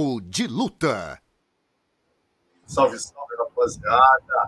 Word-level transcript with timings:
Papo 0.00 0.20
de 0.22 0.46
Luta. 0.46 1.20
Salve, 2.64 2.98
salve, 2.98 3.36
rapaziada. 3.36 4.46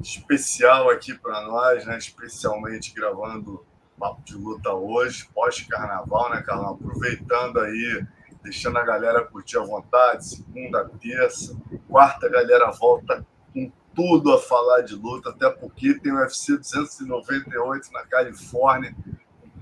Especial 0.00 0.88
aqui 0.88 1.12
para 1.12 1.42
nós, 1.42 1.84
né? 1.84 1.98
Especialmente 1.98 2.94
gravando 2.94 3.62
Papo 3.98 4.22
de 4.24 4.34
Luta 4.34 4.72
hoje, 4.72 5.28
pós-carnaval, 5.34 6.30
né, 6.30 6.42
Carlão? 6.42 6.70
Aproveitando 6.70 7.60
aí, 7.60 8.06
deixando 8.42 8.78
a 8.78 8.84
galera 8.84 9.22
curtir 9.22 9.58
à 9.58 9.62
vontade. 9.62 10.26
Segunda, 10.26 10.88
terça, 10.98 11.54
quarta, 11.88 12.26
a 12.26 12.30
galera 12.30 12.70
volta 12.70 13.26
com 13.52 13.70
tudo 13.94 14.32
a 14.32 14.40
falar 14.40 14.80
de 14.80 14.94
luta, 14.94 15.28
até 15.28 15.50
porque 15.50 15.92
tem 16.00 16.10
o 16.10 16.16
UFC 16.16 16.56
298 16.56 17.92
na 17.92 18.06
Califórnia 18.06 18.96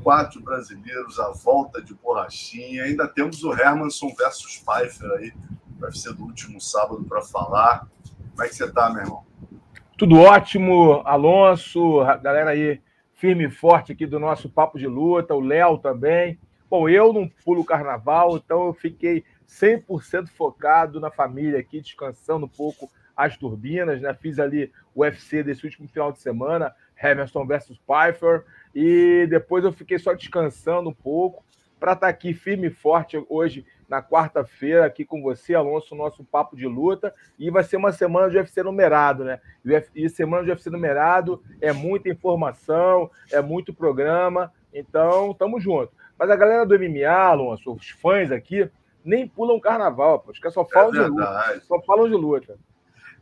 quatro 0.03 0.41
brasileiros, 0.43 1.19
a 1.19 1.31
volta 1.31 1.81
de 1.83 1.95
borrachinha. 1.95 2.85
Ainda 2.85 3.07
temos 3.07 3.43
o 3.45 3.53
Hermanson 3.53 4.13
versus 4.17 4.59
Pfeiffer 4.59 5.11
aí, 5.13 5.33
vai 5.79 5.93
ser 5.93 6.13
do 6.15 6.25
último 6.25 6.61
sábado 6.61 7.05
para 7.05 7.23
falar. 7.23 7.89
Como 8.31 8.43
é 8.43 8.49
que 8.49 8.55
você 8.55 8.65
está, 8.65 8.91
meu 8.91 9.03
irmão? 9.03 9.25
Tudo 9.97 10.19
ótimo, 10.19 11.03
Alonso, 11.05 11.99
galera 12.23 12.51
aí 12.51 12.81
firme 13.15 13.45
e 13.45 13.51
forte 13.51 13.93
aqui 13.93 14.07
do 14.07 14.19
nosso 14.19 14.49
Papo 14.49 14.79
de 14.79 14.87
Luta, 14.87 15.35
o 15.35 15.41
Léo 15.41 15.77
também. 15.77 16.39
Bom, 16.71 16.89
eu 16.89 17.13
não 17.13 17.29
pulo 17.45 17.63
carnaval, 17.63 18.37
então 18.37 18.69
eu 18.69 18.73
fiquei 18.73 19.25
100% 19.47 20.29
focado 20.29 20.99
na 20.99 21.11
família 21.11 21.59
aqui, 21.59 21.83
descansando 21.83 22.47
um 22.47 22.49
pouco 22.49 22.89
as 23.15 23.37
turbinas, 23.37 24.01
né? 24.01 24.15
Fiz 24.15 24.39
ali 24.39 24.73
o 24.95 25.03
UFC 25.03 25.43
desse 25.43 25.67
último 25.67 25.87
final 25.87 26.11
de 26.13 26.21
semana, 26.21 26.75
Hamilton 26.99 27.47
versus 27.47 27.79
Pfeiffer, 27.79 28.45
e 28.75 29.27
depois 29.29 29.65
eu 29.65 29.73
fiquei 29.73 29.99
só 29.99 30.13
descansando 30.15 30.89
um 30.89 30.95
pouco 30.95 31.45
para 31.79 31.93
estar 31.93 32.07
tá 32.07 32.11
aqui 32.11 32.35
firme 32.35 32.69
e 32.69 32.71
forte 32.71 33.23
hoje 33.29 33.65
na 33.89 34.01
quarta-feira 34.01 34.87
aqui 34.87 35.05
com 35.05 35.21
você, 35.21 35.55
Alonso, 35.55 35.97
nosso 35.97 36.23
papo 36.23 36.57
de 36.57 36.67
luta. 36.67 37.13
E 37.37 37.51
vai 37.51 37.65
ser 37.65 37.77
uma 37.77 37.91
semana 37.91 38.31
de 38.31 38.37
UFC 38.37 38.63
numerado, 38.63 39.25
né? 39.25 39.41
E 39.95 40.09
semana 40.09 40.45
de 40.45 40.51
UFC 40.51 40.71
numerado 40.71 41.43
é 41.61 41.73
muita 41.73 42.09
informação, 42.09 43.11
é 43.33 43.41
muito 43.41 43.75
programa. 43.75 44.53
Então, 44.73 45.35
tamo 45.35 45.59
junto. 45.59 45.93
Mas 46.17 46.31
a 46.31 46.37
galera 46.37 46.65
do 46.65 46.79
MMA, 46.79 47.11
Alonso, 47.11 47.73
os 47.73 47.91
fãs 47.91 48.31
aqui, 48.31 48.71
nem 49.05 49.27
pulam 49.27 49.59
carnaval, 49.59 50.21
pô. 50.21 50.31
Os 50.31 50.39
caras 50.39 50.55
só 50.55 50.65
falam 50.65 50.95
é 50.95 51.03
de 51.03 51.11
luta. 51.11 51.61
Só 51.63 51.81
falam 51.81 52.09
de 52.09 52.15
luta. 52.15 52.59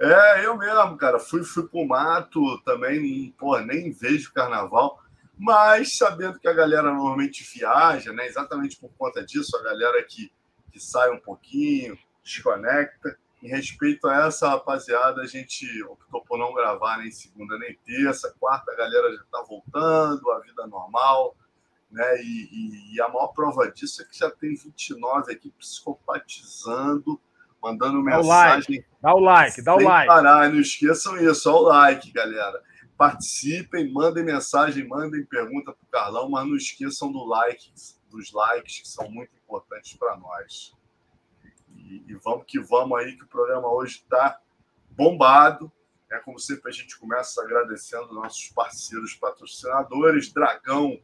É, 0.00 0.44
eu 0.44 0.56
mesmo, 0.56 0.96
cara. 0.98 1.18
Fui, 1.18 1.42
fui 1.42 1.66
pro 1.66 1.86
mato 1.86 2.58
também, 2.62 3.34
pô, 3.38 3.58
nem 3.60 3.90
vejo 3.90 4.32
carnaval 4.34 4.98
mas 5.38 5.96
sabendo 5.96 6.38
que 6.40 6.48
a 6.48 6.52
galera 6.52 6.92
normalmente 6.92 7.48
viaja, 7.54 8.12
né? 8.12 8.26
Exatamente 8.26 8.76
por 8.76 8.90
conta 8.98 9.24
disso, 9.24 9.56
a 9.56 9.62
galera 9.62 10.02
que, 10.02 10.32
que 10.72 10.80
sai 10.80 11.10
um 11.10 11.20
pouquinho, 11.20 11.96
desconecta. 12.22 13.16
Em 13.40 13.48
respeito 13.48 14.08
a 14.08 14.26
essa 14.26 14.48
rapaziada, 14.48 15.22
a 15.22 15.26
gente 15.26 15.64
optou 15.84 16.24
por 16.24 16.36
não 16.36 16.52
gravar 16.52 16.98
nem 16.98 17.12
segunda 17.12 17.56
nem 17.56 17.78
terça. 17.86 18.34
Quarta, 18.40 18.72
a 18.72 18.76
galera 18.76 19.14
já 19.14 19.22
está 19.22 19.40
voltando, 19.42 20.28
a 20.32 20.40
vida 20.40 20.66
normal. 20.66 21.36
Né? 21.88 22.20
E, 22.20 22.48
e, 22.50 22.96
e, 22.96 23.00
a 23.00 23.08
maior 23.08 23.28
prova 23.28 23.70
disso 23.70 24.02
é 24.02 24.04
que 24.04 24.18
já 24.18 24.28
tem 24.28 24.56
29 24.56 25.32
aqui 25.32 25.52
psicopatizando, 25.52 27.18
mandando 27.62 28.02
mensagem. 28.02 28.84
Dá 29.00 29.14
o 29.14 29.20
like, 29.20 29.62
dá 29.62 29.76
o 29.76 29.78
like. 29.78 29.86
Dá 29.86 29.86
o 29.86 29.88
like. 29.88 30.06
Parar. 30.08 30.52
Não 30.52 30.60
esqueçam 30.60 31.16
isso, 31.16 31.48
olha 31.48 31.58
o 31.58 31.62
like, 31.62 32.10
galera 32.10 32.67
participem, 32.98 33.92
mandem 33.92 34.24
mensagem, 34.24 34.86
mandem 34.86 35.24
pergunta 35.24 35.72
para 35.72 35.84
o 35.84 35.86
Carlão, 35.86 36.28
mas 36.28 36.48
não 36.48 36.56
esqueçam 36.56 37.12
do 37.12 37.24
like, 37.24 37.72
dos 38.10 38.32
likes, 38.32 38.80
que 38.80 38.88
são 38.88 39.08
muito 39.08 39.30
importantes 39.36 39.96
para 39.96 40.16
nós. 40.16 40.74
E, 41.76 42.02
e, 42.08 42.14
vamos 42.16 42.44
que 42.44 42.58
vamos 42.58 42.98
aí, 42.98 43.16
que 43.16 43.22
o 43.22 43.28
programa 43.28 43.72
hoje 43.72 43.98
está 43.98 44.40
bombado. 44.90 45.70
É 46.10 46.18
como 46.18 46.40
sempre, 46.40 46.70
a 46.70 46.72
gente 46.72 46.98
começa 46.98 47.40
agradecendo 47.40 48.12
nossos 48.12 48.48
parceiros 48.48 49.14
patrocinadores. 49.14 50.32
Dragão, 50.32 51.00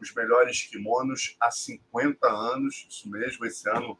os 0.00 0.14
melhores 0.14 0.62
kimonos 0.62 1.36
há 1.38 1.50
50 1.50 2.26
anos, 2.26 2.86
isso 2.88 3.06
mesmo. 3.10 3.44
Esse 3.44 3.68
ano 3.68 3.98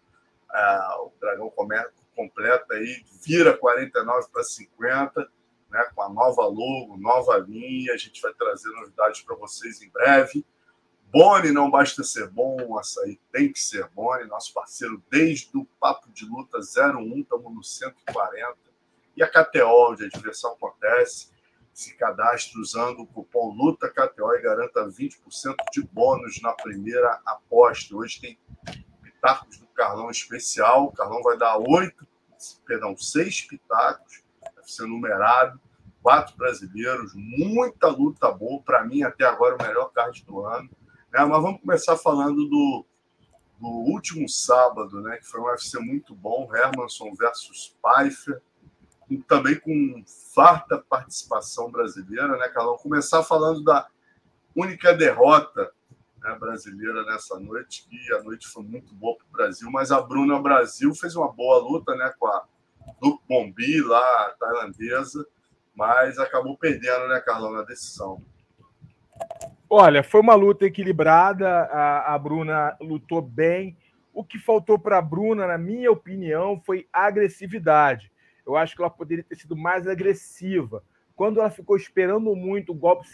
é, 0.51 0.79
o 1.01 1.13
Dragão 1.21 1.51
completa 1.51 2.75
aí, 2.75 3.05
vira 3.23 3.55
49 3.55 4.29
para 4.33 4.43
50 4.43 5.31
né, 5.75 5.85
com 5.93 6.03
a 6.03 6.09
nova 6.09 6.43
logo, 6.47 6.97
nova 6.97 7.37
linha. 7.39 7.93
A 7.93 7.97
gente 7.97 8.23
vai 8.23 8.33
trazer 8.33 8.71
novidades 8.71 9.23
para 9.23 9.35
vocês 9.35 9.83
em 9.83 9.91
breve. 9.91 10.47
Boni 11.11 11.51
não 11.51 11.69
basta 11.69 12.05
ser 12.05 12.29
bom, 12.29 12.57
o 12.67 12.79
açaí 12.79 13.21
tem 13.31 13.53
que 13.53 13.61
ser 13.61 13.89
Boni, 13.91 14.27
nosso 14.27 14.53
parceiro 14.53 15.03
desde 15.11 15.57
o 15.57 15.65
Papo 15.81 16.11
de 16.13 16.25
Luta 16.25 16.59
01, 16.59 17.21
estamos 17.21 17.55
no 17.55 17.63
140. 17.63 18.57
E 19.17 19.23
a 19.23 19.29
KTO, 19.29 19.93
onde 19.93 20.05
a 20.05 20.09
diversão 20.09 20.53
acontece, 20.53 21.29
se 21.73 21.97
cadastre 21.97 22.61
usando 22.61 23.01
o 23.01 23.07
cupom 23.07 23.53
LUTAKTO 23.55 24.33
e 24.35 24.43
garanta 24.43 24.89
20% 24.89 25.55
de 25.73 25.83
bônus 25.83 26.41
na 26.41 26.53
primeira 26.53 27.21
aposta. 27.25 27.95
Hoje 27.95 28.21
tem 28.21 28.39
pitacos 29.03 29.59
do 29.59 29.67
Carlão 29.69 30.11
especial. 30.11 30.87
O 30.87 30.93
Carlão 30.93 31.23
vai 31.23 31.37
dar 31.37 31.59
oito, 31.59 32.07
perdão, 32.67 32.97
seis 32.97 33.41
pitacos 33.43 34.25
ser 34.67 34.87
numerado, 34.87 35.61
quatro 36.05 36.37
brasileiros, 36.37 37.15
muita 37.15 37.89
luta 37.89 38.31
boa, 38.31 38.61
para 38.61 38.85
mim 38.85 39.03
até 39.03 39.25
agora 39.25 39.57
o 39.57 39.67
melhor 39.67 39.91
card 39.91 40.23
do 40.27 40.45
ano. 40.45 40.69
Né? 41.11 41.25
Mas 41.25 41.43
vamos 41.43 41.63
começar 41.63 41.97
falando 41.97 42.47
do, 42.47 42.85
do 43.59 43.69
último 43.69 44.29
sábado, 44.29 45.01
né? 45.01 45.17
que 45.17 45.25
foi 45.25 45.41
um 45.41 45.45
UFC 45.45 45.79
muito 45.79 46.15
bom, 46.15 46.55
Hermanson 46.55 47.11
versus 47.15 47.75
Pfeiffer, 47.83 48.43
também 49.27 49.59
com 49.59 50.05
farta 50.35 50.77
participação 50.79 51.71
brasileira, 51.71 52.37
né, 52.37 52.49
Carlão? 52.49 52.77
Começar 52.77 53.23
falando 53.23 53.63
da 53.63 53.87
única 54.55 54.93
derrota 54.93 55.73
né, 56.19 56.37
brasileira 56.39 57.03
nessa 57.05 57.39
noite, 57.39 57.87
e 57.91 58.15
a 58.15 58.23
noite 58.23 58.47
foi 58.47 58.63
muito 58.63 58.95
boa 58.95 59.17
para 59.17 59.27
o 59.27 59.31
Brasil, 59.31 59.71
mas 59.71 59.91
a 59.91 60.03
Bruna 60.03 60.39
Brasil 60.39 60.95
fez 60.95 61.17
uma 61.17 61.33
boa 61.33 61.59
luta 61.63 61.95
né, 61.95 62.13
com 62.19 62.27
a 62.27 62.45
do 63.01 63.19
Bombi 63.27 63.81
lá, 63.83 64.35
tailandesa, 64.39 65.27
mas 65.75 66.19
acabou 66.19 66.57
perdendo, 66.57 67.09
né, 67.09 67.21
Carlão, 67.21 67.53
na 67.53 67.63
decisão. 67.63 68.23
Olha, 69.69 70.03
foi 70.03 70.21
uma 70.21 70.35
luta 70.35 70.67
equilibrada, 70.67 71.49
a, 71.49 72.15
a 72.15 72.19
Bruna 72.19 72.77
lutou 72.81 73.21
bem. 73.21 73.77
O 74.13 74.23
que 74.23 74.39
faltou 74.39 74.79
para 74.79 74.99
a 74.99 75.03
Bruna, 75.03 75.47
na 75.47 75.59
minha 75.59 75.91
opinião, 75.91 76.61
foi 76.65 76.87
agressividade. 76.93 78.13
Eu 78.47 78.57
acho 78.57 78.77
que 78.77 78.83
ela 78.83 78.91
poderia 78.91 79.25
ter 79.25 79.37
sido 79.37 79.57
mais 79.57 79.89
agressiva. 79.89 80.85
Quando 81.17 81.41
ela 81.41 81.51
ficou 81.51 81.77
esperando 81.77 82.35
muito 82.37 82.73
o 82.73 82.75
golpe, 82.75 83.09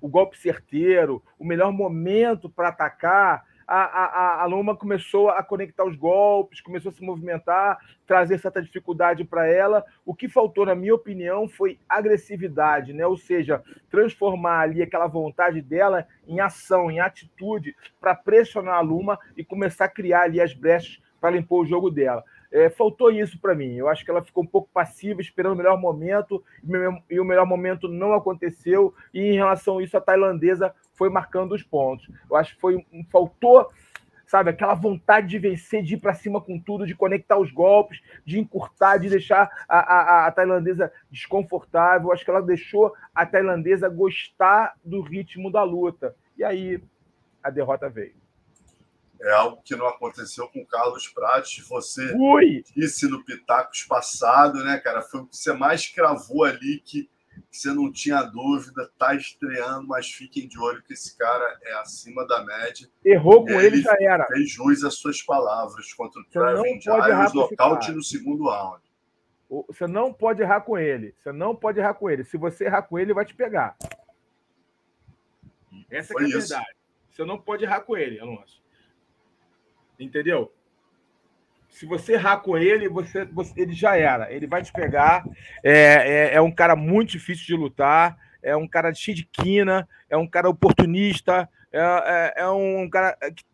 o 0.00 0.08
golpe 0.08 0.38
certeiro, 0.38 1.22
o 1.38 1.44
melhor 1.44 1.72
momento 1.72 2.48
para 2.48 2.68
atacar, 2.68 3.44
a, 3.68 3.84
a, 3.84 4.42
a 4.42 4.46
Loma 4.46 4.74
começou 4.74 5.28
a 5.28 5.42
conectar 5.42 5.84
os 5.84 5.94
golpes, 5.94 6.62
começou 6.62 6.88
a 6.88 6.92
se 6.92 7.04
movimentar, 7.04 7.78
trazer 8.06 8.38
certa 8.38 8.62
dificuldade 8.62 9.24
para 9.24 9.46
ela. 9.46 9.84
O 10.06 10.14
que 10.14 10.26
faltou, 10.26 10.64
na 10.64 10.74
minha 10.74 10.94
opinião, 10.94 11.46
foi 11.46 11.78
agressividade, 11.86 12.94
né? 12.94 13.06
ou 13.06 13.18
seja, 13.18 13.62
transformar 13.90 14.60
ali 14.60 14.82
aquela 14.82 15.06
vontade 15.06 15.60
dela 15.60 16.08
em 16.26 16.40
ação, 16.40 16.90
em 16.90 16.98
atitude, 16.98 17.76
para 18.00 18.14
pressionar 18.14 18.76
a 18.76 18.80
Luma 18.80 19.18
e 19.36 19.44
começar 19.44 19.84
a 19.84 19.90
criar 19.90 20.22
ali 20.22 20.40
as 20.40 20.54
brechas 20.54 20.98
para 21.20 21.30
limpar 21.30 21.56
o 21.56 21.66
jogo 21.66 21.90
dela. 21.90 22.24
É, 22.50 22.70
faltou 22.70 23.10
isso 23.10 23.38
para 23.40 23.54
mim. 23.54 23.74
Eu 23.74 23.88
acho 23.88 24.04
que 24.04 24.10
ela 24.10 24.22
ficou 24.22 24.42
um 24.42 24.46
pouco 24.46 24.70
passiva, 24.72 25.20
esperando 25.20 25.52
o 25.52 25.56
melhor 25.56 25.78
momento, 25.78 26.42
e 27.10 27.20
o 27.20 27.24
melhor 27.24 27.46
momento 27.46 27.88
não 27.88 28.14
aconteceu. 28.14 28.94
E 29.12 29.20
em 29.20 29.34
relação 29.34 29.78
a 29.78 29.82
isso, 29.82 29.96
a 29.96 30.00
tailandesa 30.00 30.74
foi 30.94 31.10
marcando 31.10 31.52
os 31.52 31.62
pontos. 31.62 32.10
Eu 32.28 32.36
acho 32.36 32.54
que 32.54 32.60
foi 32.60 32.84
faltou, 33.10 33.68
sabe, 34.26 34.50
aquela 34.50 34.74
vontade 34.74 35.28
de 35.28 35.38
vencer, 35.38 35.82
de 35.82 35.94
ir 35.94 35.98
para 35.98 36.14
cima 36.14 36.40
com 36.40 36.58
tudo, 36.58 36.86
de 36.86 36.94
conectar 36.94 37.38
os 37.38 37.52
golpes, 37.52 38.00
de 38.24 38.38
encurtar, 38.38 38.96
de 38.98 39.10
deixar 39.10 39.50
a, 39.68 39.78
a, 39.78 40.26
a 40.26 40.32
tailandesa 40.32 40.92
desconfortável. 41.10 42.08
Eu 42.08 42.12
acho 42.12 42.24
que 42.24 42.30
ela 42.30 42.42
deixou 42.42 42.94
a 43.14 43.26
tailandesa 43.26 43.88
gostar 43.88 44.74
do 44.84 45.02
ritmo 45.02 45.52
da 45.52 45.62
luta. 45.62 46.16
E 46.36 46.42
aí 46.42 46.82
a 47.42 47.50
derrota 47.50 47.88
veio. 47.88 48.27
É 49.20 49.32
algo 49.32 49.60
que 49.62 49.74
não 49.74 49.86
aconteceu 49.86 50.48
com 50.48 50.60
o 50.60 50.66
Carlos 50.66 51.08
Prates. 51.08 51.66
Você 51.66 52.14
Ui. 52.14 52.62
disse 52.76 53.08
no 53.08 53.24
Pitacos 53.24 53.82
passado, 53.82 54.62
né, 54.64 54.78
cara? 54.78 55.02
Foi 55.02 55.20
o 55.20 55.26
que 55.26 55.36
você 55.36 55.52
mais 55.52 55.88
cravou 55.88 56.44
ali 56.44 56.80
que 56.84 57.08
você 57.50 57.72
não 57.72 57.90
tinha 57.90 58.22
dúvida, 58.22 58.90
tá 58.98 59.14
estreando, 59.14 59.86
mas 59.86 60.10
fiquem 60.10 60.46
de 60.46 60.58
olho 60.58 60.82
que 60.82 60.92
esse 60.92 61.16
cara 61.16 61.58
é 61.62 61.72
acima 61.74 62.26
da 62.26 62.44
média. 62.44 62.88
Errou 63.04 63.44
com 63.44 63.52
ele, 63.52 63.76
ele 63.76 63.82
já 63.82 63.96
era. 64.00 64.26
Fez 64.26 64.50
jus 64.50 64.84
às 64.84 64.94
suas 64.94 65.22
palavras 65.22 65.92
contra 65.92 66.20
o 66.20 66.24
Trevin 66.26 66.80
Giles, 66.80 67.32
nocaute 67.32 67.92
no 67.92 68.02
segundo 68.02 68.48
round. 68.48 68.82
Você 69.48 69.86
não 69.86 70.12
pode 70.12 70.42
errar 70.42 70.60
com 70.60 70.76
ele. 70.76 71.14
Você 71.18 71.32
não 71.32 71.56
pode 71.56 71.78
errar 71.78 71.94
com 71.94 72.10
ele. 72.10 72.24
Se 72.24 72.36
você 72.36 72.66
errar 72.66 72.82
com 72.82 72.98
ele, 72.98 73.06
ele 73.06 73.14
vai 73.14 73.24
te 73.24 73.34
pegar. 73.34 73.76
Essa 75.90 76.12
é 76.12 76.16
a 76.16 76.28
verdade. 76.28 76.76
Você 77.10 77.24
não 77.24 77.38
pode 77.38 77.64
errar 77.64 77.80
com 77.80 77.96
ele, 77.96 78.20
Alonso. 78.20 78.62
Entendeu? 79.98 80.52
Se 81.68 81.86
você 81.86 82.14
errar 82.14 82.38
com 82.38 82.56
ele, 82.56 82.88
você, 82.88 83.24
você, 83.26 83.60
ele 83.60 83.72
já 83.72 83.96
era. 83.96 84.32
Ele 84.32 84.46
vai 84.46 84.62
te 84.62 84.72
pegar. 84.72 85.24
É, 85.62 86.32
é, 86.32 86.34
é 86.34 86.40
um 86.40 86.50
cara 86.50 86.74
muito 86.74 87.10
difícil 87.10 87.46
de 87.46 87.54
lutar. 87.54 88.16
É 88.42 88.56
um 88.56 88.66
cara 88.66 88.92
cheio 88.94 89.16
de 89.16 89.24
quina. 89.24 89.88
É 90.08 90.16
um 90.16 90.26
cara 90.26 90.48
oportunista. 90.48 91.48
É, 91.72 91.80
é, 91.80 92.42
é 92.42 92.48
um 92.48 92.88
cara 92.88 93.16
que, 93.34 93.44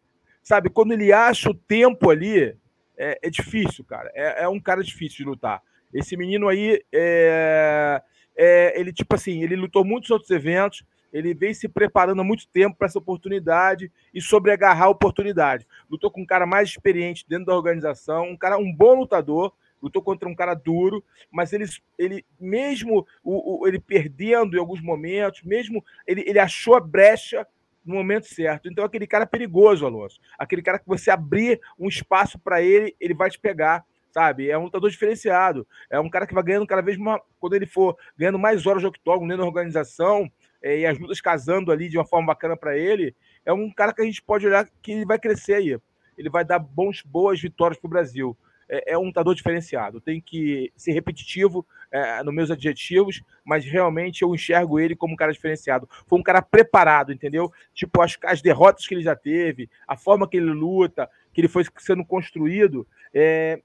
sabe, 0.42 0.70
quando 0.70 0.92
ele 0.92 1.12
acha 1.12 1.50
o 1.50 1.54
tempo 1.54 2.10
ali, 2.10 2.56
é, 2.96 3.18
é 3.22 3.30
difícil, 3.30 3.84
cara. 3.84 4.10
É, 4.14 4.44
é, 4.44 4.48
um 4.48 4.60
cara 4.60 4.82
difícil 4.82 5.18
de 5.18 5.24
lutar. 5.24 5.62
Esse 5.92 6.16
menino 6.16 6.48
aí, 6.48 6.82
é, 6.92 8.02
é, 8.36 8.80
ele, 8.80 8.92
tipo 8.92 9.14
assim, 9.14 9.42
ele 9.42 9.56
lutou 9.56 9.84
muitos 9.84 10.10
outros 10.10 10.30
eventos, 10.30 10.84
ele 11.14 11.32
vem 11.32 11.54
se 11.54 11.68
preparando 11.68 12.20
há 12.20 12.24
muito 12.24 12.48
tempo 12.48 12.76
para 12.76 12.88
essa 12.88 12.98
oportunidade 12.98 13.90
e 14.12 14.20
sobre 14.20 14.50
agarrar 14.50 14.86
a 14.86 14.90
oportunidade. 14.90 15.64
Lutou 15.88 16.10
com 16.10 16.22
um 16.22 16.26
cara 16.26 16.44
mais 16.44 16.70
experiente 16.70 17.24
dentro 17.28 17.46
da 17.46 17.54
organização, 17.54 18.24
um 18.24 18.36
cara, 18.36 18.58
um 18.58 18.74
bom 18.74 18.96
lutador, 18.96 19.52
lutou 19.80 20.02
contra 20.02 20.28
um 20.28 20.34
cara 20.34 20.54
duro, 20.54 21.04
mas 21.30 21.52
ele, 21.52 21.66
ele 21.96 22.26
mesmo 22.40 23.06
o, 23.22 23.62
o, 23.62 23.68
ele 23.68 23.78
perdendo 23.78 24.56
em 24.56 24.58
alguns 24.58 24.80
momentos, 24.80 25.42
mesmo 25.44 25.84
ele, 26.04 26.24
ele 26.26 26.40
achou 26.40 26.74
a 26.74 26.80
brecha 26.80 27.46
no 27.84 27.94
momento 27.94 28.26
certo. 28.26 28.68
Então, 28.68 28.84
aquele 28.84 29.06
cara 29.06 29.24
perigoso, 29.24 29.86
Alonso. 29.86 30.18
Aquele 30.36 30.62
cara 30.62 30.80
que 30.80 30.88
você 30.88 31.12
abrir 31.12 31.60
um 31.78 31.86
espaço 31.86 32.40
para 32.40 32.60
ele, 32.60 32.96
ele 32.98 33.14
vai 33.14 33.30
te 33.30 33.38
pegar, 33.38 33.84
sabe? 34.10 34.48
É 34.50 34.58
um 34.58 34.64
lutador 34.64 34.90
diferenciado. 34.90 35.66
É 35.88 36.00
um 36.00 36.08
cara 36.08 36.26
que 36.26 36.34
vai 36.34 36.42
ganhando 36.42 36.66
cada 36.66 36.82
vez 36.82 36.96
mais. 36.96 37.20
Quando 37.38 37.54
ele 37.54 37.66
for 37.66 37.96
ganhando 38.16 38.38
mais 38.38 38.66
horas 38.66 38.80
de 38.80 38.88
octógono 38.88 39.28
dentro 39.28 39.42
da 39.42 39.48
organização 39.48 40.28
é, 40.64 40.78
e 40.80 40.86
as 40.86 40.98
lutas 40.98 41.20
casando 41.20 41.70
ali 41.70 41.88
de 41.88 41.98
uma 41.98 42.06
forma 42.06 42.28
bacana 42.28 42.56
para 42.56 42.76
ele, 42.76 43.14
é 43.44 43.52
um 43.52 43.70
cara 43.70 43.92
que 43.92 44.00
a 44.00 44.04
gente 44.04 44.22
pode 44.22 44.46
olhar 44.46 44.66
que 44.82 44.92
ele 44.92 45.04
vai 45.04 45.18
crescer 45.18 45.54
aí. 45.54 45.78
Ele 46.16 46.30
vai 46.30 46.44
dar 46.44 46.58
bons, 46.58 47.02
boas 47.02 47.40
vitórias 47.40 47.78
para 47.78 47.86
o 47.86 47.90
Brasil 47.90 48.36
é, 48.68 48.92
é 48.92 48.98
um 48.98 49.04
lutador 49.04 49.34
diferenciado. 49.34 50.00
Tem 50.00 50.20
que 50.20 50.72
ser 50.76 50.92
repetitivo 50.92 51.66
é, 51.90 52.22
nos 52.22 52.34
meus 52.34 52.50
adjetivos, 52.50 53.22
mas 53.44 53.64
realmente 53.64 54.22
eu 54.22 54.34
enxergo 54.34 54.78
ele 54.78 54.96
como 54.96 55.14
um 55.14 55.16
cara 55.16 55.32
diferenciado. 55.32 55.88
Foi 56.06 56.18
um 56.18 56.22
cara 56.22 56.42
preparado, 56.42 57.12
entendeu? 57.12 57.52
Tipo, 57.72 58.02
as, 58.02 58.16
as 58.24 58.42
derrotas 58.42 58.86
que 58.86 58.94
ele 58.94 59.02
já 59.02 59.14
teve, 59.14 59.70
a 59.86 59.96
forma 59.96 60.28
que 60.28 60.36
ele 60.36 60.50
luta, 60.50 61.10
que 61.32 61.40
ele 61.40 61.48
foi 61.48 61.64
sendo 61.78 62.04
construído. 62.04 62.86
É... 63.12 63.60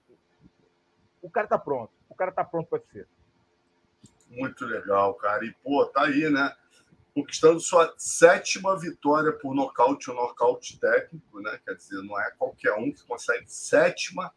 O 1.22 1.30
cara 1.30 1.48
tá 1.48 1.57
pronto. 1.57 1.92
O 2.10 2.16
cara 2.16 2.31
tá 2.31 2.44
pronto 2.44 2.68
para 2.68 2.81
ser. 2.92 3.07
Muito 4.30 4.66
legal, 4.66 5.13
cara. 5.16 5.44
E, 5.45 5.52
pô, 5.63 5.86
tá 5.88 6.04
aí, 6.04 6.30
né? 6.30 6.54
Conquistando 7.19 7.60
sua 7.60 7.94
sétima 7.98 8.80
vitória 8.80 9.33
por 9.33 9.54
nocaute, 9.54 10.10
um 10.10 10.13
nocaute 10.13 10.80
técnico, 10.80 11.42
né? 11.42 11.60
Quer 11.66 11.75
dizer, 11.75 12.01
não 12.04 12.19
é 12.19 12.31
qualquer 12.38 12.74
um 12.74 12.92
que 12.92 13.04
consegue 13.06 13.44
sétima 13.48 14.31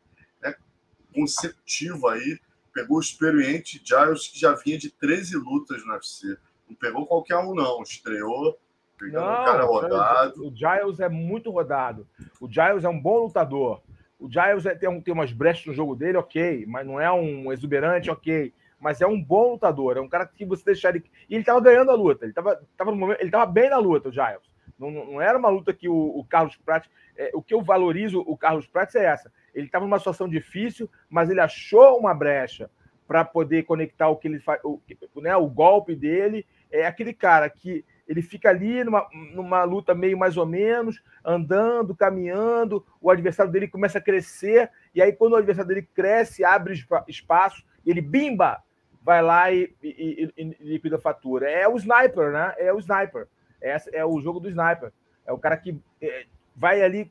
consecutiva 1.13 2.13
aí. 2.13 2.39
Pegou 2.73 2.97
o 2.97 3.01
experiente 3.01 3.81
Giles, 3.85 4.29
que 4.29 4.41
já 4.41 4.55
vinha 4.55 4.79
de 4.79 4.91
13 4.91 5.37
lutas 5.37 5.85
no 5.85 5.93
UFC. 5.93 6.37
Não 6.69 6.75
pegou 6.75 7.07
qualquer 7.07 7.37
um, 7.37 7.55
não. 7.55 7.83
Estreou, 7.83 8.59
pegando 8.99 9.27
não, 9.27 9.43
um 9.43 9.45
cara 9.45 9.65
rodado. 9.65 10.47
O 10.47 10.57
Giles 10.57 10.99
é 10.99 11.09
muito 11.09 11.51
rodado. 11.51 12.09
O 12.41 12.51
Giles 12.51 12.85
é 12.85 12.89
um 12.89 12.99
bom 12.99 13.25
lutador. 13.25 13.83
O 14.19 14.29
Giles 14.31 14.65
é, 14.65 14.75
tem, 14.75 14.89
um, 14.89 15.01
tem 15.01 15.13
umas 15.13 15.33
brechas 15.33 15.67
no 15.67 15.75
jogo 15.75 15.95
dele, 15.95 16.17
ok. 16.17 16.65
Mas 16.67 16.87
não 16.87 16.99
é 16.99 17.13
um 17.13 17.53
exuberante, 17.53 18.11
ok. 18.11 18.53
Mas 18.83 19.01
é 19.01 19.07
um 19.07 19.23
bom 19.23 19.53
lutador. 19.53 19.97
É 19.97 20.01
um 20.01 20.09
cara 20.09 20.27
que 20.27 20.45
você 20.45 20.65
deixar 20.65 20.91
ele. 20.91 21.05
E 21.31 21.37
ele 21.37 21.45
tava 21.45 21.61
ganhando 21.61 21.93
a 21.93 21.95
luta. 21.95 22.25
Ele 22.25 22.33
tava, 22.33 22.61
tava 22.77 22.91
no 22.91 22.97
momento, 22.97 23.21
ele 23.21 23.31
tava 23.31 23.47
bem 23.47 23.71
na 23.71 23.79
luta, 23.79 24.09
o 24.09 24.13
Giles. 24.13 24.51
Não, 24.77 24.91
não 24.91 25.23
era 25.23 25.39
uma 25.39 25.49
luta 25.49 25.73
que 25.73 25.89
o, 25.89 25.95
o 25.95 26.25
Carlos 26.25 26.57
Pratt. 26.57 26.89
É, 27.17 27.31
o 27.33 27.41
que 27.41 27.55
eu 27.55 27.63
valorizo 27.63 28.21
o 28.27 28.37
Carlos 28.37 28.67
Pratt 28.67 28.97
é 28.97 29.05
essa. 29.05 29.33
Ele 29.55 29.67
estava 29.67 29.85
numa 29.85 29.99
situação 29.99 30.29
difícil, 30.29 30.91
mas 31.09 31.31
ele 31.31 31.41
achou 31.41 31.97
uma 31.97 32.13
brecha 32.13 32.69
para 33.07 33.25
poder 33.25 33.63
conectar 33.63 34.09
o 34.09 34.17
que 34.17 34.27
ele 34.27 34.41
faz, 34.41 34.61
o, 34.65 34.81
né, 35.21 35.37
o 35.37 35.47
golpe 35.47 35.95
dele. 35.95 36.45
É 36.69 36.85
aquele 36.85 37.13
cara 37.13 37.49
que 37.49 37.85
ele 38.09 38.21
fica 38.21 38.49
ali 38.49 38.83
numa, 38.83 39.07
numa 39.33 39.63
luta 39.63 39.95
meio 39.95 40.19
mais 40.19 40.37
ou 40.37 40.45
menos, 40.45 41.01
andando, 41.25 41.95
caminhando, 41.95 42.85
o 43.01 43.11
adversário 43.11 43.53
dele 43.53 43.69
começa 43.69 43.99
a 43.99 44.03
crescer, 44.03 44.71
e 44.93 45.01
aí 45.01 45.13
quando 45.13 45.35
o 45.35 45.37
adversário 45.37 45.69
dele 45.69 45.89
cresce, 45.95 46.45
abre 46.45 46.75
espaço, 47.07 47.65
ele 47.87 48.01
bimba, 48.01 48.63
vai 49.05 49.23
lá 49.23 49.51
e, 49.51 49.75
e, 49.83 50.31
e, 50.37 50.43
e 50.43 50.65
liquida 50.65 50.97
a 50.97 51.01
fatura. 51.01 51.51
É 51.51 51.69
o 51.69 51.77
sniper, 51.77 52.33
né? 52.33 52.55
É 52.59 52.73
o 52.73 52.79
sniper. 52.79 53.29
É, 53.61 53.77
é 53.93 54.05
o 54.05 54.21
jogo 54.21 54.41
do 54.41 54.49
sniper. 54.49 54.93
É 55.27 55.33
o 55.33 55.39
cara 55.39 55.57
que 55.57 55.79
é, 56.01 56.27
vai 56.55 56.83
ali 56.83 57.11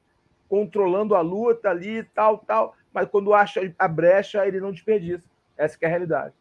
controlando 0.49 1.15
a 1.15 1.21
luta 1.21 1.69
ali, 1.69 2.03
tal, 2.03 2.39
tal, 2.39 2.75
mas 2.93 3.07
quando 3.07 3.33
acha 3.33 3.73
a 3.79 3.87
brecha, 3.87 4.45
ele 4.45 4.59
não 4.59 4.71
desperdiça. 4.71 5.29
Essa 5.57 5.77
é 5.79 5.85
a 5.85 5.89
realidade. 5.89 6.33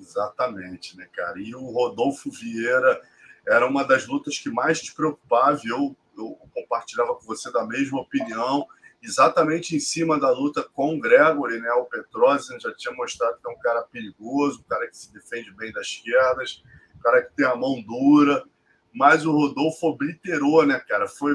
Exatamente, 0.00 0.96
né, 0.96 1.06
cara? 1.12 1.38
E 1.38 1.54
o 1.54 1.70
Rodolfo 1.70 2.30
Vieira 2.30 3.02
era 3.46 3.66
uma 3.66 3.84
das 3.84 4.06
lutas 4.06 4.38
que 4.38 4.50
mais 4.50 4.80
te 4.80 4.94
preocupava, 4.94 5.60
e 5.62 5.68
eu, 5.68 5.94
eu 6.16 6.38
compartilhava 6.54 7.14
com 7.14 7.26
você 7.26 7.52
da 7.52 7.66
mesma 7.66 8.00
opinião, 8.00 8.66
exatamente 9.02 9.74
em 9.74 9.80
cima 9.80 10.18
da 10.18 10.30
luta 10.30 10.62
com 10.62 10.94
o 10.94 11.00
Gregory, 11.00 11.60
né? 11.60 11.70
O 11.72 11.86
Petrosian 11.86 12.58
já 12.60 12.72
tinha 12.74 12.94
mostrado 12.94 13.38
que 13.38 13.48
é 13.48 13.52
um 13.52 13.58
cara 13.58 13.82
perigoso, 13.82 14.60
um 14.60 14.68
cara 14.68 14.86
que 14.88 14.96
se 14.96 15.12
defende 15.12 15.50
bem 15.52 15.72
das 15.72 15.86
esquerdas, 15.86 16.62
um 16.96 17.00
cara 17.00 17.22
que 17.22 17.34
tem 17.34 17.46
a 17.46 17.56
mão 17.56 17.82
dura, 17.82 18.44
mas 18.92 19.26
o 19.26 19.32
Rodolfo 19.32 19.88
obliterou, 19.88 20.64
né, 20.64 20.78
cara? 20.80 21.08
Foi 21.08 21.34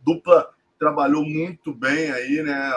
dupla 0.00 0.52
trabalhou 0.78 1.24
muito 1.24 1.72
bem 1.72 2.10
aí, 2.10 2.42
né? 2.42 2.72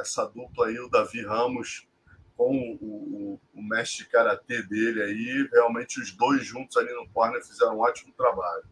Essa 0.00 0.24
dupla 0.26 0.68
aí, 0.68 0.78
o 0.78 0.88
Davi 0.88 1.24
Ramos 1.24 1.88
com 2.36 2.56
o, 2.80 3.34
o, 3.34 3.40
o 3.52 3.60
mestre 3.60 4.04
de 4.04 4.10
karatê 4.10 4.62
dele 4.62 5.02
aí, 5.02 5.48
realmente 5.52 6.00
os 6.00 6.12
dois 6.12 6.46
juntos 6.46 6.76
ali 6.76 6.92
no 6.94 7.08
corner 7.08 7.44
fizeram 7.44 7.76
um 7.76 7.80
ótimo 7.80 8.14
trabalho. 8.16 8.62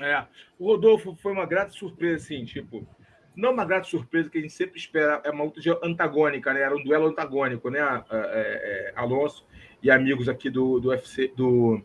É, 0.00 0.24
o 0.58 0.66
Rodolfo 0.66 1.14
foi 1.14 1.32
uma 1.32 1.46
grata 1.46 1.70
surpresa, 1.70 2.24
assim, 2.24 2.44
tipo, 2.44 2.86
não 3.34 3.52
uma 3.52 3.64
grata 3.64 3.86
surpresa 3.86 4.28
que 4.28 4.38
a 4.38 4.40
gente 4.40 4.52
sempre 4.52 4.78
espera, 4.78 5.20
é 5.24 5.30
uma 5.30 5.44
luta 5.44 5.60
antagônica, 5.82 6.52
né? 6.52 6.60
Era 6.60 6.76
um 6.76 6.82
duelo 6.82 7.06
antagônico, 7.06 7.70
né? 7.70 7.80
É, 8.10 8.92
é, 8.92 8.92
Alonso 8.94 9.46
e 9.82 9.90
amigos 9.90 10.28
aqui 10.28 10.50
do, 10.50 10.78
do 10.78 10.88
UFC, 10.88 11.32
do 11.36 11.82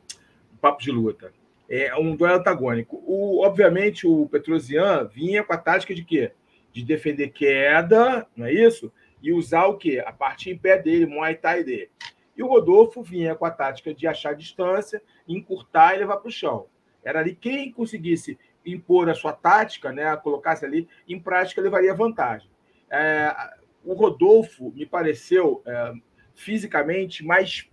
Papo 0.60 0.82
de 0.82 0.92
Luta 0.92 1.32
é 1.72 1.96
um 1.96 2.18
duelo 2.18 2.36
antagônico. 2.36 3.02
O, 3.08 3.46
obviamente, 3.46 4.06
o 4.06 4.28
Petrosian 4.28 5.06
vinha 5.06 5.42
com 5.42 5.54
a 5.54 5.58
tática 5.58 5.96
de 5.96 6.04
quê? 6.04 6.34
De 6.74 6.84
defender 6.84 7.30
queda, 7.30 8.28
não 8.36 8.46
é 8.46 8.54
isso? 8.54 8.92
E 9.24 9.32
usar 9.32 9.68
o 9.68 9.78
quê? 9.78 10.04
A 10.06 10.12
parte 10.12 10.50
em 10.50 10.58
pé 10.58 10.78
dele, 10.78 11.06
Muay 11.06 11.36
Thai 11.36 11.64
dele. 11.64 11.90
E 12.36 12.44
o 12.44 12.48
Rodolfo 12.48 13.02
vinha 13.02 13.36
com 13.36 13.46
a 13.46 13.52
tática 13.52 13.94
de 13.94 14.06
achar 14.06 14.36
distância, 14.36 15.02
encurtar 15.26 15.96
e 15.96 16.00
levar 16.00 16.18
para 16.18 16.28
o 16.28 16.32
chão. 16.32 16.68
Era 17.04 17.20
ali 17.20 17.36
quem 17.36 17.72
conseguisse 17.72 18.38
impor 18.66 19.10
a 19.10 19.16
sua 19.16 19.34
tática, 19.34 19.92
né, 19.92 20.16
colocasse 20.18 20.64
ali 20.66 20.88
em 21.08 21.20
prática, 21.20 21.62
levaria 21.62 21.94
vantagem. 21.94 22.50
É, 22.90 23.34
o 23.84 23.94
Rodolfo 23.94 24.72
me 24.76 24.86
pareceu 24.86 25.62
é, 25.66 25.94
fisicamente 26.36 27.26
mais 27.26 27.68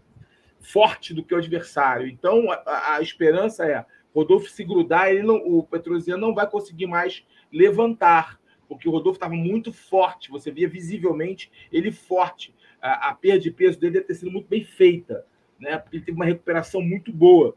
forte 0.61 1.13
do 1.13 1.23
que 1.23 1.35
o 1.35 1.39
adversário. 1.39 2.07
Então, 2.07 2.51
a, 2.51 2.97
a 2.97 3.03
esperança 3.03 3.67
é 3.67 3.85
Rodolfo 4.15 4.49
se 4.49 4.65
grudar, 4.65 5.11
ele 5.11 5.23
não, 5.23 5.37
o 5.37 5.63
Petrosiano 5.63 6.27
não 6.27 6.35
vai 6.35 6.49
conseguir 6.49 6.87
mais 6.87 7.25
levantar, 7.53 8.41
porque 8.69 8.89
o 8.89 8.93
Rodolfo 8.93 9.17
estava 9.17 9.35
muito 9.35 9.73
forte, 9.73 10.31
você 10.31 10.51
via 10.51 10.69
visivelmente 10.69 11.51
ele 11.73 11.93
forte. 11.93 12.55
A, 12.81 13.11
a 13.11 13.15
perda 13.15 13.41
de 13.41 13.51
peso 13.51 13.79
dele 13.79 13.95
deve 13.95 14.07
ter 14.07 14.15
sido 14.15 14.31
muito 14.31 14.49
bem 14.49 14.65
feita, 14.65 15.25
né? 15.59 15.79
Porque 15.79 15.97
ele 15.97 16.05
teve 16.05 16.17
uma 16.17 16.25
recuperação 16.25 16.81
muito 16.81 17.13
boa. 17.13 17.57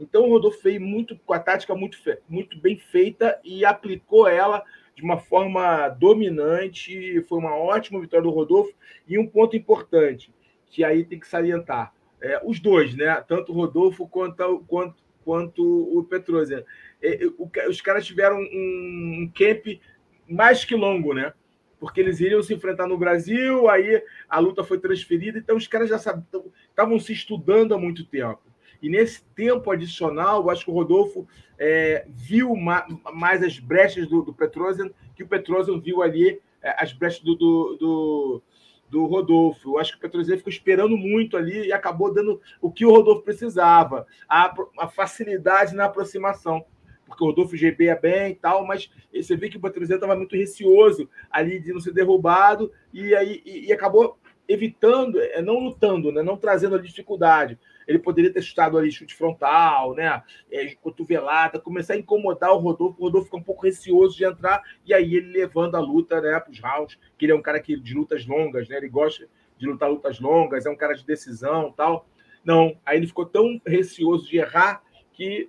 Então 0.00 0.24
o 0.24 0.30
Rodolfo 0.30 0.60
fez 0.60 0.80
muito 0.80 1.16
com 1.18 1.32
a 1.32 1.38
tática 1.38 1.74
muito, 1.74 1.98
muito 2.28 2.58
bem 2.58 2.78
feita 2.78 3.38
e 3.44 3.64
aplicou 3.64 4.28
ela 4.28 4.64
de 4.94 5.02
uma 5.02 5.18
forma 5.18 5.88
dominante. 5.88 7.22
Foi 7.28 7.38
uma 7.38 7.56
ótima 7.56 8.00
vitória 8.00 8.24
do 8.24 8.30
Rodolfo. 8.30 8.72
E 9.06 9.18
um 9.18 9.26
ponto 9.26 9.56
importante, 9.56 10.32
que 10.66 10.84
aí 10.84 11.04
tem 11.04 11.18
que 11.18 11.28
salientar: 11.28 11.92
é, 12.20 12.40
os 12.44 12.60
dois, 12.60 12.94
né? 12.94 13.14
Tanto 13.26 13.52
o 13.52 13.54
Rodolfo 13.54 14.08
quanto, 14.08 14.64
quanto, 14.66 14.96
quanto 15.24 15.98
o 15.98 16.04
Petrosian. 16.04 16.64
É, 17.02 17.26
o, 17.38 17.50
os 17.68 17.80
caras 17.80 18.06
tiveram 18.06 18.38
um, 18.38 19.22
um 19.22 19.32
camp 19.34 19.80
mais 20.28 20.64
que 20.64 20.74
longo, 20.74 21.14
né? 21.14 21.32
Porque 21.80 22.00
eles 22.00 22.18
iriam 22.18 22.42
se 22.42 22.52
enfrentar 22.52 22.88
no 22.88 22.98
Brasil, 22.98 23.68
aí 23.68 24.02
a 24.28 24.40
luta 24.40 24.64
foi 24.64 24.80
transferida, 24.80 25.38
então 25.38 25.56
os 25.56 25.68
caras 25.68 25.88
já 25.88 25.96
estavam 25.96 26.98
se 26.98 27.12
estudando 27.12 27.72
há 27.72 27.78
muito 27.78 28.04
tempo. 28.04 28.47
E 28.80 28.88
nesse 28.88 29.24
tempo 29.34 29.70
adicional, 29.70 30.42
eu 30.42 30.50
acho 30.50 30.64
que 30.64 30.70
o 30.70 30.74
Rodolfo 30.74 31.26
é, 31.58 32.06
viu 32.08 32.54
ma, 32.54 32.86
mais 33.12 33.42
as 33.42 33.58
brechas 33.58 34.08
do, 34.08 34.22
do 34.22 34.32
Petrosian, 34.32 34.90
que 35.16 35.22
o 35.22 35.28
Petrosian 35.28 35.80
viu 35.80 36.02
ali 36.02 36.40
é, 36.62 36.82
as 36.82 36.92
brechas 36.92 37.20
do, 37.20 37.34
do, 37.34 37.76
do 37.76 38.42
do 38.90 39.06
Rodolfo. 39.06 39.74
Eu 39.74 39.78
acho 39.78 39.92
que 39.92 39.98
o 39.98 40.00
Petrozeiro 40.00 40.38
ficou 40.38 40.50
esperando 40.50 40.96
muito 40.96 41.36
ali 41.36 41.66
e 41.66 41.72
acabou 41.72 42.12
dando 42.12 42.40
o 42.60 42.70
que 42.70 42.84
o 42.84 42.90
Rodolfo 42.90 43.22
precisava, 43.22 44.06
a, 44.28 44.54
a 44.78 44.88
facilidade 44.88 45.74
na 45.74 45.84
aproximação. 45.84 46.64
porque 47.06 47.22
o 47.22 47.26
Rodolfo 47.26 47.56
GB 47.56 47.86
é 47.86 47.98
bem 47.98 48.32
e 48.32 48.34
tal, 48.34 48.66
mas 48.66 48.90
você 49.12 49.36
vê 49.36 49.48
que 49.48 49.56
o 49.56 49.60
Patrocínio 49.60 49.96
estava 49.96 50.16
muito 50.16 50.36
receoso 50.36 51.08
ali 51.30 51.60
de 51.60 51.72
não 51.72 51.80
ser 51.80 51.92
derrubado 51.92 52.72
e 52.92 53.14
aí 53.14 53.42
e, 53.44 53.66
e 53.66 53.72
acabou 53.72 54.18
evitando, 54.48 55.20
é, 55.20 55.42
não 55.42 55.58
lutando, 55.58 56.10
né? 56.10 56.22
não 56.22 56.36
trazendo 56.36 56.76
a 56.76 56.80
dificuldade. 56.80 57.58
Ele 57.88 57.98
poderia 57.98 58.32
ter 58.32 58.42
chutado 58.42 58.76
ali 58.76 58.92
chute 58.92 59.14
frontal, 59.14 59.94
né? 59.94 60.22
É, 60.52 60.74
cotovelada, 60.76 61.58
começar 61.58 61.94
a 61.94 61.96
incomodar 61.96 62.52
o 62.52 62.58
Rodolfo. 62.58 63.00
O 63.00 63.04
Rodolfo 63.04 63.24
fica 63.24 63.38
um 63.38 63.42
pouco 63.42 63.64
receoso 63.64 64.16
de 64.16 64.24
entrar, 64.24 64.62
e 64.84 64.92
aí 64.92 65.16
ele 65.16 65.32
levando 65.32 65.74
a 65.74 65.80
luta 65.80 66.20
né, 66.20 66.38
para 66.38 66.52
os 66.52 66.60
rounds, 66.60 66.98
que 67.16 67.24
ele 67.24 67.32
é 67.32 67.34
um 67.34 67.42
cara 67.42 67.58
que, 67.58 67.80
de 67.80 67.94
lutas 67.94 68.26
longas, 68.26 68.68
né? 68.68 68.76
Ele 68.76 68.88
gosta 68.88 69.26
de 69.56 69.66
lutar 69.66 69.90
lutas 69.90 70.20
longas, 70.20 70.66
é 70.66 70.70
um 70.70 70.76
cara 70.76 70.94
de 70.94 71.04
decisão 71.04 71.72
tal. 71.72 72.06
Não, 72.44 72.78
aí 72.84 72.98
ele 72.98 73.06
ficou 73.06 73.26
tão 73.26 73.60
receoso 73.66 74.28
de 74.28 74.36
errar 74.36 74.82
que 75.12 75.48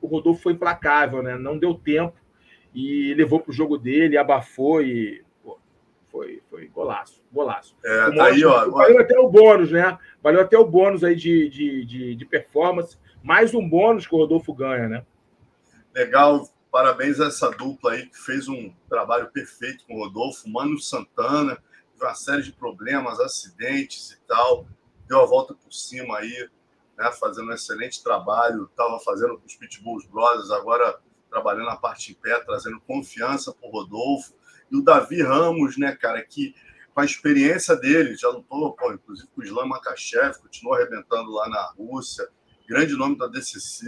o 0.00 0.06
Rodolfo 0.06 0.42
foi 0.42 0.52
implacável, 0.52 1.22
né? 1.22 1.38
Não 1.38 1.56
deu 1.56 1.74
tempo 1.74 2.16
e 2.74 3.14
levou 3.14 3.40
para 3.40 3.50
o 3.50 3.54
jogo 3.54 3.78
dele, 3.78 4.16
abafou 4.16 4.82
e 4.82 5.22
foi, 6.10 6.42
foi 6.50 6.66
golaço, 6.68 7.22
golaço. 7.32 7.76
É, 7.84 8.10
tá 8.10 8.24
aí, 8.24 8.44
ó, 8.44 8.70
valeu 8.70 9.00
até 9.00 9.18
o 9.18 9.28
bônus, 9.28 9.70
né? 9.70 9.98
Valeu 10.22 10.40
até 10.40 10.58
o 10.58 10.66
bônus 10.66 11.04
aí 11.04 11.14
de, 11.14 11.48
de, 11.48 11.84
de, 11.84 12.14
de 12.14 12.24
performance, 12.24 12.96
mais 13.22 13.54
um 13.54 13.66
bônus 13.66 14.06
que 14.06 14.14
o 14.14 14.18
Rodolfo 14.18 14.52
ganha, 14.54 14.88
né? 14.88 15.06
Legal, 15.94 16.48
parabéns 16.70 17.20
a 17.20 17.26
essa 17.26 17.50
dupla 17.50 17.92
aí 17.92 18.06
que 18.06 18.18
fez 18.18 18.48
um 18.48 18.72
trabalho 18.88 19.30
perfeito 19.30 19.84
com 19.86 19.96
o 19.96 20.04
Rodolfo, 20.04 20.48
Mano 20.48 20.78
Santana, 20.78 21.58
uma 22.00 22.14
série 22.14 22.42
de 22.42 22.52
problemas, 22.52 23.18
acidentes 23.18 24.12
e 24.12 24.20
tal, 24.26 24.66
deu 25.08 25.20
a 25.20 25.26
volta 25.26 25.54
por 25.54 25.72
cima 25.72 26.18
aí, 26.18 26.48
né, 26.96 27.10
fazendo 27.12 27.48
um 27.48 27.54
excelente 27.54 28.02
trabalho, 28.02 28.68
estava 28.70 28.98
fazendo 29.00 29.38
com 29.38 29.46
os 29.46 29.56
Pitbulls 29.56 30.06
Brothers, 30.06 30.50
agora 30.50 30.98
trabalhando 31.30 31.66
na 31.66 31.76
parte 31.76 32.12
em 32.12 32.14
pé, 32.14 32.38
trazendo 32.40 32.80
confiança 32.80 33.52
para 33.52 33.68
o 33.68 33.72
Rodolfo. 33.72 34.32
E 34.70 34.76
o 34.76 34.82
Davi 34.82 35.22
Ramos, 35.22 35.76
né, 35.76 35.96
cara, 35.96 36.22
que 36.22 36.54
com 36.94 37.00
a 37.00 37.04
experiência 37.04 37.76
dele, 37.76 38.16
já 38.16 38.28
lutou, 38.28 38.72
pô, 38.72 38.92
inclusive 38.92 39.28
com 39.34 39.40
o 39.40 39.44
Islam 39.44 39.66
Makachev, 39.66 40.38
continuou 40.38 40.74
arrebentando 40.74 41.30
lá 41.30 41.48
na 41.48 41.62
Rússia, 41.78 42.28
grande 42.68 42.94
nome 42.94 43.16
da 43.16 43.26
DCC, 43.28 43.86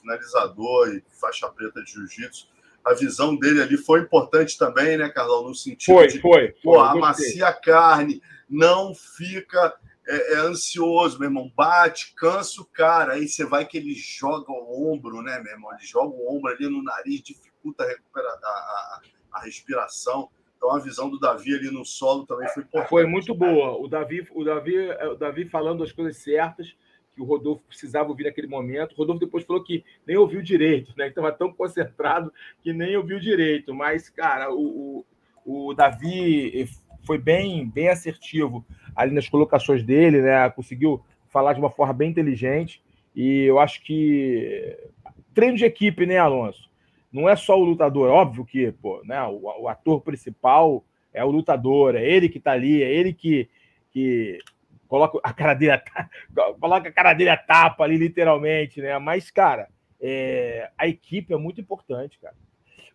finalizador 0.00 0.88
e 0.94 1.04
faixa 1.20 1.48
preta 1.48 1.82
de 1.82 1.90
jiu-jitsu. 1.92 2.48
A 2.84 2.94
visão 2.94 3.36
dele 3.36 3.62
ali 3.62 3.76
foi 3.76 4.00
importante 4.00 4.58
também, 4.58 4.96
né, 4.96 5.08
Carlão? 5.08 5.48
No 5.48 5.54
sentido 5.54 5.94
foi, 5.94 6.06
de 6.06 6.20
foi, 6.20 6.48
foi, 6.48 6.54
pô, 6.62 6.80
amacia 6.80 7.48
a 7.48 7.52
carne, 7.52 8.22
não 8.48 8.94
fica 8.94 9.74
é, 10.06 10.34
é, 10.34 10.36
ansioso, 10.38 11.18
meu 11.18 11.28
irmão. 11.28 11.52
Bate, 11.56 12.14
cansa 12.16 12.60
o 12.60 12.64
cara. 12.64 13.14
Aí 13.14 13.28
você 13.28 13.44
vai 13.44 13.64
que 13.64 13.76
ele 13.76 13.94
joga 13.94 14.50
o 14.50 14.92
ombro, 14.92 15.22
né, 15.22 15.40
meu 15.40 15.52
irmão? 15.52 15.72
Ele 15.72 15.86
joga 15.86 16.14
o 16.14 16.36
ombro 16.36 16.50
ali 16.50 16.68
no 16.68 16.82
nariz, 16.82 17.22
dificulta 17.22 17.84
a, 17.84 17.88
recupera, 17.88 18.28
a, 18.28 18.30
a, 18.30 19.00
a 19.32 19.40
respiração. 19.40 20.28
Então 20.56 20.74
a 20.74 20.78
visão 20.78 21.10
do 21.10 21.18
Davi 21.18 21.54
ali 21.54 21.70
no 21.70 21.84
solo 21.84 22.24
também 22.24 22.48
foi 22.48 22.62
importante. 22.62 22.88
Foi 22.88 23.06
muito 23.06 23.34
boa. 23.34 23.76
O 23.80 23.88
Davi, 23.88 24.26
o 24.32 24.44
Davi, 24.44 24.76
o 25.10 25.14
Davi 25.14 25.44
falando 25.48 25.82
as 25.82 25.90
coisas 25.90 26.16
certas 26.18 26.74
que 27.14 27.20
o 27.20 27.24
Rodolfo 27.24 27.62
precisava 27.66 28.08
ouvir 28.08 28.24
naquele 28.24 28.46
momento. 28.46 28.92
O 28.92 28.96
Rodolfo 28.96 29.20
depois 29.20 29.44
falou 29.44 29.62
que 29.62 29.84
nem 30.06 30.16
ouviu 30.16 30.40
direito, 30.40 30.94
né? 30.96 31.08
Estava 31.08 31.32
tão 31.32 31.52
concentrado 31.52 32.32
que 32.62 32.72
nem 32.72 32.96
ouviu 32.96 33.18
direito. 33.18 33.74
Mas, 33.74 34.08
cara, 34.08 34.52
o, 34.52 35.04
o, 35.44 35.68
o 35.68 35.74
Davi 35.74 36.68
foi 37.04 37.18
bem, 37.18 37.68
bem 37.68 37.88
assertivo 37.88 38.64
ali 38.94 39.12
nas 39.12 39.28
colocações 39.28 39.82
dele, 39.82 40.22
né? 40.22 40.48
Conseguiu 40.50 41.04
falar 41.28 41.52
de 41.52 41.60
uma 41.60 41.70
forma 41.70 41.92
bem 41.92 42.10
inteligente. 42.10 42.82
E 43.14 43.42
eu 43.44 43.58
acho 43.58 43.82
que 43.82 44.78
treino 45.34 45.56
de 45.56 45.64
equipe, 45.64 46.06
né, 46.06 46.18
Alonso? 46.18 46.70
Não 47.12 47.28
é 47.28 47.36
só 47.36 47.58
o 47.58 47.64
lutador, 47.64 48.08
é 48.08 48.12
óbvio 48.12 48.44
que 48.44 48.72
pô, 48.72 49.02
né, 49.04 49.22
o, 49.24 49.62
o 49.62 49.68
ator 49.68 50.00
principal 50.00 50.84
é 51.12 51.24
o 51.24 51.30
lutador, 51.30 51.94
é 51.94 52.04
ele 52.04 52.28
que 52.28 52.38
está 52.38 52.52
ali, 52.52 52.82
é 52.82 52.90
ele 52.90 53.12
que, 53.12 53.48
que 53.90 54.38
coloca 54.88 55.18
a 55.22 55.32
cara 55.32 55.54
dele, 55.54 55.80
coloca 56.60 56.88
a 56.88 56.92
cara 56.92 57.12
dele 57.12 57.30
a 57.30 57.36
tapa 57.36 57.84
ali, 57.84 57.96
literalmente, 57.96 58.80
né? 58.80 58.98
Mas, 58.98 59.30
cara, 59.30 59.68
é, 60.00 60.70
a 60.76 60.88
equipe 60.88 61.32
é 61.32 61.36
muito 61.36 61.60
importante, 61.60 62.18
cara. 62.18 62.34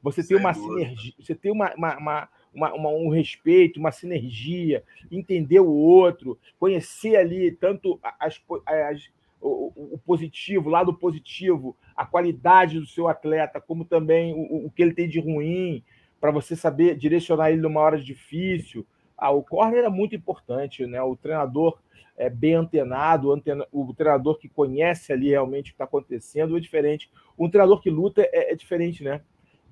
Você 0.02 0.26
tem 0.26 0.38
uma 0.38 0.54
sinergia, 0.54 1.14
você 1.20 1.34
tem 1.34 1.52
uma, 1.52 1.74
uma, 1.76 1.98
uma, 1.98 2.30
uma, 2.54 2.74
uma, 2.74 2.90
um 2.90 3.10
respeito, 3.10 3.80
uma 3.80 3.92
sinergia, 3.92 4.84
entender 5.12 5.60
o 5.60 5.72
outro, 5.72 6.40
conhecer 6.60 7.16
ali 7.16 7.52
tanto 7.52 8.00
as, 8.20 8.42
as, 8.66 9.10
o, 9.42 9.72
o, 9.94 9.98
positivo, 9.98 10.70
lado 10.70 10.94
positivo, 10.94 11.76
a 11.96 12.06
qualidade 12.06 12.80
do 12.80 12.86
seu 12.86 13.08
atleta, 13.08 13.62
como 13.62 13.86
também 13.86 14.34
o, 14.34 14.66
o 14.66 14.72
que 14.72 14.82
ele 14.82 14.94
tem 14.94 15.08
de 15.08 15.20
ruim, 15.20 15.84
para 16.20 16.32
você 16.32 16.56
saber 16.56 16.96
direcionar 16.96 17.52
ele 17.52 17.62
numa 17.62 17.82
hora 17.82 18.00
difícil. 18.00 18.86
Ah, 19.18 19.32
o 19.32 19.44
corner 19.44 19.84
é 19.84 19.90
muito 19.90 20.16
importante, 20.16 20.86
né? 20.86 21.02
O 21.02 21.16
treinador 21.16 21.80
é 22.16 22.30
bem 22.30 22.56
antenado, 22.56 23.32
antena, 23.32 23.66
o 23.72 23.94
treinador 23.94 24.38
que 24.40 24.50
conhece 24.50 25.14
ali 25.14 25.30
realmente 25.30 25.68
o 25.68 25.74
que 25.74 25.76
está 25.76 25.84
acontecendo 25.84 26.58
é 26.58 26.60
diferente. 26.60 27.10
Um 27.38 27.50
treinador 27.50 27.80
que 27.80 27.90
luta 27.90 28.22
é, 28.22 28.52
é 28.52 28.56
diferente, 28.56 29.04
né? 29.04 29.22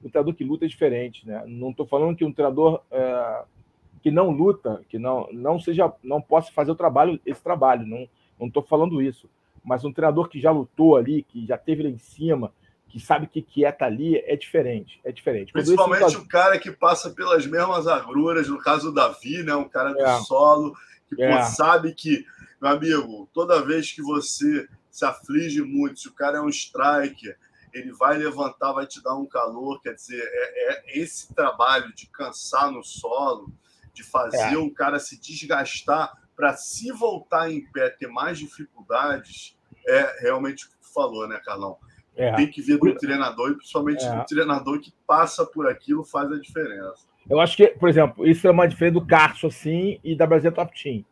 o 0.06 0.10
treinador 0.10 0.36
que 0.36 0.44
luta 0.44 0.66
é 0.66 0.68
diferente, 0.68 1.28
né? 1.28 1.44
Não 1.48 1.72
estou 1.72 1.86
falando 1.86 2.16
que 2.16 2.24
um 2.24 2.32
treinador 2.32 2.82
é, 2.92 3.44
que 4.04 4.12
não 4.12 4.30
luta, 4.30 4.82
que 4.88 5.00
não 5.00 5.28
não 5.34 5.60
seja, 5.60 5.92
não 6.04 6.22
possa 6.22 6.52
fazer 6.52 6.72
o 6.72 6.76
trabalho, 6.76 7.20
esse 7.26 7.42
trabalho, 7.42 7.88
não 7.88 8.08
não 8.40 8.48
estou 8.48 8.62
falando 8.62 9.02
isso. 9.02 9.28
Mas 9.66 9.84
um 9.84 9.92
treinador 9.92 10.30
que 10.30 10.40
já 10.40 10.52
lutou 10.52 10.96
ali, 10.96 11.24
que 11.24 11.46
já 11.46 11.58
teve 11.58 11.84
lá 11.84 11.90
em 11.90 11.98
cima, 11.98 12.54
que 12.88 13.00
sabe 13.00 13.26
o 13.26 13.30
que, 13.30 13.42
que 13.42 13.66
é 13.66 13.70
estar 13.70 13.80
tá 13.80 13.86
ali, 13.88 14.18
é 14.18 14.36
diferente, 14.36 15.02
é 15.04 15.12
diferente. 15.12 15.52
Principalmente 15.52 16.16
o 16.16 16.28
cara 16.28 16.58
que 16.58 16.72
passa 16.72 17.10
pelas 17.10 17.46
mesmas 17.46 17.88
agruras, 17.88 18.48
no 18.48 18.58
caso 18.58 18.90
do 18.90 18.94
Davi, 18.94 19.44
né? 19.44 19.56
Um 19.56 19.68
cara 19.68 19.92
do 19.92 20.00
é. 20.00 20.20
solo, 20.22 20.74
que 21.10 21.22
é. 21.22 21.36
pô, 21.36 21.44
sabe 21.44 21.94
que, 21.94 22.24
meu 22.62 22.72
amigo, 22.72 23.30
toda 23.34 23.66
vez 23.66 23.92
que 23.92 24.02
você 24.02 24.68
se 24.90 25.04
aflige 25.04 25.62
muito, 25.62 26.00
se 26.00 26.08
o 26.08 26.14
cara 26.14 26.38
é 26.38 26.42
um 26.42 26.48
striker, 26.48 27.38
ele 27.74 27.92
vai 27.92 28.18
levantar, 28.18 28.72
vai 28.72 28.88
te 28.88 29.04
dar 29.04 29.16
um 29.16 29.26
calor. 29.26 29.82
Quer 29.82 29.96
dizer, 29.96 30.22
é, 30.24 30.94
é 30.94 31.00
esse 31.00 31.34
trabalho 31.34 31.94
de 31.94 32.08
cansar 32.08 32.72
no 32.72 32.82
solo, 32.82 33.52
de 33.94 34.04
fazer 34.04 34.54
é. 34.54 34.58
o 34.58 34.72
cara 34.72 35.00
se 35.00 35.20
desgastar 35.20 36.14
para 36.36 36.56
se 36.56 36.92
voltar 36.92 37.52
em 37.52 37.66
pé, 37.72 37.90
ter 37.90 38.08
mais 38.08 38.38
dificuldades, 38.40 39.55
é 39.88 40.22
realmente 40.22 40.66
o 40.66 40.70
que 40.70 40.78
tu 40.78 40.94
falou, 40.94 41.28
né, 41.28 41.40
Carlão? 41.44 41.78
É. 42.16 42.34
Tem 42.34 42.48
que 42.48 42.62
vir 42.62 42.80
do 42.80 42.96
treinador, 42.96 43.52
e 43.52 43.56
principalmente 43.56 44.06
é. 44.06 44.16
do 44.16 44.26
treinador 44.26 44.80
que 44.80 44.94
passa 45.06 45.46
por 45.46 45.68
aquilo 45.68 46.04
faz 46.06 46.32
a 46.32 46.40
diferença. 46.40 47.06
Eu 47.30 47.40
acho 47.40 47.58
que, 47.58 47.68
por 47.68 47.90
exemplo, 47.90 48.26
isso 48.26 48.48
é 48.48 48.52
uma 48.52 48.68
diferença 48.68 49.00
do 49.00 49.06
Carson, 49.06 49.48
assim, 49.48 50.00
e 50.04 50.16
da 50.16 50.26
Brasil 50.26 50.52
Top 50.52 50.72
Team, 50.82 51.04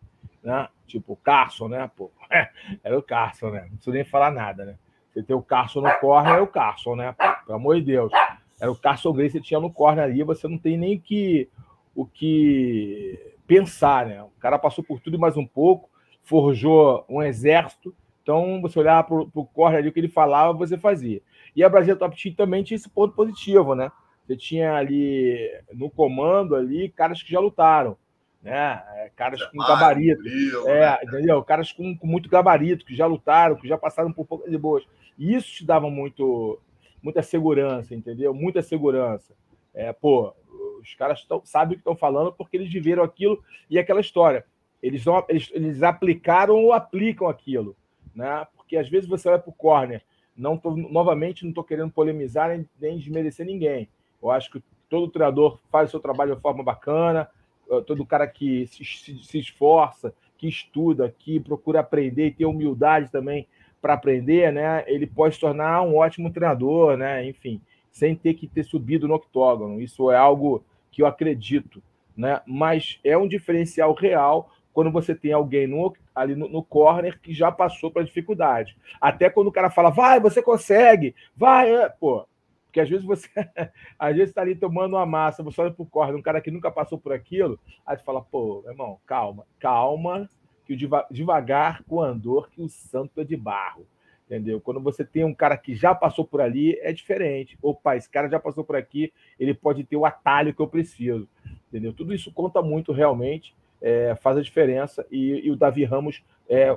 né? 0.44 0.68
Tipo, 0.88 1.13
o 1.13 1.18
Carson, 1.18 1.68
né? 1.68 1.89
Pô, 1.96 2.12
era 2.84 2.98
o 2.98 3.03
Carson, 3.03 3.50
né? 3.50 3.62
Não 3.63 3.70
preciso 3.77 3.92
nem 3.92 4.06
falar 4.06 4.32
nada, 4.32 4.63
né? 4.63 4.75
Você 5.12 5.24
tem 5.24 5.36
o 5.36 5.42
Carson 5.42 5.82
no 5.82 5.92
corner, 6.00 6.36
é 6.36 6.42
o 6.42 6.48
Carson, 6.48 6.96
né? 6.96 7.13
Pelo 7.46 7.58
amor 7.58 7.75
de 7.75 7.82
Deus. 7.82 8.12
Era 8.60 8.72
o 8.72 8.75
Carson 8.75 9.12
Grace 9.12 9.39
que 9.39 9.46
tinha 9.46 9.60
no 9.60 9.72
corner 9.72 10.03
ali, 10.03 10.24
você 10.24 10.48
não 10.48 10.58
tem 10.58 10.77
nem 10.77 11.00
que, 11.00 11.50
o 11.96 12.06
que 12.06 13.20
pensar, 13.46 14.06
né? 14.06 14.24
O 14.24 14.32
cara 14.39 14.58
passou 14.58 14.84
por 14.84 15.00
tudo 15.00 15.15
e 15.15 15.20
mais 15.20 15.36
um 15.36 15.46
pouco, 15.46 15.89
forjou 16.24 17.06
um 17.10 17.22
exército. 17.22 17.94
Então, 18.24 18.60
você 18.62 18.80
olhava 18.80 19.03
para 19.03 19.15
o 19.18 19.46
corner 19.46 19.80
ali, 19.80 19.89
o 19.89 19.92
que 19.92 20.00
ele 20.00 20.08
falava, 20.08 20.53
você 20.53 20.77
fazia. 20.77 21.22
E 21.56 21.63
a 21.63 21.70
Brasil 21.70 21.96
Top 21.96 22.20
Team 22.20 22.34
também 22.34 22.63
tinha 22.63 22.75
esse 22.75 22.89
ponto 22.89 23.13
positivo, 23.13 23.75
né? 23.75 23.92
Você 24.25 24.36
tinha 24.36 24.74
ali 24.74 25.51
no 25.74 25.89
comando 25.89 26.56
ali 26.56 26.89
caras 26.89 27.22
que 27.22 27.32
já 27.32 27.39
lutaram 27.39 27.98
né? 28.44 28.84
É, 28.98 29.12
caras 29.15 29.42
com 29.46 29.58
gabarito. 29.58 30.22
é, 30.68 30.80
né? 30.82 31.00
entendeu? 31.03 31.42
Caras 31.44 31.72
com, 31.72 31.98
com, 31.98 32.06
muito 32.06 32.30
gabarito, 32.30 32.86
que 32.86 32.94
já 32.94 33.06
lutaram, 33.06 33.56
que 33.56 33.68
já 33.68 33.77
passaram 33.77 34.12
por 34.12 34.25
poucas 34.25 34.51
de 34.51 34.58
boas. 34.58 34.84
E 35.18 35.34
isso 35.34 35.48
te 35.48 35.65
dava 35.65 35.89
muito, 35.89 36.60
muita 37.01 37.24
segurança, 37.24 37.96
entendeu? 37.96 38.34
Muita 38.34 38.62
segurança. 38.62 39.34
É, 39.74 39.94
pô, 39.94 40.34
os 40.82 40.94
caras 40.96 41.24
tão, 41.24 41.42
sabem 41.46 41.74
o 41.74 41.75
que 41.75 41.82
estão 41.82 41.96
falando 41.96 42.34
porque 42.34 42.58
eles 42.58 42.72
viveram 42.72 43.01
aquilo 43.01 43.42
e 43.70 43.80
aquela 43.80 44.01
história. 44.01 44.46
Eles, 44.82 45.06
não, 45.06 45.24
eles, 45.30 45.50
eles 45.53 45.82
aplicaram 45.82 46.56
ou 46.56 46.74
aplicam 46.74 47.30
aquilo, 47.30 47.77
né? 48.15 48.46
Porque 48.55 48.77
às 48.77 48.89
vezes 48.89 49.08
você 49.08 49.29
vai 49.29 49.39
para 49.39 49.50
o 49.50 49.53
corner. 49.53 50.01
Não 50.36 50.58
tô, 50.58 50.75
novamente, 50.75 51.43
não 51.43 51.50
estou 51.50 51.63
querendo 51.63 51.91
polemizar 51.91 52.50
nem, 52.50 52.67
nem 52.79 52.98
desmerecer 52.98 53.46
ninguém. 53.46 53.88
Eu 54.22 54.32
acho 54.32 54.51
que 54.51 54.63
todo 54.89 55.12
treinador 55.12 55.60
faz 55.72 55.89
o 55.89 55.91
seu 55.91 56.00
trabalho 56.00 56.36
de 56.36 56.41
forma 56.41 56.63
bacana, 56.63 57.29
eh, 57.70 57.82
todo 57.82 58.05
cara 58.05 58.27
que 58.27 58.67
se, 58.67 58.84
se, 58.84 59.24
se 59.24 59.39
esforça, 59.39 60.13
que 60.38 60.48
estuda, 60.48 61.13
que 61.17 61.39
procura 61.39 61.79
aprender 61.79 62.27
e 62.27 62.32
tem 62.32 62.46
humildade 62.46 63.10
também 63.12 63.48
para 63.82 63.93
aprender, 63.93 64.51
né? 64.51 64.84
Ele 64.88 65.05
pode 65.05 65.36
se 65.36 65.41
tornar 65.41 65.82
um 65.82 65.98
ótimo 65.98 66.32
treinador, 66.32 66.98
né? 66.98 67.25
Enfim, 67.27 67.62
sem 67.91 68.15
ter 68.15 68.34
que 68.34 68.48
ter 68.48 68.63
subido 68.63 69.08
no 69.08 69.15
octógono. 69.15 69.82
Isso 69.82 70.10
é 70.10 70.15
algo 70.15 70.63
que 70.91 71.01
eu 71.01 71.05
acredito, 71.05 71.82
né? 72.15 72.41
Mas 72.46 73.00
é 73.03 73.17
um 73.17 73.27
diferencial 73.27 73.93
real 73.93 74.50
quando 74.74 74.92
você 74.92 75.13
tem 75.13 75.32
alguém 75.32 75.68
no, 75.68 75.94
ali 76.13 76.36
no, 76.36 76.50
no 76.50 76.63
corner 76.63 77.20
que 77.22 77.34
já 77.34 77.51
passou 77.51 77.92
para 77.92 78.03
dificuldade. 78.03 78.75
Até 79.00 79.30
quando 79.30 79.48
o 79.48 79.51
cara 79.51 79.70
fala, 79.70 79.89
vai, 79.89 80.20
você 80.20 80.42
consegue, 80.42 81.15
vai, 81.36 81.74
é, 81.74 81.89
pô, 81.89 82.27
Porque 82.65 82.80
às 82.80 82.89
vezes 82.89 83.06
você 83.06 83.30
está 84.24 84.42
ali 84.42 84.56
tomando 84.56 84.96
uma 84.96 85.06
massa, 85.06 85.44
você 85.44 85.62
olha 85.62 85.72
para 85.72 85.84
o 85.84 85.86
corda, 85.86 86.18
um 86.18 86.22
cara 86.22 86.42
que 86.42 86.51
nunca 86.51 86.72
passou 86.72 86.98
por 86.98 87.13
aquilo, 87.13 87.60
aí 87.86 87.96
você 87.96 88.03
fala, 88.03 88.22
pô, 88.22 88.63
irmão, 88.68 89.00
calma, 89.06 89.46
calma, 89.60 90.30
que 90.65 90.74
o 90.74 91.06
devagar 91.12 91.84
com 91.84 92.01
andor 92.01 92.50
que 92.50 92.62
o 92.62 92.70
santo 92.70 93.22
é 93.22 93.24
de 93.24 93.36
barro. 93.36 93.86
Entendeu? 94.25 94.60
Quando 94.62 94.80
você 94.80 95.03
tem 95.03 95.24
um 95.24 95.34
cara 95.34 95.58
que 95.58 95.75
já 95.75 95.94
passou 95.94 96.25
por 96.25 96.42
ali, 96.42 96.80
é 96.80 96.94
diferente. 96.94 97.58
Opa, 97.62 97.98
esse 97.98 98.10
cara 98.10 98.30
já 98.30 98.39
passou 98.39 98.63
por 98.63 98.75
aqui, 98.75 99.13
ele 99.38 99.53
pode 99.53 99.84
ter 99.84 99.98
o 99.98 100.06
atalho 100.06 100.53
que 100.53 100.62
eu 100.62 100.68
preciso. 100.68 101.27
Entendeu? 101.68 101.94
Tudo 101.94 102.13
isso 102.13 102.32
conta 102.32 102.62
muito 102.62 102.92
realmente, 102.92 103.53
é, 103.84 104.16
faz 104.16 104.38
a 104.38 104.42
diferença. 104.42 105.06
E, 105.12 105.46
e 105.46 105.52
o 105.52 105.56
Davi 105.58 105.84
Ramos 105.84 106.24
é, 106.50 106.75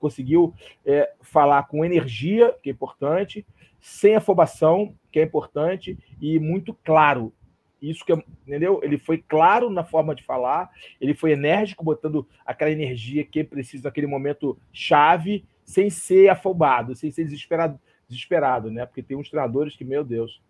conseguiu 0.00 0.52
é, 0.84 1.10
falar 1.22 1.62
com 1.68 1.84
energia, 1.84 2.54
que 2.62 2.68
é 2.68 2.72
importante, 2.72 3.46
sem 3.80 4.16
afobação, 4.16 4.94
que 5.12 5.20
é 5.20 5.22
importante, 5.22 5.96
e 6.20 6.38
muito 6.40 6.74
claro. 6.84 7.32
Isso 7.80 8.04
que, 8.04 8.12
entendeu? 8.12 8.80
Ele 8.82 8.98
foi 8.98 9.18
claro 9.18 9.70
na 9.70 9.84
forma 9.84 10.12
de 10.12 10.24
falar, 10.24 10.68
ele 11.00 11.14
foi 11.14 11.30
enérgico, 11.30 11.84
botando 11.84 12.26
aquela 12.44 12.72
energia 12.72 13.24
que 13.24 13.44
precisa 13.44 13.84
naquele 13.84 14.08
momento 14.08 14.58
chave, 14.72 15.44
sem 15.64 15.88
ser 15.88 16.28
afobado, 16.28 16.96
sem 16.96 17.10
ser 17.12 17.24
desesperado, 17.24 17.78
desesperado, 18.08 18.70
né? 18.70 18.84
Porque 18.84 19.02
tem 19.02 19.16
uns 19.16 19.30
treinadores 19.30 19.76
que, 19.76 19.84
meu 19.84 20.02
Deus. 20.02 20.42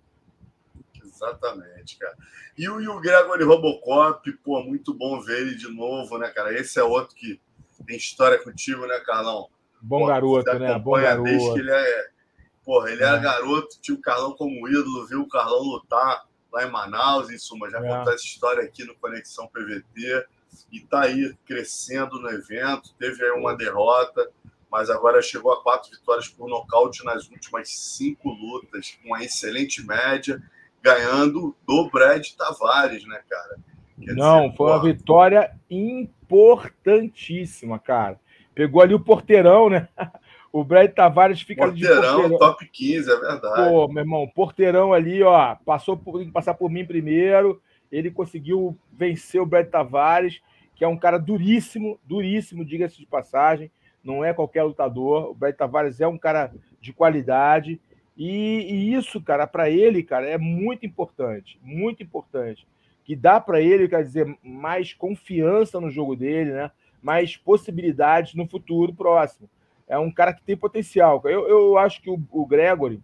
Exatamente, 1.18 1.98
cara. 1.98 2.16
E 2.56 2.68
o, 2.68 2.80
e 2.80 2.88
o 2.88 3.00
Gregory 3.00 3.44
Robocop, 3.44 4.32
pô, 4.44 4.62
muito 4.62 4.94
bom 4.94 5.20
ver 5.20 5.42
ele 5.42 5.56
de 5.56 5.68
novo, 5.68 6.18
né, 6.18 6.28
cara? 6.28 6.52
Esse 6.52 6.78
é 6.78 6.82
outro 6.82 7.14
que 7.16 7.40
tem 7.86 7.96
história 7.96 8.38
contigo, 8.38 8.86
né, 8.86 9.00
Carlão? 9.00 9.48
Bom 9.80 10.00
pô, 10.00 10.06
garoto, 10.06 10.58
né? 10.58 10.78
Bom 10.78 10.92
garoto. 10.92 11.24
Desde 11.24 11.52
que 11.52 11.60
ele 11.60 11.70
é. 11.70 12.08
Porra, 12.64 12.90
ele 12.90 13.02
é. 13.02 13.06
era 13.06 13.18
garoto, 13.18 13.80
tinha 13.80 13.96
o 13.96 14.00
Carlão 14.00 14.32
como 14.32 14.68
ídolo, 14.68 15.06
viu 15.06 15.22
o 15.22 15.28
Carlão 15.28 15.62
lutar 15.62 16.26
lá 16.52 16.66
em 16.66 16.70
Manaus, 16.70 17.30
em 17.30 17.38
suma, 17.38 17.70
já 17.70 17.78
é. 17.78 17.88
contou 17.88 18.12
essa 18.12 18.24
história 18.24 18.62
aqui 18.62 18.84
no 18.84 18.94
Conexão 18.96 19.48
PVT. 19.48 20.26
E 20.72 20.80
tá 20.80 21.02
aí 21.02 21.34
crescendo 21.46 22.20
no 22.20 22.28
evento, 22.30 22.94
teve 22.98 23.24
aí 23.24 23.30
uma 23.32 23.56
derrota, 23.56 24.28
mas 24.70 24.90
agora 24.90 25.22
chegou 25.22 25.52
a 25.52 25.62
quatro 25.62 25.90
vitórias 25.90 26.28
por 26.28 26.48
nocaute 26.48 27.04
nas 27.04 27.28
últimas 27.28 27.70
cinco 27.70 28.30
lutas, 28.30 28.98
com 29.00 29.08
uma 29.08 29.24
excelente 29.24 29.84
média, 29.86 30.42
ganhando 30.82 31.54
do 31.66 31.88
Brad 31.90 32.26
Tavares, 32.36 33.06
né, 33.06 33.20
cara? 33.28 33.56
Quer 34.00 34.14
Não, 34.14 34.44
dizer, 34.44 34.56
foi 34.56 34.66
uma 34.66 34.82
vitória 34.82 35.50
importantíssima, 35.70 37.78
cara. 37.78 38.18
Pegou 38.54 38.82
ali 38.82 38.94
o 38.94 39.00
porteirão, 39.00 39.68
né? 39.68 39.88
O 40.50 40.64
Brad 40.64 40.90
Tavares 40.92 41.42
fica 41.42 41.66
porteirão, 41.66 41.98
ali 41.98 42.00
de 42.00 42.12
porteirão. 42.14 42.38
top 42.38 42.70
15, 42.72 43.12
é 43.12 43.16
verdade. 43.16 43.70
Pô, 43.70 43.86
meu 43.86 44.02
irmão, 44.02 44.26
porteirão 44.34 44.94
ali, 44.94 45.22
ó, 45.22 45.54
passou 45.56 45.94
por 45.94 46.24
passar 46.32 46.54
por 46.54 46.70
mim 46.70 46.86
primeiro. 46.86 47.60
Ele 47.92 48.10
conseguiu 48.10 48.74
vencer 48.90 49.42
o 49.42 49.46
Brad 49.46 49.68
Tavares, 49.68 50.40
que 50.74 50.82
é 50.82 50.88
um 50.88 50.96
cara 50.96 51.18
duríssimo, 51.18 52.00
duríssimo, 52.02 52.64
diga-se 52.64 52.96
de 52.96 53.04
passagem. 53.06 53.70
Não 54.02 54.24
é 54.24 54.32
qualquer 54.32 54.62
lutador. 54.62 55.30
O 55.30 55.34
Brad 55.34 55.54
Tavares 55.54 56.00
é 56.00 56.08
um 56.08 56.16
cara 56.16 56.50
de 56.80 56.94
qualidade. 56.94 57.78
E, 58.18 58.66
e 58.68 58.94
isso, 58.94 59.22
cara, 59.22 59.46
para 59.46 59.70
ele, 59.70 60.02
cara, 60.02 60.28
é 60.28 60.36
muito 60.36 60.84
importante, 60.84 61.58
muito 61.62 62.02
importante 62.02 62.66
que 63.08 63.16
dá 63.16 63.40
para 63.40 63.58
ele, 63.58 63.88
quer 63.88 64.02
dizer, 64.02 64.36
mais 64.42 64.92
confiança 64.92 65.80
no 65.80 65.90
jogo 65.90 66.14
dele, 66.14 66.52
né? 66.52 66.70
mais 67.00 67.38
possibilidades 67.38 68.34
no 68.34 68.46
futuro 68.46 68.92
próximo. 68.92 69.48
É 69.86 69.98
um 69.98 70.10
cara 70.10 70.34
que 70.34 70.42
tem 70.42 70.54
potencial. 70.54 71.22
Eu, 71.24 71.48
eu 71.48 71.78
acho 71.78 72.02
que 72.02 72.10
o, 72.10 72.22
o 72.30 72.44
Gregory 72.44 73.00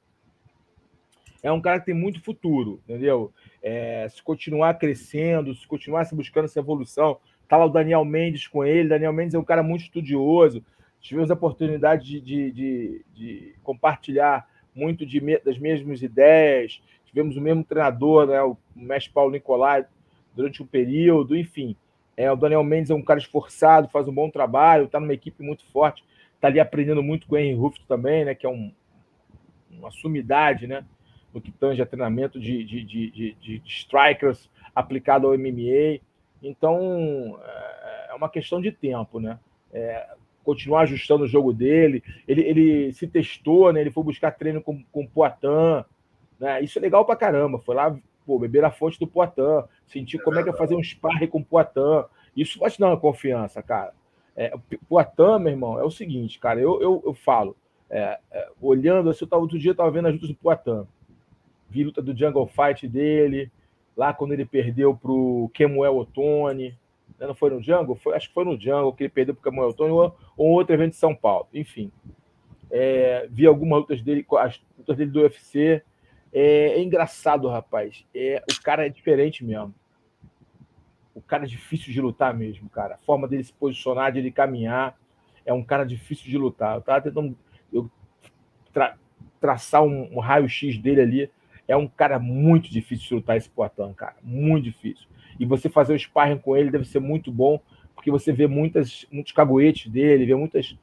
é 1.42 1.50
um 1.50 1.60
cara 1.60 1.80
que 1.80 1.86
tem 1.86 1.94
muito 1.94 2.22
futuro, 2.22 2.82
entendeu? 2.84 3.32
É, 3.62 4.06
se 4.10 4.22
continuar 4.22 4.74
crescendo, 4.74 5.54
se 5.54 5.66
continuar 5.66 6.04
se 6.04 6.14
buscando 6.14 6.44
essa 6.44 6.60
evolução. 6.60 7.18
Tá 7.48 7.56
lá 7.56 7.64
o 7.64 7.70
Daniel 7.70 8.04
Mendes 8.04 8.46
com 8.46 8.62
ele. 8.62 8.90
Daniel 8.90 9.12
Mendes 9.12 9.34
é 9.34 9.38
um 9.38 9.44
cara 9.44 9.62
muito 9.62 9.84
estudioso. 9.84 10.62
Tivemos 11.00 11.30
a 11.30 11.34
oportunidade 11.34 12.04
de, 12.04 12.20
de, 12.20 12.50
de, 12.50 13.04
de 13.14 13.54
compartilhar 13.62 14.46
muito 14.74 15.06
de, 15.06 15.20
das 15.38 15.58
mesmas 15.58 16.02
ideias. 16.02 16.82
Tivemos 17.06 17.36
o 17.36 17.40
mesmo 17.40 17.62
treinador, 17.62 18.26
né, 18.26 18.42
o 18.42 18.56
mestre 18.74 19.12
Paulo 19.12 19.30
Nicolai, 19.30 19.86
durante 20.34 20.62
um 20.62 20.66
período, 20.66 21.36
enfim. 21.36 21.76
É, 22.16 22.30
o 22.30 22.36
Daniel 22.36 22.62
Mendes 22.64 22.90
é 22.90 22.94
um 22.94 23.02
cara 23.02 23.20
esforçado, 23.20 23.88
faz 23.88 24.08
um 24.08 24.14
bom 24.14 24.30
trabalho, 24.30 24.84
está 24.84 24.98
numa 24.98 25.14
equipe 25.14 25.42
muito 25.42 25.64
forte, 25.66 26.04
está 26.34 26.48
ali 26.48 26.60
aprendendo 26.60 27.02
muito 27.02 27.26
com 27.26 27.34
o 27.34 27.38
Henry 27.38 27.54
Ruff 27.54 27.80
também, 27.86 28.24
né, 28.24 28.34
que 28.34 28.46
é 28.46 28.48
um, 28.48 28.72
uma 29.70 29.90
sumidade 29.90 30.66
né, 30.66 30.84
no 31.32 31.40
que 31.40 31.50
tange 31.50 31.82
a 31.82 31.86
treinamento 31.86 32.38
de, 32.38 32.64
de, 32.64 32.84
de, 32.84 33.10
de, 33.10 33.34
de 33.34 33.62
strikers 33.66 34.50
aplicado 34.74 35.26
ao 35.26 35.38
MMA. 35.38 36.00
Então, 36.42 37.38
é, 37.42 38.10
é 38.10 38.14
uma 38.14 38.28
questão 38.28 38.60
de 38.60 38.70
tempo, 38.70 39.18
né? 39.18 39.38
É, 39.72 40.06
continuar 40.44 40.82
ajustando 40.82 41.24
o 41.24 41.28
jogo 41.28 41.52
dele. 41.52 42.02
Ele, 42.28 42.42
ele 42.42 42.92
se 42.92 43.06
testou, 43.08 43.72
né? 43.72 43.80
Ele 43.80 43.90
foi 43.90 44.04
buscar 44.04 44.30
treino 44.30 44.62
com, 44.62 44.82
com 44.92 45.02
o 45.02 45.08
Poitin. 45.08 45.84
Né? 46.38 46.62
Isso 46.62 46.78
é 46.78 46.82
legal 46.82 47.04
pra 47.04 47.16
caramba. 47.16 47.58
Foi 47.58 47.74
lá, 47.74 47.96
pô, 48.26 48.38
beber 48.38 48.64
a 48.64 48.70
fonte 48.70 48.98
do 48.98 49.06
Poitin, 49.06 49.64
sentir 49.86 50.18
como 50.18 50.38
é 50.38 50.42
que 50.42 50.50
é 50.50 50.52
fazer 50.52 50.74
um 50.74 50.82
sparring 50.82 51.26
com 51.26 51.38
o 51.38 51.44
Poitin. 51.44 52.04
Isso 52.36 52.58
vai 52.58 52.70
te 52.70 52.78
dar 52.78 52.88
uma 52.88 53.00
confiança, 53.00 53.62
cara. 53.62 53.92
É, 54.36 54.52
Poitin, 54.88 55.38
meu 55.40 55.52
irmão, 55.52 55.78
é 55.78 55.84
o 55.84 55.90
seguinte, 55.90 56.38
cara, 56.40 56.60
eu, 56.60 56.80
eu, 56.82 57.02
eu 57.06 57.14
falo, 57.14 57.56
é, 57.88 58.18
é, 58.32 58.48
olhando, 58.60 59.10
assim, 59.10 59.24
eu 59.24 59.28
tava, 59.28 59.42
outro 59.42 59.58
dia 59.58 59.70
eu 59.70 59.76
tava 59.76 59.92
vendo 59.92 60.08
as 60.08 60.14
lutas 60.14 60.28
do 60.28 60.34
Poitin, 60.34 60.86
vi 61.70 61.84
luta 61.84 62.02
do 62.02 62.16
Jungle 62.16 62.48
Fight 62.48 62.88
dele, 62.88 63.50
lá 63.96 64.12
quando 64.12 64.32
ele 64.32 64.44
perdeu 64.44 64.96
pro 64.96 65.48
Kemuel 65.54 65.96
Otone, 65.98 66.70
né, 66.70 66.74
não 67.26 67.34
foi 67.34 67.50
no 67.50 67.62
Jungle? 67.62 67.96
Foi, 67.96 68.14
acho 68.14 68.28
que 68.28 68.34
foi 68.34 68.44
no 68.44 68.58
Jungle 68.58 68.92
que 68.92 69.04
ele 69.04 69.10
perdeu 69.10 69.34
pro 69.34 69.50
Kemuel 69.50 69.70
Otone 69.70 69.92
ou, 69.92 70.16
ou 70.36 70.50
outro 70.50 70.74
evento 70.74 70.90
de 70.90 70.96
São 70.96 71.14
Paulo, 71.14 71.48
enfim. 71.52 71.90
É, 72.70 73.26
vi 73.30 73.46
algumas 73.46 73.80
lutas 73.80 74.02
dele, 74.02 74.26
as 74.38 74.60
lutas 74.78 74.96
dele 74.96 75.10
do 75.10 75.20
UFC, 75.20 75.82
é, 76.32 76.70
é 76.70 76.82
engraçado, 76.82 77.48
rapaz. 77.48 78.04
É, 78.12 78.42
o 78.50 78.62
cara 78.62 78.84
é 78.84 78.88
diferente 78.88 79.44
mesmo. 79.44 79.72
O 81.14 81.22
cara 81.22 81.44
é 81.44 81.46
difícil 81.46 81.92
de 81.92 82.00
lutar 82.00 82.34
mesmo, 82.34 82.68
cara. 82.68 82.96
A 82.96 82.98
forma 82.98 83.28
dele 83.28 83.44
se 83.44 83.52
posicionar, 83.52 84.10
de 84.10 84.18
ele 84.18 84.32
caminhar, 84.32 84.98
é 85.46 85.52
um 85.52 85.62
cara 85.62 85.84
difícil 85.84 86.26
de 86.26 86.36
lutar. 86.36 86.74
Eu 86.74 86.82
tava 86.82 87.02
tentando 87.02 87.38
eu 87.72 87.88
tra 88.72 88.96
traçar 89.40 89.84
um, 89.84 90.16
um 90.16 90.18
raio-x 90.18 90.76
dele 90.78 91.00
ali. 91.00 91.30
É 91.68 91.76
um 91.76 91.86
cara 91.86 92.18
muito 92.18 92.68
difícil 92.68 93.08
de 93.08 93.14
lutar 93.14 93.36
esse 93.36 93.48
Poitin, 93.48 93.92
cara. 93.92 94.16
Muito 94.20 94.64
difícil. 94.64 95.06
E 95.38 95.46
você 95.46 95.68
fazer 95.68 95.94
o 95.94 95.98
sparring 95.98 96.38
com 96.38 96.56
ele 96.56 96.70
deve 96.70 96.84
ser 96.84 97.00
muito 97.00 97.30
bom, 97.30 97.60
porque 97.94 98.10
você 98.10 98.32
vê 98.32 98.46
muitas, 98.46 99.06
muitos 99.10 99.32
cagoetes 99.32 99.90
dele, 99.90 100.26
vê 100.26 100.34
muitas 100.34 100.76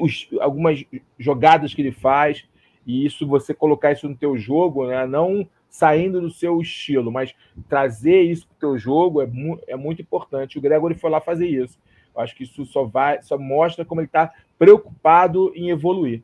os, 0.00 0.28
algumas 0.40 0.84
jogadas 1.18 1.74
que 1.74 1.82
ele 1.82 1.92
faz 1.92 2.44
e 2.86 3.04
isso 3.04 3.26
você 3.26 3.52
colocar 3.52 3.92
isso 3.92 4.08
no 4.08 4.16
teu 4.16 4.38
jogo, 4.38 4.86
né? 4.86 5.06
Não 5.06 5.48
saindo 5.68 6.20
do 6.20 6.30
seu 6.30 6.60
estilo, 6.60 7.12
mas 7.12 7.34
trazer 7.68 8.22
isso 8.22 8.46
para 8.46 8.56
o 8.56 8.58
teu 8.58 8.78
jogo 8.78 9.22
é, 9.22 9.26
mu 9.26 9.60
é 9.66 9.76
muito 9.76 10.02
importante. 10.02 10.58
O 10.58 10.60
Gregory 10.60 10.94
foi 10.94 11.10
lá 11.10 11.20
fazer 11.20 11.46
isso. 11.46 11.78
Eu 12.14 12.20
acho 12.20 12.34
que 12.34 12.42
isso 12.42 12.64
só 12.66 12.84
vai, 12.84 13.22
só 13.22 13.38
mostra 13.38 13.84
como 13.84 14.00
ele 14.00 14.08
está 14.08 14.32
preocupado 14.58 15.52
em 15.54 15.70
evoluir. 15.70 16.22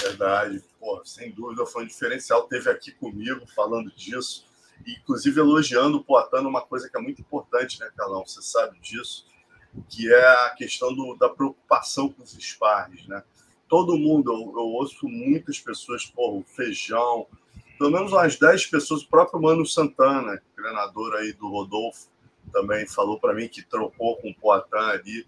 Verdade, 0.00 0.60
Pô, 0.82 1.00
sem 1.04 1.30
dúvida 1.30 1.64
foi 1.64 1.84
um 1.84 1.86
diferencial. 1.86 2.42
Teve 2.48 2.68
aqui 2.68 2.90
comigo 2.90 3.46
falando 3.54 3.88
disso, 3.94 4.44
inclusive 4.86 5.40
elogiando 5.40 5.98
o 5.98 6.04
Poitin 6.04 6.46
uma 6.46 6.62
coisa 6.62 6.88
que 6.88 6.96
é 6.96 7.00
muito 7.00 7.20
importante, 7.20 7.80
né, 7.80 7.90
Carlão? 7.96 8.24
Você 8.26 8.42
sabe 8.42 8.78
disso, 8.80 9.26
que 9.88 10.12
é 10.12 10.26
a 10.46 10.50
questão 10.50 10.94
do, 10.94 11.16
da 11.16 11.28
preocupação 11.28 12.08
com 12.08 12.22
os 12.22 12.32
sparres, 12.32 13.06
né? 13.06 13.22
todo 13.72 13.96
mundo, 13.96 14.30
eu, 14.30 14.52
eu 14.54 14.66
ouço 14.66 15.08
muitas 15.08 15.58
pessoas, 15.58 16.04
pô, 16.04 16.44
Feijão, 16.46 17.26
pelo 17.78 17.90
menos 17.90 18.12
umas 18.12 18.38
10 18.38 18.66
pessoas, 18.66 19.00
o 19.00 19.08
próprio 19.08 19.40
Mano 19.40 19.64
Santana, 19.64 20.42
treinador 20.54 21.14
aí 21.14 21.32
do 21.32 21.48
Rodolfo, 21.48 22.06
também 22.52 22.86
falou 22.86 23.18
para 23.18 23.32
mim 23.32 23.48
que 23.48 23.62
trocou 23.62 24.18
com 24.18 24.28
o 24.28 24.34
Poitin 24.34 24.66
ali. 24.74 25.26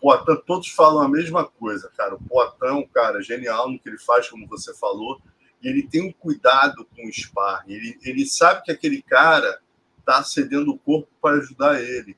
Poitin, 0.00 0.40
todos 0.46 0.68
falam 0.68 1.02
a 1.02 1.08
mesma 1.08 1.44
coisa, 1.44 1.90
cara. 1.96 2.14
O 2.14 2.22
Poitin 2.22 2.64
é 2.66 2.72
um 2.72 2.86
cara 2.86 3.20
genial 3.20 3.68
no 3.68 3.76
que 3.76 3.88
ele 3.88 3.98
faz, 3.98 4.28
como 4.28 4.46
você 4.46 4.72
falou, 4.72 5.20
ele 5.62 5.86
tem 5.86 6.02
um 6.02 6.12
cuidado 6.12 6.86
com 6.96 7.06
o 7.06 7.12
sparring. 7.12 7.72
Ele, 7.72 7.98
ele 8.02 8.26
sabe 8.26 8.62
que 8.62 8.72
aquele 8.72 9.02
cara 9.02 9.60
está 9.98 10.22
cedendo 10.22 10.70
o 10.72 10.78
corpo 10.78 11.08
para 11.20 11.36
ajudar 11.36 11.82
ele. 11.82 12.16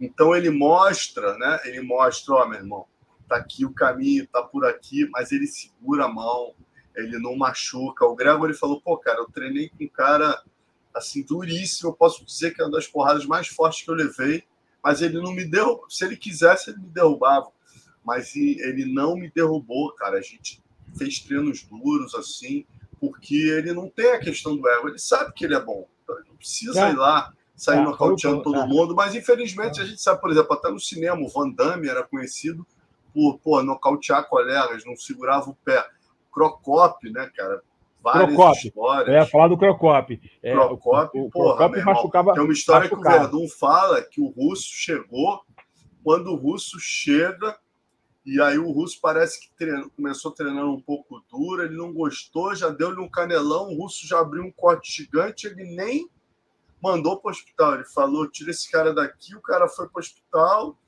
Então 0.00 0.34
ele 0.34 0.50
mostra, 0.50 1.36
né? 1.38 1.60
Ele 1.64 1.80
mostra, 1.80 2.34
ó, 2.34 2.42
oh, 2.42 2.48
meu 2.48 2.58
irmão, 2.58 2.86
tá 3.28 3.36
aqui 3.36 3.64
o 3.64 3.72
caminho, 3.72 4.26
tá 4.26 4.42
por 4.42 4.66
aqui, 4.66 5.08
mas 5.10 5.32
ele 5.32 5.46
segura 5.46 6.04
a 6.04 6.08
mão, 6.08 6.54
ele 6.94 7.18
não 7.18 7.36
machuca. 7.36 8.04
O 8.04 8.14
Gregory 8.14 8.54
falou, 8.54 8.80
pô, 8.80 8.98
cara, 8.98 9.20
eu 9.20 9.30
treinei 9.30 9.68
com 9.70 9.84
um 9.84 9.88
cara 9.88 10.42
assim 10.94 11.22
duríssimo, 11.22 11.90
eu 11.90 11.94
posso 11.94 12.24
dizer 12.24 12.54
que 12.54 12.60
é 12.60 12.64
uma 12.64 12.72
das 12.72 12.86
porradas 12.86 13.24
mais 13.24 13.48
fortes 13.48 13.82
que 13.82 13.90
eu 13.90 13.94
levei, 13.94 14.44
mas 14.82 15.00
ele 15.00 15.18
não 15.18 15.32
me 15.32 15.44
deu, 15.44 15.84
se 15.88 16.04
ele 16.04 16.16
quisesse 16.16 16.70
ele 16.70 16.80
me 16.80 16.88
derrubava, 16.88 17.50
mas 18.04 18.34
ele 18.36 18.84
não 18.84 19.16
me 19.16 19.30
derrubou, 19.30 19.92
cara. 19.94 20.18
A 20.18 20.20
gente 20.20 20.60
fez 20.98 21.20
treinos 21.20 21.62
duros 21.62 22.14
assim, 22.14 22.66
porque 23.02 23.34
ele 23.34 23.72
não 23.72 23.88
tem 23.88 24.12
a 24.12 24.20
questão 24.20 24.56
do 24.56 24.68
ego, 24.68 24.88
ele 24.88 24.98
sabe 24.98 25.32
que 25.32 25.44
ele 25.44 25.56
é 25.56 25.60
bom. 25.60 25.88
Então 26.04 26.16
ele 26.20 26.28
não 26.28 26.36
precisa 26.36 26.86
é. 26.86 26.92
ir 26.92 26.96
lá, 26.96 27.32
sair 27.56 27.80
é, 27.80 27.82
nocauteando 27.82 28.44
todo 28.44 28.60
é. 28.60 28.64
mundo, 28.64 28.94
mas 28.94 29.12
infelizmente 29.12 29.80
a 29.80 29.84
gente 29.84 30.00
sabe, 30.00 30.20
por 30.20 30.30
exemplo, 30.30 30.52
até 30.52 30.70
no 30.70 30.78
cinema, 30.78 31.20
o 31.20 31.28
Van 31.28 31.50
Damme 31.50 31.88
era 31.88 32.04
conhecido 32.04 32.64
por 33.12 33.40
pô, 33.40 33.60
nocautear 33.60 34.28
colegas, 34.28 34.84
não 34.84 34.94
segurava 34.94 35.50
o 35.50 35.54
pé. 35.64 35.84
Crocop, 36.32 37.10
né, 37.10 37.28
cara? 37.36 37.60
Várias 38.00 38.36
Crocop. 38.36 38.68
histórias. 38.68 39.08
É, 39.08 39.26
falar 39.26 39.48
do 39.48 39.58
Crocop. 39.58 40.20
É, 40.40 40.52
Crocop, 40.52 41.18
o, 41.18 41.24
o, 41.24 41.30
porra, 41.30 41.56
Crocop 41.56 41.84
machucava, 41.84 42.34
Tem 42.34 42.44
uma 42.44 42.52
história 42.52 42.88
machucava. 42.88 43.18
que 43.18 43.18
o 43.18 43.20
Verdun 43.20 43.48
fala 43.48 44.00
que 44.00 44.20
o 44.20 44.28
russo 44.28 44.68
chegou, 44.68 45.40
quando 46.04 46.28
o 46.28 46.36
russo 46.36 46.78
chega, 46.78 47.58
e 48.24 48.40
aí 48.40 48.58
o 48.58 48.70
russo 48.70 49.00
parece 49.00 49.40
que 49.40 49.50
treinou, 49.56 49.90
começou 49.90 50.30
treinando 50.30 50.70
um 50.70 50.80
pouco 50.80 51.24
duro, 51.30 51.62
ele 51.62 51.76
não 51.76 51.92
gostou, 51.92 52.54
já 52.54 52.68
deu-lhe 52.68 53.00
um 53.00 53.08
canelão, 53.08 53.68
o 53.68 53.76
russo 53.76 54.06
já 54.06 54.20
abriu 54.20 54.44
um 54.44 54.52
corte 54.52 54.92
gigante, 54.92 55.46
ele 55.46 55.64
nem 55.74 56.08
mandou 56.82 57.18
para 57.18 57.28
o 57.28 57.30
hospital. 57.30 57.74
Ele 57.74 57.84
falou: 57.84 58.30
tira 58.30 58.50
esse 58.50 58.70
cara 58.70 58.94
daqui, 58.94 59.34
o 59.34 59.40
cara 59.40 59.68
foi 59.68 59.88
para 59.88 59.98
o 59.98 60.00
hospital, 60.00 60.78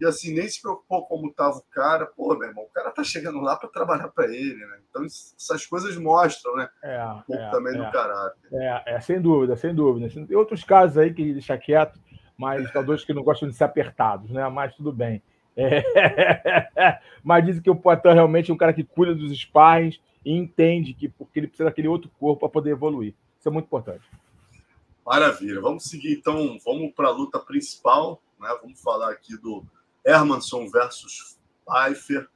e 0.00 0.06
assim, 0.06 0.32
nem 0.34 0.48
se 0.48 0.62
preocupou 0.62 1.06
como 1.06 1.28
estava 1.28 1.58
o 1.58 1.64
cara. 1.70 2.06
Pô, 2.06 2.34
meu 2.36 2.48
irmão, 2.48 2.64
o 2.64 2.72
cara 2.72 2.90
tá 2.90 3.04
chegando 3.04 3.40
lá 3.40 3.54
para 3.54 3.68
trabalhar 3.68 4.08
para 4.08 4.26
ele, 4.26 4.64
né? 4.66 4.78
Então, 4.88 5.04
essas 5.04 5.66
coisas 5.66 5.96
mostram, 5.96 6.56
né? 6.56 6.68
É, 6.82 7.04
um 7.04 7.22
pouco 7.22 7.42
é, 7.42 7.50
também 7.50 7.74
é, 7.74 7.84
do 7.84 7.92
caráter. 7.92 8.48
É, 8.52 8.94
é, 8.94 9.00
sem 9.00 9.20
dúvida, 9.20 9.56
sem 9.56 9.74
dúvida. 9.74 10.08
Tem 10.26 10.36
outros 10.36 10.64
casos 10.64 10.96
aí 10.96 11.12
que 11.12 11.34
deixa 11.34 11.56
quieto, 11.58 12.00
mas 12.36 12.64
lutadores 12.64 13.04
que 13.04 13.12
não 13.12 13.22
gostam 13.22 13.48
de 13.48 13.54
ser 13.54 13.64
apertados, 13.64 14.30
né? 14.30 14.48
Mas 14.48 14.74
tudo 14.74 14.90
bem. 14.90 15.22
É... 15.60 17.00
mas 17.22 17.44
dizem 17.44 17.62
que 17.62 17.70
o 17.70 17.76
Poitin 17.76 18.08
realmente 18.08 18.50
é 18.50 18.54
um 18.54 18.56
cara 18.56 18.72
que 18.72 18.84
cuida 18.84 19.14
dos 19.14 19.32
sparrings 19.38 20.00
e 20.24 20.32
entende 20.32 20.94
que 20.94 21.08
porque 21.08 21.40
ele 21.40 21.46
precisa 21.46 21.68
daquele 21.68 21.88
outro 21.88 22.10
corpo 22.18 22.40
para 22.40 22.48
poder 22.48 22.70
evoluir. 22.70 23.14
Isso 23.38 23.48
é 23.48 23.52
muito 23.52 23.66
importante. 23.66 24.04
Maravilha. 25.04 25.60
Vamos 25.60 25.84
seguir 25.84 26.12
então, 26.12 26.58
vamos 26.64 26.92
para 26.92 27.08
a 27.08 27.12
luta 27.12 27.38
principal, 27.38 28.22
né? 28.38 28.48
Vamos 28.62 28.80
falar 28.80 29.10
aqui 29.10 29.36
do 29.36 29.64
Hermanson 30.04 30.68
versus 30.68 31.38
Pfeiffer, 31.66 32.28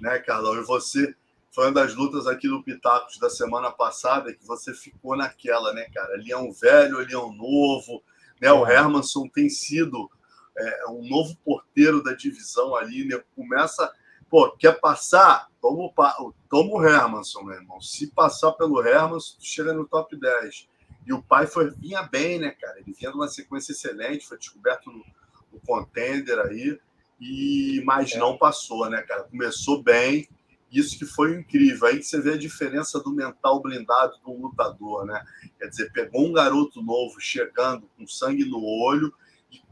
né, 0.00 0.18
Carlão? 0.20 0.56
E 0.56 0.64
você 0.64 1.14
foi 1.50 1.66
uma 1.66 1.72
das 1.72 1.94
lutas 1.94 2.26
aqui 2.26 2.48
do 2.48 2.62
Pitacos 2.62 3.18
da 3.18 3.30
semana 3.30 3.70
passada 3.70 4.32
que 4.32 4.44
você 4.46 4.72
ficou 4.72 5.16
naquela, 5.16 5.72
né, 5.72 5.86
cara? 5.92 6.16
Leão 6.16 6.52
velho, 6.52 6.98
leão 6.98 7.32
novo, 7.32 8.02
né? 8.40 8.50
O 8.52 8.66
é. 8.66 8.74
Hermanson 8.74 9.28
tem 9.28 9.48
sido 9.48 10.10
é, 10.56 10.86
um 10.88 11.08
novo 11.08 11.36
porteiro 11.44 12.02
da 12.02 12.12
divisão 12.12 12.74
ali, 12.74 13.04
né? 13.06 13.22
Começa, 13.34 13.92
pô, 14.30 14.50
quer 14.52 14.80
passar? 14.80 15.48
Toma 15.60 15.84
o, 15.84 16.34
toma 16.48 16.72
o 16.72 16.84
Hermanson, 16.84 17.42
meu 17.42 17.54
irmão. 17.54 17.80
Se 17.80 18.08
passar 18.08 18.52
pelo 18.52 18.84
Hermanson, 18.84 19.36
tu 19.38 19.46
chega 19.46 19.72
no 19.72 19.86
top 19.86 20.16
10. 20.16 20.68
E 21.06 21.12
o 21.12 21.22
pai 21.22 21.46
foi, 21.46 21.70
vinha 21.70 22.02
bem, 22.02 22.38
né, 22.38 22.50
cara? 22.50 22.78
Ele 22.78 22.92
vinha 22.92 23.10
numa 23.10 23.28
sequência 23.28 23.72
excelente, 23.72 24.26
foi 24.26 24.38
descoberto 24.38 24.90
no, 24.90 25.04
no 25.52 25.60
contender 25.66 26.38
aí 26.38 26.78
e 27.20 27.82
mas 27.84 28.12
é. 28.12 28.18
não 28.18 28.36
passou, 28.36 28.88
né, 28.88 29.02
cara? 29.02 29.24
Começou 29.24 29.82
bem, 29.82 30.28
isso 30.70 30.98
que 30.98 31.06
foi 31.06 31.36
incrível. 31.36 31.88
Aí 31.88 31.98
que 31.98 32.04
você 32.04 32.20
vê 32.20 32.32
a 32.32 32.38
diferença 32.38 33.00
do 33.00 33.12
mental 33.12 33.60
blindado 33.60 34.18
do 34.24 34.32
lutador, 34.32 35.04
né? 35.04 35.24
Quer 35.58 35.68
dizer, 35.68 35.92
pegou 35.92 36.26
um 36.26 36.32
garoto 36.32 36.82
novo 36.82 37.20
chegando 37.20 37.88
com 37.96 38.06
sangue 38.06 38.44
no 38.44 38.62
olho 38.62 39.12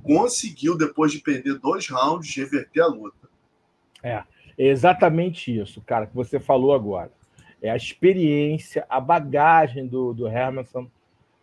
conseguiu, 0.03 0.77
depois 0.77 1.13
de 1.13 1.19
perder 1.19 1.59
dois 1.59 1.89
rounds, 1.89 2.35
reverter 2.37 2.83
a 2.83 2.87
luta. 2.87 3.29
É, 4.03 4.25
exatamente 4.57 5.57
isso, 5.57 5.81
cara, 5.83 6.07
que 6.07 6.15
você 6.15 6.39
falou 6.39 6.75
agora. 6.75 7.11
É 7.61 7.71
a 7.71 7.77
experiência, 7.77 8.85
a 8.89 9.01
bagagem 9.01 9.87
do, 9.87 10.13
do 10.13 10.29
Hermanson. 10.29 10.91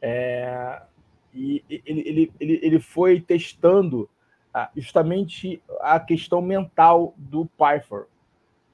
É, 0.02 0.82
e 1.34 1.63
ele, 1.69 2.02
ele, 2.06 2.32
ele, 2.39 2.60
ele 2.62 2.80
foi 2.80 3.21
testando 3.21 4.10
justamente 4.75 5.62
a 5.82 5.99
questão 5.99 6.41
mental 6.41 7.13
do 7.17 7.45
Pfeiffer, 7.58 8.06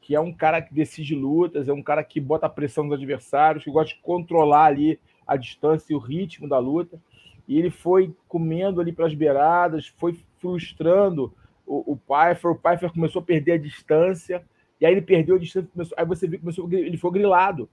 que 0.02 0.16
é 0.16 0.20
um 0.20 0.32
cara 0.32 0.62
que 0.62 0.74
decide 0.74 1.16
lutas, 1.16 1.68
é 1.68 1.74
um 1.74 1.84
cara 1.84 2.04
que 2.04 2.20
bota 2.20 2.46
a 2.46 2.50
pressão 2.50 2.88
dos 2.88 2.98
adversários, 2.98 3.64
que 3.64 3.72
gosta 3.72 3.94
de 3.94 4.02
controlar 4.02 4.66
ali 4.66 5.00
a 5.28 5.36
distância 5.36 5.94
e 5.94 5.96
o 5.96 6.00
ritmo 6.00 6.48
da 6.48 6.60
luta. 6.60 7.00
E 7.48 7.58
ele 7.60 7.70
foi 7.70 8.14
comendo 8.28 8.82
ali 8.82 8.92
para 8.92 9.06
as 9.06 9.14
beiradas, 9.14 9.88
foi 9.98 10.18
frustrando 10.40 11.34
o, 11.66 11.94
o 11.94 11.98
Pfeiffer. 11.98 12.52
O 12.52 12.56
Pfeiffer 12.56 12.92
começou 12.92 13.22
a 13.22 13.26
perder 13.26 13.54
a 13.54 13.58
distância, 13.58 14.44
e 14.80 14.86
aí 14.86 14.94
ele 14.94 15.02
perdeu 15.02 15.36
a 15.36 15.40
distância. 15.40 15.70
Começou, 15.72 15.98
aí 15.98 16.06
você 16.06 16.28
viu 16.28 16.40
começou, 16.40 16.72
ele 16.72 16.98
foi 16.98 17.12
grilado. 17.12 17.70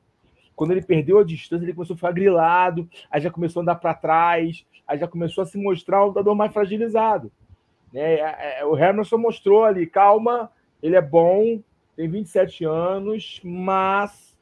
Quando 0.55 0.73
ele 0.73 0.83
perdeu 0.83 1.19
a 1.19 1.25
distância, 1.25 1.65
ele 1.65 1.73
começou 1.73 1.95
a 1.95 1.97
ficar 1.97 2.13
grilado, 2.13 2.89
aí 3.11 3.21
já 3.21 3.31
começou 3.31 3.61
a 3.61 3.63
andar 3.63 3.77
para 3.77 3.95
trás, 3.95 4.67
aí 4.87 4.99
já 4.99 5.09
começou 5.09 5.43
a 5.43 5.47
se 5.47 5.57
mostrar 5.59 6.03
um 6.03 6.09
lutador 6.09 6.35
mais 6.35 6.53
fragilizado. 6.53 7.33
Né? 7.93 8.15
É, 8.15 8.61
é, 8.61 8.65
o 8.65 8.77
Hermanson 8.77 9.19
mostrou 9.19 9.65
ali, 9.65 9.87
calma, 9.87 10.51
ele 10.83 10.97
é 10.97 11.01
bom, 11.01 11.61
tem 11.97 12.09
27 12.09 12.65
anos, 12.65 13.41
mas 13.43 14.37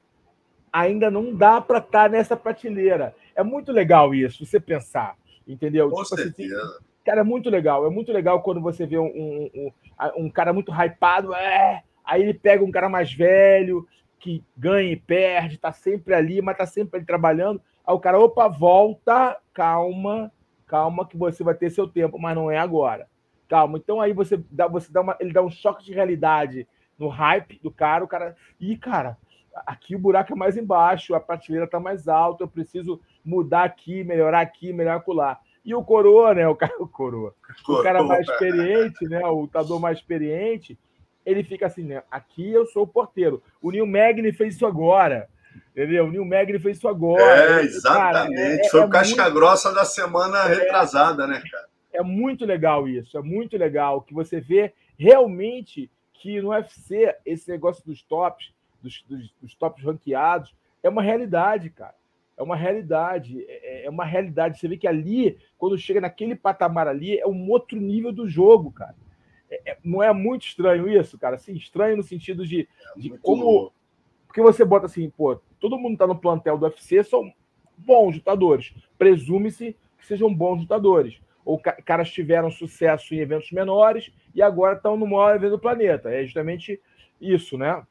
ainda 0.72 1.10
não 1.10 1.34
dá 1.34 1.60
para 1.60 1.78
estar 1.78 2.04
tá 2.04 2.08
nessa 2.08 2.36
prateleira. 2.36 3.14
É 3.34 3.42
muito 3.42 3.72
legal 3.72 4.14
isso, 4.14 4.44
você 4.44 4.60
pensar, 4.60 5.16
entendeu? 5.46 5.90
Com 5.90 6.02
tipo, 6.02 6.16
certeza. 6.16 6.62
Assim, 6.62 6.84
cara, 7.04 7.20
é 7.20 7.24
muito 7.24 7.50
legal. 7.50 7.86
É 7.86 7.90
muito 7.90 8.12
legal 8.12 8.42
quando 8.42 8.60
você 8.60 8.86
vê 8.86 8.98
um, 8.98 9.06
um, 9.06 9.50
um, 9.54 10.24
um 10.24 10.30
cara 10.30 10.52
muito 10.52 10.72
hypado, 10.72 11.34
é, 11.34 11.82
aí 12.04 12.22
ele 12.22 12.34
pega 12.34 12.64
um 12.64 12.70
cara 12.70 12.88
mais 12.88 13.12
velho, 13.12 13.86
que 14.18 14.44
ganha 14.56 14.92
e 14.92 14.96
perde, 14.96 15.58
tá 15.58 15.72
sempre 15.72 16.14
ali, 16.14 16.42
mas 16.42 16.56
tá 16.56 16.66
sempre 16.66 16.98
ali 16.98 17.06
trabalhando. 17.06 17.60
Aí 17.86 17.94
o 17.94 18.00
cara, 18.00 18.18
opa, 18.18 18.48
volta, 18.48 19.38
calma, 19.52 20.30
calma 20.66 21.06
que 21.06 21.16
você 21.16 21.42
vai 21.42 21.54
ter 21.54 21.70
seu 21.70 21.88
tempo, 21.88 22.18
mas 22.18 22.34
não 22.34 22.50
é 22.50 22.58
agora 22.58 23.08
calma. 23.50 23.76
Então 23.76 24.00
aí 24.00 24.12
você 24.12 24.40
dá, 24.48 24.68
você 24.68 24.90
dá 24.92 25.00
uma, 25.00 25.16
ele 25.18 25.32
dá 25.32 25.42
um 25.42 25.50
choque 25.50 25.84
de 25.84 25.92
realidade 25.92 26.66
no 26.96 27.08
hype 27.08 27.58
do 27.60 27.70
cara, 27.70 28.04
o 28.04 28.08
cara, 28.08 28.36
e 28.60 28.76
cara, 28.76 29.18
aqui 29.66 29.94
o 29.94 29.98
buraco 29.98 30.32
é 30.32 30.36
mais 30.36 30.56
embaixo, 30.56 31.14
a 31.14 31.20
prateleira 31.20 31.66
tá 31.66 31.80
mais 31.80 32.08
alta, 32.08 32.44
eu 32.44 32.48
preciso 32.48 33.00
mudar 33.24 33.64
aqui, 33.64 34.04
melhorar 34.04 34.40
aqui, 34.40 34.72
melhorar 34.72 35.02
lá. 35.08 35.38
E 35.64 35.74
o 35.74 35.84
coroa, 35.84 36.34
né, 36.34 36.48
o 36.48 36.56
cara, 36.56 36.74
o 36.78 36.88
coroa, 36.88 37.34
o 37.68 37.82
cara 37.82 38.02
mais 38.02 38.26
experiente, 38.28 39.04
né, 39.06 39.24
o 39.26 39.42
lutador 39.42 39.78
mais 39.78 39.98
experiente, 39.98 40.78
ele 41.24 41.44
fica 41.44 41.66
assim, 41.66 41.84
né, 41.84 42.02
aqui 42.10 42.50
eu 42.50 42.66
sou 42.66 42.84
o 42.84 42.88
porteiro. 42.88 43.42
O 43.60 43.70
Neil 43.70 43.86
Magny 43.86 44.32
fez 44.32 44.54
isso 44.54 44.66
agora. 44.66 45.28
Entendeu? 45.72 46.06
O 46.06 46.10
Neil 46.10 46.24
Magny 46.24 46.58
fez 46.58 46.78
isso 46.78 46.88
agora. 46.88 47.22
É, 47.22 47.62
exatamente. 47.62 48.36
Cara, 48.36 48.66
é, 48.66 48.68
Foi 48.68 48.80
é, 48.80 48.84
o 48.84 48.88
casca 48.88 49.22
muito... 49.22 49.34
grossa 49.34 49.72
da 49.72 49.84
semana 49.84 50.38
é. 50.44 50.54
retrasada, 50.54 51.26
né, 51.26 51.42
cara? 51.50 51.70
é 51.92 52.02
muito 52.02 52.44
legal 52.44 52.88
isso, 52.88 53.16
é 53.18 53.22
muito 53.22 53.56
legal 53.56 54.02
que 54.02 54.14
você 54.14 54.40
vê 54.40 54.72
realmente 54.96 55.90
que 56.14 56.40
no 56.40 56.50
UFC 56.50 57.14
esse 57.24 57.48
negócio 57.48 57.84
dos 57.84 58.02
tops, 58.02 58.52
dos, 58.82 59.02
dos, 59.08 59.32
dos 59.40 59.54
tops 59.54 59.84
ranqueados, 59.84 60.54
é 60.82 60.88
uma 60.88 61.02
realidade, 61.02 61.70
cara. 61.70 61.94
É 62.36 62.42
uma 62.42 62.56
realidade, 62.56 63.44
é, 63.46 63.84
é 63.84 63.90
uma 63.90 64.04
realidade. 64.04 64.58
Você 64.58 64.66
vê 64.66 64.76
que 64.76 64.86
ali, 64.86 65.38
quando 65.58 65.76
chega 65.76 66.00
naquele 66.00 66.34
patamar 66.34 66.88
ali, 66.88 67.18
é 67.18 67.26
um 67.26 67.50
outro 67.50 67.78
nível 67.78 68.12
do 68.12 68.28
jogo, 68.28 68.72
cara. 68.72 68.96
É, 69.50 69.72
é, 69.72 69.78
não 69.84 70.02
é 70.02 70.12
muito 70.12 70.46
estranho 70.46 70.88
isso, 70.88 71.18
cara? 71.18 71.36
Assim, 71.36 71.54
estranho 71.54 71.96
no 71.96 72.02
sentido 72.02 72.46
de, 72.46 72.68
é 72.96 73.00
de 73.00 73.10
como. 73.18 73.72
Porque 74.26 74.40
você 74.40 74.64
bota 74.64 74.86
assim, 74.86 75.10
pô, 75.10 75.40
todo 75.58 75.78
mundo 75.78 75.98
tá 75.98 76.06
no 76.06 76.16
plantel 76.16 76.56
do 76.56 76.64
UFC, 76.64 77.02
são 77.02 77.30
bons 77.76 78.14
lutadores. 78.14 78.72
Presume-se 78.96 79.76
que 79.98 80.06
sejam 80.06 80.32
bons 80.32 80.60
lutadores 80.60 81.20
ou 81.44 81.60
caras 81.84 82.10
tiveram 82.10 82.50
sucesso 82.50 83.14
em 83.14 83.18
eventos 83.18 83.50
menores 83.50 84.12
e 84.34 84.40
agora 84.40 84.76
estão 84.76 84.96
no 84.96 85.06
maior 85.06 85.34
evento 85.34 85.52
do 85.52 85.58
planeta. 85.58 86.10
É 86.10 86.22
justamente 86.22 86.80
isso, 87.20 87.58
né? 87.58 87.84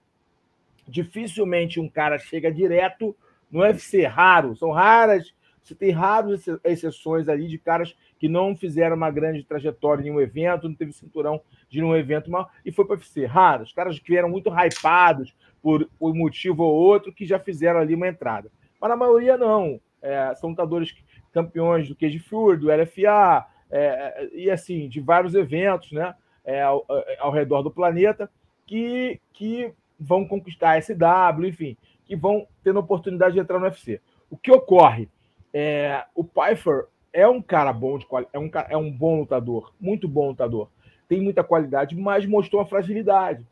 Dificilmente 0.89 1.79
um 1.79 1.89
cara 1.89 2.17
chega 2.17 2.51
direto 2.51 3.15
no 3.51 3.61
UFC, 3.61 4.05
raro, 4.05 4.55
são 4.55 4.71
raras. 4.71 5.33
Você 5.63 5.75
tem 5.75 5.91
raras 5.91 6.45
exceções 6.63 7.29
ali 7.29 7.47
de 7.47 7.57
caras 7.57 7.95
que 8.17 8.27
não 8.27 8.55
fizeram 8.55 8.95
uma 8.95 9.11
grande 9.11 9.43
trajetória 9.43 10.07
em 10.07 10.11
um 10.11 10.19
evento, 10.19 10.67
não 10.67 10.75
teve 10.75 10.91
cinturão 10.91 11.41
de 11.69 11.83
um 11.83 11.95
evento 11.95 12.29
mal, 12.29 12.49
e 12.65 12.71
foi 12.71 12.85
para 12.85 12.95
o 12.95 12.97
UFC. 12.97 13.25
Raros, 13.25 13.71
caras 13.71 13.99
que 13.99 14.11
vieram 14.11 14.29
muito 14.29 14.49
hypados 14.49 15.33
por, 15.61 15.87
por 15.99 16.13
motivo 16.15 16.63
ou 16.63 16.73
outro, 16.73 17.13
que 17.13 17.25
já 17.25 17.39
fizeram 17.39 17.79
ali 17.79 17.95
uma 17.95 18.07
entrada. 18.07 18.51
Mas 18.79 18.89
na 18.89 18.95
maioria 18.95 19.37
não. 19.37 19.79
É, 20.01 20.33
são 20.35 20.51
lutadores 20.51 20.95
campeões 21.31 21.87
do 21.87 21.95
Cage 21.95 22.19
Fury, 22.19 22.57
do 22.57 22.67
LFA, 22.67 23.45
é, 23.69 24.29
e 24.33 24.49
assim, 24.49 24.87
de 24.87 24.99
vários 24.99 25.35
eventos 25.35 25.91
né, 25.91 26.15
é, 26.43 26.61
ao, 26.61 26.85
é, 26.89 27.17
ao, 27.19 27.31
redor 27.31 27.61
do 27.61 27.71
planeta, 27.71 28.29
que, 28.65 29.19
que 29.33 29.73
vão 29.99 30.25
conquistar 30.25 30.77
a 30.77 30.81
SW, 30.81 31.45
enfim, 31.45 31.77
que 32.05 32.15
vão 32.15 32.47
tendo 32.63 32.79
oportunidade 32.79 33.33
de 33.33 33.39
entrar 33.39 33.59
no 33.59 33.65
UFC. 33.65 34.01
O 34.29 34.37
que 34.37 34.51
ocorre? 34.51 35.09
É, 35.53 36.05
o 36.15 36.23
Pfeiffer 36.23 36.85
é 37.11 37.27
um 37.27 37.41
cara 37.41 37.73
bom, 37.73 37.97
de, 37.97 38.05
é, 38.33 38.39
um, 38.39 38.49
é 38.69 38.77
um 38.77 38.91
bom 38.91 39.19
lutador, 39.19 39.73
muito 39.79 40.07
bom 40.07 40.29
lutador, 40.29 40.69
tem 41.07 41.21
muita 41.21 41.43
qualidade, 41.43 41.95
mas 41.95 42.25
mostrou 42.25 42.61
uma 42.61 42.67
fragilidade. 42.67 43.45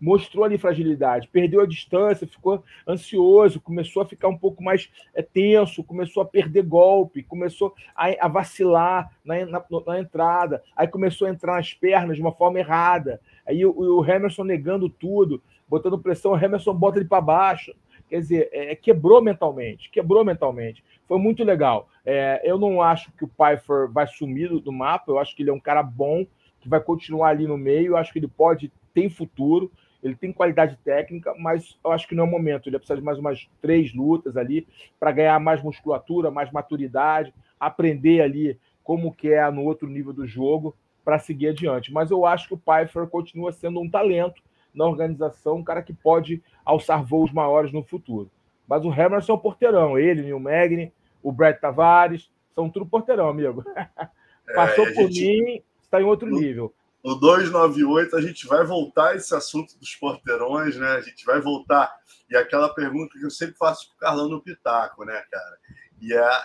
mostrou 0.00 0.44
ali 0.44 0.58
fragilidade, 0.58 1.28
perdeu 1.28 1.60
a 1.60 1.66
distância, 1.66 2.26
ficou 2.26 2.62
ansioso, 2.86 3.60
começou 3.60 4.02
a 4.02 4.06
ficar 4.06 4.28
um 4.28 4.36
pouco 4.36 4.62
mais 4.62 4.90
é, 5.14 5.22
tenso, 5.22 5.84
começou 5.84 6.22
a 6.22 6.26
perder 6.26 6.64
golpe, 6.64 7.22
começou 7.22 7.74
a, 7.94 8.08
a 8.20 8.28
vacilar 8.28 9.10
na, 9.24 9.46
na, 9.46 9.64
na, 9.86 10.00
entrada, 10.00 10.62
aí 10.76 10.88
começou 10.88 11.28
a 11.28 11.30
entrar 11.30 11.56
nas 11.56 11.72
pernas 11.72 12.16
de 12.16 12.22
uma 12.22 12.32
forma 12.32 12.58
errada, 12.58 13.20
aí 13.46 13.64
o, 13.64 13.74
o 13.74 14.04
Emerson 14.04 14.44
negando 14.44 14.88
tudo, 14.88 15.42
botando 15.72 15.98
pressão, 15.98 16.32
o 16.32 16.36
Emerson 16.36 16.74
bota 16.74 16.98
ele 16.98 17.08
para 17.08 17.22
baixo. 17.22 17.74
Quer 18.06 18.18
dizer, 18.18 18.50
é, 18.52 18.76
quebrou 18.76 19.22
mentalmente, 19.22 19.88
quebrou 19.90 20.22
mentalmente. 20.22 20.84
Foi 21.08 21.18
muito 21.18 21.42
legal. 21.42 21.88
É, 22.04 22.42
eu 22.44 22.58
não 22.58 22.82
acho 22.82 23.10
que 23.12 23.24
o 23.24 23.28
Pfeiffer 23.28 23.90
vai 23.90 24.06
sumir 24.06 24.50
do 24.50 24.70
mapa, 24.70 25.10
eu 25.10 25.18
acho 25.18 25.34
que 25.34 25.42
ele 25.42 25.48
é 25.48 25.52
um 25.52 25.58
cara 25.58 25.82
bom, 25.82 26.26
que 26.60 26.68
vai 26.68 26.78
continuar 26.78 27.30
ali 27.30 27.46
no 27.46 27.56
meio, 27.56 27.92
eu 27.92 27.96
acho 27.96 28.12
que 28.12 28.18
ele 28.18 28.28
pode, 28.28 28.70
tem 28.92 29.08
futuro, 29.08 29.72
ele 30.02 30.14
tem 30.14 30.30
qualidade 30.30 30.76
técnica, 30.84 31.34
mas 31.38 31.78
eu 31.82 31.90
acho 31.90 32.06
que 32.06 32.14
não 32.14 32.24
é 32.24 32.26
o 32.26 32.30
momento. 32.30 32.68
Ele 32.68 32.76
precisa 32.76 32.98
de 32.98 33.02
mais 33.02 33.18
umas 33.18 33.48
três 33.62 33.94
lutas 33.94 34.36
ali 34.36 34.68
para 35.00 35.10
ganhar 35.10 35.40
mais 35.40 35.62
musculatura, 35.62 36.30
mais 36.30 36.52
maturidade, 36.52 37.32
aprender 37.58 38.20
ali 38.20 38.58
como 38.84 39.14
que 39.14 39.32
é 39.32 39.50
no 39.50 39.64
outro 39.64 39.88
nível 39.88 40.12
do 40.12 40.26
jogo 40.26 40.76
para 41.02 41.18
seguir 41.18 41.48
adiante. 41.48 41.90
Mas 41.90 42.10
eu 42.10 42.26
acho 42.26 42.46
que 42.46 42.54
o 42.54 42.58
Pfeiffer 42.58 43.06
continua 43.06 43.52
sendo 43.52 43.80
um 43.80 43.88
talento 43.88 44.42
na 44.74 44.86
organização, 44.86 45.56
um 45.56 45.64
cara 45.64 45.82
que 45.82 45.92
pode 45.92 46.42
alçar 46.64 47.04
voos 47.04 47.32
maiores 47.32 47.72
no 47.72 47.82
futuro. 47.82 48.30
Mas 48.66 48.84
o 48.84 48.92
Emerson 48.92 49.32
é 49.32 49.34
um 49.36 49.38
porteirão, 49.38 49.98
ele, 49.98 50.20
o 50.20 50.24
Neil 50.24 50.40
Magny, 50.40 50.92
o 51.22 51.32
Brett 51.32 51.60
Tavares, 51.60 52.30
são 52.54 52.70
tudo 52.70 52.86
porteirão, 52.86 53.28
amigo. 53.28 53.64
Passou 54.54 54.86
é, 54.86 54.92
por 54.92 55.10
gente... 55.10 55.42
mim, 55.44 55.62
está 55.82 56.00
em 56.00 56.04
outro 56.04 56.30
nível 56.30 56.72
no 57.02 57.16
298 57.16 58.16
a 58.16 58.20
gente 58.20 58.46
vai 58.46 58.64
voltar 58.64 59.10
a 59.10 59.16
esse 59.16 59.34
assunto 59.34 59.76
dos 59.78 59.94
porteirões, 59.96 60.76
né? 60.76 60.92
A 60.92 61.00
gente 61.00 61.24
vai 61.24 61.40
voltar. 61.40 61.92
E 62.30 62.36
aquela 62.36 62.72
pergunta 62.72 63.18
que 63.18 63.24
eu 63.24 63.30
sempre 63.30 63.56
faço 63.56 63.88
para 63.88 63.96
o 63.96 63.98
Carlão 63.98 64.28
no 64.28 64.40
Pitaco, 64.40 65.04
né, 65.04 65.20
cara? 65.30 65.58
E 66.00 66.14
é, 66.14 66.40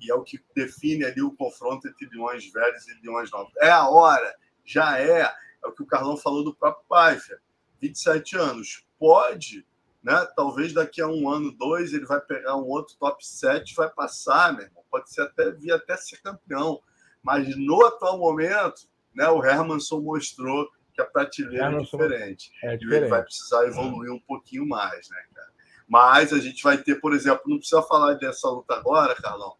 e 0.00 0.10
é 0.10 0.14
o 0.14 0.22
que 0.22 0.42
define 0.54 1.04
ali 1.04 1.20
o 1.20 1.32
confronto 1.32 1.86
entre 1.86 2.08
leões 2.08 2.50
velhos 2.50 2.88
e 2.88 3.06
leões 3.06 3.30
novos. 3.30 3.52
É 3.60 3.70
a 3.70 3.88
hora, 3.88 4.34
já 4.64 4.98
é. 4.98 5.30
É 5.62 5.66
o 5.66 5.72
que 5.72 5.82
o 5.82 5.86
Carlão 5.86 6.16
falou 6.16 6.42
do 6.42 6.54
próprio 6.54 6.84
Pfeiffer. 6.88 7.38
27 7.80 8.36
anos. 8.36 8.84
Pode, 8.98 9.66
né? 10.02 10.26
Talvez 10.36 10.72
daqui 10.72 11.00
a 11.00 11.08
um 11.08 11.28
ano, 11.28 11.52
dois, 11.52 11.92
ele 11.92 12.06
vai 12.06 12.20
pegar 12.20 12.56
um 12.56 12.66
outro 12.66 12.96
top 12.98 13.24
7 13.24 13.74
vai 13.74 13.90
passar, 13.90 14.52
meu 14.52 14.64
irmão. 14.64 14.84
Pode 14.90 15.10
ser 15.12 15.22
até 15.22 15.50
vir 15.50 15.72
até 15.72 15.96
ser 15.96 16.20
campeão. 16.22 16.80
Mas 17.22 17.56
no 17.56 17.84
atual 17.84 18.18
momento, 18.18 18.88
né, 19.14 19.28
o 19.28 19.44
Hermanson 19.44 20.00
mostrou 20.00 20.68
que 20.94 21.02
a 21.02 21.06
prateleira 21.06 21.76
é 21.76 21.78
diferente. 21.80 22.52
é 22.62 22.76
diferente. 22.76 22.84
E 22.84 22.94
ele 22.94 23.08
vai 23.08 23.22
precisar 23.22 23.66
evoluir 23.66 24.12
um 24.12 24.20
pouquinho 24.20 24.66
mais, 24.66 25.08
né, 25.10 25.22
cara? 25.34 25.52
Mas 25.88 26.32
a 26.32 26.38
gente 26.38 26.62
vai 26.62 26.76
ter, 26.76 26.96
por 27.00 27.14
exemplo, 27.14 27.42
não 27.46 27.58
precisa 27.58 27.82
falar 27.82 28.14
dessa 28.14 28.48
luta 28.48 28.74
agora, 28.74 29.14
Carlão, 29.14 29.56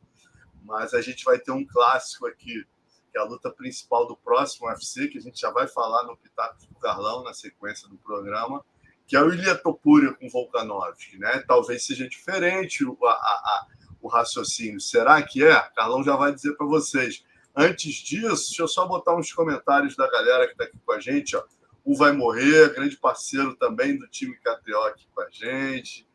mas 0.63 0.93
a 0.93 1.01
gente 1.01 1.25
vai 1.25 1.39
ter 1.39 1.53
um 1.53 1.67
clássico 1.67 2.27
aqui, 2.27 2.65
que 3.11 3.19
é 3.19 3.21
a 3.21 3.25
luta 3.25 3.51
principal 3.51 4.07
do 4.07 4.17
próximo 4.17 4.69
UFC, 4.69 5.09
que 5.09 5.19
a 5.19 5.21
gente 5.21 5.41
já 5.41 5.51
vai 5.51 5.67
falar 5.67 6.05
no 6.05 6.17
Pitaco 6.17 6.67
do 6.67 6.75
Carlão, 6.77 7.23
na 7.25 7.33
sequência 7.33 7.89
do 7.89 7.97
programa, 7.97 8.65
que 9.07 9.17
é 9.17 9.23
o 9.23 9.33
Ilha 9.33 9.57
Topuria 9.57 10.13
com 10.13 10.29
Volkanovski, 10.29 11.19
né? 11.19 11.43
Talvez 11.47 11.85
seja 11.87 12.09
diferente 12.09 12.85
o, 12.85 12.97
a, 13.07 13.11
a, 13.11 13.67
o 14.03 14.09
raciocínio. 14.09 14.81
Será 14.81 15.23
que 15.23 15.43
é? 15.43 15.59
Carlão 15.75 16.05
já 16.05 16.15
vai 16.15 16.33
dizer 16.33 16.55
para 16.57 16.67
vocês. 16.67 17.25
Antes 17.57 17.95
disso, 17.95 18.49
deixa 18.49 18.63
eu 18.63 18.69
só 18.69 18.87
botar 18.87 19.17
uns 19.17 19.33
comentários 19.33 19.97
da 19.97 20.09
galera 20.11 20.47
que 20.47 20.53
está 20.53 20.65
aqui 20.65 20.79
com 20.85 20.93
a 20.93 21.01
gente. 21.01 21.35
Ó. 21.37 21.43
O 21.85 21.97
Vai 21.97 22.13
Morrer, 22.13 22.75
grande 22.75 22.97
parceiro 22.97 23.57
também 23.57 23.97
do 23.97 24.07
time 24.07 24.37
KTO 24.37 24.83
aqui 24.87 25.09
com 25.15 25.23
a 25.23 25.31
gente. 25.31 26.07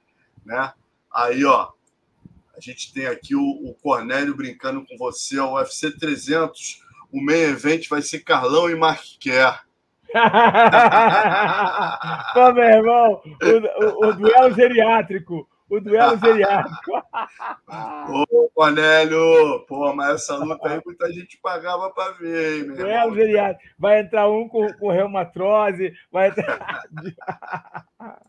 Né? 0.46 0.72
Aí, 1.12 1.44
ó, 1.44 1.72
a 2.56 2.60
gente 2.60 2.94
tem 2.94 3.08
aqui 3.08 3.36
o, 3.36 3.42
o 3.42 3.74
Cornélio 3.74 4.36
brincando 4.36 4.86
com 4.86 4.96
você. 4.98 5.40
O 5.40 5.56
UFC 5.56 5.92
300, 5.98 6.83
o 7.14 7.24
main 7.24 7.52
event 7.52 7.88
vai 7.88 8.02
ser 8.02 8.20
Carlão 8.20 8.70
e 8.70 8.76
Mark 8.76 9.04
Kerr. 9.20 9.64
Pô, 12.34 12.52
meu 12.54 12.64
irmão, 12.64 13.22
o, 13.24 14.06
o, 14.06 14.10
o 14.10 14.14
duelo 14.14 14.54
geriátrico 14.54 15.48
o 15.70 15.80
duelo 15.80 16.18
geriátrico. 16.18 16.92
Ô, 18.30 18.50
Cornélio, 18.54 19.66
pô, 19.68 19.94
mas 19.94 20.22
essa 20.22 20.36
luta 20.36 20.70
aí 20.70 20.80
muita 20.86 21.12
gente 21.12 21.40
pagava 21.42 21.90
para 21.90 22.12
ver, 22.14 22.60
hein, 22.60 22.68
meu 22.68 22.76
Duelo 22.76 22.92
irmão. 22.92 23.16
geriátrico. 23.16 23.74
Vai 23.80 24.00
entrar 24.00 24.30
um 24.30 24.48
com, 24.48 24.72
com 24.74 24.92
reumatrose, 24.92 25.94
vai 26.12 26.30
entrar. 26.30 26.84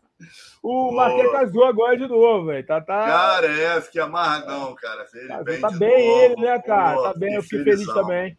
O 0.63 0.91
Marquinhos 0.93 1.31
casou 1.33 1.65
agora 1.65 1.95
de 1.97 2.07
novo, 2.07 2.47
velho. 2.47 2.65
Tá, 2.65 2.81
tá... 2.81 3.05
Cara, 3.05 3.47
é, 3.47 3.81
fiquei 3.81 4.01
amarradão, 4.01 4.73
cara. 4.73 5.05
Ele 5.13 5.27
tá 5.27 5.43
bem, 5.43 5.61
tá 5.61 5.69
bem 5.71 6.23
ele, 6.23 6.41
né, 6.41 6.59
cara? 6.61 6.95
Pô, 6.95 7.03
tá 7.03 7.13
bem, 7.13 7.35
eu 7.35 7.43
fiquei 7.43 7.63
feliz 7.63 7.85
também. 7.85 8.35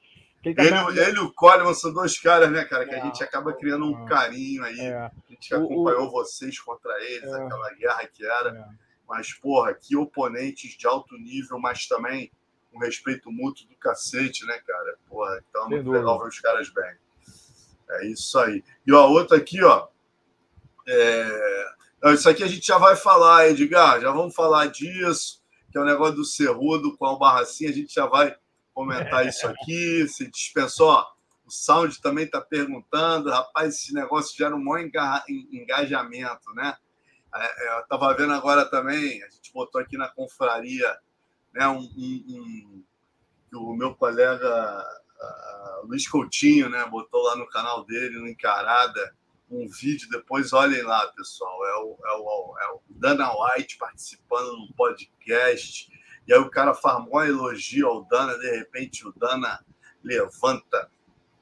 Ele, 0.46 0.54
tá 0.54 0.64
ele, 0.64 1.00
ele, 1.00 1.16
e 1.16 1.20
o 1.20 1.32
Coleman 1.32 1.74
são 1.74 1.92
dois 1.92 2.16
caras, 2.20 2.48
né, 2.52 2.64
cara, 2.64 2.86
que 2.86 2.94
é, 2.94 3.00
a 3.00 3.04
gente 3.04 3.20
acaba 3.20 3.52
criando 3.52 3.84
um 3.84 4.04
é, 4.04 4.08
carinho 4.08 4.62
aí. 4.62 4.78
É. 4.78 4.94
A 4.94 5.12
gente 5.28 5.52
acompanhou 5.52 6.06
o, 6.06 6.10
vocês 6.12 6.60
contra 6.60 6.92
eles, 7.02 7.28
é. 7.28 7.42
aquela 7.42 7.74
guerra 7.74 8.06
que 8.06 8.24
era. 8.24 8.50
É. 8.50 8.86
Mas, 9.08 9.32
porra, 9.32 9.74
que 9.74 9.96
oponentes 9.96 10.76
de 10.76 10.86
alto 10.86 11.16
nível, 11.18 11.58
mas 11.58 11.88
também 11.88 12.30
com 12.72 12.78
respeito 12.78 13.32
mútuo 13.32 13.66
do 13.66 13.74
cacete, 13.74 14.46
né, 14.46 14.56
cara? 14.64 14.96
Porra, 15.08 15.42
então 15.50 15.64
é 15.64 15.68
muito 15.68 15.90
legal 15.90 16.20
ver 16.20 16.28
os 16.28 16.38
caras 16.38 16.68
bem. 16.68 16.94
É 17.90 18.06
isso 18.06 18.38
aí. 18.38 18.62
E 18.86 18.92
ó, 18.92 19.08
outro 19.08 19.36
aqui, 19.36 19.62
ó. 19.64 19.88
É... 20.86 21.66
Isso 22.12 22.28
aqui 22.28 22.44
a 22.44 22.48
gente 22.48 22.64
já 22.64 22.78
vai 22.78 22.94
falar, 22.94 23.48
Edgar. 23.48 24.00
Já 24.00 24.12
vamos 24.12 24.34
falar 24.34 24.66
disso, 24.66 25.42
que 25.72 25.78
é 25.78 25.80
o 25.80 25.84
negócio 25.84 26.14
do 26.14 26.24
Cerrudo 26.24 26.96
com 26.96 27.06
a 27.06 27.18
Barracinha. 27.18 27.70
A 27.70 27.72
gente 27.72 27.92
já 27.92 28.06
vai 28.06 28.36
comentar 28.76 29.26
isso 29.26 29.46
aqui. 29.46 30.06
Se 30.06 30.30
dispensou. 30.30 31.02
O 31.46 31.50
Sound 31.50 31.98
também 32.02 32.24
está 32.24 32.40
perguntando, 32.40 33.30
rapaz, 33.30 33.74
esse 33.74 33.94
negócio 33.94 34.36
gera 34.36 34.54
um 34.54 34.62
maior 34.62 34.84
engajamento, 35.52 36.52
né? 36.54 36.76
É, 37.34 37.44
é, 37.44 37.76
eu 37.78 37.80
estava 37.82 38.12
vendo 38.14 38.32
agora 38.32 38.64
também, 38.68 39.22
a 39.22 39.28
gente 39.28 39.52
botou 39.52 39.80
aqui 39.80 39.96
na 39.96 40.08
confraria 40.08 40.98
né, 41.52 41.68
um, 41.68 41.80
um, 41.80 42.82
um 43.52 43.58
o 43.58 43.74
meu 43.74 43.94
colega 43.94 44.84
uh, 45.20 45.86
Luiz 45.86 46.08
Coutinho 46.08 46.68
né, 46.68 46.84
botou 46.86 47.22
lá 47.22 47.36
no 47.36 47.48
canal 47.48 47.84
dele, 47.84 48.18
no 48.18 48.28
Encarada, 48.28 49.14
um 49.50 49.68
vídeo. 49.68 50.08
Depois 50.10 50.52
olhem 50.52 50.82
lá, 50.82 51.06
pessoal. 51.12 51.64
É 51.66 51.76
o, 51.76 51.98
é 52.04 52.12
o, 52.12 52.58
é 52.58 52.72
o 52.74 52.80
Dana 52.90 53.30
White 53.32 53.78
participando 53.78 54.52
no 54.56 54.72
podcast. 54.74 55.95
E 56.26 56.32
aí 56.32 56.40
o 56.40 56.50
cara 56.50 56.74
faz 56.74 56.98
um 57.06 57.20
elogio 57.22 57.88
ao 57.88 58.04
Dana, 58.04 58.38
de 58.38 58.50
repente 58.50 59.06
o 59.06 59.12
Dana 59.16 59.60
levanta 60.02 60.90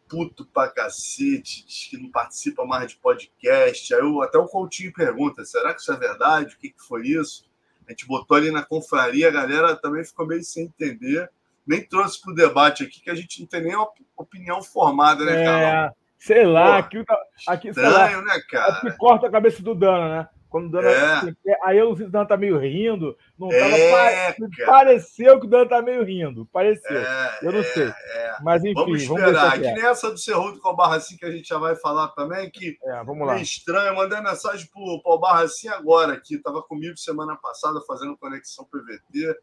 puto 0.09 0.47
pra 0.47 0.69
cacete, 0.69 1.67
diz 1.67 1.89
que 1.89 1.97
não 1.97 2.11
participa 2.11 2.65
mais 2.65 2.89
de 2.89 2.97
podcast. 2.97 3.95
Aí 3.95 4.01
eu, 4.01 4.23
até 4.23 4.39
o 4.39 4.47
Coutinho 4.47 4.93
pergunta: 4.93 5.45
será 5.45 5.75
que 5.75 5.81
isso 5.81 5.93
é 5.93 5.97
verdade? 5.97 6.55
O 6.55 6.59
que, 6.59 6.71
que 6.71 6.83
foi 6.83 7.09
isso? 7.09 7.45
A 7.87 7.91
gente 7.91 8.07
botou 8.07 8.37
ali 8.37 8.51
na 8.51 8.63
confraria, 8.63 9.29
a 9.29 9.33
galera 9.33 9.77
também 9.77 10.05
ficou 10.05 10.27
meio 10.27 10.43
sem 10.43 10.65
entender. 10.65 11.31
Nem 11.67 11.83
trouxe 11.83 12.21
para 12.21 12.33
o 12.33 12.35
debate 12.35 12.85
aqui, 12.85 13.01
que 13.01 13.11
a 13.11 13.15
gente 13.15 13.41
não 13.41 13.47
tem 13.47 13.63
nem 13.63 13.75
uma 13.75 13.89
opinião 14.17 14.63
formada, 14.63 15.25
né? 15.25 15.45
É, 15.45 15.91
sei 16.19 16.45
lá, 16.45 16.67
Pô, 16.67 16.73
aqui, 16.73 17.05
aqui 17.49 17.69
estranho, 17.69 17.93
sei 17.93 18.17
lá, 18.17 18.23
né, 18.23 18.41
cara? 18.51 18.79
É 18.85 18.91
que 18.91 18.97
corta 18.99 19.27
a 19.27 19.31
cabeça 19.31 19.63
do 19.63 19.75
Dana, 19.75 20.09
né? 20.09 20.29
Quando 20.55 20.67
o 20.67 20.71
Dana. 20.71 21.37
É. 21.45 21.59
Aí 21.65 21.79
eu, 21.79 21.91
o 21.91 21.97
Dana 21.97 22.27
tá 22.27 22.37
meio 22.37 22.57
rindo. 22.61 23.19
Não 23.37 23.49
tava, 23.49 23.77
é, 23.77 24.37
pareceu 24.65 25.41
que 25.41 25.47
o 25.47 25.49
Dana 25.51 25.69
tá 25.69 25.83
meio 25.83 26.05
rindo. 26.05 26.47
Pareceu. 26.53 26.97
É, 26.97 27.39
eu 27.43 27.51
não 27.51 27.59
é, 27.59 27.65
sei. 27.65 27.89
É. 27.89 28.37
Mas 28.41 28.63
enfim. 28.63 28.75
Vamos 28.75 29.03
esperar. 29.03 29.51
Vamos 29.51 29.67
que 29.67 29.73
nessa 29.73 30.13
do 30.13 30.17
Cerrudo 30.17 30.61
com 30.61 30.69
o 30.69 30.77
Barracinho 30.77 31.19
que 31.19 31.27
a 31.27 31.33
gente 31.33 31.49
já 31.49 31.59
vai 31.59 31.75
falar 31.75 32.07
também, 32.11 32.49
que 32.53 32.79
é, 32.85 33.03
vamos 33.03 33.27
lá. 33.27 33.37
é 33.37 33.43
estranho. 33.43 33.89
Eu 33.89 33.97
mandei 33.97 34.21
mensagem 34.21 34.69
pro, 34.73 35.03
pro 35.03 35.19
Barracinho 35.19 35.75
agora 35.75 36.13
aqui. 36.13 36.39
Tava 36.39 36.63
comigo 36.63 36.97
semana 36.97 37.35
passada 37.35 37.81
fazendo 37.85 38.17
conexão 38.17 38.65
PVT. 38.67 39.37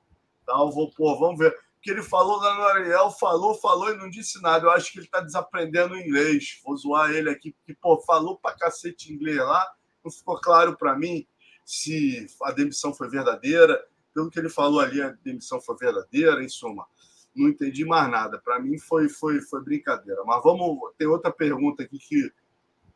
Tal. 0.45 0.71
Vou, 0.71 0.91
pô, 0.91 1.19
vamos 1.19 1.37
ver. 1.37 1.53
que 1.81 1.91
ele 1.91 2.03
falou 2.03 2.37
lá 2.37 2.55
no 2.55 2.63
Ariel, 2.67 3.11
falou, 3.11 3.53
falou 3.55 3.91
e 3.91 3.97
não 3.97 4.09
disse 4.09 4.41
nada. 4.41 4.65
Eu 4.65 4.71
acho 4.71 4.93
que 4.93 4.99
ele 4.99 5.07
está 5.07 5.19
desaprendendo 5.19 5.97
inglês. 5.97 6.61
Vou 6.63 6.77
zoar 6.77 7.11
ele 7.11 7.29
aqui, 7.29 7.51
porque, 7.51 7.77
pô, 7.81 7.99
falou 7.99 8.37
pra 8.37 8.55
cacete 8.55 9.11
inglês 9.11 9.39
lá 9.39 9.69
não 10.03 10.11
ficou 10.11 10.39
claro 10.39 10.77
para 10.77 10.97
mim 10.97 11.25
se 11.65 12.27
a 12.43 12.51
demissão 12.51 12.93
foi 12.93 13.09
verdadeira. 13.09 13.85
Pelo 14.13 14.29
que 14.29 14.39
ele 14.39 14.49
falou 14.49 14.79
ali, 14.79 15.01
a 15.01 15.09
demissão 15.23 15.61
foi 15.61 15.75
verdadeira, 15.77 16.43
em 16.43 16.49
suma. 16.49 16.85
Não 17.33 17.47
entendi 17.47 17.85
mais 17.85 18.09
nada. 18.11 18.39
Para 18.39 18.59
mim 18.59 18.77
foi, 18.77 19.07
foi, 19.07 19.39
foi 19.41 19.63
brincadeira. 19.63 20.21
Mas 20.25 20.43
vamos. 20.43 20.77
Tem 20.97 21.07
outra 21.07 21.31
pergunta 21.31 21.83
aqui 21.83 21.97
que, 21.97 22.31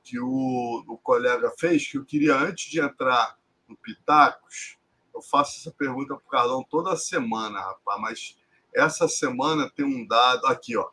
que 0.04 0.20
o, 0.20 0.84
o 0.88 0.98
colega 0.98 1.54
fez, 1.58 1.88
que 1.88 1.98
eu 1.98 2.06
queria, 2.06 2.36
antes 2.36 2.70
de 2.70 2.82
entrar 2.82 3.38
no 3.68 3.78
Pitacos, 3.78 4.78
eu 5.14 5.22
faço 5.22 5.60
essa 5.60 5.72
pergunta 5.72 6.16
para 6.16 6.26
o 6.26 6.30
Carlão 6.30 6.66
toda 6.70 6.98
semana, 6.98 7.60
rapaz, 7.60 8.02
mas 8.02 8.38
essa 8.74 9.08
semana 9.08 9.70
tem 9.70 9.86
um 9.86 10.06
dado 10.06 10.46
aqui, 10.48 10.76
ó. 10.76 10.90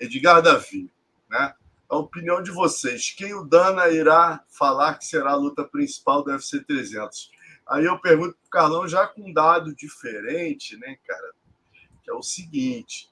Edgar 0.00 0.42
Davi, 0.42 0.92
né? 1.30 1.54
A 1.92 1.98
opinião 1.98 2.42
de 2.42 2.50
vocês. 2.50 3.12
Quem 3.14 3.34
o 3.34 3.44
Dana 3.44 3.88
irá 3.88 4.42
falar 4.48 4.94
que 4.94 5.04
será 5.04 5.32
a 5.32 5.36
luta 5.36 5.62
principal 5.62 6.22
do 6.24 6.30
UFC 6.30 6.64
300? 6.64 7.30
Aí 7.68 7.84
eu 7.84 7.98
pergunto 7.98 8.34
para 8.34 8.46
o 8.46 8.50
Carlão, 8.50 8.88
já 8.88 9.06
com 9.06 9.28
um 9.28 9.32
dado 9.32 9.74
diferente, 9.76 10.74
né, 10.78 10.96
cara? 11.06 11.34
Que 12.02 12.10
é 12.10 12.14
o 12.14 12.22
seguinte: 12.22 13.10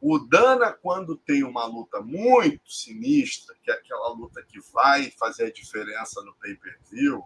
o 0.00 0.16
Dana, 0.16 0.72
quando 0.72 1.16
tem 1.16 1.42
uma 1.42 1.64
luta 1.64 2.00
muito 2.00 2.70
sinistra, 2.70 3.56
que 3.64 3.70
é 3.70 3.74
aquela 3.74 4.10
luta 4.10 4.40
que 4.44 4.60
vai 4.72 5.10
fazer 5.18 5.46
a 5.46 5.52
diferença 5.52 6.22
no 6.22 6.32
pay-per-view, 6.36 7.24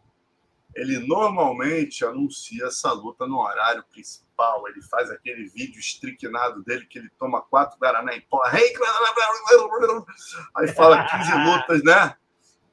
ele 0.74 0.98
normalmente 0.98 2.04
anuncia 2.04 2.66
essa 2.66 2.92
luta 2.92 3.26
no 3.26 3.38
horário 3.38 3.84
principal. 3.90 4.66
Ele 4.68 4.82
faz 4.82 5.10
aquele 5.10 5.46
vídeo 5.48 5.78
estricnado 5.78 6.62
dele 6.64 6.86
que 6.86 6.98
ele 6.98 7.10
toma 7.18 7.40
quatro 7.42 7.78
Guaraná 7.78 8.14
em 8.14 8.20
pó. 8.22 8.42
Aí 10.56 10.68
fala 10.68 11.06
15 11.06 11.32
lutas, 11.46 11.84
né? 11.84 12.16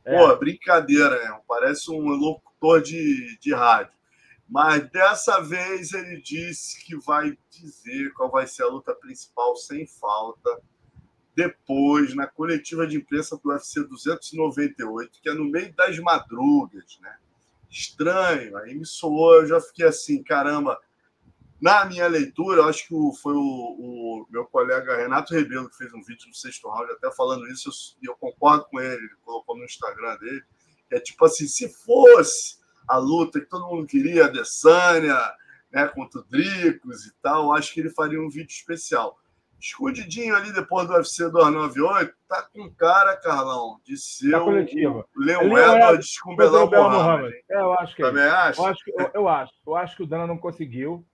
É. 0.03 0.17
Pô, 0.17 0.35
brincadeira, 0.35 1.21
né? 1.23 1.39
Parece 1.47 1.91
um 1.91 2.07
locutor 2.09 2.81
de, 2.81 3.37
de 3.39 3.53
rádio. 3.53 3.93
Mas 4.49 4.89
dessa 4.89 5.39
vez 5.39 5.93
ele 5.93 6.19
disse 6.21 6.83
que 6.83 6.97
vai 6.97 7.37
dizer 7.49 8.11
qual 8.13 8.29
vai 8.29 8.47
ser 8.47 8.63
a 8.63 8.67
luta 8.67 8.93
principal 8.95 9.55
sem 9.55 9.87
falta. 9.87 10.59
Depois, 11.33 12.13
na 12.13 12.27
coletiva 12.27 12.85
de 12.85 12.97
imprensa 12.97 13.37
do 13.37 13.49
UFC 13.49 13.81
298, 13.83 15.19
que 15.21 15.29
é 15.29 15.33
no 15.33 15.45
meio 15.45 15.73
das 15.73 15.97
madrugas, 15.99 16.99
né? 16.99 17.15
Estranho, 17.71 18.57
aí 18.57 18.75
me 18.75 18.85
soou, 18.85 19.35
eu 19.35 19.47
já 19.47 19.61
fiquei 19.61 19.87
assim, 19.87 20.21
caramba. 20.21 20.77
Na 21.61 21.85
minha 21.85 22.07
leitura, 22.07 22.65
acho 22.65 22.87
que 22.87 23.21
foi 23.21 23.33
o, 23.33 23.39
o, 23.39 24.27
meu 24.29 24.45
colega 24.45 24.97
Renato 24.97 25.33
Rebelo 25.33 25.69
que 25.69 25.77
fez 25.77 25.93
um 25.93 26.01
vídeo 26.01 26.27
no 26.27 26.33
sexto 26.33 26.67
round, 26.67 26.91
até 26.91 27.09
falando 27.11 27.47
isso, 27.47 27.69
e 28.01 28.07
eu, 28.07 28.15
concordo 28.15 28.65
com 28.65 28.79
ele, 28.79 28.95
ele 28.95 29.15
colocou 29.23 29.55
no 29.55 29.63
Instagram 29.63 30.17
dele. 30.17 30.43
É 30.89 30.99
tipo 30.99 31.23
assim: 31.23 31.47
se 31.47 31.69
fosse 31.69 32.57
a 32.87 32.97
luta 32.97 33.39
que 33.39 33.45
todo 33.45 33.67
mundo 33.67 33.87
queria, 33.87 34.23
a 34.23 34.27
Adesanya, 34.27 35.17
né, 35.71 35.87
contra 35.87 36.19
o 36.19 36.25
Dricos 36.25 37.05
e 37.05 37.13
tal, 37.21 37.53
acho 37.53 37.73
que 37.73 37.79
ele 37.79 37.91
faria 37.91 38.19
um 38.19 38.29
vídeo 38.29 38.51
especial. 38.51 39.20
Escondidinho 39.61 40.35
ali 40.35 40.51
depois 40.51 40.87
do 40.87 40.93
UFC 40.93 41.29
298, 41.29 42.13
tá 42.27 42.41
com 42.51 42.67
cara, 42.71 43.15
Carlão, 43.17 43.79
de 43.85 43.95
ser 43.95 44.31
tá 44.31 44.43
o 44.43 44.49
Leon 44.49 45.57
Edwards 45.57 46.19
com 46.19 46.33
o 46.33 46.35
Belão 46.35 46.67
Mohamed. 46.67 47.35
É, 47.49 47.61
eu 47.61 47.73
acho 47.73 47.95
que 47.95 48.01
é. 48.01 48.05
Também 48.07 48.23
acha? 48.23 48.59
Eu 48.59 48.65
acho, 48.65 48.83
que, 48.83 48.91
eu, 48.91 49.11
eu, 49.13 49.27
acho. 49.27 49.53
Eu 49.67 49.75
acho 49.75 49.95
que 49.95 50.03
o 50.03 50.07
Dana 50.07 50.25
não 50.25 50.37
conseguiu 50.37 51.05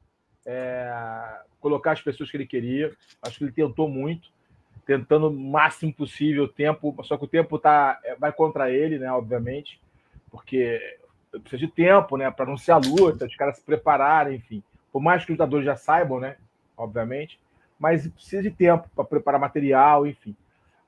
é, 0.46 1.42
colocar 1.60 1.92
as 1.92 2.02
pessoas 2.02 2.32
que 2.32 2.38
ele 2.38 2.48
queria. 2.48 2.96
Acho 3.22 3.38
que 3.38 3.44
ele 3.44 3.52
tentou 3.52 3.90
muito, 3.90 4.30
tentando 4.86 5.28
o 5.28 5.34
máximo 5.34 5.94
possível 5.94 6.46
o 6.46 6.48
tempo, 6.48 6.96
só 7.04 7.18
que 7.18 7.26
o 7.26 7.28
tempo 7.28 7.60
tá, 7.60 8.00
é, 8.06 8.16
vai 8.16 8.32
contra 8.32 8.72
ele, 8.72 8.98
né, 8.98 9.12
obviamente, 9.12 9.78
porque 10.32 10.80
precisa 11.32 11.58
de 11.58 11.68
tempo, 11.68 12.16
né, 12.16 12.32
para 12.32 12.46
anunciar 12.46 12.78
a 12.78 12.88
luta, 12.88 13.26
os 13.26 13.36
caras 13.36 13.58
se 13.58 13.64
prepararem, 13.64 14.38
enfim. 14.38 14.64
Por 14.90 15.02
mais 15.02 15.26
que 15.26 15.34
os 15.34 15.38
lutadores 15.38 15.66
já 15.66 15.76
saibam, 15.76 16.22
né, 16.22 16.38
obviamente, 16.78 17.38
mas 17.80 18.08
precisa 18.08 18.42
de 18.42 18.52
tempo 18.52 18.90
para 18.96 19.06
preparar 19.06 19.40
material, 19.40 20.08
enfim. 20.08 20.36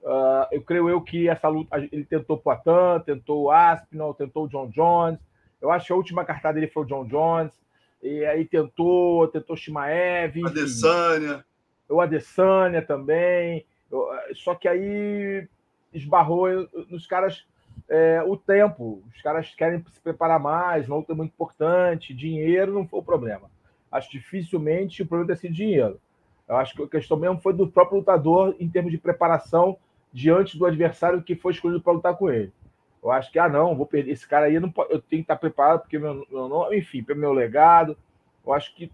Uh, 0.01 0.47
eu 0.51 0.61
creio 0.61 0.89
eu 0.89 1.01
que 1.01 1.27
essa 1.27 1.47
luta, 1.47 1.77
ele 1.77 2.05
tentou 2.05 2.37
o 2.37 2.39
Poitin, 2.39 3.03
tentou 3.05 3.43
o 3.43 3.51
Aspinall, 3.51 4.13
tentou 4.13 4.45
o 4.45 4.47
John 4.47 4.69
Jones. 4.69 5.19
Eu 5.61 5.71
acho 5.71 5.87
que 5.87 5.93
a 5.93 5.95
última 5.95 6.23
cartada 6.23 6.55
dele 6.55 6.71
foi 6.71 6.83
o 6.83 6.85
John 6.85 7.05
Jones. 7.05 7.53
E 8.01 8.25
aí 8.25 8.45
tentou, 8.45 9.27
tentou 9.27 9.57
Shimaev. 9.57 10.45
Adesanya. 10.45 11.45
O 11.89 11.99
Adesanya 11.99 12.81
também. 12.81 13.65
Eu, 13.91 14.07
só 14.35 14.55
que 14.55 14.67
aí 14.67 15.47
esbarrou 15.93 16.47
nos 16.89 17.05
caras 17.05 17.45
é, 17.89 18.23
o 18.25 18.37
tempo. 18.37 19.03
Os 19.13 19.21
caras 19.21 19.53
querem 19.53 19.83
se 19.91 19.99
preparar 19.99 20.39
mais, 20.39 20.87
uma 20.87 20.97
luta 20.97 21.13
muito 21.13 21.31
importante, 21.31 22.13
dinheiro 22.13 22.73
não 22.73 22.87
foi 22.87 22.99
o 22.99 23.03
problema. 23.03 23.49
Acho 23.91 24.11
dificilmente 24.11 25.01
o 25.01 25.05
problema 25.05 25.33
ter 25.33 25.41
sido 25.41 25.53
dinheiro. 25.53 25.99
Eu 26.49 26.57
acho 26.57 26.75
que 26.75 26.83
a 26.83 26.87
questão 26.87 27.15
mesmo 27.15 27.39
foi 27.39 27.53
do 27.53 27.67
próprio 27.67 27.99
lutador 27.99 28.55
em 28.59 28.67
termos 28.67 28.91
de 28.91 28.97
preparação 28.97 29.77
diante 30.11 30.57
do 30.57 30.65
adversário 30.65 31.21
que 31.21 31.35
foi 31.35 31.53
escolhido 31.53 31.81
para 31.81 31.93
lutar 31.93 32.17
com 32.17 32.29
ele. 32.29 32.51
Eu 33.01 33.11
acho 33.11 33.31
que, 33.31 33.39
ah, 33.39 33.47
não, 33.47 33.75
vou 33.75 33.85
perder 33.85 34.11
esse 34.11 34.27
cara 34.27 34.47
aí, 34.47 34.55
eu, 34.55 34.61
não, 34.61 34.73
eu 34.89 34.99
tenho 34.99 35.21
que 35.21 35.31
estar 35.31 35.37
preparado, 35.37 35.81
porque 35.81 35.99
meu, 35.99 36.25
meu 36.29 36.49
nome, 36.49 36.77
enfim, 36.77 37.03
pelo 37.03 37.19
meu 37.19 37.31
legado. 37.31 37.95
Eu 38.45 38.51
acho 38.51 38.75
que 38.75 38.91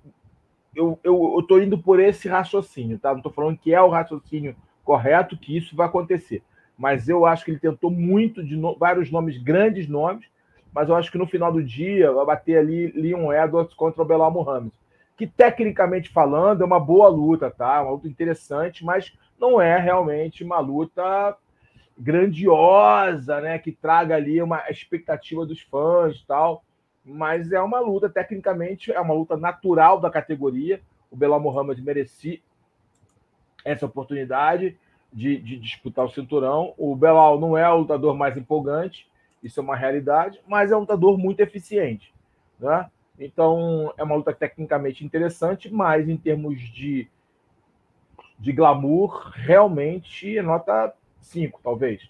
eu, 0.76 1.00
eu, 1.04 1.36
eu 1.38 1.44
tô 1.44 1.58
indo 1.60 1.78
por 1.78 2.00
esse 2.00 2.28
raciocínio, 2.28 3.00
tá? 3.00 3.12
Não 3.12 3.18
estou 3.18 3.32
falando 3.32 3.58
que 3.58 3.74
é 3.74 3.82
o 3.82 3.89
raciocínio 3.89 4.56
correto, 4.84 5.38
que 5.38 5.56
isso 5.58 5.76
vai 5.76 5.88
acontecer 5.88 6.44
mas 6.78 7.08
eu 7.08 7.26
acho 7.26 7.46
que 7.46 7.52
ele 7.52 7.60
tentou 7.60 7.89
muito 7.89 8.44
de 8.44 8.56
no... 8.56 8.78
vários 8.78 9.12
nomes, 9.12 9.38
grandes 9.38 9.88
nomes, 9.88 10.26
mas 10.74 10.89
eu 10.89 10.96
acho 10.96 11.12
que 11.12 11.18
no 11.18 11.28
final 11.28 11.52
do 11.52 11.63
dia 11.63 12.12
vai 12.12 12.26
bater 12.26 12.58
ali 12.58 12.91
Leon 12.91 13.32
Edwards 13.32 13.74
contra 13.74 14.02
o 14.02 14.06
Belal 14.06 14.32
Muhammad, 14.32 14.72
que 15.17 15.25
tecnicamente 15.25 16.10
falando 16.10 16.62
é 16.62 16.65
uma 16.65 16.80
boa 16.80 17.08
luta, 17.08 17.49
tá? 17.49 17.82
Uma 17.82 17.91
luta 17.91 18.08
interessante, 18.08 18.84
mas 18.84 19.13
não 19.39 19.62
é 19.62 19.78
realmente 19.78 20.43
uma 20.43 20.60
luta 20.60 21.36
grandiosa, 21.97 23.39
né? 23.39 23.58
Que 23.58 23.71
traga 23.71 24.15
ali 24.15 24.41
uma 24.41 24.69
expectativa 24.69 25.45
dos 25.45 25.62
fãs 25.62 26.17
e 26.17 26.25
tal. 26.25 26.63
Mas 27.04 27.51
é 27.51 27.62
uma 27.62 27.80
luta, 27.80 28.10
tecnicamente, 28.10 28.91
é 28.91 28.99
uma 28.99 29.13
luta 29.13 29.38
natural 29.38 29.99
da 29.99 30.10
categoria. 30.10 30.82
O 31.12 31.15
Belal 31.15 31.39
Muhammad 31.39 31.80
merecia 31.80 32.39
essa 33.63 33.86
oportunidade 33.86 34.78
de, 35.13 35.38
de, 35.38 35.58
disputar 35.58 36.06
o 36.06 36.10
cinturão. 36.10 36.73
O 36.78 36.95
Belal 36.95 37.39
não 37.39 37.58
é 37.58 37.69
o 37.69 37.78
lutador 37.78 38.15
mais 38.15 38.36
empolgante, 38.36 39.10
isso 39.41 39.60
é 39.60 39.63
uma 39.63 39.75
realidade, 39.75 40.41
mas 40.47 40.71
é 40.71 40.75
um 40.75 40.82
lutador 40.82 41.17
muito 41.17 41.39
eficiente. 41.39 42.13
Né? 42.60 42.89
Então, 43.19 43.93
é 43.97 44.04
uma 44.04 44.15
luta 44.15 44.34
tecnicamente 44.34 45.06
interessante, 45.06 45.71
mas 45.71 46.10
em 46.10 46.17
termos 46.17 46.60
de, 46.60 47.08
de 48.38 48.51
glamour, 48.51 49.32
realmente 49.34 50.38
é 50.38 50.41
nota 50.41 50.93
5, 51.21 51.60
talvez. 51.63 52.01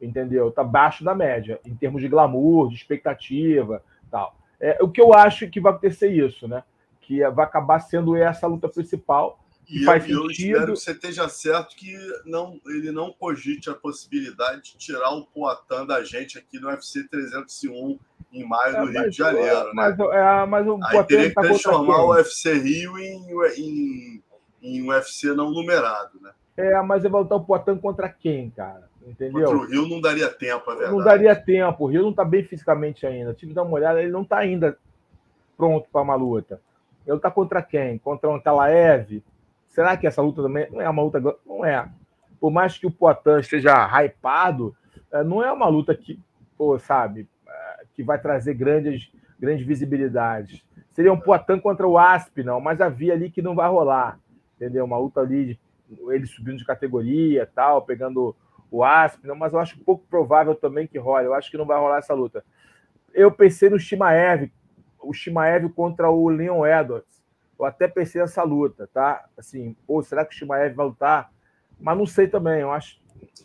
Entendeu? 0.00 0.48
Está 0.48 0.62
abaixo 0.62 1.04
da 1.04 1.14
média, 1.14 1.60
em 1.64 1.74
termos 1.74 2.00
de 2.00 2.08
glamour, 2.08 2.68
de 2.68 2.76
expectativa 2.76 3.82
tal. 4.10 4.36
É, 4.60 4.78
o 4.80 4.88
que 4.88 5.00
eu 5.00 5.12
acho 5.12 5.48
que 5.48 5.60
vai 5.60 5.72
acontecer 5.72 6.12
isso, 6.12 6.46
né? 6.46 6.62
Que 7.00 7.28
vai 7.30 7.44
acabar 7.44 7.80
sendo 7.80 8.14
essa 8.14 8.46
a 8.46 8.48
luta 8.48 8.68
principal 8.68 9.42
e 9.68 9.84
faz 9.84 10.08
eu, 10.08 10.24
eu 10.24 10.30
espero 10.30 10.72
que 10.74 10.80
você 10.80 10.92
esteja 10.92 11.28
certo 11.28 11.74
que 11.76 11.96
não, 12.26 12.60
ele 12.66 12.90
não 12.92 13.12
cogite 13.12 13.70
a 13.70 13.74
possibilidade 13.74 14.72
de 14.72 14.76
tirar 14.76 15.10
o 15.10 15.24
Poatan 15.26 15.86
da 15.86 16.04
gente 16.04 16.38
aqui 16.38 16.58
no 16.58 16.68
UFC 16.68 17.08
301 17.08 17.98
em 18.32 18.44
maio 18.44 18.76
é, 18.76 18.80
no 18.80 18.86
Rio 18.86 19.10
de 19.10 19.16
Janeiro. 19.16 19.64
Né? 19.66 19.72
Mas, 19.74 19.98
é, 19.98 20.46
mas 20.46 20.66
o 20.66 20.78
Aí 20.82 21.04
teria 21.04 21.28
que 21.28 21.34
tá 21.34 21.42
transformar 21.42 22.04
o 22.04 22.10
UFC 22.12 22.54
Rio 22.54 22.98
em, 22.98 23.26
em, 23.56 24.22
em 24.62 24.88
UFC 24.88 25.34
não 25.34 25.50
numerado, 25.50 26.20
né? 26.20 26.30
É, 26.56 26.80
mas 26.82 27.02
vai 27.02 27.10
voltar 27.10 27.36
o 27.36 27.44
Poatan 27.44 27.78
contra 27.78 28.08
quem, 28.08 28.50
cara? 28.50 28.88
Entendeu? 29.06 29.46
Contra 29.46 29.56
o 29.56 29.66
Rio 29.66 29.88
não 29.88 30.00
daria 30.00 30.28
tempo, 30.28 30.70
é 30.70 30.74
verdade. 30.74 30.96
Não 30.96 31.04
daria 31.04 31.34
tempo. 31.34 31.84
O 31.84 31.86
Rio 31.86 32.02
não 32.02 32.10
está 32.10 32.24
bem 32.24 32.44
fisicamente 32.44 33.06
ainda. 33.06 33.34
Tive 33.34 33.50
que 33.50 33.56
dar 33.56 33.62
uma 33.62 33.74
olhada, 33.74 34.02
ele 34.02 34.12
não 34.12 34.22
está 34.22 34.38
ainda 34.38 34.76
pronto 35.56 35.88
para 35.90 36.02
uma 36.02 36.14
luta. 36.14 36.60
Ele 37.06 37.16
está 37.16 37.30
contra 37.30 37.62
quem? 37.62 37.98
Contra 37.98 38.30
um 38.30 38.40
Kalaev? 38.40 39.22
Será 39.68 39.96
que 39.96 40.06
essa 40.06 40.22
luta 40.22 40.42
também 40.42 40.70
não 40.70 40.80
é 40.80 40.88
uma 40.88 41.02
luta. 41.02 41.20
Não 41.44 41.64
é. 41.64 41.88
Por 42.38 42.50
mais 42.50 42.76
que 42.76 42.86
o 42.86 42.90
Poitin 42.90 43.38
esteja 43.40 43.86
hypado, 43.86 44.76
é, 45.10 45.24
não 45.24 45.42
é 45.42 45.50
uma 45.50 45.68
luta 45.68 45.94
que, 45.94 46.20
pô, 46.56 46.78
sabe, 46.78 47.20
é, 47.20 47.24
que 47.94 48.02
vai 48.02 48.20
trazer 48.20 48.54
grandes, 48.54 49.10
grandes 49.38 49.66
visibilidades. 49.66 50.62
Seria 50.90 51.12
um 51.12 51.20
Poitin 51.20 51.58
contra 51.58 51.86
o 51.86 51.98
Aspinall, 51.98 52.60
mas 52.60 52.80
havia 52.80 53.14
ali 53.14 53.30
que 53.30 53.42
não 53.42 53.54
vai 53.54 53.68
rolar. 53.68 54.18
Entendeu? 54.56 54.84
Uma 54.84 54.98
luta 54.98 55.20
ali, 55.20 55.58
ele 56.08 56.26
subindo 56.26 56.58
de 56.58 56.64
categoria 56.64 57.50
tal, 57.54 57.82
pegando 57.82 58.36
o 58.70 58.84
Aspinall, 58.84 59.36
mas 59.36 59.52
eu 59.52 59.58
acho 59.58 59.78
pouco 59.80 60.06
provável 60.08 60.54
também 60.54 60.86
que 60.86 60.98
role. 60.98 61.26
Eu 61.26 61.34
acho 61.34 61.50
que 61.50 61.56
não 61.56 61.66
vai 61.66 61.78
rolar 61.78 61.98
essa 61.98 62.14
luta. 62.14 62.44
Eu 63.12 63.30
pensei 63.30 63.68
no 63.68 63.78
Shimaev, 63.78 64.50
o 65.02 65.12
Shimaev 65.12 65.68
contra 65.70 66.10
o 66.10 66.28
Leon 66.28 66.64
Edwards 66.64 67.12
eu 67.62 67.66
até 67.66 67.86
pensei 67.86 68.20
nessa 68.20 68.42
luta, 68.42 68.88
tá? 68.92 69.24
Assim, 69.38 69.76
pô, 69.86 70.02
será 70.02 70.24
que 70.24 70.34
o 70.34 70.36
Shimaev 70.38 70.74
vai 70.74 70.86
lutar? 70.86 71.32
Mas 71.78 71.96
não 71.96 72.06
sei 72.06 72.26
também, 72.26 72.60
eu 72.60 72.72
acho. 72.72 73.00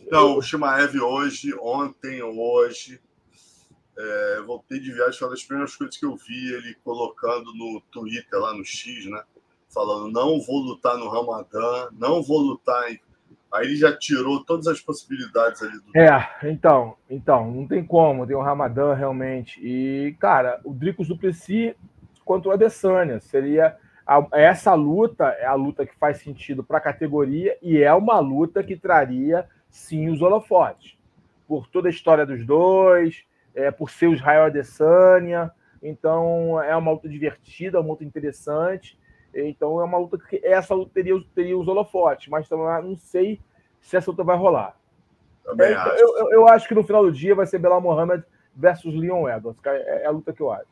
Não, 0.10 0.38
o 0.38 0.41
Shimaev 0.41 0.95
hoje, 1.00 1.54
ontem 1.62 2.22
ou 2.24 2.36
hoje, 2.36 3.00
é, 3.98 4.41
voltei 4.45 4.80
de 4.80 4.91
viagem, 4.91 5.18
foi 5.18 5.28
uma 5.28 5.34
das 5.34 5.43
primeiras 5.43 5.76
coisas 5.76 5.98
que 5.98 6.06
eu 6.06 6.16
vi 6.16 6.54
ele 6.54 6.76
colocando 6.84 7.54
no 7.54 7.82
Twitter, 7.91 8.39
lá 8.39 8.54
no 8.54 8.64
X, 8.64 9.06
né? 9.10 9.22
Falando, 9.70 10.12
não 10.12 10.39
vou 10.39 10.60
lutar 10.60 10.98
no 10.98 11.10
Ramadã, 11.10 11.89
não 11.91 12.22
vou 12.22 12.39
lutar 12.39 12.91
em... 12.91 13.00
Aí 13.52 13.66
ele 13.66 13.76
já 13.78 13.95
tirou 13.98 14.43
todas 14.43 14.68
as 14.68 14.82
possibilidades 14.82 15.62
ali 15.62 15.80
do. 15.80 15.98
É, 15.98 16.38
então, 16.43 16.98
então, 17.10 17.50
não 17.50 17.66
tem 17.66 17.84
como, 17.84 18.28
tem 18.28 18.36
o 18.36 18.41
Ramadã 18.41 18.93
realmente. 18.93 19.60
E, 19.64 20.16
cara, 20.20 20.60
o 20.66 20.74
Dricos 20.74 21.08
Duplessis 21.08 21.74
contra 22.26 22.50
o 22.50 22.52
Adesanya 22.52 23.22
seria 23.22 23.78
essa 24.34 24.74
luta 24.74 25.26
é 25.39 25.45
a 25.45 25.54
luta 25.54 25.86
que 25.86 25.95
faz 25.98 26.20
sentido 26.20 26.64
para 26.64 26.78
a 26.78 26.82
categoria 26.82 27.58
e 27.62 27.78
é 27.78 27.93
uma 27.93 28.20
luta 28.20 28.64
que 28.64 28.78
traria 28.78 29.48
sim 29.70 30.10
os 30.10 30.22
holofotes. 30.22 30.98
por 31.48 31.68
toda 31.68 31.88
a 31.88 31.91
história 31.91 32.26
dos 32.26 32.45
dois, 32.45 33.24
é, 33.58 33.72
por 33.72 33.89
ser 33.89 34.08
o 34.08 34.14
Israel 34.14 34.45
Adesanya. 34.45 35.51
Então 35.82 36.62
é 36.62 36.76
uma 36.76 36.91
luta 36.91 37.10
divertida, 37.10 37.80
uma 37.80 37.89
luta 37.89 38.03
interessante. 38.03 38.97
Então 39.34 39.82
é 39.82 39.84
uma 39.84 39.97
luta 39.97 40.18
que 40.18 40.39
essa 40.43 40.74
luta 40.76 40.91
teria, 40.93 41.16
teria 41.34 41.58
os 41.58 41.68
holofotes, 41.68 42.28
mas 42.28 42.47
também 42.47 42.66
não 42.84 42.95
sei 42.95 43.41
se 43.82 43.97
essa 43.97 44.12
luta 44.12 44.24
vai 44.24 44.38
rolar. 44.38 44.78
É, 45.60 45.74
acho. 45.74 45.89
Eu, 45.95 46.18
eu, 46.18 46.32
eu, 46.32 46.47
acho 46.47 46.68
que 46.68 46.76
no 46.76 46.84
final 46.84 47.03
do 47.03 47.12
dia 47.12 47.34
vai 47.34 47.45
ser 47.45 47.58
Belal 47.58 47.82
Mohamed 47.82 48.24
versus 48.55 48.93
Leon 48.93 49.28
Edwards. 49.28 49.60
É, 49.66 50.03
é, 50.03 50.05
a 50.05 50.12
luta 50.12 50.34
que 50.34 50.41
eu 50.41 50.51
acho. 50.51 50.70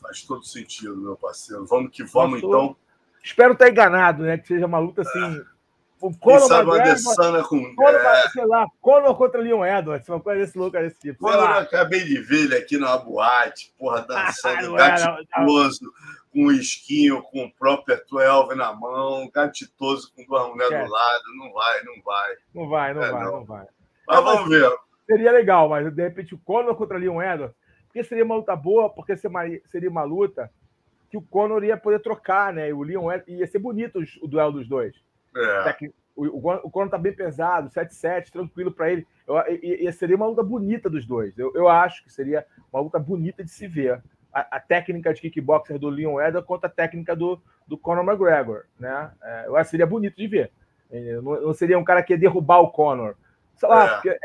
Faz 0.00 0.22
todo 0.22 0.44
sentido, 0.44 0.96
meu 0.96 1.16
parceiro. 1.16 1.64
Vamos 1.66 1.90
que 1.92 2.04
vamos, 2.04 2.40
Passou. 2.40 2.48
então. 2.48 2.76
Espero 3.22 3.52
estar 3.52 3.68
enganado, 3.68 4.22
né? 4.22 4.38
Que 4.38 4.48
seja 4.48 4.66
uma 4.66 4.78
luta 4.78 5.02
assim. 5.02 5.38
É 5.40 5.57
Conor 5.98 6.50
McGregor, 6.52 7.48
com. 7.48 7.74
Conor, 7.74 7.94
é... 7.94 8.28
Sei 8.28 8.46
lá, 8.46 8.66
Conor 8.80 9.16
contra 9.16 9.40
Leon 9.40 9.64
Edwards, 9.64 10.08
uma 10.08 10.20
coisa 10.20 10.40
desse 10.40 10.56
louco 10.56 10.78
desse 10.78 10.98
tipo. 11.00 11.18
Conor, 11.18 11.50
eu 11.50 11.58
acabei 11.58 12.04
de 12.04 12.20
ver 12.20 12.44
ele 12.44 12.56
aqui 12.56 12.78
na 12.78 12.96
boate, 12.96 13.74
porra, 13.78 14.02
dançando, 14.08 14.74
gatitoso, 14.74 15.92
com 16.32 16.44
um 16.44 16.52
esquinho, 16.52 17.20
com 17.22 17.44
o 17.44 17.52
próprio 17.52 18.00
12 18.08 18.54
na 18.54 18.72
mão, 18.72 19.28
gatitoso 19.34 20.12
com 20.14 20.24
duas 20.24 20.48
mulheres 20.48 20.72
é. 20.72 20.84
do 20.84 20.90
lado. 20.90 21.24
Não 21.36 21.52
vai, 21.52 21.84
não 21.84 22.02
vai. 22.02 22.36
Não 22.54 22.68
vai, 22.68 22.94
não 22.94 23.02
é, 23.02 23.10
vai, 23.10 23.24
não. 23.24 23.32
não. 23.32 23.44
vai. 23.44 23.66
Mas 24.06 24.24
vamos 24.24 24.48
ver. 24.48 24.70
Seria 25.04 25.32
legal, 25.32 25.68
mas 25.68 25.92
de 25.92 26.02
repente 26.02 26.34
o 26.34 26.38
Conor 26.38 26.76
contra 26.76 26.98
Leon 26.98 27.20
Edwards, 27.20 27.56
porque 27.86 28.04
seria 28.04 28.24
uma 28.24 28.36
luta 28.36 28.54
boa, 28.54 28.88
porque 28.90 29.16
seria 29.16 29.90
uma 29.90 30.04
luta 30.04 30.50
que 31.10 31.16
o 31.16 31.22
Conor 31.22 31.64
ia 31.64 31.76
poder 31.76 32.00
trocar, 32.00 32.52
né? 32.52 32.68
E 32.68 32.72
o 32.72 32.82
Leon 32.82 33.10
Edwards, 33.10 33.28
ia 33.28 33.46
ser 33.46 33.58
bonito 33.58 33.98
o 34.22 34.28
duelo 34.28 34.52
dos 34.52 34.68
dois. 34.68 34.94
É. 35.38 35.90
O, 36.16 36.26
o, 36.26 36.54
o 36.64 36.70
Conor 36.70 36.90
tá 36.90 36.98
bem 36.98 37.12
pesado, 37.12 37.70
7-7, 37.70 38.30
tranquilo 38.30 38.72
para 38.72 38.90
ele. 38.90 39.06
Eu, 39.26 39.36
e, 39.48 39.86
e, 39.86 39.92
seria 39.92 40.16
uma 40.16 40.26
luta 40.26 40.42
bonita 40.42 40.90
dos 40.90 41.06
dois. 41.06 41.38
Eu, 41.38 41.52
eu 41.54 41.68
acho 41.68 42.02
que 42.02 42.12
seria 42.12 42.44
uma 42.72 42.82
luta 42.82 42.98
bonita 42.98 43.44
de 43.44 43.50
se 43.50 43.68
ver. 43.68 44.02
A, 44.32 44.56
a 44.56 44.60
técnica 44.60 45.14
de 45.14 45.20
kickboxer 45.20 45.78
do 45.78 45.88
Leon 45.88 46.20
Edwards 46.20 46.46
contra 46.46 46.68
a 46.68 46.72
técnica 46.72 47.14
do, 47.14 47.40
do 47.66 47.78
Conor 47.78 48.04
McGregor. 48.04 48.64
Né? 48.78 49.10
É, 49.22 49.44
eu 49.46 49.56
acho 49.56 49.66
que 49.66 49.70
seria 49.70 49.86
bonito 49.86 50.16
de 50.16 50.26
ver. 50.26 50.50
Não, 51.22 51.40
não, 51.40 51.54
seria 51.54 51.78
um 51.78 51.84
cara 51.84 52.02
que 52.02 52.12
ia 52.12 52.18
derrubar 52.18 52.60
o 52.60 52.70
Conor. 52.70 53.14
Sei 53.54 53.68
lá, 53.68 53.84
é. 53.84 53.88
porque, 53.94 54.18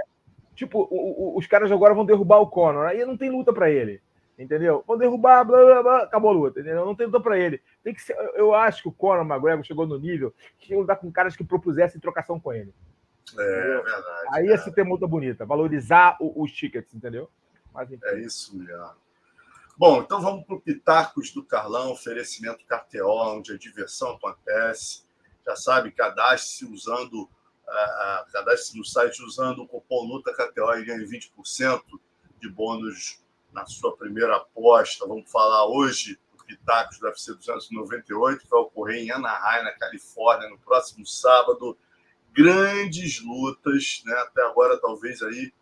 tipo, 0.56 0.88
o, 0.90 1.38
os 1.38 1.46
caras 1.46 1.72
agora 1.72 1.94
vão 1.94 2.06
derrubar 2.06 2.40
o 2.40 2.48
Conor. 2.48 2.88
Aí 2.88 3.06
não 3.06 3.18
tem 3.18 3.30
luta 3.30 3.54
para 3.54 3.70
ele. 3.70 4.02
Entendeu? 4.38 4.84
Vão 4.88 4.98
derrubar, 4.98 5.44
blá, 5.44 5.64
blá, 5.64 5.84
blá, 5.84 6.04
acabou 6.04 6.32
a 6.32 6.34
luta, 6.34 6.60
entendeu? 6.60 6.86
Não 6.86 6.96
tem 6.96 7.06
luta 7.06 7.20
para 7.20 7.38
ele. 7.38 7.62
Tem 7.84 7.94
que 7.94 8.02
ser, 8.02 8.16
eu 8.36 8.54
acho 8.54 8.82
que 8.82 8.90
o 8.90 8.92
Conor 8.92 9.26
McGregor 9.26 9.64
chegou 9.64 9.86
no 9.86 10.00
nível 10.00 10.34
que 10.58 10.74
ia 10.74 10.80
lutar 10.80 10.98
com 10.98 11.12
caras 11.12 11.36
que 11.36 11.44
propusessem 11.44 12.02
trocação 12.02 12.40
com 12.40 12.52
ele. 12.52 12.74
É, 13.38 13.60
entendeu? 13.60 13.84
verdade. 13.84 14.28
Aí 14.32 14.46
ia 14.48 14.58
se 14.58 14.72
ter 14.74 14.84
luta 14.88 15.08
bonita, 15.08 15.46
valorizar 15.46 16.18
o, 16.20 16.44
os 16.44 16.52
tickets, 16.52 16.94
entendeu? 16.96 17.30
Mas, 17.72 17.92
é 17.92 18.20
isso 18.20 18.58
mesmo. 18.58 19.04
Bom, 19.76 20.02
então 20.02 20.22
vamos 20.22 20.46
para 20.46 20.56
o 20.56 20.62
Pitacos 20.62 21.32
do 21.32 21.44
Carlão, 21.44 21.92
oferecimento 21.92 22.66
KTO, 22.66 23.36
onde 23.36 23.54
a 23.54 23.58
diversão 23.58 24.12
acontece. 24.12 25.04
Já 25.46 25.56
sabe, 25.56 25.92
cadastre-se 25.92 26.66
usando, 26.66 27.24
uh, 27.24 28.32
cadastre-se 28.32 28.78
no 28.78 28.86
site 28.86 29.24
usando 29.24 29.64
o 29.64 29.68
cupom 29.68 30.06
Luta 30.06 30.32
KTO 30.32 30.74
e 30.76 30.86
ganhe 30.86 31.06
20% 31.06 31.82
de 32.40 32.50
bônus 32.50 33.23
na 33.54 33.66
sua 33.66 33.96
primeira 33.96 34.36
aposta. 34.36 35.08
Vamos 35.08 35.32
falar 35.32 35.68
hoje 35.68 36.20
do 36.38 36.44
Pitacos 36.44 37.00
do 37.00 37.08
UFC 37.08 37.34
298, 37.34 38.44
que 38.44 38.50
vai 38.50 38.60
ocorrer 38.60 39.04
em 39.04 39.12
Anaheim, 39.12 39.64
na 39.64 39.72
Califórnia, 39.74 40.50
no 40.50 40.58
próximo 40.58 41.06
sábado. 41.06 41.78
Grandes 42.32 43.24
lutas, 43.24 44.02
né? 44.06 44.14
Até 44.16 44.44
agora, 44.44 44.78
talvez 44.80 45.22
aí, 45.22 45.54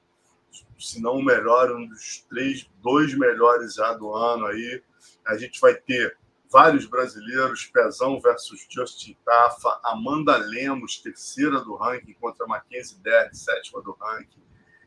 se 0.79 1.01
não 1.01 1.17
o 1.17 1.23
melhor, 1.23 1.71
um 1.71 1.87
dos 1.87 2.25
três, 2.29 2.69
dois 2.81 3.13
melhores 3.13 3.75
já 3.75 3.93
do 3.93 4.13
ano 4.13 4.47
aí. 4.47 4.81
A 5.27 5.37
gente 5.37 5.59
vai 5.59 5.75
ter 5.75 6.17
vários 6.51 6.85
brasileiros, 6.85 7.65
Pezão 7.65 8.19
versus 8.19 8.65
Justin 8.69 9.15
Tafa, 9.25 9.79
Amanda 9.83 10.35
Lemos, 10.37 10.97
terceira 10.97 11.61
do 11.61 11.75
ranking, 11.75 12.13
contra 12.13 12.45
Mackenzie 12.45 12.97
Dern, 12.99 13.33
sétima 13.33 13.81
do 13.81 13.91
ranking. 13.93 14.41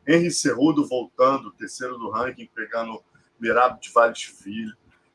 Henry 0.06 0.30
Cerrudo 0.30 0.86
voltando, 0.86 1.52
terceiro 1.52 1.98
do 1.98 2.10
ranking, 2.10 2.48
pegando 2.54 3.02
Mirab 3.40 3.80
de 3.80 3.90
Valesville. 3.90 4.74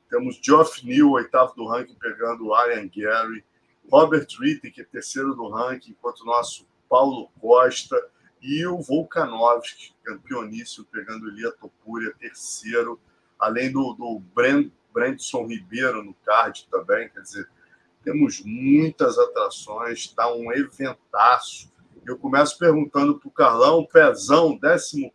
Temos 0.10 0.40
Geoff 0.42 0.86
Neal, 0.86 1.12
oitavo 1.12 1.54
do 1.56 1.68
ranking, 1.68 1.96
pegando 1.96 2.48
o 2.48 2.66
Ian 2.66 2.90
Gary. 2.94 3.46
Robert 3.92 4.28
Ritten, 4.40 4.72
que 4.72 4.82
é 4.82 4.84
terceiro 4.84 5.36
do 5.36 5.50
ranking, 5.50 5.92
enquanto 5.92 6.22
o 6.22 6.26
nosso 6.26 6.68
Paulo 6.90 7.30
Costa. 7.40 7.96
E 8.42 8.66
o 8.66 8.80
Volkanovski, 8.82 9.94
campeoníssimo, 10.04 10.86
pegando 10.86 11.26
o 11.26 11.30
Lia 11.30 11.52
Topuria, 11.52 12.14
terceiro. 12.18 13.00
Além 13.40 13.72
do, 13.72 13.94
do 13.94 14.22
Brentson 14.94 15.46
Ribeiro 15.46 16.04
no 16.04 16.14
card 16.26 16.68
também. 16.72 17.10
Quer 17.10 17.22
dizer, 17.22 17.50
temos 18.04 18.42
muitas 18.44 19.18
atrações, 19.18 20.00
está 20.00 20.34
um 20.34 20.52
eventaço. 20.52 21.72
Eu 22.06 22.18
começo 22.18 22.58
perguntando 22.58 23.20
para 23.20 23.28
o 23.28 23.32
Carlão, 23.32 23.86
Pezão, 23.86 24.60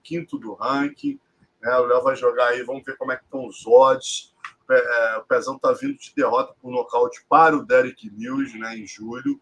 15 0.02 0.26
do 0.38 0.54
ranking. 0.54 1.18
Né? 1.60 1.76
O 1.76 1.86
Léo 1.86 2.02
vai 2.02 2.16
jogar 2.16 2.48
aí, 2.48 2.62
vamos 2.62 2.84
ver 2.84 2.96
como 2.96 3.12
é 3.12 3.16
que 3.16 3.24
estão 3.24 3.46
os 3.46 3.66
odds. 3.66 4.34
É, 4.70 5.18
o 5.18 5.24
Pezão 5.24 5.56
está 5.56 5.72
vindo 5.72 5.98
de 5.98 6.12
derrota 6.14 6.54
por 6.60 6.70
nocaute 6.70 7.24
para 7.28 7.56
o 7.56 7.64
Derek 7.64 8.10
News 8.10 8.54
né, 8.54 8.76
em 8.76 8.86
julho, 8.86 9.40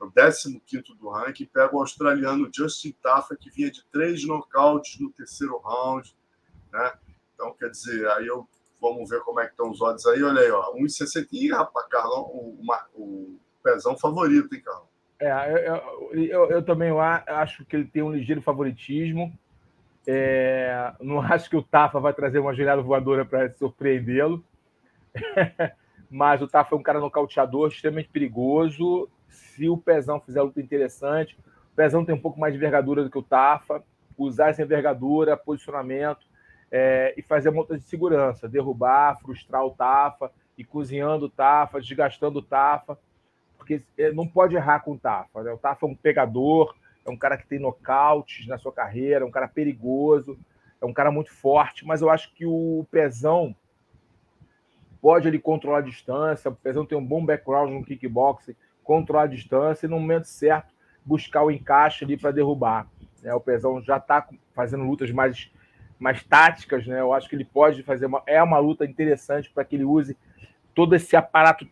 o 0.00 0.10
15 0.10 0.60
do 0.98 1.08
ranking. 1.08 1.46
Pega 1.46 1.74
o 1.74 1.80
australiano 1.80 2.50
Justin 2.54 2.94
Taffa, 3.02 3.36
que 3.36 3.50
vinha 3.50 3.70
de 3.70 3.84
três 3.86 4.26
nocautes 4.26 5.00
no 5.00 5.10
terceiro 5.10 5.58
round. 5.58 6.14
Né? 6.72 6.92
Então, 7.34 7.54
quer 7.54 7.70
dizer, 7.70 8.06
aí 8.10 8.26
eu 8.26 8.48
vamos 8.80 9.08
ver 9.08 9.20
como 9.22 9.40
é 9.40 9.44
que 9.44 9.52
estão 9.52 9.70
os 9.70 9.80
odds 9.80 10.06
aí. 10.06 10.22
Olha 10.22 10.40
aí, 10.40 10.50
ó, 10.50 10.74
1,60. 10.74 11.28
Ih, 11.32 11.50
rapaz, 11.50 11.86
Carlão, 11.88 12.22
o, 12.22 12.58
o, 12.94 13.02
o 13.02 13.40
Pezão 13.62 13.96
favorito, 13.96 14.54
hein, 14.54 14.62
Carlão? 14.62 14.87
É, 15.20 15.68
eu, 15.68 16.22
eu, 16.24 16.50
eu, 16.50 16.62
também 16.62 16.90
acho 17.26 17.64
que 17.64 17.74
ele 17.74 17.84
tem 17.84 18.02
um 18.02 18.12
ligeiro 18.12 18.40
favoritismo. 18.40 19.36
É, 20.06 20.92
não 21.00 21.20
acho 21.20 21.50
que 21.50 21.56
o 21.56 21.62
Tafa 21.62 21.98
vai 21.98 22.12
trazer 22.12 22.38
uma 22.38 22.54
girada 22.54 22.80
voadora 22.80 23.24
para 23.24 23.52
surpreendê-lo. 23.54 24.44
Mas 26.10 26.40
o 26.40 26.48
Tafa 26.48 26.74
é 26.74 26.78
um 26.78 26.82
cara 26.82 27.00
nocauteador, 27.00 27.68
extremamente 27.68 28.08
perigoso. 28.08 29.08
Se 29.28 29.68
o 29.68 29.76
Pezão 29.76 30.20
fizer 30.20 30.40
luta 30.40 30.60
interessante, 30.60 31.36
o 31.72 31.76
Pezão 31.76 32.04
tem 32.04 32.14
um 32.14 32.20
pouco 32.20 32.40
mais 32.40 32.52
de 32.52 32.58
envergadura 32.58 33.02
do 33.02 33.10
que 33.10 33.18
o 33.18 33.22
Tafa. 33.22 33.82
Usar 34.16 34.50
essa 34.50 34.62
envergadura, 34.62 35.36
posicionamento 35.36 36.26
é, 36.70 37.14
e 37.16 37.22
fazer 37.22 37.50
luta 37.50 37.76
de 37.76 37.84
segurança, 37.84 38.48
derrubar, 38.48 39.18
frustrar 39.20 39.64
o 39.64 39.70
Tafa, 39.70 40.30
e 40.56 40.64
cozinhando 40.64 41.26
o 41.26 41.30
Tafa, 41.30 41.80
desgastando 41.80 42.40
o 42.40 42.42
Tafa 42.42 42.98
porque 43.58 43.82
é, 43.98 44.12
não 44.12 44.26
pode 44.26 44.56
errar 44.56 44.80
com 44.80 44.92
o 44.92 44.98
Tafa. 44.98 45.42
Né? 45.42 45.52
O 45.52 45.58
Tafa 45.58 45.84
é 45.84 45.88
um 45.88 45.94
pegador, 45.94 46.74
é 47.04 47.10
um 47.10 47.16
cara 47.16 47.36
que 47.36 47.46
tem 47.46 47.58
nocautes 47.58 48.46
na 48.46 48.56
sua 48.56 48.72
carreira, 48.72 49.24
é 49.24 49.28
um 49.28 49.30
cara 49.30 49.48
perigoso, 49.48 50.38
é 50.80 50.86
um 50.86 50.92
cara 50.92 51.10
muito 51.10 51.32
forte, 51.32 51.84
mas 51.84 52.00
eu 52.00 52.08
acho 52.08 52.32
que 52.34 52.46
o 52.46 52.86
Pezão 52.90 53.54
pode 55.00 55.28
ele 55.28 55.38
controlar 55.38 55.78
a 55.78 55.82
distância, 55.82 56.50
o 56.50 56.54
Pezão 56.54 56.86
tem 56.86 56.96
um 56.96 57.04
bom 57.04 57.24
background 57.24 57.70
no 57.70 57.84
kickboxing, 57.84 58.54
controlar 58.82 59.24
a 59.24 59.26
distância 59.26 59.86
e 59.86 59.90
no 59.90 59.98
momento 59.98 60.24
certo 60.24 60.72
buscar 61.04 61.42
o 61.42 61.50
encaixe 61.50 62.04
ali 62.04 62.16
para 62.16 62.30
derrubar. 62.30 62.86
Né? 63.22 63.32
O 63.34 63.40
Pezão 63.40 63.80
já 63.82 63.96
está 63.96 64.28
fazendo 64.54 64.84
lutas 64.84 65.10
mais, 65.10 65.50
mais 65.98 66.22
táticas, 66.22 66.86
né? 66.86 67.00
Eu 67.00 67.12
acho 67.12 67.28
que 67.28 67.34
ele 67.34 67.44
pode 67.44 67.82
fazer 67.82 68.06
uma, 68.06 68.22
é 68.26 68.42
uma 68.42 68.58
luta 68.58 68.84
interessante 68.84 69.50
para 69.50 69.64
que 69.64 69.76
ele 69.76 69.84
use 69.84 70.16
todo 70.78 70.94
esse 70.94 71.16
aparato 71.16 71.66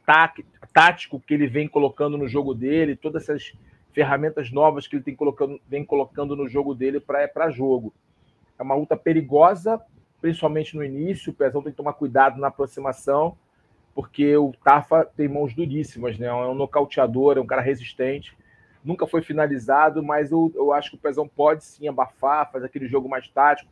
tático 0.72 1.20
que 1.20 1.32
ele 1.32 1.46
vem 1.46 1.68
colocando 1.68 2.18
no 2.18 2.26
jogo 2.26 2.52
dele, 2.52 2.96
todas 2.96 3.22
essas 3.22 3.52
ferramentas 3.92 4.50
novas 4.50 4.88
que 4.88 4.96
ele 4.96 5.04
tem 5.04 5.14
colocando, 5.14 5.60
vem 5.68 5.84
colocando 5.84 6.34
no 6.34 6.48
jogo 6.48 6.74
dele 6.74 6.98
para 6.98 7.48
jogo. 7.48 7.94
É 8.58 8.64
uma 8.64 8.74
luta 8.74 8.96
perigosa, 8.96 9.80
principalmente 10.20 10.74
no 10.74 10.82
início. 10.82 11.30
O 11.30 11.34
Pezão 11.36 11.62
tem 11.62 11.70
que 11.70 11.76
tomar 11.76 11.92
cuidado 11.92 12.40
na 12.40 12.48
aproximação, 12.48 13.38
porque 13.94 14.36
o 14.36 14.52
Tafa 14.64 15.04
tem 15.04 15.28
mãos 15.28 15.54
duríssimas, 15.54 16.18
né? 16.18 16.26
É 16.26 16.34
um 16.34 16.56
nocauteador, 16.56 17.36
é 17.36 17.40
um 17.40 17.46
cara 17.46 17.62
resistente. 17.62 18.36
Nunca 18.84 19.06
foi 19.06 19.22
finalizado, 19.22 20.02
mas 20.02 20.32
eu, 20.32 20.50
eu 20.52 20.72
acho 20.72 20.90
que 20.90 20.96
o 20.96 21.00
Pezão 21.00 21.28
pode 21.28 21.62
sim 21.62 21.86
abafar, 21.86 22.50
fazer 22.50 22.66
aquele 22.66 22.88
jogo 22.88 23.08
mais 23.08 23.28
tático, 23.28 23.70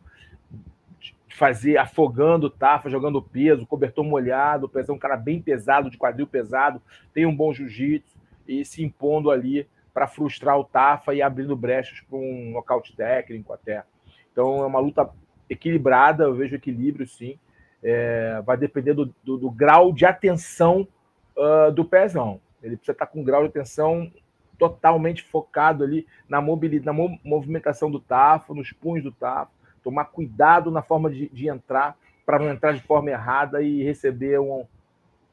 fazer 1.34 1.76
afogando 1.76 2.46
o 2.46 2.50
Tafa, 2.50 2.88
jogando 2.88 3.20
peso, 3.20 3.66
cobertor 3.66 4.04
molhado, 4.04 4.70
é 4.72 4.92
um 4.92 4.98
cara 4.98 5.16
bem 5.16 5.42
pesado, 5.42 5.90
de 5.90 5.98
quadril 5.98 6.28
pesado, 6.28 6.80
tem 7.12 7.26
um 7.26 7.34
bom 7.34 7.52
jiu-jitsu 7.52 8.16
e 8.46 8.64
se 8.64 8.84
impondo 8.84 9.32
ali 9.32 9.66
para 9.92 10.06
frustrar 10.06 10.56
o 10.56 10.64
Tafa 10.64 11.12
e 11.12 11.20
abrindo 11.20 11.56
brechas 11.56 12.00
para 12.02 12.16
um 12.16 12.52
nocaute 12.52 12.94
técnico 12.94 13.52
até. 13.52 13.82
Então 14.30 14.62
é 14.62 14.66
uma 14.66 14.78
luta 14.78 15.10
equilibrada, 15.50 16.22
eu 16.22 16.34
vejo 16.34 16.54
equilíbrio 16.54 17.06
sim. 17.06 17.36
É, 17.82 18.40
vai 18.46 18.56
depender 18.56 18.94
do, 18.94 19.12
do, 19.22 19.36
do, 19.36 19.50
grau 19.50 19.92
de 19.92 20.06
atenção 20.06 20.88
uh, 21.36 21.70
do 21.72 21.84
pezão. 21.84 22.40
Ele 22.62 22.76
precisa 22.76 22.92
estar 22.92 23.06
com 23.06 23.20
um 23.20 23.24
grau 23.24 23.42
de 23.42 23.48
atenção 23.48 24.10
totalmente 24.56 25.22
focado 25.24 25.82
ali 25.82 26.06
na, 26.28 26.40
mobilidade, 26.40 26.86
na 26.86 27.18
movimentação 27.24 27.90
do 27.90 28.00
tafo, 28.00 28.54
nos 28.54 28.72
punhos 28.72 29.04
do 29.04 29.12
tafo, 29.12 29.50
tomar 29.84 30.06
cuidado 30.06 30.70
na 30.70 30.82
forma 30.82 31.10
de, 31.10 31.28
de 31.28 31.48
entrar 31.48 31.96
para 32.24 32.38
não 32.38 32.50
entrar 32.50 32.72
de 32.72 32.82
forma 32.82 33.10
errada 33.10 33.62
e 33.62 33.84
receber 33.84 34.40
um, 34.40 34.66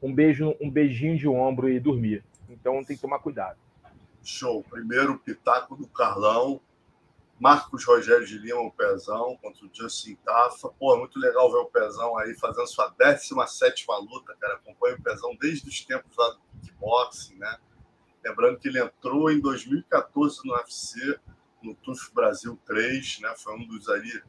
um 0.02 0.14
beijo, 0.14 0.54
um 0.62 0.70
beijinho 0.70 1.18
de 1.18 1.28
ombro 1.28 1.70
e 1.70 1.80
dormir. 1.80 2.24
Então 2.50 2.84
tem 2.84 2.96
que 2.96 3.02
tomar 3.02 3.20
cuidado. 3.20 3.58
Show. 4.22 4.64
Primeiro 4.70 5.18
pitaco 5.18 5.76
do 5.76 5.88
Carlão. 5.88 6.62
Marcos 7.40 7.84
Rogério 7.86 8.24
de 8.24 8.38
Lima, 8.38 8.62
o 8.62 8.72
Pezão, 8.72 9.36
contra 9.42 9.66
o 9.66 9.70
Justin 9.74 10.14
Tafa. 10.24 10.70
Pô, 10.78 10.96
muito 10.96 11.18
legal 11.18 11.52
ver 11.52 11.58
o 11.58 11.66
Pezão 11.66 12.16
aí 12.20 12.36
fazendo 12.36 12.68
sua 12.68 12.94
17 13.00 13.88
luta, 13.90 14.36
cara. 14.40 14.54
Acompanha 14.56 14.96
o 14.96 15.02
Pezão 15.02 15.36
desde 15.42 15.68
os 15.68 15.84
tempos 15.84 16.16
lá 16.16 16.30
do 16.30 16.40
kickboxing, 16.62 17.40
né? 17.40 17.58
Lembrando 18.24 18.60
que 18.60 18.68
ele 18.68 18.80
entrou 18.80 19.32
em 19.32 19.40
2014 19.40 20.42
no 20.46 20.54
UFC, 20.54 21.20
no 21.64 21.74
TUF 21.74 22.14
Brasil 22.14 22.60
3, 22.64 23.22
né? 23.22 23.34
Foi 23.38 23.56
um 23.56 23.66
dos 23.66 23.90
ali, 23.90 24.22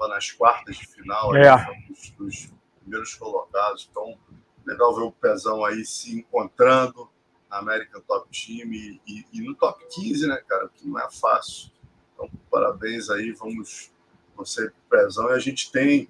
estava 0.00 0.08
nas 0.08 0.30
quartas 0.32 0.76
de 0.76 0.86
final, 0.86 1.36
é. 1.36 1.48
aí, 1.48 1.66
um 1.70 1.92
dos, 1.92 2.10
dos 2.10 2.52
primeiros 2.80 3.14
colocados. 3.14 3.88
Então, 3.90 4.18
legal 4.64 4.94
ver 4.94 5.02
o 5.02 5.12
Pezão 5.12 5.64
aí 5.64 5.84
se 5.84 6.18
encontrando 6.18 7.08
na 7.50 7.58
American 7.58 8.00
Top 8.02 8.28
Team 8.30 8.72
e, 8.72 9.00
e, 9.06 9.26
e, 9.32 9.42
no 9.42 9.54
Top 9.54 9.84
15, 9.90 10.26
né, 10.26 10.42
cara? 10.48 10.68
Que 10.68 10.88
não 10.88 10.98
é 10.98 11.10
fácil. 11.10 11.70
Então, 12.14 12.30
parabéns 12.50 13.10
aí, 13.10 13.32
vamos 13.32 13.92
você 14.36 14.72
Pezão. 14.88 15.30
E 15.30 15.34
a 15.34 15.38
gente 15.38 15.70
tem 15.70 16.08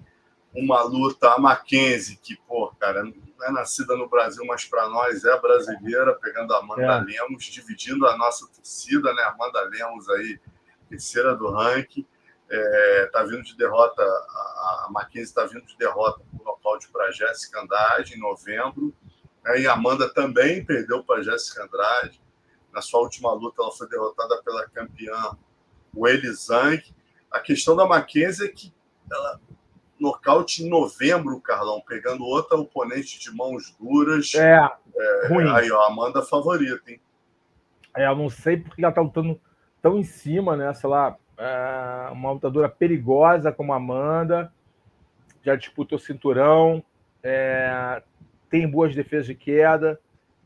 uma 0.53 0.81
luta, 0.83 1.33
a 1.33 1.39
Mackenzie, 1.39 2.17
que, 2.17 2.35
pô, 2.47 2.73
cara, 2.79 3.03
não 3.03 3.13
é 3.43 3.51
nascida 3.51 3.95
no 3.95 4.07
Brasil, 4.07 4.45
mas 4.45 4.65
para 4.65 4.87
nós 4.89 5.23
é 5.23 5.39
brasileira, 5.39 6.13
pegando 6.13 6.53
a 6.53 6.59
Amanda 6.59 6.83
é. 6.83 7.01
Lemos, 7.01 7.45
dividindo 7.45 8.05
a 8.05 8.17
nossa 8.17 8.47
torcida, 8.47 9.13
né? 9.13 9.23
Amanda 9.23 9.61
Lemos 9.63 10.09
aí, 10.09 10.39
terceira 10.89 11.35
do 11.35 11.49
ranking. 11.49 12.05
É, 12.53 13.09
tá 13.13 13.23
vindo 13.23 13.43
de 13.43 13.55
derrota, 13.55 14.03
a 14.03 14.87
Mackenzie 14.91 15.29
está 15.29 15.45
vindo 15.45 15.65
de 15.65 15.77
derrota 15.77 16.21
por 16.29 16.45
nocaute 16.45 16.89
para 16.89 17.09
Jéssica 17.11 17.61
Andrade 17.61 18.15
em 18.15 18.19
novembro. 18.19 18.93
Né? 19.43 19.61
E 19.61 19.67
a 19.67 19.73
Amanda 19.73 20.13
também 20.13 20.63
perdeu 20.65 21.01
para 21.03 21.23
Jéssica 21.23 21.63
Andrade. 21.63 22.21
Na 22.73 22.81
sua 22.81 22.99
última 22.99 23.31
luta, 23.31 23.61
ela 23.61 23.71
foi 23.71 23.87
derrotada 23.87 24.41
pela 24.43 24.67
campeã 24.69 25.37
Weili 25.95 26.31
Zhang. 26.33 26.83
A 27.31 27.39
questão 27.39 27.75
da 27.75 27.85
Mackenzie 27.85 28.47
é 28.47 28.49
que 28.49 28.73
ela 29.09 29.39
nocaute 29.99 30.63
em 30.63 30.69
novembro, 30.69 31.39
Carlão, 31.39 31.81
pegando 31.87 32.25
outra 32.25 32.57
oponente 32.57 33.19
de 33.19 33.31
mãos 33.31 33.75
duras. 33.79 34.33
É, 34.35 34.69
é 34.97 35.27
ruim. 35.27 35.47
Aí, 35.49 35.71
ó, 35.71 35.85
Amanda 35.85 36.21
favorita, 36.23 36.91
hein? 36.91 36.99
É, 37.95 38.07
eu 38.07 38.15
não 38.15 38.29
sei 38.29 38.57
porque 38.57 38.83
ela 38.83 38.93
tá 38.93 39.01
lutando 39.01 39.39
tão 39.81 39.97
em 39.97 40.03
cima, 40.03 40.57
né? 40.57 40.73
Sei 40.73 40.89
lá, 40.89 41.15
é 41.30 41.30
uma 42.11 42.31
lutadora 42.31 42.69
perigosa 42.69 43.51
como 43.51 43.73
a 43.73 43.77
Amanda, 43.77 44.53
já 45.43 45.55
disputou 45.55 45.97
cinturão, 45.97 46.83
é, 47.23 48.01
tem 48.49 48.69
boas 48.69 48.93
defesas 48.93 49.27
de 49.27 49.35
queda, 49.35 49.99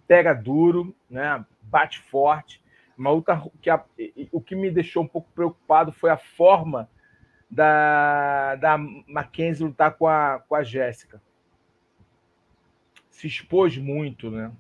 pega 0.08 0.34
duro, 0.34 0.96
né? 1.10 1.44
Bate 1.64 2.00
forte. 2.00 2.62
Uma 2.98 3.12
luta 3.12 3.44
que 3.62 3.70
a, 3.70 3.84
o 4.32 4.40
que 4.40 4.56
me 4.56 4.72
deixou 4.72 5.04
um 5.04 5.08
pouco 5.08 5.30
preocupado 5.34 5.92
foi 5.92 6.10
a 6.10 6.18
forma 6.18 6.90
da, 7.50 8.56
da 8.56 8.78
Mackenzie 8.78 9.66
lutar 9.66 9.96
com 9.98 10.08
a, 10.08 10.42
com 10.48 10.56
a 10.56 10.64
Jéssica. 10.64 11.22
Se 13.10 13.28
expôs 13.28 13.78
muito, 13.78 14.30
né? 14.30 14.52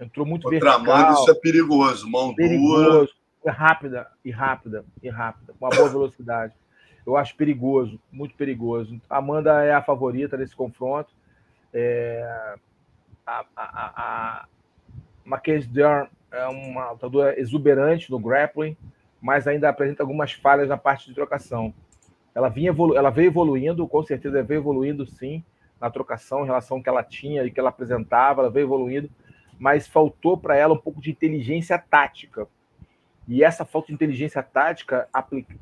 Entrou 0.00 0.24
muito 0.24 0.48
Contra 0.48 0.78
vertical. 0.78 1.12
isso 1.12 1.30
é 1.30 1.34
perigoso, 1.34 2.08
mão 2.08 2.34
perigoso, 2.34 2.90
dura. 2.90 3.08
E 3.44 3.50
rápida, 3.50 4.10
e 4.24 4.30
rápida, 4.30 4.84
e 5.02 5.08
rápida, 5.08 5.52
com 5.58 5.64
uma 5.64 5.74
boa 5.74 5.88
velocidade. 5.88 6.54
Eu 7.06 7.16
acho 7.16 7.36
perigoso, 7.36 8.00
muito 8.12 8.34
perigoso. 8.34 9.00
Amanda 9.08 9.64
é 9.64 9.72
a 9.72 9.82
favorita 9.82 10.36
nesse 10.36 10.54
confronto. 10.54 11.14
É, 11.72 12.56
a, 13.26 13.44
a, 13.56 13.92
a 13.96 14.46
Mackenzie 15.24 15.70
Dern 15.70 16.08
é 16.30 16.46
uma 16.46 16.90
lutadora 16.90 17.38
exuberante 17.40 18.10
no 18.10 18.18
grappling, 18.18 18.76
mas 19.20 19.46
ainda 19.46 19.68
apresenta 19.68 20.02
algumas 20.02 20.32
falhas 20.32 20.68
na 20.68 20.76
parte 20.76 21.06
de 21.06 21.14
trocação. 21.14 21.72
Ela, 22.34 22.48
vinha 22.48 22.68
evolu 22.68 22.96
ela 22.96 23.10
veio 23.10 23.28
evoluindo, 23.28 23.86
com 23.88 24.02
certeza 24.02 24.42
veio 24.42 24.60
evoluindo 24.60 25.06
sim 25.06 25.42
na 25.80 25.90
trocação 25.90 26.42
em 26.42 26.46
relação 26.46 26.76
ao 26.76 26.82
que 26.82 26.88
ela 26.88 27.02
tinha 27.02 27.44
e 27.44 27.50
que 27.50 27.58
ela 27.58 27.68
apresentava, 27.68 28.42
ela 28.42 28.50
veio 28.50 28.64
evoluindo, 28.64 29.10
mas 29.58 29.86
faltou 29.86 30.36
para 30.36 30.56
ela 30.56 30.74
um 30.74 30.78
pouco 30.78 31.00
de 31.00 31.10
inteligência 31.10 31.78
tática. 31.78 32.46
E 33.28 33.44
essa 33.44 33.64
falta 33.64 33.88
de 33.88 33.94
inteligência 33.94 34.42
tática 34.42 35.08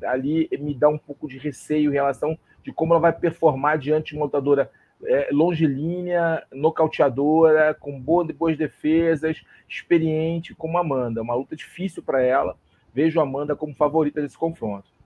ali 0.03 0.49
me 0.59 0.73
dá 0.73 0.87
um 0.87 0.97
pouco 0.97 1.27
de 1.27 1.37
receio 1.37 1.91
em 1.91 1.93
relação 1.93 2.37
de 2.63 2.71
como 2.71 2.93
ela 2.93 3.01
vai 3.01 3.13
performar 3.13 3.77
diante 3.77 4.11
de 4.11 4.15
uma 4.15 4.25
lutadora 4.25 4.71
é, 5.03 5.29
longilínea, 5.31 6.43
nocauteadora, 6.51 7.73
com 7.73 7.99
boas 7.99 8.57
defesas, 8.57 9.43
experiente 9.69 10.55
como 10.55 10.77
a 10.77 10.81
Amanda. 10.81 11.21
Uma 11.21 11.35
luta 11.35 11.55
difícil 11.55 12.01
para 12.01 12.21
ela. 12.23 12.57
Vejo 12.93 13.19
a 13.19 13.23
Amanda 13.23 13.55
como 13.55 13.75
favorita 13.75 14.21
desse 14.21 14.37
confronto 14.37 14.96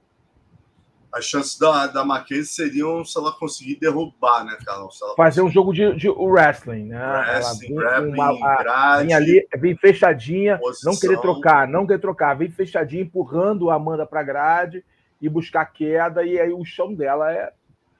as 1.11 1.25
chances 1.25 1.57
da, 1.57 1.87
da 1.87 2.05
Mackenzie 2.05 2.45
seriam 2.45 3.03
se 3.03 3.17
ela 3.17 3.31
conseguir 3.33 3.75
derrubar, 3.75 4.45
né, 4.45 4.57
Carlos? 4.65 4.97
Fazer 5.17 5.41
um 5.41 5.49
jogo 5.49 5.73
de, 5.73 5.93
de 5.95 6.09
wrestling, 6.09 6.85
né? 6.85 6.99
Wrestling, 6.99 7.75
grappling, 7.75 8.13
uma, 8.13 8.57
grade, 8.57 9.07
vem 9.07 9.13
ali, 9.13 9.47
vem 9.57 9.75
fechadinha, 9.75 10.57
posição. 10.57 10.91
não 10.91 10.99
querer 10.99 11.19
trocar, 11.19 11.67
não 11.67 11.85
querer 11.85 11.99
trocar, 11.99 12.35
vem 12.35 12.49
fechadinha, 12.49 13.03
empurrando 13.03 13.69
a 13.69 13.75
Amanda 13.75 14.05
para 14.05 14.23
grade 14.23 14.83
e 15.21 15.27
buscar 15.27 15.65
queda, 15.65 16.23
e 16.23 16.39
aí 16.39 16.51
o 16.51 16.63
chão 16.63 16.93
dela 16.93 17.31
é. 17.31 17.51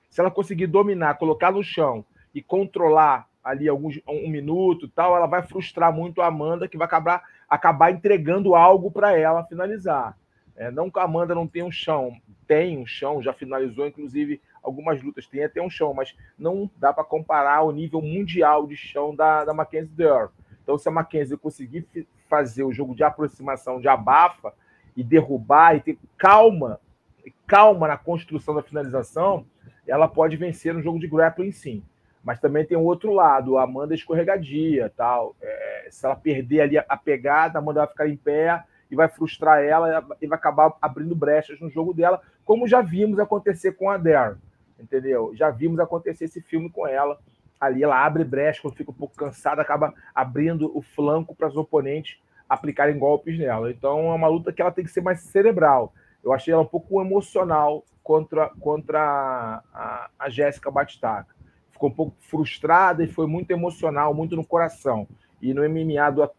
Se 0.10 0.20
ela 0.20 0.32
conseguir 0.32 0.68
dominar, 0.68 1.18
colocar 1.18 1.52
no 1.52 1.64
chão 1.64 2.04
e 2.34 2.42
controlar 2.42 3.28
ali 3.44 3.68
alguns 3.68 4.00
um 4.08 4.30
minuto 4.30 4.88
tal, 4.88 5.16
ela 5.16 5.26
vai 5.26 5.42
frustrar 5.42 5.92
muito 5.94 6.22
a 6.22 6.28
Amanda, 6.28 6.68
que 6.68 6.78
vai 6.78 6.86
acabar, 6.86 7.24
acabar 7.50 7.92
entregando 7.92 8.56
algo 8.56 8.92
para 8.92 9.18
ela 9.18 9.44
finalizar. 9.46 10.18
É, 10.62 10.70
não 10.70 10.92
que 10.92 11.00
a 11.00 11.04
Amanda 11.04 11.34
não 11.34 11.48
tenha 11.48 11.66
um 11.66 11.72
chão, 11.72 12.16
tem 12.46 12.78
um 12.78 12.86
chão, 12.86 13.20
já 13.20 13.34
finalizou, 13.34 13.88
inclusive, 13.88 14.40
algumas 14.62 15.02
lutas, 15.02 15.26
tem 15.26 15.44
até 15.44 15.60
um 15.60 15.72
chão, 15.72 15.92
mas 15.92 16.16
não 16.38 16.70
dá 16.78 16.94
para 16.94 17.04
comparar 17.04 17.64
o 17.64 17.72
nível 17.72 18.00
mundial 18.00 18.68
de 18.68 18.76
chão 18.76 19.16
da, 19.16 19.44
da 19.44 19.56
Mackenzie 19.56 19.96
Dare. 19.96 20.30
Então, 20.62 20.78
se 20.78 20.88
a 20.88 20.92
Mackenzie 20.92 21.36
conseguir 21.36 21.88
fazer 22.30 22.62
o 22.62 22.72
jogo 22.72 22.94
de 22.94 23.04
aproximação, 23.04 23.82
de 23.82 23.88
abafa, 23.88 24.54
e 24.96 25.04
derrubar, 25.04 25.78
e 25.78 25.80
ter 25.80 25.98
calma, 26.16 26.80
calma 27.48 27.88
na 27.88 27.98
construção 27.98 28.54
da 28.54 28.62
finalização, 28.62 29.44
ela 29.88 30.08
pode 30.08 30.38
vencer 30.38 30.76
no 30.76 30.84
jogo 30.84 31.00
de 31.00 31.08
grappling 31.08 31.52
sim. 31.52 31.84
Mas 32.24 32.40
também 32.40 32.64
tem 32.64 32.78
o 32.78 32.84
outro 32.84 33.12
lado, 33.12 33.58
a 33.58 33.64
Amanda 33.64 33.96
escorregadia, 33.96 34.94
tal. 34.96 35.36
É, 35.42 35.88
se 35.90 36.06
ela 36.06 36.16
perder 36.16 36.62
ali 36.62 36.78
a 36.78 36.98
pegada, 36.98 37.58
a 37.58 37.62
Amanda 37.64 37.80
vai 37.80 37.90
ficar 37.90 38.08
em 38.08 38.16
pé, 38.16 38.64
e 38.92 38.96
vai 38.96 39.08
frustrar 39.08 39.64
ela 39.64 40.06
e 40.22 40.28
vai 40.28 40.38
acabar 40.38 40.76
abrindo 40.82 41.16
brechas 41.16 41.60
no 41.60 41.70
jogo 41.70 41.94
dela, 41.94 42.22
como 42.44 42.68
já 42.68 42.82
vimos 42.82 43.18
acontecer 43.18 43.72
com 43.72 43.90
a 43.90 43.98
Dare, 43.98 44.36
entendeu? 44.78 45.32
Já 45.34 45.50
vimos 45.50 45.80
acontecer 45.80 46.26
esse 46.26 46.42
filme 46.42 46.70
com 46.70 46.86
ela. 46.86 47.18
Ali 47.60 47.84
ela 47.84 48.04
abre 48.04 48.24
brecha, 48.24 48.62
quando 48.62 48.76
fica 48.76 48.92
um 48.92 48.96
pouco 48.96 49.16
cansada, 49.16 49.62
acaba 49.62 49.94
abrindo 50.14 50.76
o 50.76 50.82
flanco 50.82 51.34
para 51.34 51.48
os 51.48 51.56
oponentes 51.56 52.20
aplicarem 52.52 53.00
golpes 53.00 53.40
nela. 53.40 53.72
Então 53.72 54.12
é 54.12 54.14
uma 54.14 54.28
luta 54.28 54.52
que 54.52 54.62
ela 54.62 54.74
tem 54.74 54.84
que 54.84 54.92
ser 54.92 55.00
mais 55.00 55.22
cerebral. 55.22 55.94
Eu 56.22 56.34
achei 56.34 56.54
ela 56.54 56.64
um 56.64 56.68
pouco 56.68 57.00
emocional 57.00 57.86
contra, 58.04 58.50
contra 58.60 59.64
a, 59.74 60.10
a 60.20 60.30
Jéssica 60.30 60.70
Batistaca. 60.70 61.34
Ficou 61.72 61.90
um 61.90 61.94
pouco 61.94 62.14
frustrada 62.20 63.04
e 63.06 63.08
foi 63.08 63.26
muito 63.26 63.52
emocional, 63.52 64.14
muito 64.14 64.36
no 64.36 64.46
coração. 64.46 65.08
E 65.42 65.54
no 65.54 65.68
MMA 65.68 66.12
do, 66.12 66.30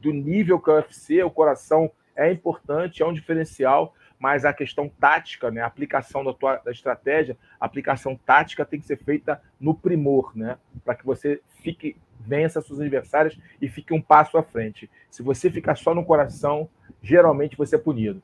do 0.00 0.10
nível 0.10 0.58
que 0.58 0.70
é 0.70 0.72
o 0.72 0.76
UFC, 0.76 1.22
o 1.22 1.30
coração 1.30 1.90
é 2.18 2.30
importante, 2.32 3.02
é 3.02 3.06
um 3.06 3.12
diferencial, 3.14 3.94
mas 4.18 4.44
a 4.44 4.52
questão 4.52 4.88
tática, 4.88 5.50
né, 5.50 5.60
a 5.60 5.66
aplicação 5.66 6.24
da, 6.24 6.34
tua, 6.34 6.56
da 6.56 6.72
estratégia, 6.72 7.38
a 7.60 7.64
aplicação 7.64 8.16
tática 8.16 8.64
tem 8.64 8.80
que 8.80 8.86
ser 8.86 8.98
feita 8.98 9.40
no 9.60 9.72
primor, 9.72 10.36
né, 10.36 10.58
para 10.84 10.96
que 10.96 11.06
você 11.06 11.40
fique 11.62 11.96
vença 12.18 12.60
seus 12.60 12.80
adversários 12.80 13.38
e 13.62 13.68
fique 13.68 13.94
um 13.94 14.02
passo 14.02 14.36
à 14.36 14.42
frente. 14.42 14.90
Se 15.08 15.22
você 15.22 15.48
ficar 15.48 15.76
só 15.76 15.94
no 15.94 16.04
coração, 16.04 16.68
geralmente 17.00 17.56
você 17.56 17.76
é 17.76 17.78
punido. 17.78 18.20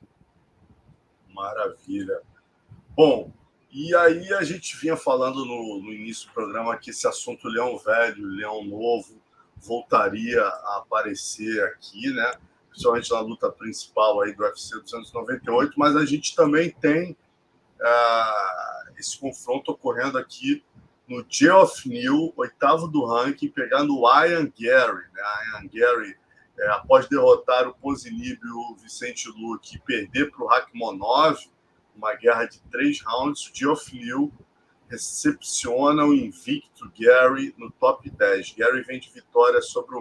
Maravilha. 1.32 2.20
Bom, 2.96 3.30
e 3.70 3.94
aí 3.94 4.32
a 4.34 4.42
gente 4.42 4.76
vinha 4.76 4.96
falando 4.96 5.44
no, 5.44 5.80
no 5.80 5.92
início 5.92 6.28
do 6.28 6.34
programa 6.34 6.76
que 6.76 6.90
esse 6.90 7.06
assunto 7.06 7.48
leão 7.48 7.78
velho, 7.78 8.26
leão 8.26 8.64
novo, 8.64 9.22
voltaria 9.56 10.42
a 10.42 10.78
aparecer 10.78 11.62
aqui, 11.64 12.12
né? 12.12 12.32
Principalmente 12.74 13.12
na 13.12 13.20
luta 13.20 13.50
principal 13.50 14.20
aí 14.20 14.34
do 14.34 14.42
UFC 14.42 14.74
298, 14.80 15.72
mas 15.76 15.94
a 15.94 16.04
gente 16.04 16.34
também 16.34 16.70
tem 16.72 17.16
uh, 17.80 18.98
esse 18.98 19.16
confronto 19.16 19.70
ocorrendo 19.70 20.18
aqui 20.18 20.64
no 21.08 21.24
Geoff 21.28 21.88
New, 21.88 22.32
oitavo 22.36 22.88
do 22.88 23.04
ranking, 23.06 23.48
pegando 23.48 23.96
o 23.96 24.08
Ian 24.08 24.52
Gary, 24.58 25.04
né? 25.12 25.22
Ian 25.52 25.68
Gary, 25.72 26.16
é, 26.58 26.68
após 26.70 27.08
derrotar 27.08 27.68
o 27.68 27.74
Pozinib 27.74 28.40
e 28.42 28.50
o 28.50 28.74
Vicente 28.82 29.28
Luque 29.28 29.76
e 29.76 29.78
perder 29.78 30.30
para 30.32 30.44
o 30.44 30.48
Rakhmonov, 30.48 31.38
uma 31.94 32.14
guerra 32.14 32.46
de 32.46 32.60
três 32.72 33.00
rounds, 33.02 33.46
o 33.46 33.50
Geoff 33.54 33.96
Liu 33.96 34.32
recepciona 34.88 36.04
o 36.04 36.12
invicto 36.12 36.90
Gary 36.98 37.54
no 37.56 37.70
top 37.70 38.10
10. 38.10 38.54
Gary 38.56 38.82
vem 38.82 38.98
de 38.98 39.10
vitória 39.10 39.60
sobre 39.62 39.96
o 39.96 40.00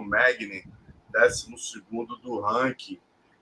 Magny, 1.14 1.82
12 1.90 2.22
do 2.22 2.40
ranking. 2.40 2.98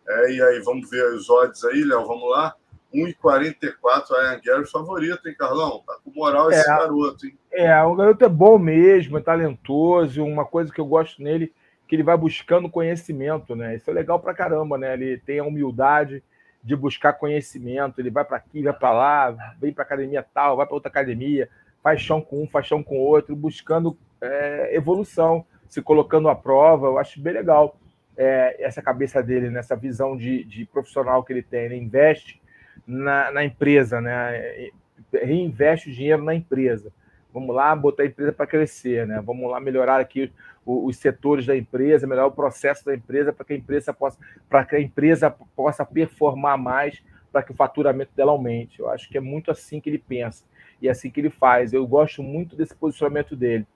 É, 0.07 0.33
e 0.33 0.43
aí, 0.43 0.61
vamos 0.61 0.89
ver 0.91 1.05
os 1.15 1.31
odds 1.31 1.65
aí, 1.65 1.83
Léo, 1.85 2.07
vamos 2.07 2.31
lá? 2.31 2.55
1,44, 2.93 4.11
Ian 4.11 4.41
Gary 4.45 4.71
favorito, 4.71 5.27
hein, 5.27 5.35
Carlão? 5.39 5.83
Tá 5.87 5.97
com 6.05 6.11
moral 6.11 6.51
esse 6.51 6.61
é, 6.61 6.65
garoto, 6.65 7.27
hein? 7.27 7.39
É, 7.51 7.83
o 7.83 7.95
garoto 7.95 8.25
é 8.25 8.29
bom 8.29 8.59
mesmo, 8.59 9.19
é 9.19 9.23
talentoso. 9.23 10.23
Uma 10.23 10.45
coisa 10.45 10.73
que 10.73 10.81
eu 10.81 10.87
gosto 10.87 11.23
nele 11.23 11.53
que 11.89 11.97
ele 11.97 12.03
vai 12.03 12.17
buscando 12.17 12.71
conhecimento, 12.71 13.55
né? 13.55 13.77
Isso 13.77 13.91
é 13.91 13.93
legal 13.93 14.19
pra 14.19 14.33
caramba, 14.33 14.79
né? 14.79 14.95
Ele 14.95 15.19
tem 15.19 15.41
a 15.41 15.45
humildade 15.45 16.23
de 16.63 16.75
buscar 16.75 17.13
conhecimento, 17.15 17.99
ele 17.99 18.09
vai 18.09 18.25
para 18.25 18.39
aqui, 18.39 18.63
vai 18.63 18.73
para 18.73 18.93
lá, 18.93 19.55
vem 19.61 19.73
para 19.73 19.85
academia 19.85 20.25
tal, 20.33 20.57
vai 20.57 20.65
para 20.65 20.75
outra 20.75 20.89
academia, 20.89 21.51
faz 21.83 22.01
chão 22.01 22.21
com 22.23 22.45
um, 22.45 22.49
faz 22.49 22.67
chão 22.67 22.83
com 22.83 22.99
outro, 22.99 23.37
buscando 23.37 23.95
é, 24.21 24.75
evolução, 24.75 25.45
se 25.73 25.81
colocando 25.81 26.29
à 26.29 26.35
prova. 26.35 26.89
Eu 26.89 26.99
acho 26.99 27.19
bem 27.19 27.33
legal 27.33 27.79
é, 28.15 28.63
essa 28.63 28.83
cabeça 28.83 29.23
dele, 29.23 29.49
nessa 29.49 29.75
visão 29.75 30.15
de, 30.15 30.45
de, 30.45 30.67
profissional 30.67 31.25
que 31.25 31.33
ele 31.33 31.43
tem. 31.43 31.65
Ele 31.65 31.77
investe 31.77 32.43
na, 32.87 33.33
na 33.33 33.43
empresa, 33.43 33.99
né? 33.99 34.69
reinveste 35.11 35.89
o 35.89 35.95
dinheiro 35.95 36.23
na 36.23 36.35
empresa. 36.35 36.93
Vamos 37.33 37.57
lá 37.57 37.75
botar 37.75 38.03
a 38.03 38.07
empresa 38.07 38.35
para 38.35 38.47
crescer, 38.47 39.07
né? 39.07 39.23
Vamos 39.25 39.51
lá 39.51 39.59
melhorar 39.59 39.99
aqui 39.99 40.31
os 40.67 40.99
setores 40.99 41.47
da 41.47 41.57
empresa, 41.57 42.07
melhorar 42.07 42.27
o 42.27 42.33
processo 42.33 42.85
da 42.85 42.95
empresa 42.95 43.33
para 43.33 43.47
que 43.47 43.55
a 43.55 43.57
empresa 43.57 43.95
possa, 43.95 44.19
para 44.51 44.67
que 44.67 44.77
a 44.77 44.81
empresa 44.81 45.35
possa 45.57 45.87
performar 45.87 46.59
mais, 46.59 47.03
para 47.33 47.43
que 47.43 47.51
o 47.51 47.55
faturamento 47.55 48.13
dela 48.15 48.33
aumente. 48.33 48.79
Eu 48.79 48.91
acho 48.91 49.09
que 49.09 49.17
é 49.17 49.23
muito 49.23 49.51
assim 49.51 49.81
que 49.81 49.89
ele 49.89 49.99
pensa 49.99 50.45
e 50.83 50.89
é 50.89 50.91
assim 50.91 51.09
que 51.09 51.19
ele 51.19 51.31
faz. 51.31 51.73
Eu 51.73 51.87
gosto 51.87 52.23
muito 52.23 52.55
desse 52.55 52.75
posicionamento 52.75 53.35
dele. 53.35 53.67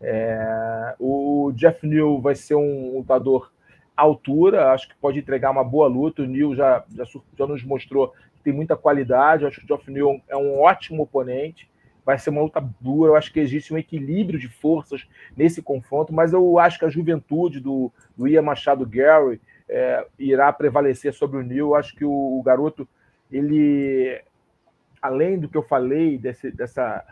É, 0.00 0.94
o 0.98 1.52
Jeff 1.54 1.86
New 1.86 2.20
vai 2.20 2.34
ser 2.34 2.54
um 2.54 2.96
lutador 2.96 3.50
à 3.96 4.02
altura, 4.02 4.72
acho 4.72 4.88
que 4.88 4.94
pode 4.96 5.18
entregar 5.18 5.50
uma 5.50 5.64
boa 5.64 5.88
luta. 5.88 6.22
O 6.22 6.26
New 6.26 6.54
já, 6.54 6.84
já, 6.94 7.04
já 7.38 7.46
nos 7.46 7.64
mostrou 7.64 8.08
que 8.36 8.42
tem 8.44 8.52
muita 8.52 8.76
qualidade. 8.76 9.46
Acho 9.46 9.60
que 9.60 9.72
o 9.72 9.76
Jeff 9.76 9.90
New 9.90 10.20
é 10.28 10.36
um 10.36 10.60
ótimo 10.60 11.02
oponente 11.02 11.68
vai 12.06 12.16
ser 12.16 12.30
uma 12.30 12.42
luta 12.42 12.60
dura. 12.80 13.10
Eu 13.10 13.16
acho 13.16 13.32
que 13.32 13.40
existe 13.40 13.74
um 13.74 13.78
equilíbrio 13.78 14.38
de 14.38 14.48
forças 14.48 15.04
nesse 15.36 15.60
confronto, 15.60 16.14
mas 16.14 16.32
eu 16.32 16.56
acho 16.56 16.78
que 16.78 16.84
a 16.84 16.88
juventude 16.88 17.58
do, 17.58 17.92
do 18.16 18.28
Ian 18.28 18.42
Machado 18.42 18.86
Gary 18.86 19.40
é, 19.68 20.06
irá 20.16 20.52
prevalecer 20.52 21.12
sobre 21.12 21.38
o. 21.38 21.52
Eu 21.52 21.74
acho 21.74 21.96
que 21.96 22.04
o, 22.04 22.38
o, 22.38 22.42
garoto, 22.44 22.88
ele, 23.30 24.22
além 25.02 25.36
do 25.36 25.48
que 25.48 25.56
eu 25.56 25.64
falei, 25.64 26.16
desse, 26.16 26.52
dessa 26.52 27.04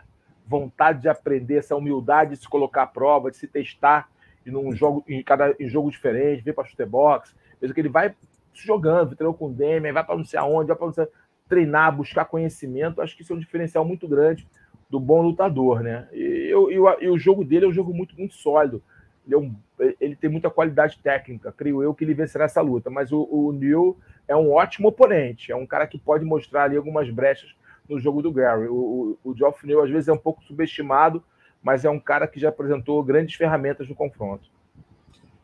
vontade 0.47 1.01
de 1.01 1.09
aprender, 1.09 1.57
essa 1.57 1.75
humildade 1.75 2.31
de 2.31 2.37
se 2.37 2.47
colocar 2.47 2.83
à 2.83 2.87
prova, 2.87 3.31
de 3.31 3.37
se 3.37 3.47
testar 3.47 4.09
em 4.45 4.55
um 4.55 4.71
jogo, 4.75 5.03
em 5.07 5.23
cada 5.23 5.55
em 5.59 5.67
jogo 5.67 5.89
diferente, 5.89 6.43
vir 6.43 6.53
para 6.53 6.65
chutebox, 6.65 7.35
mesmo 7.61 7.73
que 7.73 7.81
ele 7.81 7.89
vai 7.89 8.15
jogando, 8.53 9.15
treinou 9.15 9.33
com 9.33 9.47
o 9.47 9.53
Demian, 9.53 9.91
vai 9.91 10.03
para 10.03 10.15
não 10.15 10.23
sei 10.23 10.39
aonde, 10.39 10.67
vai 10.67 10.77
para 10.77 10.85
não 10.85 10.93
sei, 10.93 11.07
treinar, 11.47 11.95
buscar 11.95 12.25
conhecimento. 12.25 13.01
Acho 13.01 13.15
que 13.15 13.23
isso 13.23 13.33
é 13.33 13.35
um 13.35 13.39
diferencial 13.39 13.83
muito 13.83 14.07
grande 14.07 14.47
do 14.89 14.99
bom 14.99 15.21
lutador, 15.21 15.81
né? 15.81 16.07
E, 16.13 16.47
eu, 16.49 16.71
e, 16.71 17.09
o 17.09 17.17
jogo 17.17 17.43
dele 17.43 17.65
é 17.65 17.67
um 17.67 17.73
jogo 17.73 17.93
muito, 17.93 18.15
muito 18.17 18.35
sólido. 18.35 18.81
Ele, 19.25 19.35
é 19.35 19.37
um, 19.37 19.55
ele, 19.99 20.15
tem 20.15 20.29
muita 20.29 20.49
qualidade 20.49 20.99
técnica, 20.99 21.51
creio 21.51 21.81
eu 21.81 21.93
que 21.93 22.03
ele 22.03 22.13
vencerá 22.13 22.45
essa 22.45 22.61
luta. 22.61 22.89
Mas 22.89 23.11
o, 23.11 23.27
o 23.29 23.51
Neil 23.51 23.97
é 24.27 24.35
um 24.35 24.51
ótimo 24.51 24.89
oponente, 24.89 25.51
é 25.51 25.55
um 25.55 25.65
cara 25.65 25.87
que 25.87 25.97
pode 25.97 26.23
mostrar 26.23 26.63
ali 26.63 26.77
algumas 26.77 27.09
brechas 27.09 27.53
no 27.89 27.99
jogo 27.99 28.21
do 28.21 28.31
Gary. 28.31 28.67
O, 28.67 29.17
o, 29.23 29.31
o 29.31 29.35
Geoff 29.35 29.65
Neil 29.65 29.81
às 29.81 29.89
vezes 29.89 30.07
é 30.07 30.13
um 30.13 30.17
pouco 30.17 30.43
subestimado, 30.43 31.23
mas 31.61 31.85
é 31.85 31.89
um 31.89 31.99
cara 31.99 32.27
que 32.27 32.39
já 32.39 32.49
apresentou 32.49 33.03
grandes 33.03 33.35
ferramentas 33.35 33.87
no 33.87 33.95
confronto. 33.95 34.49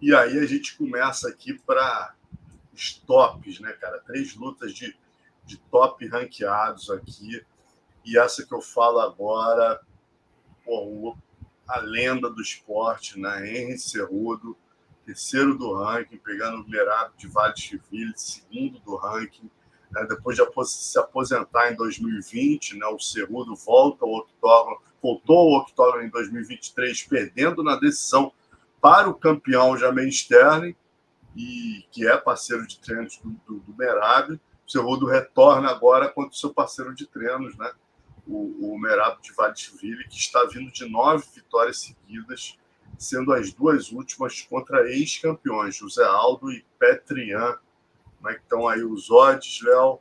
E 0.02 0.14
aí 0.16 0.40
a 0.40 0.46
gente 0.46 0.78
começa 0.78 1.30
aqui 1.30 1.54
para 1.60 2.16
os 2.74 2.94
tops, 2.94 3.60
né, 3.60 3.72
cara? 3.74 4.00
Três 4.00 4.36
lutas 4.36 4.74
de, 4.74 4.96
de 5.46 5.58
top 5.58 6.08
ranqueados 6.08 6.90
aqui. 6.90 7.46
E 8.04 8.18
essa 8.18 8.46
que 8.46 8.54
eu 8.54 8.62
falo 8.62 9.00
agora, 9.00 9.80
pô, 10.66 11.16
a 11.68 11.80
lenda 11.80 12.30
do 12.30 12.42
esporte, 12.42 13.20
né? 13.20 13.48
Henry 13.48 13.78
Cerrudo, 13.78 14.58
terceiro 15.06 15.58
do 15.58 15.74
ranking, 15.74 16.18
pegando 16.18 16.64
o 16.64 16.70
Merab 16.70 17.16
de 17.16 17.28
Vale 17.28 17.56
Chiville, 17.56 18.14
segundo 18.16 18.80
do 18.80 18.96
ranking. 18.96 19.50
Né? 19.92 20.06
Depois 20.08 20.38
de 20.38 20.46
se 20.68 20.98
aposentar 21.00 21.72
em 21.72 21.76
2020, 21.76 22.78
né? 22.78 22.86
o 22.88 23.00
Cerrudo 23.00 23.56
volta 23.56 24.06
ao 24.06 24.14
octógono, 24.14 24.78
voltou 25.02 25.38
ao 25.38 25.62
octógono 25.62 26.04
em 26.04 26.10
2023, 26.10 27.04
perdendo 27.04 27.64
na 27.64 27.76
decisão 27.76 28.32
para 28.80 29.10
o 29.10 29.14
campeão 29.14 29.78
Jamel 29.78 30.08
Sterling, 30.08 30.76
e 31.36 31.86
que 31.92 32.08
é 32.08 32.18
parceiro 32.18 32.68
de 32.68 32.80
treinos 32.80 33.18
do, 33.18 33.30
do, 33.48 33.60
do 33.60 33.78
Merab. 33.78 34.34
O 34.34 34.72
Cerrudo 34.72 35.06
retorna 35.06 35.70
agora 35.70 36.10
contra 36.10 36.32
o 36.32 36.36
seu 36.36 36.54
parceiro 36.54 36.94
de 36.94 37.06
treinos, 37.06 37.58
né? 37.58 37.72
o, 38.28 38.74
o 38.74 38.80
Merab 38.80 39.22
de 39.22 39.34
Vadisville, 39.34 40.08
que 40.08 40.18
está 40.18 40.44
vindo 40.46 40.72
de 40.72 40.90
nove 40.90 41.26
vitórias 41.34 41.80
seguidas, 41.80 42.58
sendo 42.98 43.34
as 43.34 43.52
duas 43.52 43.92
últimas 43.92 44.42
contra 44.42 44.90
ex-campeões, 44.90 45.76
José 45.76 46.04
Aldo 46.04 46.52
e 46.52 46.64
Petrian. 46.80 47.58
Como 48.22 48.30
é 48.30 48.36
que 48.36 48.42
estão 48.42 48.68
aí 48.68 48.84
os 48.84 49.10
odds, 49.10 49.62
Léo? 49.64 50.00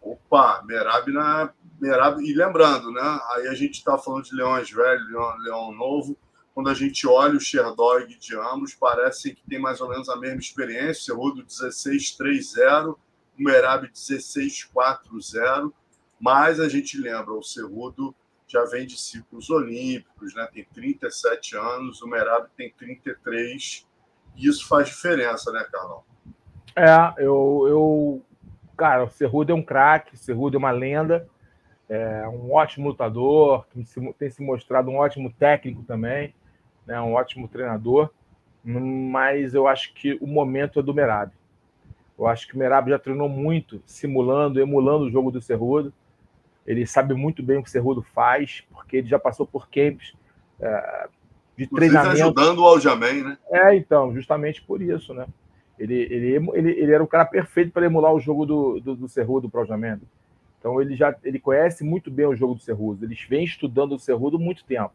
Opa, 0.00 0.62
Merab 0.64 1.10
na. 1.10 1.52
Merab, 1.80 2.22
e 2.22 2.34
lembrando, 2.34 2.92
né? 2.92 3.20
Aí 3.30 3.48
a 3.48 3.54
gente 3.54 3.78
está 3.78 3.96
falando 3.96 4.24
de 4.24 4.34
Leões 4.34 4.70
Velho, 4.70 5.04
Leão, 5.06 5.36
Leão 5.38 5.72
Novo. 5.72 6.18
Quando 6.54 6.68
a 6.68 6.74
gente 6.74 7.06
olha 7.06 7.36
o 7.36 7.40
Sherdog 7.40 8.06
de 8.18 8.36
ambos, 8.36 8.74
parece 8.74 9.34
que 9.34 9.42
tem 9.48 9.58
mais 9.58 9.80
ou 9.80 9.88
menos 9.88 10.08
a 10.10 10.16
mesma 10.16 10.38
experiência. 10.38 11.14
Cerrudo 11.14 11.44
16-3-0, 11.44 12.94
o 12.94 12.98
Merab 13.38 13.88
16-4-0 13.88 15.72
mas 16.22 16.60
a 16.60 16.68
gente 16.68 16.96
lembra, 16.96 17.32
o 17.34 17.42
Cerrudo 17.42 18.14
já 18.46 18.64
vem 18.66 18.86
de 18.86 18.96
ciclos 18.96 19.50
olímpicos, 19.50 20.32
né? 20.36 20.48
tem 20.52 20.64
37 20.72 21.56
anos, 21.56 22.00
o 22.00 22.06
Merab 22.06 22.48
tem 22.56 22.72
33, 22.72 23.84
e 24.36 24.46
isso 24.46 24.68
faz 24.68 24.86
diferença, 24.86 25.50
né, 25.50 25.66
Carlão? 25.72 26.04
É, 26.76 27.22
eu, 27.22 27.66
eu 27.68 28.22
cara, 28.76 29.04
o 29.04 29.10
Cerrudo 29.10 29.52
é 29.52 29.54
um 29.54 29.62
craque, 29.62 30.14
o 30.14 30.18
Cerrudo 30.18 30.56
é 30.56 30.58
uma 30.58 30.70
lenda, 30.70 31.28
é 31.88 32.26
um 32.26 32.52
ótimo 32.52 32.88
lutador, 32.88 33.66
tem 34.18 34.30
se 34.30 34.42
mostrado 34.42 34.90
um 34.90 34.96
ótimo 34.96 35.32
técnico 35.32 35.82
também, 35.82 36.34
né, 36.86 37.00
um 37.00 37.14
ótimo 37.14 37.46
treinador, 37.48 38.10
mas 38.64 39.54
eu 39.54 39.66
acho 39.66 39.92
que 39.94 40.18
o 40.20 40.26
momento 40.26 40.80
é 40.80 40.82
do 40.82 40.94
Merab. 40.94 41.32
Eu 42.18 42.26
acho 42.26 42.46
que 42.46 42.54
o 42.54 42.58
Merab 42.58 42.88
já 42.88 42.98
treinou 42.98 43.28
muito, 43.28 43.82
simulando, 43.84 44.60
emulando 44.60 45.04
o 45.04 45.10
jogo 45.10 45.30
do 45.30 45.40
Cerrudo. 45.40 45.92
Ele 46.66 46.86
sabe 46.86 47.14
muito 47.14 47.42
bem 47.42 47.58
o 47.58 47.62
que 47.62 47.68
o 47.68 47.72
Cerrudo 47.72 48.02
faz, 48.02 48.62
porque 48.70 48.98
ele 48.98 49.08
já 49.08 49.18
passou 49.18 49.46
por 49.46 49.68
camps 49.68 50.14
é, 50.60 51.08
de 51.56 51.64
Inclusive 51.64 51.90
treinamento. 51.92 52.22
ajudando 52.22 52.60
o 52.60 52.66
Aljamain, 52.66 53.22
né? 53.22 53.38
É, 53.50 53.74
então, 53.74 54.14
justamente 54.14 54.62
por 54.62 54.80
isso, 54.80 55.12
né? 55.12 55.26
Ele, 55.78 55.94
ele, 55.94 56.50
ele, 56.54 56.70
ele 56.70 56.92
era 56.92 57.02
o 57.02 57.06
cara 57.06 57.24
perfeito 57.24 57.72
para 57.72 57.86
emular 57.86 58.12
o 58.12 58.20
jogo 58.20 58.46
do, 58.46 58.80
do, 58.80 58.94
do 58.94 59.08
Cerrudo. 59.08 59.50
Então 60.58 60.80
ele 60.80 60.94
já 60.94 61.14
ele 61.24 61.40
conhece 61.40 61.82
muito 61.82 62.10
bem 62.10 62.26
o 62.26 62.36
jogo 62.36 62.54
do 62.54 62.60
Cerrudo. 62.60 63.04
Eles 63.04 63.24
vêm 63.28 63.44
estudando 63.44 63.96
o 63.96 63.98
Cerrudo 63.98 64.38
muito 64.38 64.64
tempo. 64.64 64.92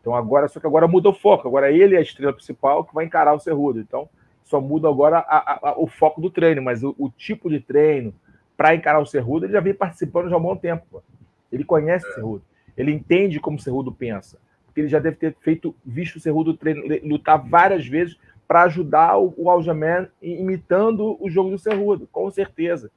Então 0.00 0.14
agora, 0.14 0.48
só 0.48 0.58
que 0.58 0.66
agora 0.66 0.88
muda 0.88 1.08
o 1.08 1.14
foco. 1.14 1.46
Agora 1.46 1.70
ele 1.70 1.94
é 1.94 1.98
a 1.98 2.02
estrela 2.02 2.32
principal 2.32 2.84
que 2.84 2.94
vai 2.94 3.04
encarar 3.04 3.34
o 3.34 3.40
Cerrudo. 3.40 3.78
Então 3.78 4.08
só 4.42 4.60
muda 4.60 4.88
agora 4.88 5.18
a, 5.18 5.70
a, 5.70 5.78
o 5.78 5.86
foco 5.86 6.20
do 6.20 6.30
treino, 6.30 6.62
mas 6.62 6.82
o, 6.82 6.94
o 6.98 7.10
tipo 7.10 7.50
de 7.50 7.60
treino, 7.60 8.14
para 8.56 8.74
encarar 8.74 9.00
o 9.00 9.06
Cerrudo, 9.06 9.46
ele 9.46 9.52
já 9.52 9.60
vem 9.60 9.74
participando 9.74 10.28
já 10.28 10.36
há 10.36 10.38
um 10.38 10.42
bom 10.42 10.56
tempo. 10.56 10.84
Pô. 10.90 11.02
Ele 11.50 11.64
conhece 11.64 12.06
o 12.08 12.14
Cerrudo. 12.14 12.42
Ele 12.76 12.92
entende 12.92 13.40
como 13.40 13.56
o 13.56 13.60
Cerrudo 13.60 13.92
pensa. 13.92 14.38
Porque 14.64 14.80
ele 14.80 14.88
já 14.88 14.98
deve 14.98 15.16
ter 15.16 15.34
feito, 15.40 15.74
visto 15.84 16.16
o 16.16 16.20
Cerrudo 16.20 16.58
lutar 17.02 17.38
várias 17.38 17.86
vezes 17.86 18.16
para 18.46 18.62
ajudar 18.62 19.18
o, 19.18 19.34
o 19.36 19.50
Aljamain 19.50 20.08
imitando 20.22 21.16
o 21.20 21.28
jogo 21.28 21.50
do 21.50 21.58
Cerrudo, 21.58 22.08
com 22.10 22.30
certeza. 22.30 22.90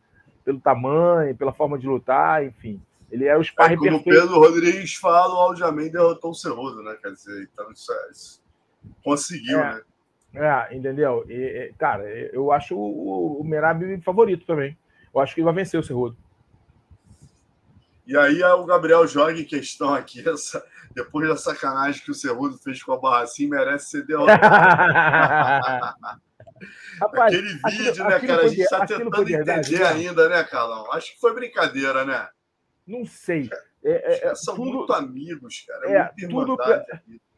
Pelo 0.44 0.60
tamanho, 0.60 1.36
pela 1.36 1.54
forma 1.54 1.78
de 1.78 1.88
lutar, 1.88 2.44
enfim. 2.44 2.82
Ele 3.12 3.26
é 3.26 3.38
o 3.38 3.44
sparring 3.44 3.74
é, 3.74 3.78
como 3.78 4.04
perfeito. 4.04 4.18
o 4.18 4.22
Pedro 4.22 4.40
Rodrigues 4.40 4.96
fala, 4.96 5.34
o 5.34 5.50
Aljamain 5.50 5.90
derrotou 5.90 6.32
o 6.32 6.36
Cerrudo, 6.36 6.84
né? 6.84 6.96
Quer 7.02 7.12
dizer, 7.12 7.50
então 7.52 7.72
isso, 7.72 7.92
é, 7.92 8.12
isso 8.12 8.44
conseguiu, 9.04 9.60
é. 9.60 9.76
né? 9.76 9.82
É, 10.32 10.76
entendeu? 10.76 11.26
E, 11.28 11.74
cara, 11.78 12.08
eu 12.32 12.52
acho 12.52 12.76
o, 12.78 13.42
o 13.42 13.44
Merab 13.44 14.00
favorito 14.02 14.46
também. 14.46 14.78
Eu 15.14 15.20
acho 15.20 15.34
que 15.34 15.42
ele 15.42 15.46
vai 15.46 15.56
vencer 15.56 15.80
o 15.80 15.84
Cerrudo. 15.84 16.16
E 18.10 18.18
aí 18.18 18.44
o 18.44 18.66
Gabriel 18.66 19.06
joga 19.06 19.40
em 19.40 19.46
questão 19.46 19.94
aqui, 19.94 20.28
essa, 20.28 20.66
depois 20.96 21.30
da 21.30 21.38
sacanagem 21.38 22.02
que 22.04 22.10
o 22.10 22.16
Cerrudo 22.16 22.58
fez 22.58 22.82
com 22.82 22.92
a 22.92 22.98
Barracinha, 22.98 23.52
merece 23.52 23.92
ser 23.92 24.04
derrotado. 24.04 24.42
Rapaz, 27.00 27.32
Aquele 27.34 27.54
vídeo, 27.54 27.90
aquilo, 27.92 28.10
né, 28.10 28.16
aquilo 28.16 28.34
cara? 28.34 28.46
A 28.46 28.48
gente 28.48 28.62
está 28.62 28.84
tentando 28.84 29.30
entender 29.30 29.84
ainda, 29.84 30.28
né, 30.28 30.44
Carlão? 30.44 30.92
Acho 30.92 31.14
que 31.14 31.20
foi 31.20 31.36
brincadeira, 31.36 32.04
né? 32.04 32.28
Não 32.86 33.06
sei. 33.06 33.48
É, 33.84 33.92
é, 33.92 34.28
é 34.30 34.36
são 34.36 34.56
tudo, 34.56 34.78
muito 34.80 34.92
amigos, 34.92 35.64
cara. 35.68 35.92
É, 35.92 35.98
é 35.98 36.28
tudo, 36.28 36.58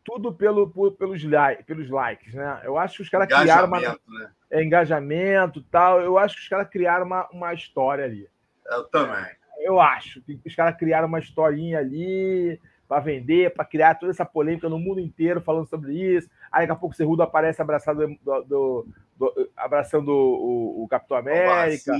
tudo 0.05 0.33
pelo, 0.33 0.69
por, 0.69 0.93
pelos, 0.93 1.21
pelos 1.67 1.89
likes, 1.89 2.33
né? 2.33 2.61
Eu 2.63 2.77
acho 2.77 2.95
que 2.95 3.01
os 3.03 3.09
caras 3.09 3.27
criaram 3.27 3.67
uma. 3.67 3.81
Né? 3.81 4.31
É, 4.49 4.63
engajamento 4.63 5.61
tal. 5.63 5.99
Eu 5.99 6.17
acho 6.17 6.37
que 6.37 6.41
os 6.43 6.47
caras 6.47 6.69
criaram 6.69 7.05
uma, 7.05 7.27
uma 7.29 7.53
história 7.53 8.05
ali. 8.05 8.25
Eu 8.65 8.85
também. 8.85 9.40
Eu 9.61 9.79
acho 9.79 10.21
que 10.21 10.39
os 10.45 10.55
caras 10.55 10.77
criaram 10.77 11.07
uma 11.07 11.19
historinha 11.19 11.79
ali 11.79 12.59
para 12.87 12.99
vender, 12.99 13.53
para 13.53 13.63
criar 13.63 13.95
toda 13.95 14.11
essa 14.11 14.25
polêmica 14.25 14.67
no 14.67 14.77
mundo 14.77 14.99
inteiro 14.99 15.39
falando 15.39 15.65
sobre 15.65 15.93
isso. 15.93 16.29
Aí 16.51 16.67
daqui 16.67 16.73
a 16.73 16.75
pouco 16.75 16.93
o 16.93 16.97
Cerrudo 16.97 17.23
aparece 17.23 17.61
abraçado 17.61 18.05
do, 18.21 18.41
do, 18.43 18.87
do 19.17 19.49
abraçando 19.55 20.09
o, 20.09 20.83
o, 20.83 20.87
Capitão 20.89 21.15
América, 21.15 21.93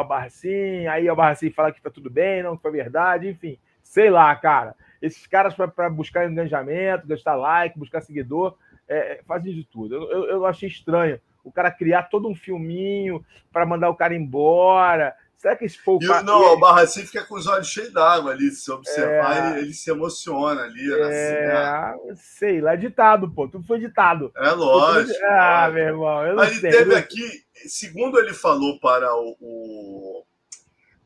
o 0.00 0.04
Barcim, 0.04 0.86
aí 0.86 1.10
o 1.10 1.14
Barcim 1.14 1.50
fala 1.50 1.70
que 1.70 1.82
tá 1.82 1.90
tudo 1.90 2.08
bem, 2.08 2.42
não 2.42 2.56
que 2.56 2.62
foi 2.62 2.70
verdade, 2.70 3.28
enfim. 3.28 3.58
Sei 3.82 4.08
lá, 4.08 4.34
cara. 4.36 4.74
Esses 5.02 5.26
caras 5.26 5.54
para 5.54 5.90
buscar 5.90 6.30
engajamento, 6.30 7.06
gastar 7.06 7.34
like, 7.34 7.78
buscar 7.78 8.00
seguidor, 8.00 8.56
é, 8.88 9.20
fazem 9.26 9.52
de 9.52 9.64
tudo. 9.64 9.96
Eu, 9.96 10.10
eu, 10.10 10.24
eu 10.30 10.46
achei 10.46 10.68
estranho 10.68 11.20
o 11.46 11.52
cara 11.52 11.70
criar 11.70 12.04
todo 12.04 12.28
um 12.28 12.34
filminho 12.34 13.24
para 13.52 13.64
mandar 13.64 13.88
o 13.88 13.94
cara 13.94 14.14
embora, 14.14 15.14
Será 15.36 15.54
que 15.54 15.66
esse 15.66 15.78
povo. 15.82 16.02
E, 16.02 16.22
não, 16.22 16.54
o 16.54 16.58
Barra 16.58 16.82
assim 16.82 17.04
fica 17.04 17.22
com 17.24 17.34
os 17.34 17.46
olhos 17.46 17.68
cheios 17.68 17.92
d'água 17.92 18.32
ali. 18.32 18.50
Se 18.50 18.70
observar, 18.70 19.36
é... 19.36 19.50
ele, 19.50 19.66
ele, 19.66 19.74
se 19.74 19.90
emociona 19.90 20.62
ali. 20.62 20.88
Né, 20.88 20.98
é, 20.98 21.52
assim, 21.92 22.08
né? 22.08 22.14
sei 22.16 22.60
lá, 22.60 22.72
é 22.72 22.76
ditado, 22.76 23.30
pô. 23.30 23.46
Tudo 23.46 23.66
foi 23.66 23.78
ditado. 23.78 24.32
É 24.34 24.50
lógico. 24.50 25.18
Ah, 25.24 25.70
meu 25.70 25.84
irmão. 25.84 26.22
Eu 26.22 26.28
não 26.30 26.36
Mas 26.36 26.58
sei, 26.58 26.70
ele 26.70 26.78
teve 26.78 26.94
aqui, 26.94 27.44
segundo 27.66 28.18
ele 28.18 28.32
falou 28.32 28.80
para 28.80 29.14
o, 29.14 29.36
o, 29.38 30.24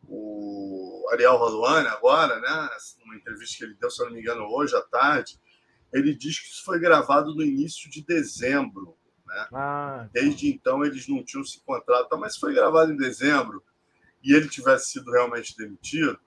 o 0.06 1.08
Ariel 1.12 1.36
Raluane 1.36 1.88
agora, 1.88 2.38
né? 2.38 2.68
Numa 3.04 3.16
entrevista 3.16 3.58
que 3.58 3.64
ele 3.64 3.76
deu, 3.80 3.90
se 3.90 4.00
eu 4.00 4.06
não 4.06 4.14
me 4.14 4.20
engano, 4.20 4.44
hoje 4.44 4.76
à 4.76 4.82
tarde, 4.82 5.40
ele 5.92 6.14
diz 6.14 6.38
que 6.38 6.46
isso 6.46 6.64
foi 6.64 6.78
gravado 6.78 7.34
no 7.34 7.42
início 7.42 7.90
de 7.90 8.06
dezembro. 8.06 8.96
Né? 9.26 9.48
Ah. 9.52 10.08
Desde 10.12 10.48
então 10.48 10.84
eles 10.84 11.08
não 11.08 11.24
tinham 11.24 11.44
se 11.44 11.58
encontrado, 11.58 12.06
mas 12.16 12.36
foi 12.36 12.54
gravado 12.54 12.92
em 12.92 12.96
dezembro 12.96 13.60
e 14.22 14.34
ele 14.34 14.48
tivesse 14.48 14.92
sido 14.92 15.10
realmente 15.10 15.56
demitido, 15.56 16.18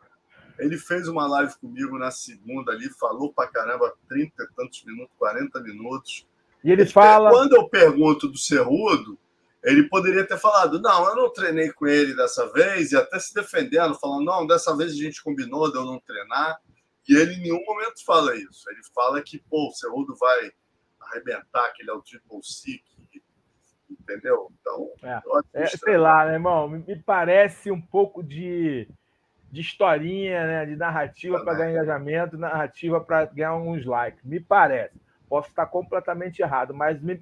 ele 0.60 0.78
fez 0.78 1.08
uma 1.08 1.28
live 1.28 1.56
comigo 1.56 1.98
na 1.98 2.12
segunda 2.12 2.72
ali, 2.72 2.90
falou 2.90 3.34
pra 3.34 3.48
caramba, 3.48 3.94
30 4.08 4.44
e 4.44 4.48
tantos 4.56 4.84
minutos, 4.84 5.14
40 5.18 5.60
minutos. 5.62 6.28
E 6.64 6.72
ele 6.72 6.86
fala. 6.86 7.30
Quando 7.30 7.56
eu 7.56 7.68
pergunto 7.68 8.28
do 8.28 8.38
Cerrudo, 8.38 9.18
ele 9.64 9.90
poderia 9.90 10.26
ter 10.26 10.38
falado: 10.38 10.80
não, 10.80 11.08
eu 11.10 11.16
não 11.16 11.34
treinei 11.34 11.72
com 11.72 11.88
ele 11.88 12.16
dessa 12.16 12.52
vez, 12.52 12.92
e 12.92 12.98
até 12.98 13.20
se 13.20 13.34
defendendo, 13.34 13.96
falando: 13.96 14.26
não, 14.26 14.48
dessa 14.48 14.76
vez 14.76 14.92
a 14.92 14.96
gente 14.96 15.24
combinou 15.24 15.72
de 15.72 15.78
eu 15.78 15.86
não 15.86 16.00
treinar. 16.00 16.60
E 17.08 17.16
ele 17.16 17.34
em 17.34 17.42
nenhum 17.42 17.64
momento 17.66 18.04
fala 18.06 18.36
isso. 18.36 18.70
Ele 18.70 18.80
fala 18.96 19.22
que, 19.22 19.38
pô, 19.50 19.68
o 19.68 19.74
Cerrudo 19.74 20.16
vai 20.16 20.52
arrebentar, 21.02 21.74
que 21.74 21.82
ele 21.82 21.92
é 21.92 21.94
o 21.94 22.02
Triple 22.02 22.40
C, 22.42 22.80
entendeu? 24.00 24.52
Então, 24.60 24.90
é. 25.04 25.64
É, 25.64 25.68
sei 25.68 25.98
lá, 25.98 26.26
né, 26.26 26.34
irmão? 26.34 26.68
Me 26.68 26.96
parece 26.96 27.72
um 27.72 27.82
pouco 27.82 28.24
de, 28.24 28.88
de 29.52 29.62
historinha, 29.62 30.46
né? 30.46 30.66
De 30.66 30.76
narrativa 30.76 31.44
para 31.44 31.54
ganhar 31.56 31.72
engajamento, 31.72 32.38
narrativa 32.38 33.00
para 33.02 33.26
ganhar 33.26 33.50
alguns 33.50 33.86
likes. 33.86 34.24
Me 34.24 34.40
parece. 34.40 34.94
Posso 35.30 35.50
estar 35.50 35.66
completamente 35.66 36.42
errado, 36.42 36.74
mas 36.74 37.02
me, 37.02 37.20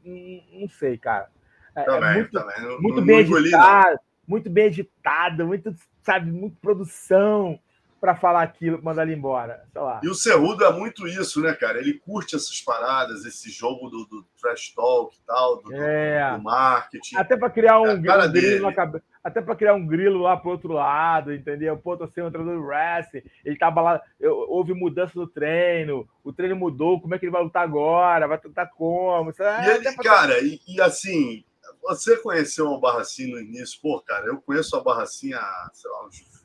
não 0.54 0.68
sei, 0.68 0.98
cara. 0.98 1.30
É, 1.76 1.82
é 1.82 1.86
também, 1.86 2.10
é 2.10 2.14
muito, 2.16 2.32
também. 2.32 2.62
Não, 2.62 2.82
muito 2.82 3.00
não, 3.00 3.06
bem 3.06 3.28
não 3.28 3.38
editado, 3.40 4.00
muito 4.28 4.50
bem 4.50 4.66
editado, 4.66 5.48
muito, 5.48 5.76
sabe, 6.04 6.32
muito 6.32 6.58
produção 6.58 7.60
para 8.02 8.16
falar 8.16 8.42
aquilo, 8.42 8.82
mandar 8.84 9.04
ele 9.04 9.14
embora. 9.14 9.64
Sei 9.72 9.80
lá. 9.80 10.02
E 10.02 10.10
o 10.10 10.16
Cerrudo 10.16 10.66
é 10.66 10.74
muito 10.74 11.08
isso, 11.08 11.40
né, 11.40 11.54
cara? 11.54 11.78
Ele 11.78 11.94
curte 11.94 12.36
essas 12.36 12.60
paradas, 12.60 13.26
esse 13.26 13.52
jogo 13.52 13.90
do, 13.90 14.06
do 14.06 14.26
trash 14.42 14.74
talk 14.76 15.16
e 15.16 15.20
tal, 15.24 15.62
do, 15.62 15.72
é. 15.76 16.36
do 16.36 16.42
marketing. 16.42 17.16
Até 17.16 17.38
para 17.38 17.52
criar 17.52 17.80
um, 17.80 17.86
é 17.86 17.94
um 17.94 18.02
grilo 18.02 18.66
na 18.66 18.74
cabeça. 18.74 19.06
Até 19.24 19.40
para 19.40 19.56
criar 19.56 19.76
um 19.76 19.86
grilo 19.86 20.20
lá 20.20 20.36
pro 20.36 20.50
outro 20.50 20.74
lado, 20.74 21.32
entendeu? 21.32 21.78
Pô, 21.78 21.96
tô 21.96 22.08
sendo 22.08 22.30
um 22.30 22.32
treinador 22.32 22.60
do 22.60 22.66
wrestling, 22.66 23.22
ele 23.46 23.56
tava 23.56 23.80
lá, 23.80 24.02
eu, 24.20 24.36
houve 24.50 24.74
mudança 24.74 25.12
no 25.16 25.28
treino, 25.28 26.10
o 26.24 26.34
treino 26.34 26.56
mudou, 26.56 27.00
como 27.00 27.14
é 27.14 27.20
que 27.20 27.26
ele 27.26 27.32
vai 27.32 27.44
lutar 27.44 27.62
agora? 27.62 28.28
Vai 28.28 28.40
lutar 28.44 28.68
como? 28.72 29.32
É, 29.38 29.68
e 29.68 29.70
ele, 29.76 29.96
cara, 29.98 30.40
e, 30.40 30.60
e, 30.68 30.82
assim, 30.82 31.44
você 31.84 32.18
conheceu 32.18 32.66
o 32.66 32.80
Barracin 32.80 33.28
no 33.32 33.40
início? 33.40 33.80
Pô, 33.80 34.02
cara, 34.02 34.26
eu 34.26 34.42
conheço 34.42 34.76
a 34.76 34.82
Barracin 34.82 35.34
há, 35.34 35.70
sei 35.72 35.92
lá, 35.92 36.08
uns 36.08 36.41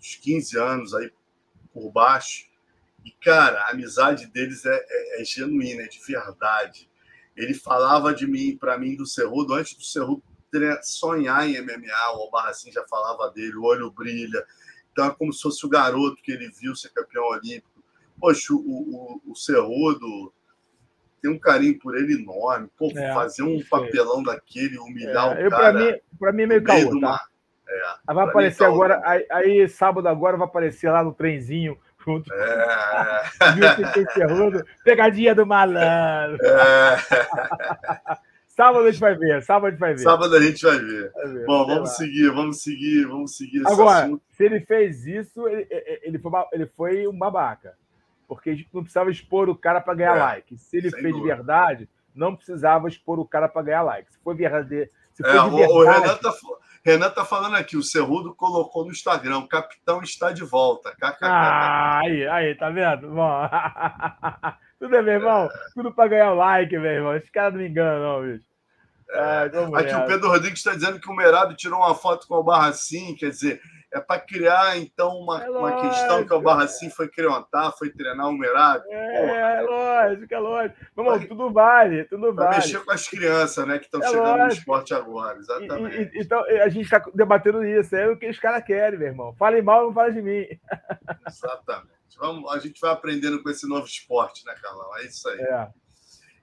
uns 0.00 0.16
15 0.16 0.58
anos 0.58 0.94
aí 0.94 1.12
por 1.72 1.90
baixo. 1.92 2.48
E, 3.04 3.10
cara, 3.12 3.60
a 3.60 3.70
amizade 3.70 4.26
deles 4.26 4.64
é, 4.64 4.74
é, 4.74 5.22
é 5.22 5.24
genuína, 5.24 5.82
é 5.82 5.86
de 5.86 6.00
verdade. 6.04 6.90
Ele 7.36 7.54
falava 7.54 8.12
de 8.12 8.26
mim, 8.26 8.56
para 8.56 8.76
mim, 8.76 8.96
do 8.96 9.06
Cerrudo, 9.06 9.54
antes 9.54 9.74
do 9.74 9.84
Cerrudo 9.84 10.22
sonhar 10.82 11.48
em 11.48 11.60
MMA, 11.60 12.16
o 12.16 12.22
Albarracin 12.22 12.72
já 12.72 12.84
falava 12.88 13.30
dele, 13.30 13.54
o 13.54 13.62
olho 13.62 13.90
brilha. 13.90 14.44
Então 14.90 15.06
é 15.06 15.10
como 15.10 15.32
se 15.32 15.42
fosse 15.42 15.64
o 15.64 15.68
garoto 15.68 16.20
que 16.22 16.32
ele 16.32 16.50
viu 16.50 16.74
ser 16.74 16.90
campeão 16.90 17.24
olímpico. 17.24 17.84
Poxa, 18.18 18.52
o, 18.52 18.56
o, 18.56 19.32
o 19.32 19.36
Cerrudo 19.36 20.32
tem 21.22 21.30
um 21.30 21.38
carinho 21.38 21.78
por 21.78 21.96
ele 21.96 22.14
enorme. 22.14 22.68
Pô, 22.76 22.90
é, 22.94 23.14
fazer 23.14 23.42
um 23.42 23.62
papelão 23.64 24.22
daquele, 24.22 24.78
humilhar 24.78 25.38
é, 25.38 25.46
o 25.46 25.50
cara. 25.50 25.72
Para 25.72 25.92
mim, 25.92 26.00
pra 26.18 26.32
mim 26.32 26.42
é 26.42 26.46
meio 26.46 26.64
caô, 26.64 27.00
tá? 27.00 27.29
É, 28.08 28.14
vai 28.14 28.26
aparecer 28.26 28.64
agora, 28.64 29.00
aí, 29.04 29.26
aí, 29.30 29.68
sábado 29.68 30.08
agora 30.08 30.36
vai 30.36 30.46
aparecer 30.46 30.90
lá 30.90 31.04
no 31.04 31.12
trenzinho 31.12 31.78
junto 32.04 32.32
é. 32.32 33.22
com 34.26 34.64
pegadinha 34.84 35.34
do 35.34 35.46
malandro. 35.46 36.38
É. 36.44 36.96
sábado 38.48 38.86
a 38.86 38.90
gente 38.90 39.00
vai 39.00 39.14
ver, 39.14 39.42
sábado 39.42 39.66
a 39.66 39.70
gente 39.70 39.80
vai 39.80 39.94
ver. 39.94 40.02
Sábado 40.02 40.34
a 40.34 40.40
gente 40.40 40.62
vai 40.64 40.78
ver. 40.78 41.12
Vai 41.12 41.28
ver 41.28 41.46
Bom, 41.46 41.66
vamos 41.66 41.90
lá. 41.90 41.94
seguir, 41.96 42.30
vamos 42.30 42.62
seguir, 42.62 43.06
vamos 43.06 43.36
seguir 43.36 43.66
Agora, 43.66 44.04
assunto. 44.04 44.22
se 44.30 44.44
ele 44.44 44.60
fez 44.60 45.06
isso, 45.06 45.46
ele, 45.46 45.66
ele, 46.02 46.18
foi, 46.18 46.30
ele 46.52 46.66
foi 46.66 47.06
um 47.06 47.16
babaca. 47.16 47.74
Porque 48.26 48.50
a 48.50 48.54
gente 48.54 48.68
não 48.72 48.82
precisava 48.82 49.10
expor 49.10 49.48
o 49.48 49.56
cara 49.56 49.80
para 49.80 49.94
ganhar 49.94 50.16
é, 50.16 50.20
like. 50.20 50.56
Se 50.56 50.76
ele 50.76 50.90
fez 50.90 51.02
dúvida. 51.02 51.18
de 51.18 51.26
verdade, 51.26 51.88
não 52.14 52.36
precisava 52.36 52.88
expor 52.88 53.18
o 53.18 53.26
cara 53.26 53.48
para 53.48 53.62
ganhar 53.62 53.82
like. 53.82 54.12
Se 54.12 54.18
foi 54.22 54.34
verdadeiro. 54.34 54.88
Se 55.12 55.22
foi 55.22 55.36
é, 55.36 55.42
de 55.42 55.50
verdade, 55.50 55.72
o, 55.72 55.76
o 55.76 55.84
Renan 55.84 56.16
tá 56.16 56.32
Renan 56.84 57.08
está 57.08 57.24
falando 57.24 57.56
aqui, 57.56 57.76
o 57.76 57.82
Cerrudo 57.82 58.34
colocou 58.34 58.84
no 58.84 58.90
Instagram, 58.90 59.38
o 59.38 59.48
capitão 59.48 60.02
está 60.02 60.32
de 60.32 60.42
volta. 60.44 60.94
Aí, 62.02 62.26
aí, 62.26 62.54
tá 62.54 62.70
vendo? 62.70 63.10
Bom, 63.10 63.48
tudo 64.80 64.90
bem, 64.90 65.02
meu 65.02 65.14
irmão? 65.14 65.44
É. 65.44 65.48
Tudo 65.74 65.92
para 65.92 66.08
ganhar 66.08 66.32
like, 66.32 66.78
meu 66.78 66.90
irmão. 66.90 67.16
Esse 67.16 67.30
cara 67.30 67.50
não 67.50 67.58
me 67.58 67.68
engana, 67.68 68.00
não, 68.00 68.22
bicho. 68.22 68.44
É. 69.12 69.50
aqui 69.74 69.94
o 69.94 70.06
Pedro 70.06 70.28
Rodrigues 70.28 70.60
está 70.60 70.74
dizendo 70.74 71.00
que 71.00 71.10
o 71.10 71.14
Merado 71.14 71.54
tirou 71.54 71.80
uma 71.80 71.94
foto 71.94 72.26
com 72.28 72.36
o 72.36 72.42
Barracim, 72.42 73.14
quer 73.14 73.30
dizer, 73.30 73.60
é 73.92 74.00
para 74.00 74.20
criar, 74.20 74.78
então, 74.78 75.16
uma, 75.16 75.42
é 75.42 75.50
uma 75.50 75.80
questão 75.80 76.24
que 76.24 76.32
o 76.32 76.40
Barracim 76.40 76.88
foi 76.90 77.08
creontar, 77.08 77.72
foi 77.76 77.90
treinar 77.90 78.28
o 78.28 78.38
Merado. 78.38 78.84
É, 78.88 79.56
é 79.56 79.60
lógico, 79.62 80.32
é 80.32 80.38
lógico. 80.38 80.76
Vamos, 80.94 81.26
tudo 81.26 81.52
vale, 81.52 82.04
tudo 82.04 82.32
vale. 82.32 82.56
mexer 82.56 82.84
com 82.84 82.92
as 82.92 83.08
crianças, 83.08 83.66
né, 83.66 83.78
que 83.78 83.86
estão 83.86 84.00
é 84.00 84.06
chegando 84.06 84.26
lógico. 84.26 84.46
no 84.46 84.52
esporte 84.52 84.94
agora, 84.94 85.38
exatamente. 85.38 85.96
E, 85.96 86.18
e, 86.18 86.22
então, 86.22 86.44
a 86.44 86.68
gente 86.68 86.84
está 86.84 87.02
debatendo 87.12 87.64
isso, 87.64 87.96
é 87.96 88.08
o 88.08 88.16
que 88.16 88.28
os 88.28 88.38
caras 88.38 88.64
querem, 88.64 88.98
meu 88.98 89.08
irmão. 89.08 89.34
Falem 89.34 89.60
mal, 89.60 89.86
não 89.86 89.92
falem 89.92 90.14
de 90.14 90.22
mim. 90.22 90.46
Exatamente. 91.26 92.00
Vamos, 92.16 92.52
a 92.52 92.58
gente 92.58 92.80
vai 92.80 92.92
aprendendo 92.92 93.42
com 93.42 93.50
esse 93.50 93.66
novo 93.66 93.86
esporte, 93.86 94.44
né, 94.44 94.54
Carlão? 94.62 94.96
É 94.98 95.04
isso 95.04 95.28
aí. 95.28 95.40
É. 95.40 95.68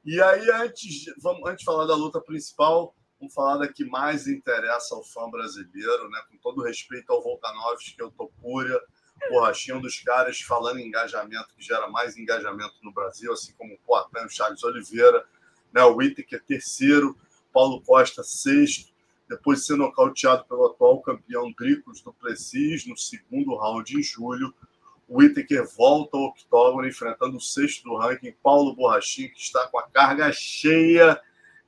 E 0.08 0.20
aí, 0.20 0.50
antes, 0.50 1.06
vamos, 1.22 1.48
antes 1.48 1.60
de 1.60 1.66
falar 1.66 1.86
da 1.86 1.96
luta 1.96 2.20
principal, 2.20 2.96
Vamos 3.20 3.34
falar 3.34 3.58
da 3.58 3.68
que 3.68 3.84
mais 3.84 4.28
interessa 4.28 4.94
ao 4.94 5.04
fã 5.04 5.30
brasileiro, 5.30 6.08
né? 6.10 6.22
Com 6.30 6.38
todo 6.38 6.64
respeito 6.64 7.12
ao 7.12 7.24
Volkanovski, 7.24 8.02
o 8.04 8.12
Topuria, 8.12 8.80
borrachinha, 9.32 9.76
um 9.76 9.82
dos 9.82 10.00
caras 10.02 10.40
falando 10.40 10.80
em 10.80 10.88
engajamento, 10.88 11.48
que 11.56 11.64
gera 11.64 11.90
mais 11.90 12.16
engajamento 12.16 12.76
no 12.84 12.94
Brasil, 12.94 13.34
assim 13.34 13.54
como 13.58 13.74
o 13.74 13.80
Poitin, 13.80 14.26
o 14.26 14.30
Charles 14.30 14.64
Oliveira, 14.64 15.26
né? 15.74 15.84
o 15.84 15.96
Whittaker 15.96 16.44
terceiro, 16.46 17.18
Paulo 17.52 17.82
Costa 17.82 18.24
sexto, 18.24 18.94
depois 19.28 19.60
de 19.60 19.66
ser 19.66 19.78
nocauteado 19.78 20.46
pelo 20.46 20.68
atual 20.68 21.02
campeão 21.02 21.52
Dricos 21.58 22.02
do 22.02 22.14
Plessis 22.14 22.86
no 22.86 22.96
segundo 22.96 23.56
round 23.56 23.98
em 23.98 24.04
julho, 24.04 24.54
o 25.08 25.20
Whittaker 25.20 25.66
volta 25.76 26.18
ao 26.18 26.26
octógono 26.26 26.88
enfrentando 26.88 27.38
o 27.38 27.42
sexto 27.42 27.84
do 27.84 27.96
ranking, 27.96 28.34
Paulo 28.44 28.76
Borrachinha, 28.76 29.30
que 29.30 29.40
está 29.40 29.68
com 29.68 29.80
a 29.80 29.88
carga 29.90 30.32
cheia 30.34 31.20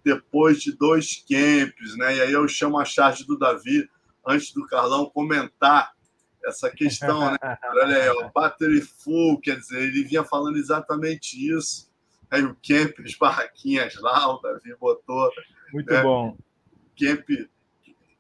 depois 0.04 0.62
de 0.62 0.72
dois 0.72 1.24
camps, 1.28 1.98
né? 1.98 2.18
E 2.18 2.22
aí 2.22 2.32
eu 2.34 2.48
chamo 2.48 2.80
a 2.80 2.86
charge 2.86 3.26
do 3.26 3.38
Davi, 3.38 3.90
antes 4.28 4.54
do 4.54 4.66
Carlão 4.66 5.10
comentar 5.10 5.94
essa 6.44 6.70
questão, 6.70 7.32
né? 7.32 7.38
Olha 7.72 8.04
aí, 8.04 8.10
o 8.10 8.30
battery 8.32 8.82
full, 8.82 9.40
quer 9.40 9.58
dizer, 9.58 9.82
ele 9.82 10.04
vinha 10.04 10.24
falando 10.24 10.58
exatamente 10.58 11.36
isso. 11.36 11.90
Aí 12.30 12.44
o 12.44 12.56
camp, 12.56 13.00
as 13.04 13.16
barraquinhas 13.16 13.96
lá, 13.96 14.28
o 14.34 14.40
Davi 14.40 14.76
botou. 14.80 15.32
Muito 15.74 15.92
né? 15.92 16.04
bom. 16.04 16.38
camp, 16.98 17.28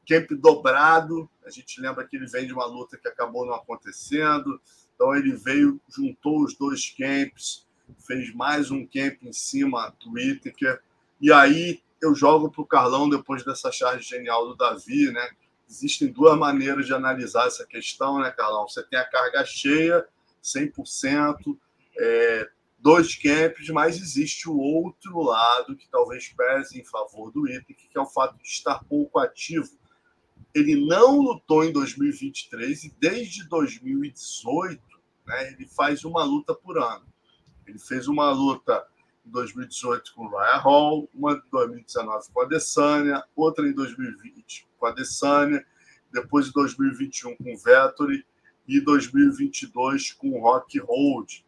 camp 0.08 0.32
dobrado. 0.40 1.30
A 1.46 1.50
gente 1.50 1.80
lembra 1.80 2.08
que 2.08 2.16
ele 2.16 2.28
vem 2.28 2.48
de 2.48 2.54
uma 2.54 2.66
luta 2.66 2.98
que 2.98 3.08
acabou 3.08 3.46
não 3.46 3.54
acontecendo. 3.54 4.60
Então 5.00 5.16
ele 5.16 5.34
veio, 5.34 5.80
juntou 5.88 6.44
os 6.44 6.54
dois 6.56 6.90
camps, 6.90 7.66
fez 8.06 8.36
mais 8.36 8.70
um 8.70 8.86
camp 8.86 9.24
em 9.24 9.32
cima 9.32 9.96
do 9.98 10.12
Whittaker. 10.12 10.82
E 11.22 11.32
aí 11.32 11.82
eu 12.02 12.14
jogo 12.14 12.52
para 12.52 12.62
o 12.62 12.66
Carlão 12.66 13.10
depois 13.10 13.46
dessa 13.46 13.72
charge 13.72 14.04
genial 14.04 14.46
do 14.46 14.58
Davi, 14.58 15.10
né? 15.10 15.26
Existem 15.70 16.10
duas 16.10 16.38
maneiras 16.38 16.86
de 16.86 16.94
analisar 16.94 17.48
essa 17.48 17.66
questão, 17.66 18.20
né, 18.20 18.30
Carlão? 18.32 18.68
Você 18.68 18.84
tem 18.84 19.00
a 19.00 19.06
carga 19.06 19.46
cheia, 19.46 20.06
100%, 20.44 21.58
é, 21.98 22.50
dois 22.78 23.16
camps, 23.16 23.70
mas 23.70 23.96
existe 23.96 24.50
o 24.50 24.58
outro 24.58 25.22
lado 25.22 25.78
que 25.78 25.88
talvez 25.88 26.28
pese 26.28 26.78
em 26.78 26.84
favor 26.84 27.32
do 27.32 27.44
Whittaker, 27.44 27.90
que 27.90 27.98
é 27.98 28.02
o 28.02 28.06
fato 28.06 28.36
de 28.36 28.50
estar 28.50 28.84
pouco 28.84 29.18
ativo. 29.18 29.80
Ele 30.54 30.76
não 30.76 31.22
lutou 31.22 31.64
em 31.64 31.72
2023 31.72 32.84
e 32.84 32.96
desde 33.00 33.48
2018 33.48 34.89
né, 35.30 35.54
ele 35.54 35.68
faz 35.68 36.04
uma 36.04 36.24
luta 36.24 36.56
por 36.56 36.80
ano. 36.80 37.06
Ele 37.68 37.78
fez 37.78 38.08
uma 38.08 38.32
luta 38.32 38.84
em 39.24 39.30
2018 39.30 40.16
com 40.16 40.26
o 40.26 40.30
Ryan 40.30 40.58
Hall, 40.58 41.10
uma 41.14 41.34
em 41.34 41.42
2019 41.52 42.28
com 42.34 42.42
a 42.42 42.46
Adesanya, 42.46 43.24
outra 43.36 43.68
em 43.68 43.74
2020 43.74 44.68
com 44.80 44.88
a 44.88 44.90
Adesanya, 44.90 45.64
depois 46.12 46.48
em 46.48 46.52
2021 46.52 47.36
com 47.36 47.54
o 47.54 47.58
Vettori 47.58 48.26
e 48.68 48.82
2022 48.82 50.14
com 50.14 50.32
o 50.32 50.42
Rock 50.42 50.80
Hold. 50.80 51.44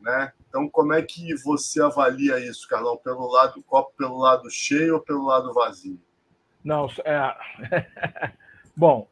Né? 0.00 0.32
Então, 0.48 0.66
como 0.70 0.94
é 0.94 1.02
que 1.02 1.34
você 1.42 1.82
avalia 1.82 2.38
isso, 2.40 2.66
Carlão? 2.66 2.96
Pelo 2.96 3.30
lado 3.30 3.62
copo 3.64 3.92
pelo 3.98 4.16
lado 4.16 4.48
cheio 4.50 4.94
ou 4.94 5.00
pelo 5.00 5.26
lado 5.26 5.52
vazio? 5.52 6.00
Não, 6.64 6.88
é... 7.04 7.36
bom, 8.74 9.06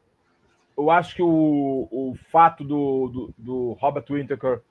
eu 0.79 0.89
acho 0.89 1.13
que 1.13 1.21
o, 1.21 1.87
o 1.91 2.17
fato 2.31 2.63
do, 2.63 3.09
do, 3.09 3.33
do 3.37 3.71
Robert 3.73 4.05
Whittaker 4.09 4.61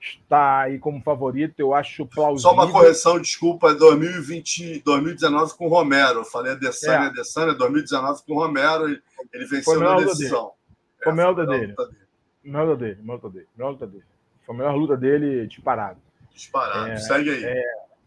está 0.00 0.60
aí 0.60 0.78
como 0.78 1.02
favorito, 1.02 1.58
eu 1.58 1.74
acho 1.74 2.06
plausível. 2.06 2.50
Só 2.50 2.52
uma 2.52 2.70
correção, 2.70 3.20
desculpa, 3.20 3.74
2020, 3.74 4.82
2019 4.84 5.54
com 5.56 5.66
o 5.66 5.68
Romero. 5.68 6.20
Eu 6.20 6.24
falei 6.24 6.52
a 6.52 6.54
Adesanya, 6.54 7.06
é. 7.06 7.08
Adesanya, 7.08 7.54
2019 7.54 8.22
com 8.24 8.34
o 8.34 8.38
Romero, 8.38 8.86
ele 9.32 9.46
venceu 9.46 9.80
na 9.80 9.96
decisão. 9.96 10.52
Foi 11.02 11.12
a 11.12 11.14
melhor 11.16 11.30
luta 11.30 11.46
dele. 11.46 11.74
Melhor 12.44 12.66
luta 12.68 12.76
dele, 12.76 12.98
melhor 13.02 13.14
luta 13.14 13.30
dele, 13.30 13.46
melhor 13.56 13.70
luta 13.70 13.86
dele. 13.86 14.04
Foi 14.46 14.54
a 14.54 14.58
melhor 14.58 14.76
luta 14.76 14.96
dele 14.96 15.46
disparado. 15.48 16.00
Disparado, 16.32 16.92
é, 16.92 16.96
segue 16.98 17.30
aí. 17.30 17.44
É, 17.44 17.62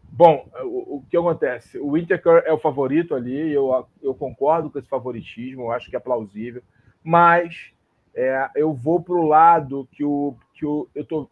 bom, 0.10 0.49
o, 0.64 0.97
o, 0.97 1.06
que 1.10 1.18
acontece? 1.18 1.78
O 1.78 1.89
Whittaker 1.89 2.43
é 2.45 2.54
o 2.54 2.58
favorito 2.58 3.14
ali, 3.14 3.52
eu, 3.52 3.86
eu 4.02 4.16
concordo 4.16 4.70
com 4.70 4.80
esse 4.80 4.88
favoritismo, 4.88 5.64
eu 5.64 5.72
acho 5.72 5.89
que 5.89 5.97
é 5.97 5.99
plausível, 5.99 6.64
mas 7.04 7.72
é, 8.14 8.49
eu 8.56 8.74
vou 8.74 9.02
para 9.02 9.16
o 9.16 9.28
lado 9.28 9.88
que, 9.91 10.04
o, 10.04 10.36
que 10.54 10.66
o, 10.66 10.88
eu 10.93 11.06
tô 11.06 11.30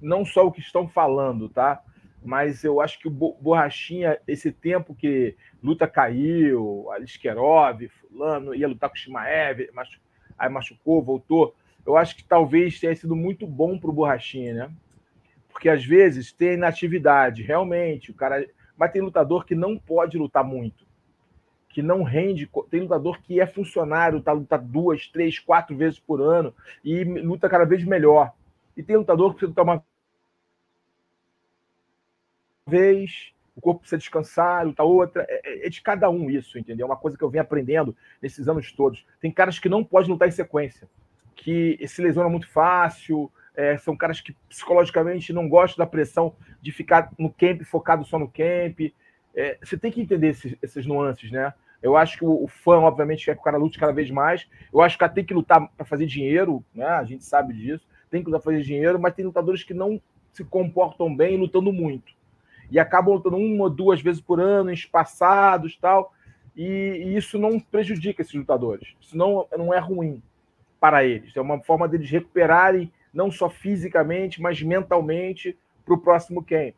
não 0.00 0.24
só 0.24 0.46
o 0.46 0.52
que 0.52 0.60
estão 0.60 0.86
falando, 0.86 1.48
tá? 1.48 1.82
Mas 2.22 2.64
eu 2.64 2.80
acho 2.80 2.98
que 2.98 3.08
o 3.08 3.10
Borrachinha, 3.10 4.18
esse 4.26 4.50
tempo 4.50 4.94
que 4.94 5.36
luta 5.62 5.86
caiu, 5.86 6.90
Aliskerov, 6.90 7.88
fulano, 7.88 8.54
ia 8.54 8.66
lutar 8.66 8.90
com 8.90 8.96
o 8.96 8.98
Shimaev, 8.98 9.70
aí 10.36 10.48
machucou, 10.48 11.02
voltou. 11.02 11.54
Eu 11.86 11.96
acho 11.96 12.16
que 12.16 12.24
talvez 12.24 12.80
tenha 12.80 12.94
sido 12.96 13.14
muito 13.14 13.46
bom 13.46 13.78
para 13.78 13.90
o 13.90 13.92
Borrachinha, 13.92 14.54
né? 14.54 14.70
Porque 15.48 15.68
às 15.68 15.84
vezes 15.84 16.32
tem 16.32 16.54
inatividade, 16.54 17.42
realmente, 17.42 18.10
o 18.10 18.14
cara. 18.14 18.46
Mas 18.76 18.92
tem 18.92 19.00
lutador 19.00 19.46
que 19.46 19.54
não 19.54 19.78
pode 19.78 20.18
lutar 20.18 20.44
muito, 20.44 20.85
que 21.76 21.82
não 21.82 22.02
rende. 22.02 22.50
Tem 22.70 22.80
lutador 22.80 23.20
que 23.20 23.38
é 23.38 23.46
funcionário, 23.46 24.22
tá 24.22 24.32
luta 24.32 24.56
duas, 24.56 25.08
três, 25.08 25.38
quatro 25.38 25.76
vezes 25.76 26.00
por 26.00 26.22
ano 26.22 26.54
e 26.82 27.04
luta 27.04 27.50
cada 27.50 27.66
vez 27.66 27.84
melhor. 27.84 28.32
E 28.74 28.82
tem 28.82 28.96
lutador 28.96 29.32
que 29.32 29.40
precisa 29.40 29.54
tomar 29.54 29.84
vez, 32.66 33.34
o 33.54 33.60
corpo 33.60 33.80
precisa 33.80 33.98
descansar, 33.98 34.64
luta 34.64 34.82
outra. 34.82 35.26
É, 35.28 35.40
é, 35.44 35.66
é, 35.66 35.68
de 35.68 35.82
cada 35.82 36.08
um 36.08 36.30
isso, 36.30 36.58
entendeu? 36.58 36.86
É 36.86 36.88
uma 36.88 36.96
coisa 36.96 37.18
que 37.18 37.22
eu 37.22 37.28
venho 37.28 37.42
aprendendo 37.42 37.94
nesses 38.22 38.48
anos 38.48 38.72
todos. 38.72 39.04
Tem 39.20 39.30
caras 39.30 39.58
que 39.58 39.68
não 39.68 39.84
podem 39.84 40.08
lutar 40.08 40.28
em 40.28 40.32
sequência, 40.32 40.88
que 41.34 41.78
se 41.86 42.00
lesionam 42.00 42.30
muito 42.30 42.48
fácil, 42.48 43.30
é, 43.54 43.76
são 43.76 43.94
caras 43.94 44.22
que 44.22 44.34
psicologicamente 44.48 45.30
não 45.30 45.46
gostam 45.46 45.84
da 45.84 45.90
pressão 45.90 46.34
de 46.62 46.72
ficar 46.72 47.12
no 47.18 47.30
camp, 47.30 47.64
focado 47.64 48.02
só 48.06 48.18
no 48.18 48.28
camp. 48.28 48.80
É, 49.34 49.58
você 49.62 49.76
tem 49.76 49.92
que 49.92 50.00
entender 50.00 50.28
esses, 50.28 50.56
essas 50.62 50.86
nuances, 50.86 51.30
né? 51.30 51.52
Eu 51.82 51.96
acho 51.96 52.18
que 52.18 52.24
o, 52.24 52.44
o, 52.44 52.48
fã, 52.48 52.78
obviamente, 52.78 53.24
quer 53.24 53.34
que 53.34 53.40
o 53.40 53.44
cara 53.44 53.58
lute 53.58 53.78
cada 53.78 53.92
vez 53.92 54.10
mais. 54.10 54.48
Eu 54.72 54.80
acho 54.80 54.96
que 54.96 54.98
o 54.98 55.06
cara 55.06 55.12
tem 55.12 55.24
que 55.24 55.34
lutar 55.34 55.68
para 55.76 55.86
fazer 55.86 56.06
dinheiro, 56.06 56.64
né? 56.74 56.86
A 56.86 57.04
gente 57.04 57.24
sabe 57.24 57.52
disso 57.54 57.86
tem 58.10 58.22
que 58.22 58.38
fazer 58.40 58.62
dinheiro, 58.62 58.98
mas 58.98 59.14
tem 59.14 59.24
lutadores 59.24 59.62
que 59.62 59.74
não 59.74 60.00
se 60.32 60.44
comportam 60.44 61.14
bem 61.14 61.36
lutando 61.36 61.72
muito. 61.72 62.12
E 62.70 62.78
acabam 62.78 63.14
lutando 63.14 63.36
uma 63.36 63.64
ou 63.64 63.70
duas 63.70 64.00
vezes 64.00 64.20
por 64.20 64.40
ano, 64.40 64.70
espaçados 64.70 65.76
tal. 65.76 66.12
E, 66.56 66.64
e 66.64 67.16
isso 67.16 67.38
não 67.38 67.60
prejudica 67.60 68.22
esses 68.22 68.34
lutadores. 68.34 68.94
Isso 69.00 69.16
não, 69.16 69.46
não 69.56 69.72
é 69.72 69.78
ruim 69.78 70.22
para 70.80 71.04
eles. 71.04 71.36
É 71.36 71.40
uma 71.40 71.60
forma 71.62 71.88
deles 71.88 72.10
recuperarem, 72.10 72.92
não 73.12 73.30
só 73.30 73.48
fisicamente, 73.48 74.40
mas 74.40 74.60
mentalmente, 74.62 75.56
para 75.84 75.94
o 75.94 75.98
próximo 75.98 76.42
camp. 76.42 76.74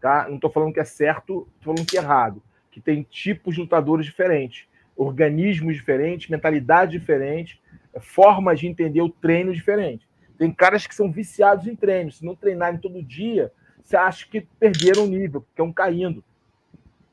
Tá? 0.00 0.26
Não 0.28 0.36
estou 0.36 0.50
falando 0.50 0.72
que 0.72 0.80
é 0.80 0.84
certo, 0.84 1.48
estou 1.58 1.74
falando 1.74 1.86
que 1.86 1.98
é 1.98 2.00
errado. 2.00 2.42
Que 2.78 2.84
tem 2.84 3.02
tipos 3.02 3.56
de 3.56 3.60
lutadores 3.60 4.06
diferentes, 4.06 4.68
organismos 4.96 5.74
diferentes, 5.74 6.28
mentalidade 6.28 6.92
diferente, 6.92 7.60
formas 8.00 8.60
de 8.60 8.68
entender 8.68 9.02
o 9.02 9.08
treino 9.08 9.52
diferente. 9.52 10.06
Tem 10.38 10.52
caras 10.52 10.86
que 10.86 10.94
são 10.94 11.10
viciados 11.10 11.66
em 11.66 11.74
treino. 11.74 12.12
Se 12.12 12.24
não 12.24 12.36
treinarem 12.36 12.78
todo 12.78 13.02
dia, 13.02 13.52
você 13.82 13.96
acha 13.96 14.24
que 14.28 14.42
perderam 14.60 15.04
o 15.04 15.08
nível, 15.08 15.40
porque 15.40 15.54
estão 15.54 15.72
caindo. 15.72 16.22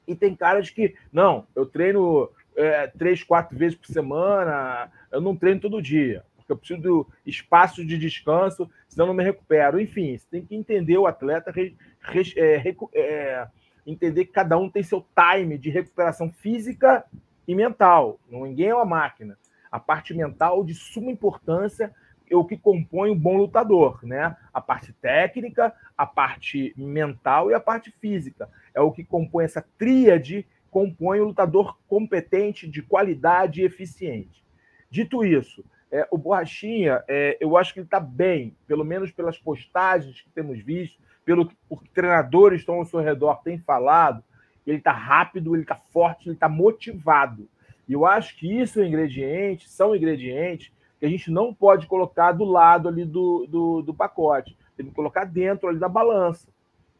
E 0.07 0.13
tem 0.13 0.35
caras 0.35 0.69
que, 0.69 0.93
não, 1.11 1.47
eu 1.55 1.65
treino 1.65 2.29
é, 2.55 2.85
três, 2.85 3.23
quatro 3.23 3.57
vezes 3.57 3.75
por 3.75 3.87
semana, 3.87 4.91
eu 5.11 5.19
não 5.19 5.35
treino 5.35 5.59
todo 5.59 5.81
dia, 5.81 6.23
porque 6.35 6.51
eu 6.51 6.57
preciso 6.57 6.79
do 6.79 7.07
espaço 7.25 7.83
de 7.83 7.97
descanso, 7.97 8.69
senão 8.87 9.05
eu 9.05 9.07
não 9.07 9.15
me 9.15 9.23
recupero. 9.23 9.81
Enfim, 9.81 10.15
você 10.15 10.27
tem 10.29 10.45
que 10.45 10.55
entender 10.55 10.99
o 10.99 11.07
atleta, 11.07 11.49
re, 11.49 11.75
re, 12.01 12.33
é, 12.35 12.75
é, 12.93 13.47
entender 13.85 14.25
que 14.25 14.31
cada 14.31 14.57
um 14.57 14.69
tem 14.69 14.83
seu 14.83 15.05
time 15.15 15.57
de 15.57 15.69
recuperação 15.69 16.31
física 16.31 17.05
e 17.47 17.53
mental. 17.53 18.19
Ninguém 18.29 18.69
é 18.69 18.75
uma 18.75 18.85
máquina. 18.85 19.37
A 19.71 19.79
parte 19.79 20.13
mental 20.13 20.63
de 20.63 20.73
suma 20.73 21.11
importância 21.11 21.93
é 22.29 22.35
o 22.35 22.45
que 22.45 22.57
compõe 22.57 23.11
um 23.11 23.17
bom 23.17 23.37
lutador, 23.37 23.99
né? 24.03 24.35
A 24.53 24.59
parte 24.59 24.91
técnica, 24.93 25.73
a 25.97 26.05
parte 26.05 26.73
mental 26.75 27.51
e 27.51 27.53
a 27.53 27.59
parte 27.59 27.91
física. 27.91 28.49
É 28.73 28.81
o 28.81 28.91
que 28.91 29.03
compõe 29.03 29.45
essa 29.45 29.63
tríade, 29.77 30.45
compõe 30.71 31.19
o 31.19 31.25
lutador 31.25 31.77
competente, 31.87 32.67
de 32.67 32.81
qualidade 32.81 33.61
e 33.61 33.65
eficiente. 33.65 34.43
Dito 34.89 35.23
isso, 35.23 35.63
é, 35.91 36.07
o 36.11 36.17
Borrachinha, 36.17 37.03
é, 37.07 37.37
eu 37.39 37.55
acho 37.55 37.73
que 37.73 37.79
ele 37.79 37.87
está 37.87 37.99
bem, 37.99 38.55
pelo 38.67 38.83
menos 38.83 39.11
pelas 39.11 39.37
postagens 39.37 40.21
que 40.21 40.29
temos 40.31 40.59
visto, 40.61 41.01
pelo 41.25 41.47
que 41.47 41.89
treinadores 41.93 42.61
estão 42.61 42.75
ao 42.75 42.85
seu 42.85 42.99
redor 42.99 43.41
têm 43.43 43.57
falado, 43.57 44.23
ele 44.65 44.77
está 44.77 44.91
rápido, 44.91 45.55
ele 45.55 45.63
está 45.63 45.75
forte, 45.75 46.29
ele 46.29 46.35
está 46.35 46.47
motivado. 46.47 47.49
E 47.87 47.93
eu 47.93 48.05
acho 48.05 48.37
que 48.37 48.47
isso 48.47 48.79
é 48.79 48.87
ingrediente, 48.87 49.69
são 49.69 49.95
ingredientes 49.95 50.71
que 50.99 51.05
a 51.05 51.09
gente 51.09 51.29
não 51.29 51.53
pode 51.53 51.87
colocar 51.87 52.31
do 52.31 52.45
lado 52.45 52.87
ali 52.87 53.03
do, 53.03 53.45
do, 53.47 53.81
do 53.81 53.93
pacote. 53.93 54.57
Tem 54.77 54.85
que 54.85 54.93
colocar 54.93 55.25
dentro 55.25 55.67
ali 55.67 55.77
da 55.77 55.89
balança. 55.89 56.47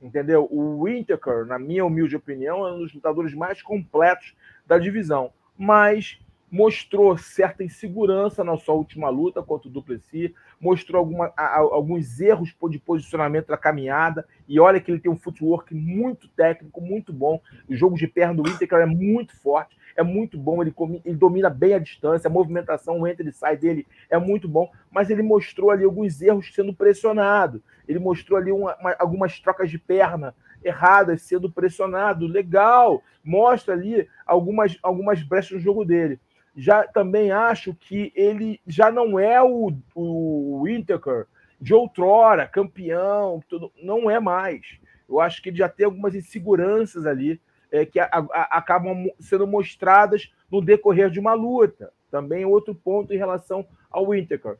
Entendeu? 0.01 0.47
O 0.51 0.81
Whittaker, 0.81 1.45
na 1.45 1.57
minha 1.57 1.85
humilde 1.85 2.15
opinião, 2.15 2.67
é 2.67 2.73
um 2.73 2.79
dos 2.79 2.93
lutadores 2.93 3.33
mais 3.33 3.61
completos 3.61 4.35
da 4.67 4.77
divisão. 4.77 5.31
Mas 5.57 6.19
mostrou 6.51 7.17
certa 7.17 7.63
insegurança 7.63 8.43
na 8.43 8.55
sua 8.57 8.75
última 8.75 9.09
luta 9.09 9.41
contra 9.41 9.67
o 9.67 9.71
Duplessis, 9.71 10.31
mostrou 10.59 10.99
alguma, 10.99 11.33
alguns 11.35 12.19
erros 12.19 12.55
de 12.69 12.79
posicionamento 12.79 13.47
da 13.47 13.57
caminhada, 13.57 14.27
e 14.47 14.59
olha 14.59 14.79
que 14.79 14.91
ele 14.91 14.99
tem 14.99 15.11
um 15.11 15.17
footwork 15.17 15.73
muito 15.73 16.27
técnico, 16.29 16.81
muito 16.81 17.11
bom. 17.11 17.39
O 17.67 17.75
jogo 17.75 17.95
de 17.95 18.07
perna 18.07 18.35
do 18.35 18.43
Whittaker 18.43 18.79
é 18.79 18.85
muito 18.85 19.35
forte 19.39 19.77
é 19.95 20.03
muito 20.03 20.37
bom, 20.37 20.61
ele, 20.61 20.73
ele 21.05 21.15
domina 21.15 21.49
bem 21.49 21.73
a 21.73 21.79
distância, 21.79 22.27
a 22.27 22.31
movimentação, 22.31 23.07
entra 23.07 23.27
e 23.27 23.31
sai 23.31 23.55
dele 23.55 23.87
é 24.09 24.17
muito 24.17 24.47
bom, 24.47 24.69
mas 24.91 25.09
ele 25.09 25.23
mostrou 25.23 25.71
ali 25.71 25.85
alguns 25.85 26.21
erros 26.21 26.53
sendo 26.53 26.73
pressionado, 26.73 27.63
ele 27.87 27.99
mostrou 27.99 28.37
ali 28.37 28.51
uma, 28.51 28.75
uma, 28.75 28.95
algumas 28.99 29.39
trocas 29.39 29.71
de 29.71 29.79
perna 29.79 30.35
erradas 30.63 31.21
sendo 31.21 31.49
pressionado, 31.49 32.27
legal, 32.27 33.01
mostra 33.23 33.73
ali 33.73 34.07
algumas, 34.25 34.77
algumas 34.81 35.21
brechas 35.21 35.51
no 35.51 35.59
jogo 35.59 35.85
dele. 35.85 36.19
Já 36.55 36.83
também 36.87 37.31
acho 37.31 37.73
que 37.73 38.13
ele 38.15 38.61
já 38.65 38.91
não 38.91 39.19
é 39.19 39.41
o, 39.41 39.73
o 39.93 40.61
Whittaker 40.61 41.27
de 41.59 41.73
outrora, 41.73 42.47
campeão, 42.47 43.41
tudo, 43.49 43.71
não 43.81 44.09
é 44.09 44.19
mais. 44.19 44.79
Eu 45.07 45.19
acho 45.19 45.41
que 45.41 45.49
ele 45.49 45.57
já 45.57 45.69
tem 45.69 45.85
algumas 45.85 46.15
inseguranças 46.15 47.05
ali 47.05 47.41
é, 47.71 47.85
que 47.85 47.99
a, 47.99 48.07
a, 48.11 48.57
acabam 48.57 49.09
sendo 49.19 49.45
mostradas 49.45 50.31
no 50.49 50.61
decorrer 50.61 51.09
de 51.09 51.19
uma 51.19 51.33
luta. 51.33 51.91
Também 52.09 52.45
outro 52.45 52.73
ponto 52.73 53.13
em 53.13 53.17
relação 53.17 53.67
ao 53.91 54.07
Whittaker. 54.07 54.57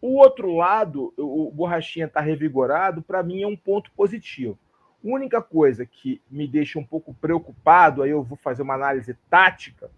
O 0.00 0.18
outro 0.18 0.56
lado, 0.56 1.12
o 1.16 1.50
Borrachinha 1.52 2.06
está 2.06 2.20
revigorado, 2.20 3.02
para 3.02 3.22
mim 3.22 3.42
é 3.42 3.46
um 3.46 3.56
ponto 3.56 3.90
positivo. 3.92 4.58
A 5.04 5.08
única 5.08 5.40
coisa 5.40 5.86
que 5.86 6.20
me 6.30 6.46
deixa 6.46 6.78
um 6.78 6.84
pouco 6.84 7.14
preocupado, 7.14 8.02
aí 8.02 8.10
eu 8.10 8.22
vou 8.22 8.36
fazer 8.36 8.62
uma 8.62 8.74
análise 8.74 9.16
tática, 9.30 9.90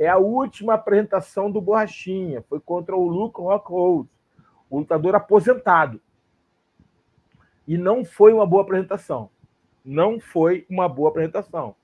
é 0.00 0.08
a 0.08 0.16
última 0.16 0.74
apresentação 0.74 1.50
do 1.50 1.60
Borrachinha. 1.60 2.42
Foi 2.48 2.58
contra 2.58 2.96
o 2.96 3.06
Luke 3.06 3.38
Rockhold, 3.38 4.08
o 4.70 4.78
lutador 4.78 5.14
aposentado. 5.14 6.00
E 7.68 7.76
não 7.76 8.02
foi 8.02 8.32
uma 8.32 8.46
boa 8.46 8.62
apresentação. 8.62 9.28
Não 9.84 10.18
foi 10.18 10.66
uma 10.70 10.88
boa 10.88 11.10
apresentação. 11.10 11.76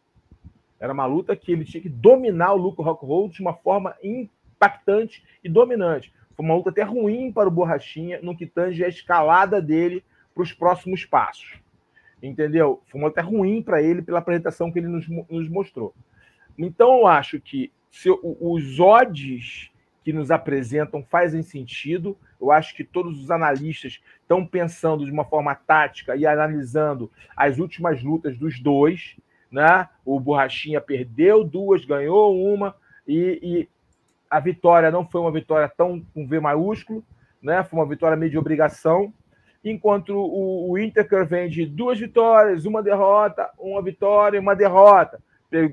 Era 0.80 0.94
uma 0.94 1.04
luta 1.04 1.36
que 1.36 1.52
ele 1.52 1.66
tinha 1.66 1.82
que 1.82 1.90
dominar 1.90 2.54
o 2.54 2.56
Luke 2.56 2.82
Rockhold 2.82 3.34
de 3.34 3.42
uma 3.42 3.52
forma 3.52 3.94
impactante 4.02 5.22
e 5.44 5.48
dominante. 5.48 6.10
Foi 6.34 6.44
uma 6.44 6.54
luta 6.54 6.70
até 6.70 6.82
ruim 6.82 7.30
para 7.30 7.48
o 7.48 7.52
Borrachinha 7.52 8.20
no 8.22 8.34
que 8.34 8.46
tange 8.46 8.82
a 8.82 8.88
escalada 8.88 9.60
dele 9.60 10.02
para 10.34 10.42
os 10.42 10.54
próximos 10.54 11.04
passos 11.04 11.60
entendeu? 12.22 12.82
Foi 12.86 13.00
uma 13.00 13.08
até 13.08 13.20
ruim 13.20 13.62
para 13.62 13.82
ele 13.82 14.02
pela 14.02 14.18
apresentação 14.18 14.72
que 14.72 14.78
ele 14.78 14.88
nos, 14.88 15.06
nos 15.28 15.48
mostrou. 15.48 15.94
Então, 16.58 17.00
eu 17.00 17.06
acho 17.06 17.40
que 17.40 17.70
se, 17.97 18.11
os 18.22 18.78
odds 18.78 19.70
que 20.05 20.12
nos 20.12 20.30
apresentam 20.30 21.03
fazem 21.03 21.42
sentido. 21.42 22.16
Eu 22.38 22.53
acho 22.53 22.76
que 22.76 22.84
todos 22.84 23.18
os 23.20 23.30
analistas 23.30 24.01
estão 24.20 24.47
pensando 24.47 25.05
de 25.05 25.11
uma 25.11 25.24
forma 25.24 25.55
tática 25.55 26.14
e 26.14 26.26
analisando 26.26 27.11
as 27.34 27.59
últimas 27.59 28.03
lutas 28.03 28.36
dos 28.36 28.61
dois. 28.61 29.16
Né? 29.51 29.88
O 30.05 30.20
Borrachinha 30.20 30.80
perdeu 30.80 31.42
duas, 31.42 31.84
ganhou 31.86 32.38
uma, 32.38 32.76
e, 33.09 33.40
e 33.42 33.68
a 34.28 34.40
vitória 34.40 34.90
não 34.90 35.09
foi 35.09 35.22
uma 35.22 35.32
vitória 35.32 35.68
tão 35.68 36.05
com 36.12 36.26
V 36.26 36.38
maiúsculo, 36.38 37.03
né? 37.42 37.64
foi 37.64 37.78
uma 37.78 37.88
vitória 37.88 38.16
meio 38.16 38.30
de 38.30 38.38
obrigação 38.38 39.12
enquanto 39.64 40.11
o, 40.11 40.70
o 40.70 40.78
Inter 40.78 41.26
vem 41.26 41.49
de 41.49 41.64
duas 41.64 41.99
vitórias, 41.99 42.66
uma 42.66 42.82
derrota, 42.82 43.51
uma 43.59 43.82
vitória 43.82 44.36
e 44.36 44.40
uma 44.40 44.55
derrota. 44.55 45.18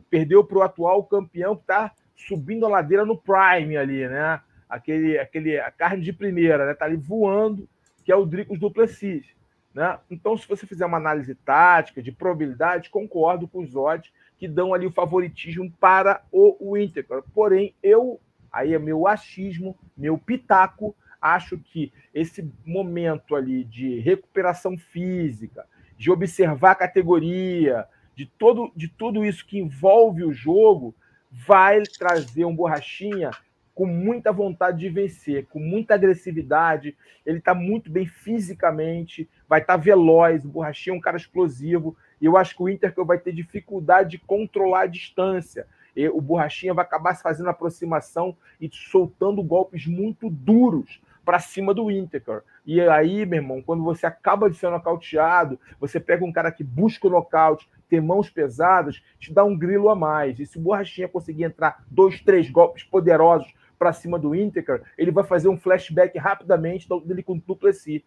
Perdeu 0.10 0.44
para 0.44 0.58
o 0.58 0.62
atual 0.64 1.04
campeão 1.04 1.56
que 1.56 1.62
está 1.64 1.92
subindo 2.16 2.66
a 2.66 2.70
ladeira 2.70 3.06
no 3.06 3.18
Prime 3.18 3.78
ali, 3.78 4.08
né? 4.08 4.42
Aquele, 4.70 5.20
aquele, 5.20 5.60
a 5.60 5.70
carne 5.72 6.04
de 6.04 6.14
primeira, 6.14 6.66
né? 6.66 6.74
Tá 6.74 6.86
ali 6.86 6.96
voando, 6.96 7.68
que 8.04 8.12
é 8.12 8.16
o 8.16 8.26
Dricos 8.26 8.60
Duplessis. 8.60 9.26
Né? 9.74 9.98
Então, 10.10 10.38
se 10.38 10.48
você 10.48 10.68
fizer 10.68 10.86
uma 10.86 10.98
análise 10.98 11.34
tática, 11.34 12.02
de 12.02 12.12
probabilidade, 12.12 12.90
concordo 12.90 13.48
com 13.48 13.60
os 13.60 13.76
odds 13.76 14.12
que 14.38 14.48
dão 14.48 14.74
ali 14.74 14.86
o 14.86 14.92
favoritismo 14.92 15.72
para 15.80 16.22
o 16.32 16.78
Inter. 16.78 17.06
Porém, 17.34 17.74
eu, 17.82 18.20
aí 18.52 18.74
é 18.74 18.80
meu 18.80 19.08
achismo, 19.08 19.76
meu 19.98 20.18
pitaco, 20.18 20.96
acho 21.20 21.58
que 21.58 21.92
esse 22.14 22.52
momento 22.66 23.36
ali 23.36 23.64
de 23.64 24.00
recuperação 24.00 24.78
física, 24.78 25.66
de 25.98 26.12
observar 26.12 26.72
a 26.72 26.76
categoria, 26.76 27.88
de, 28.16 28.26
todo, 28.26 28.72
de 28.76 28.88
tudo 28.88 29.26
isso 29.26 29.46
que 29.46 29.58
envolve 29.58 30.24
o 30.24 30.34
jogo, 30.34 30.94
vai 31.34 31.82
trazer 31.82 32.46
um 32.46 32.56
borrachinha 32.56 33.32
com 33.74 33.88
muita 33.88 34.32
vontade 34.32 34.80
de 34.80 34.90
vencer, 34.90 35.48
com 35.48 35.60
muita 35.60 35.96
agressividade. 35.96 36.96
Ele 37.26 37.40
está 37.40 37.56
muito 37.56 37.92
bem 37.92 38.06
fisicamente, 38.06 39.28
vai 39.50 39.60
estar 39.60 39.78
tá 39.78 39.84
veloz. 39.84 40.46
O 40.46 40.50
Borrachinha 40.50 40.96
é 40.96 40.98
um 40.98 41.02
cara 41.02 41.18
explosivo. 41.18 41.98
E 42.22 42.26
eu 42.26 42.38
acho 42.38 42.56
que 42.56 42.62
o 42.62 42.70
Inter 42.70 42.94
vai 43.04 43.18
ter 43.18 43.34
dificuldade 43.34 44.12
de 44.12 44.18
controlar 44.20 44.82
a 44.82 44.88
distância. 44.88 45.66
E 45.96 46.08
o 46.08 46.22
Borrachinha 46.22 46.74
vai 46.74 46.86
acabar 46.86 47.16
fazendo 47.16 47.50
aproximação 47.50 48.36
e 48.62 48.70
soltando 48.72 49.44
golpes 49.44 49.88
muito 49.88 50.30
duros 50.30 51.02
para 51.26 51.40
cima 51.40 51.74
do 51.74 51.86
Whittaker. 51.86 52.44
E 52.66 52.82
aí, 52.82 53.26
meu 53.26 53.40
irmão, 53.40 53.62
quando 53.62 53.84
você 53.84 54.06
acaba 54.06 54.50
de 54.50 54.58
ser 54.58 54.70
nocauteado, 54.70 55.60
você 55.80 56.00
pega 56.00 56.26
um 56.26 56.32
cara 56.32 56.52
que 56.52 56.64
busca 56.64 57.08
o 57.08 57.10
nocaute, 57.10 57.68
tem 57.94 58.02
mãos 58.02 58.28
pesadas, 58.28 59.04
te 59.20 59.32
dá 59.32 59.44
um 59.44 59.56
grilo 59.56 59.88
a 59.88 59.96
mais. 59.96 60.40
E 60.40 60.48
se 60.48 60.58
o 60.58 60.62
Borrachinha 60.62 61.08
conseguir 61.08 61.44
entrar 61.44 61.86
dois, 61.92 62.20
três 62.22 62.50
golpes 62.50 62.84
poderosos 62.84 63.54
para 63.78 63.94
cima 63.94 64.18
do 64.18 64.32
Whittaker, 64.32 64.82
ele 64.98 65.12
vai 65.12 65.24
fazer 65.24 65.48
um 65.48 65.60
flashback 65.60 66.18
rapidamente 66.18 66.88
dele 67.06 67.22
com 67.22 67.34
o 67.34 67.40
Duplessis. 67.40 68.02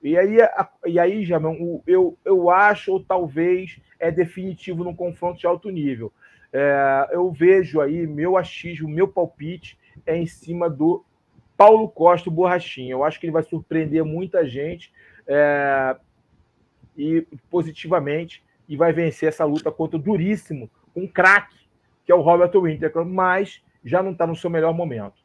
E 0.00 0.16
aí, 0.16 0.36
e 0.86 1.00
aí 1.00 1.24
Jamão, 1.24 1.82
eu, 1.84 2.16
eu 2.24 2.48
acho, 2.48 2.92
ou 2.92 3.02
talvez, 3.02 3.80
é 3.98 4.12
definitivo 4.12 4.84
num 4.84 4.94
confronto 4.94 5.40
de 5.40 5.48
alto 5.48 5.68
nível. 5.68 6.12
É, 6.52 7.08
eu 7.10 7.32
vejo 7.32 7.80
aí, 7.80 8.06
meu 8.06 8.36
achismo, 8.36 8.88
meu 8.88 9.08
palpite 9.08 9.76
é 10.06 10.16
em 10.16 10.26
cima 10.26 10.70
do 10.70 11.04
Paulo 11.56 11.88
Costa, 11.88 12.28
o 12.28 12.32
Borrachinha. 12.32 12.92
Eu 12.92 13.02
acho 13.02 13.18
que 13.18 13.26
ele 13.26 13.32
vai 13.32 13.42
surpreender 13.42 14.04
muita 14.04 14.46
gente 14.46 14.92
é, 15.26 15.96
e 16.96 17.26
positivamente 17.50 18.43
e 18.68 18.76
vai 18.76 18.92
vencer 18.92 19.28
essa 19.28 19.44
luta 19.44 19.70
contra 19.70 19.96
o 19.96 20.02
duríssimo, 20.02 20.70
um 20.94 21.06
craque, 21.06 21.68
que 22.04 22.12
é 22.12 22.14
o 22.14 22.20
Robert 22.20 22.52
Winter, 22.60 22.92
mas 23.04 23.62
já 23.84 24.02
não 24.02 24.12
está 24.12 24.26
no 24.26 24.36
seu 24.36 24.48
melhor 24.50 24.72
momento. 24.72 25.24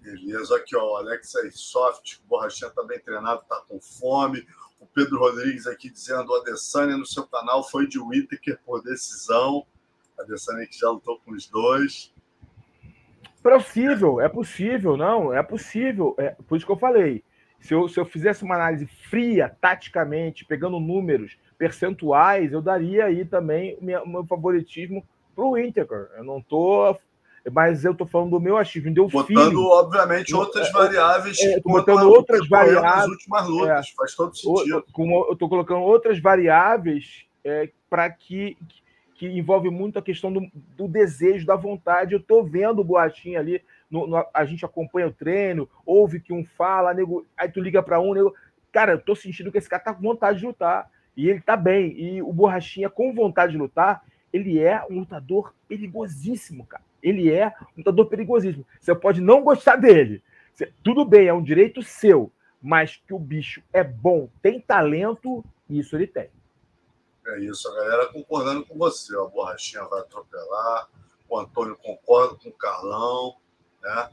Beleza, 0.00 0.56
aqui 0.56 0.74
ó, 0.76 0.92
o 0.92 0.96
Alex 0.96 1.36
aí, 1.36 1.50
soft, 1.52 2.16
o 2.16 2.28
Borrachinha 2.28 2.68
está 2.68 2.82
bem 2.82 2.98
treinado, 2.98 3.42
está 3.42 3.60
com 3.68 3.78
fome. 3.80 4.46
O 4.80 4.86
Pedro 4.86 5.18
Rodrigues 5.18 5.66
aqui 5.66 5.90
dizendo: 5.90 6.30
o 6.30 6.36
Adesanya 6.36 6.96
no 6.96 7.04
seu 7.04 7.26
canal 7.26 7.68
foi 7.68 7.86
de 7.86 7.98
Whittaker 7.98 8.58
por 8.64 8.82
decisão. 8.82 9.66
A 10.18 10.22
Adesanya 10.22 10.66
que 10.66 10.78
já 10.78 10.88
lutou 10.88 11.20
com 11.20 11.32
os 11.32 11.46
dois. 11.48 12.14
Possível, 13.42 14.20
é 14.20 14.28
possível, 14.28 14.96
não, 14.96 15.32
é 15.32 15.42
possível. 15.42 16.14
É, 16.18 16.30
por 16.30 16.56
isso 16.56 16.66
que 16.66 16.72
eu 16.72 16.78
falei. 16.78 17.24
Se 17.60 17.74
eu, 17.74 17.88
se 17.88 17.98
eu 17.98 18.04
fizesse 18.04 18.44
uma 18.44 18.54
análise 18.54 18.86
fria, 18.86 19.54
taticamente, 19.60 20.44
pegando 20.44 20.78
números, 20.78 21.36
percentuais, 21.58 22.52
eu 22.52 22.62
daria 22.62 23.06
aí 23.06 23.24
também 23.24 23.76
o 23.80 23.84
meu, 23.84 24.24
favoritismo 24.24 25.04
para 25.34 25.44
o 25.44 25.58
Inter. 25.58 25.86
Eu 26.16 26.24
não 26.24 26.40
tô. 26.40 26.96
Mas 27.52 27.84
eu 27.84 27.94
tô 27.94 28.04
falando 28.04 28.30
do 28.30 28.40
meu 28.40 28.56
achismo, 28.56 28.92
deu 28.92 29.08
Botando, 29.08 29.26
feeling. 29.26 29.56
obviamente, 29.56 30.34
outras 30.34 30.68
é, 30.68 30.72
variáveis. 30.72 31.38
É, 31.40 31.60
botando 31.60 32.02
outras 32.02 32.46
variáveis. 32.46 32.82
Nas 32.82 33.06
últimas 33.08 33.48
lutas, 33.48 33.86
é, 33.88 33.96
faz 33.96 34.14
todo 34.14 34.36
sentido. 34.36 34.84
Eu 35.30 35.36
tô 35.36 35.48
colocando 35.48 35.80
outras 35.80 36.20
variáveis 36.20 37.24
é, 37.42 37.70
para 37.88 38.10
que, 38.10 38.56
que 39.14 39.26
envolve 39.26 39.70
muito 39.70 39.98
a 39.98 40.02
questão 40.02 40.30
do, 40.30 40.46
do 40.76 40.86
desejo, 40.86 41.46
da 41.46 41.56
vontade. 41.56 42.12
Eu 42.12 42.20
estou 42.20 42.44
vendo 42.44 42.80
o 42.80 42.84
Boatinho 42.84 43.38
ali, 43.38 43.62
no, 43.90 44.06
no, 44.06 44.26
a 44.34 44.44
gente 44.44 44.66
acompanha 44.66 45.08
o 45.08 45.12
treino, 45.12 45.68
ouve 45.86 46.20
que 46.20 46.34
um 46.34 46.44
fala, 46.44 46.92
nego, 46.92 47.24
aí 47.34 47.48
tu 47.48 47.60
liga 47.60 47.82
para 47.82 47.98
um, 47.98 48.12
nego, 48.12 48.34
cara, 48.70 48.92
eu 48.92 49.00
tô 49.00 49.16
sentindo 49.16 49.50
que 49.50 49.56
esse 49.56 49.68
cara 49.68 49.82
tá 49.82 49.94
com 49.94 50.02
vontade 50.02 50.40
de 50.40 50.46
lutar. 50.46 50.90
E 51.18 51.28
ele 51.28 51.40
tá 51.40 51.56
bem. 51.56 52.00
E 52.00 52.22
o 52.22 52.32
Borrachinha, 52.32 52.88
com 52.88 53.12
vontade 53.12 53.50
de 53.50 53.58
lutar, 53.58 54.04
ele 54.32 54.60
é 54.60 54.86
um 54.88 55.00
lutador 55.00 55.52
perigosíssimo, 55.66 56.64
cara. 56.64 56.84
Ele 57.02 57.28
é 57.28 57.48
um 57.48 57.78
lutador 57.78 58.06
perigosíssimo. 58.06 58.64
Você 58.78 58.94
pode 58.94 59.20
não 59.20 59.42
gostar 59.42 59.74
dele. 59.74 60.22
Tudo 60.84 61.04
bem, 61.04 61.26
é 61.26 61.34
um 61.34 61.42
direito 61.42 61.82
seu. 61.82 62.30
Mas 62.62 63.02
que 63.04 63.12
o 63.12 63.18
bicho 63.18 63.60
é 63.72 63.82
bom, 63.82 64.28
tem 64.40 64.60
talento, 64.60 65.44
isso 65.68 65.96
ele 65.96 66.06
tem. 66.06 66.30
É 67.26 67.40
isso, 67.40 67.68
a 67.68 67.74
galera 67.74 68.06
concordando 68.12 68.64
com 68.64 68.78
você. 68.78 69.16
A 69.16 69.24
Borrachinha 69.24 69.84
vai 69.86 70.00
atropelar, 70.00 70.88
o 71.28 71.36
Antônio 71.36 71.76
concorda 71.76 72.36
com 72.36 72.48
o 72.48 72.52
Carlão. 72.52 73.34
Né? 73.82 74.08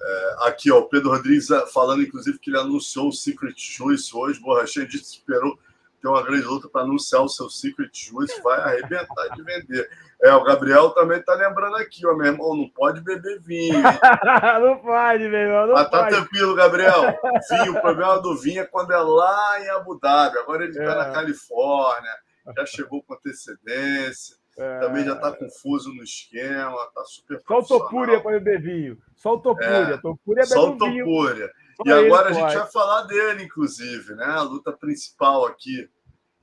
É, 0.00 0.36
aqui, 0.42 0.70
ó, 0.70 0.78
o 0.78 0.88
Pedro 0.88 1.10
Rodrigues 1.10 1.50
é, 1.50 1.66
falando, 1.66 2.02
inclusive, 2.02 2.38
que 2.38 2.50
ele 2.50 2.58
anunciou 2.58 3.08
o 3.08 3.12
Secret 3.12 3.54
Juice 3.56 4.16
hoje. 4.16 4.40
Borrachinha 4.40 4.86
disse 4.86 5.04
que 5.04 5.18
esperou 5.18 5.58
ter 6.04 6.08
uma 6.08 6.22
grande 6.22 6.44
luta 6.44 6.68
para 6.68 6.82
anunciar 6.82 7.22
o 7.22 7.28
seu 7.28 7.48
Secret 7.48 7.90
Juice. 7.94 8.42
Vai 8.42 8.60
arrebentar 8.60 9.28
de 9.34 9.42
vender. 9.42 9.88
É, 10.22 10.34
o 10.34 10.44
Gabriel 10.44 10.90
também 10.90 11.22
tá 11.22 11.34
lembrando 11.34 11.76
aqui, 11.76 12.06
ó, 12.06 12.14
meu 12.14 12.26
irmão, 12.26 12.54
não 12.54 12.68
pode 12.68 13.00
beber 13.00 13.40
vinho. 13.40 13.80
não 14.60 14.78
pode, 14.78 15.28
meu 15.28 15.40
irmão. 15.40 15.66
Não 15.66 15.74
Mas 15.74 15.90
tá 15.90 16.04
pode. 16.04 16.16
tranquilo, 16.16 16.54
Gabriel. 16.54 17.18
Vinho, 17.50 17.72
o 17.72 17.80
problema 17.80 18.20
do 18.20 18.36
vinho 18.36 18.60
é 18.60 18.66
quando 18.66 18.92
é 18.92 18.98
lá 18.98 19.60
em 19.60 19.70
Abu 19.70 19.98
Dhabi. 19.98 20.38
Agora 20.38 20.64
ele 20.64 20.74
tá 20.74 20.82
é. 20.82 20.94
na 20.94 21.10
Califórnia 21.10 22.24
já 22.52 22.66
chegou 22.66 23.02
com 23.02 23.14
antecedência, 23.14 24.36
é... 24.58 24.80
também 24.80 25.04
já 25.04 25.14
está 25.14 25.32
confuso 25.32 25.92
no 25.94 26.02
esquema, 26.02 26.76
está 26.88 27.04
super 27.04 27.40
Só 27.46 27.58
o 27.58 27.64
Topúria 27.64 28.20
para 28.20 28.38
beber 28.38 28.60
vinho. 28.60 28.98
Só 29.16 29.34
o 29.34 29.40
Topúria. 29.40 29.94
É, 29.94 29.96
Topúria 29.96 30.44
só 30.44 30.70
o 30.70 30.76
Topúria. 30.76 31.50
E 31.84 31.92
agora 31.92 32.30
a 32.30 32.32
gente 32.32 32.54
vai 32.54 32.70
falar 32.70 33.02
dele, 33.02 33.44
inclusive, 33.44 34.14
né? 34.14 34.24
A 34.24 34.42
luta 34.42 34.72
principal 34.72 35.46
aqui. 35.46 35.88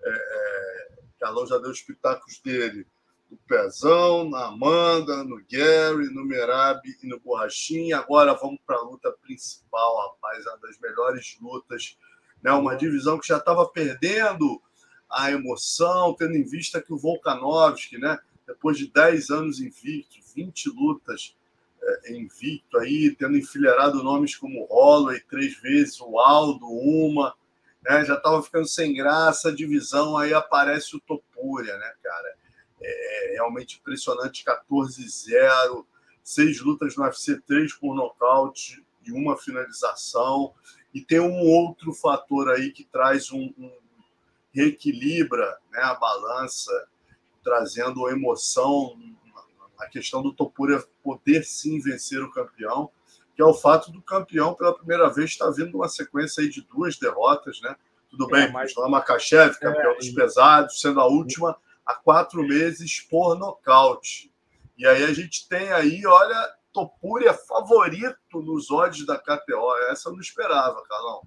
É, 0.03 0.09
é, 0.09 0.91
Carlão 1.19 1.45
já 1.45 1.57
deu 1.57 1.69
os 1.69 1.81
pitacos 1.81 2.39
dele 2.39 2.87
no 3.29 3.37
Pezão, 3.47 4.29
na 4.29 4.47
Amanda, 4.47 5.23
no 5.23 5.37
Gary, 5.49 6.13
no 6.13 6.25
Merab 6.25 6.81
e 7.01 7.07
no 7.07 7.19
Borrachinha. 7.19 7.99
Agora 7.99 8.33
vamos 8.33 8.59
para 8.65 8.77
a 8.77 8.81
luta 8.81 9.11
principal, 9.21 10.09
rapaz, 10.09 10.45
uma 10.45 10.57
das 10.57 10.79
melhores 10.79 11.37
lutas. 11.39 11.97
Né? 12.41 12.51
Uma 12.51 12.75
divisão 12.75 13.19
que 13.19 13.27
já 13.27 13.37
estava 13.37 13.65
perdendo 13.69 14.61
a 15.09 15.31
emoção, 15.31 16.13
tendo 16.15 16.35
em 16.35 16.43
vista 16.43 16.81
que 16.81 16.93
o 16.93 16.97
Volkanovski, 16.97 17.97
né, 17.97 18.17
depois 18.47 18.77
de 18.77 18.87
10 18.87 19.29
anos 19.29 19.59
invicto, 19.59 20.17
20 20.33 20.69
lutas 20.69 21.35
é, 21.83 22.13
invicto 22.13 22.77
aí, 22.77 23.15
tendo 23.15 23.37
enfileirado 23.37 24.03
nomes 24.03 24.35
como 24.35 24.65
Holloway 24.65 25.19
três 25.21 25.59
vezes, 25.59 25.99
o 25.99 26.19
Aldo 26.19 26.67
uma, 26.67 27.35
né, 27.83 28.05
já 28.05 28.15
estava 28.15 28.41
ficando 28.43 28.67
sem 28.67 28.93
graça 28.93 29.51
divisão, 29.51 30.17
aí 30.17 30.33
aparece 30.33 30.95
o 30.95 30.99
Topuria, 30.99 31.75
né, 31.77 31.93
cara? 32.03 32.35
É, 32.81 33.31
é 33.31 33.33
realmente 33.33 33.79
impressionante, 33.79 34.43
14-0, 34.45 35.85
seis 36.23 36.61
lutas 36.61 36.95
no 36.95 37.03
UFC, 37.03 37.39
três 37.41 37.73
por 37.73 37.95
nocaute 37.95 38.83
e 39.05 39.11
uma 39.11 39.37
finalização. 39.37 40.53
E 40.93 41.01
tem 41.01 41.19
um 41.19 41.39
outro 41.39 41.93
fator 41.93 42.49
aí 42.49 42.71
que 42.71 42.83
traz 42.83 43.31
um, 43.31 43.53
um 43.57 43.71
reequilibra 44.53 45.57
né, 45.71 45.79
a 45.81 45.95
balança, 45.95 46.71
trazendo 47.43 48.07
emoção 48.09 48.95
a 49.81 49.87
questão 49.87 50.21
do 50.21 50.31
Topuria 50.31 50.81
poder 51.03 51.43
sim 51.43 51.79
vencer 51.79 52.21
o 52.21 52.31
campeão, 52.31 52.91
que 53.35 53.41
é 53.41 53.45
o 53.45 53.53
fato 53.53 53.91
do 53.91 54.01
campeão 54.01 54.53
pela 54.53 54.77
primeira 54.77 55.09
vez 55.09 55.31
estar 55.31 55.49
vindo 55.51 55.75
uma 55.75 55.89
sequência 55.89 56.43
aí 56.43 56.49
de 56.49 56.61
duas 56.61 56.97
derrotas, 56.97 57.59
né? 57.61 57.75
Tudo 58.09 58.35
é, 58.35 58.41
bem, 58.41 58.51
mas... 58.51 58.73
Makachev, 58.75 59.57
campeão 59.57 59.93
é, 59.93 59.95
dos 59.95 60.09
pesados, 60.09 60.79
sendo 60.79 60.99
a 60.99 61.07
última 61.07 61.57
há 61.85 61.95
quatro 61.95 62.43
meses 62.43 62.99
por 62.99 63.35
nocaute. 63.37 64.31
E 64.77 64.85
aí 64.85 65.03
a 65.03 65.13
gente 65.13 65.47
tem 65.47 65.71
aí, 65.71 66.05
olha, 66.05 66.53
Topuria 66.71 67.33
favorito 67.33 68.17
nos 68.33 68.69
odds 68.69 69.05
da 69.05 69.17
KTO. 69.17 69.75
Essa 69.89 70.09
eu 70.09 70.13
não 70.13 70.21
esperava, 70.21 70.81
Carlão. 70.87 71.21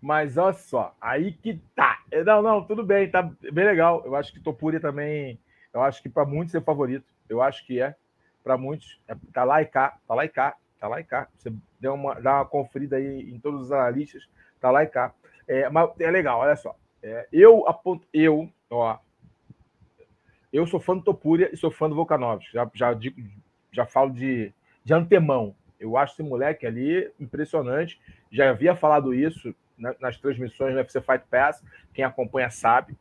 Mas 0.00 0.36
olha 0.36 0.52
só, 0.52 0.94
aí 1.00 1.32
que 1.32 1.60
tá. 1.74 1.98
Não, 2.24 2.40
não, 2.40 2.64
tudo 2.64 2.84
bem, 2.84 3.10
tá 3.10 3.22
bem 3.22 3.64
legal. 3.64 4.02
Eu 4.04 4.14
acho 4.14 4.32
que 4.32 4.40
Topuria 4.40 4.80
também 4.80 5.40
eu 5.72 5.82
acho 5.82 6.02
que 6.02 6.08
para 6.08 6.24
muitos 6.24 6.54
é 6.54 6.60
favorito. 6.60 7.06
Eu 7.28 7.42
acho 7.42 7.66
que 7.66 7.80
é. 7.80 7.94
Para 8.42 8.56
muitos, 8.56 9.00
é, 9.06 9.14
tá 9.32 9.44
lá 9.44 9.60
e 9.60 9.66
cá, 9.66 9.98
tá 10.06 10.14
lá 10.14 10.24
e 10.24 10.28
cá, 10.28 10.56
tá 10.80 10.88
lá 10.88 11.00
e 11.00 11.04
cá. 11.04 11.28
Você 11.36 11.52
deu 11.78 11.94
uma, 11.94 12.14
dá 12.14 12.36
uma 12.36 12.46
conferida 12.46 12.96
aí 12.96 13.30
em 13.30 13.38
todos 13.38 13.62
os 13.62 13.72
analistas, 13.72 14.28
tá 14.60 14.70
lá 14.70 14.82
e 14.82 14.86
cá. 14.86 15.12
É, 15.46 15.68
mas 15.68 15.90
é 16.00 16.10
legal, 16.10 16.40
olha 16.40 16.56
só. 16.56 16.74
É, 17.02 17.28
eu 17.32 17.68
aponto, 17.68 18.06
eu, 18.12 18.50
ó, 18.70 18.98
eu 20.52 20.66
sou 20.66 20.80
fã 20.80 20.96
do 20.96 21.02
Topuria 21.02 21.50
e 21.52 21.56
sou 21.56 21.70
fã 21.70 21.88
do 21.88 21.94
Volkanovski. 21.94 22.52
Já, 22.52 22.70
já, 22.74 22.98
já 23.70 23.86
falo 23.86 24.10
de, 24.10 24.52
de 24.84 24.94
antemão. 24.94 25.54
Eu 25.78 25.96
acho 25.96 26.14
esse 26.14 26.22
moleque 26.22 26.66
ali 26.66 27.10
impressionante. 27.20 28.00
Já 28.30 28.50
havia 28.50 28.74
falado 28.74 29.14
isso 29.14 29.54
nas 30.00 30.18
transmissões 30.18 30.72
do 30.72 30.78
UFC 30.78 31.00
Fight 31.00 31.24
Pass. 31.30 31.62
Quem 31.92 32.04
acompanha 32.04 32.50
sabe. 32.50 32.96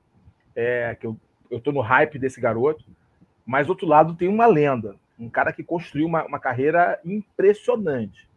É, 0.56 0.96
que 0.96 1.08
eu 1.08 1.18
eu 1.50 1.60
tô 1.60 1.72
no 1.72 1.82
hype 1.82 2.20
desse 2.20 2.40
garoto, 2.40 2.84
mas 3.46 3.70
outro 3.70 3.88
lado 3.88 4.16
tem 4.16 4.28
uma 4.28 4.46
lenda, 4.46 4.96
um 5.18 5.30
cara 5.30 5.54
que 5.54 5.64
construiu 5.64 6.06
uma, 6.08 6.26
uma 6.26 6.40
carreira 6.40 7.00
impressionante. 7.04 8.30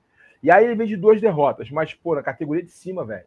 E 0.42 0.50
aí 0.50 0.64
ele 0.64 0.74
vem 0.74 0.86
de 0.86 0.96
duas 0.96 1.20
derrotas, 1.20 1.70
mas, 1.70 1.92
pô, 1.92 2.14
na 2.14 2.22
categoria 2.22 2.62
de 2.62 2.70
cima, 2.70 3.04
velho. 3.04 3.26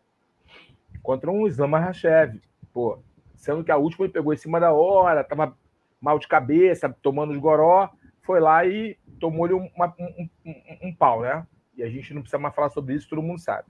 Contra 1.02 1.30
um 1.30 1.48
Islam 1.48 1.68
Makhachev, 1.68 2.40
pô. 2.74 3.00
Sendo 3.36 3.64
que 3.64 3.72
a 3.72 3.78
última 3.78 4.06
ele 4.06 4.14
pegou 4.14 4.34
em 4.34 4.38
cima 4.38 4.60
da 4.60 4.72
hora, 4.72 5.24
tava 5.24 5.56
mal 6.02 6.18
de 6.18 6.28
cabeça, 6.28 6.90
tomando 7.02 7.34
os 7.34 7.38
goró, 7.38 7.90
foi 8.22 8.40
lá 8.40 8.66
e 8.66 8.98
tomou-lhe 9.20 9.54
um, 9.54 9.70
um, 9.78 10.30
um, 10.46 10.88
um, 10.88 10.96
pau, 10.96 11.22
né? 11.22 11.46
E 11.78 11.84
a 11.84 11.90
gente 11.90 12.14
não 12.14 12.22
precisa 12.22 12.40
mais 12.40 12.56
falar 12.56 12.70
sobre 12.70 12.96
isso, 12.96 13.10
todo 13.10 13.22
mundo 13.22 13.40
sabe. 13.40 13.68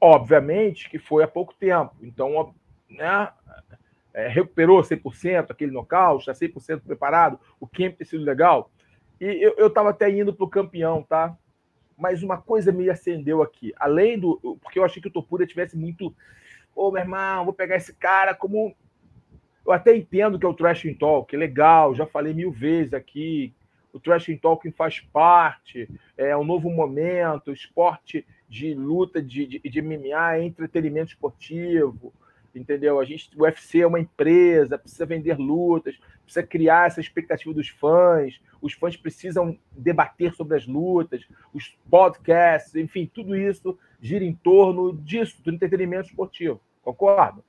Obviamente 0.00 0.90
que 0.90 0.98
foi 0.98 1.22
há 1.22 1.28
pouco 1.28 1.54
tempo, 1.54 1.94
então, 2.02 2.54
né? 2.90 3.30
É, 4.14 4.28
recuperou 4.28 4.80
100%, 4.80 5.50
aquele 5.50 5.72
nocaute, 5.72 6.30
está 6.30 6.46
100% 6.46 6.82
preparado, 6.82 7.38
o 7.58 7.66
Kemp 7.66 7.96
tem 7.96 8.06
sido 8.06 8.24
legal. 8.24 8.70
E 9.20 9.52
eu 9.56 9.66
estava 9.66 9.90
até 9.90 10.08
indo 10.08 10.32
para 10.32 10.44
o 10.44 10.50
campeão, 10.50 11.02
tá? 11.02 11.36
Mas 11.98 12.22
uma 12.22 12.40
coisa 12.40 12.72
me 12.72 12.88
acendeu 12.88 13.42
aqui. 13.42 13.72
Além 13.76 14.18
do. 14.18 14.58
Porque 14.62 14.78
eu 14.78 14.84
achei 14.84 15.00
que 15.00 15.08
o 15.08 15.10
Topura 15.10 15.46
tivesse 15.46 15.76
muito. 15.76 16.08
Ô, 16.74 16.88
oh, 16.88 16.90
meu 16.90 17.02
irmão, 17.02 17.44
vou 17.44 17.54
pegar 17.54 17.76
esse 17.76 17.94
cara 17.94 18.34
como. 18.34 18.74
Eu 19.64 19.72
até 19.72 19.96
entendo 19.96 20.38
que 20.38 20.44
é 20.44 20.48
o 20.48 20.54
Trash 20.54 20.84
Talk, 20.98 21.34
é 21.34 21.38
legal, 21.38 21.94
já 21.94 22.06
falei 22.06 22.34
mil 22.34 22.52
vezes 22.52 22.92
aqui. 22.92 23.54
O 23.92 24.00
Trash 24.00 24.26
Talking 24.42 24.72
faz 24.72 25.00
parte, 25.00 25.88
é 26.18 26.36
um 26.36 26.44
novo 26.44 26.68
momento, 26.68 27.52
esporte 27.52 28.26
de 28.48 28.74
luta 28.74 29.22
de, 29.22 29.46
de, 29.46 29.58
de 29.60 29.80
MMA, 29.80 30.40
entretenimento 30.40 31.12
esportivo 31.12 32.12
entendeu? 32.54 33.00
A 33.00 33.04
gente, 33.04 33.30
o 33.36 33.42
UFC 33.42 33.80
é 33.80 33.86
uma 33.86 34.00
empresa, 34.00 34.78
precisa 34.78 35.06
vender 35.06 35.38
lutas, 35.38 35.98
precisa 36.24 36.46
criar 36.46 36.86
essa 36.86 37.00
expectativa 37.00 37.52
dos 37.52 37.68
fãs, 37.68 38.40
os 38.60 38.72
fãs 38.72 38.96
precisam 38.96 39.58
debater 39.72 40.34
sobre 40.34 40.56
as 40.56 40.66
lutas, 40.66 41.26
os 41.52 41.76
podcasts, 41.90 42.74
enfim, 42.74 43.10
tudo 43.12 43.36
isso 43.36 43.78
gira 44.00 44.24
em 44.24 44.34
torno 44.34 44.96
disso, 44.96 45.42
do 45.42 45.50
entretenimento 45.50 46.08
esportivo, 46.08 46.60
concordo? 46.82 47.44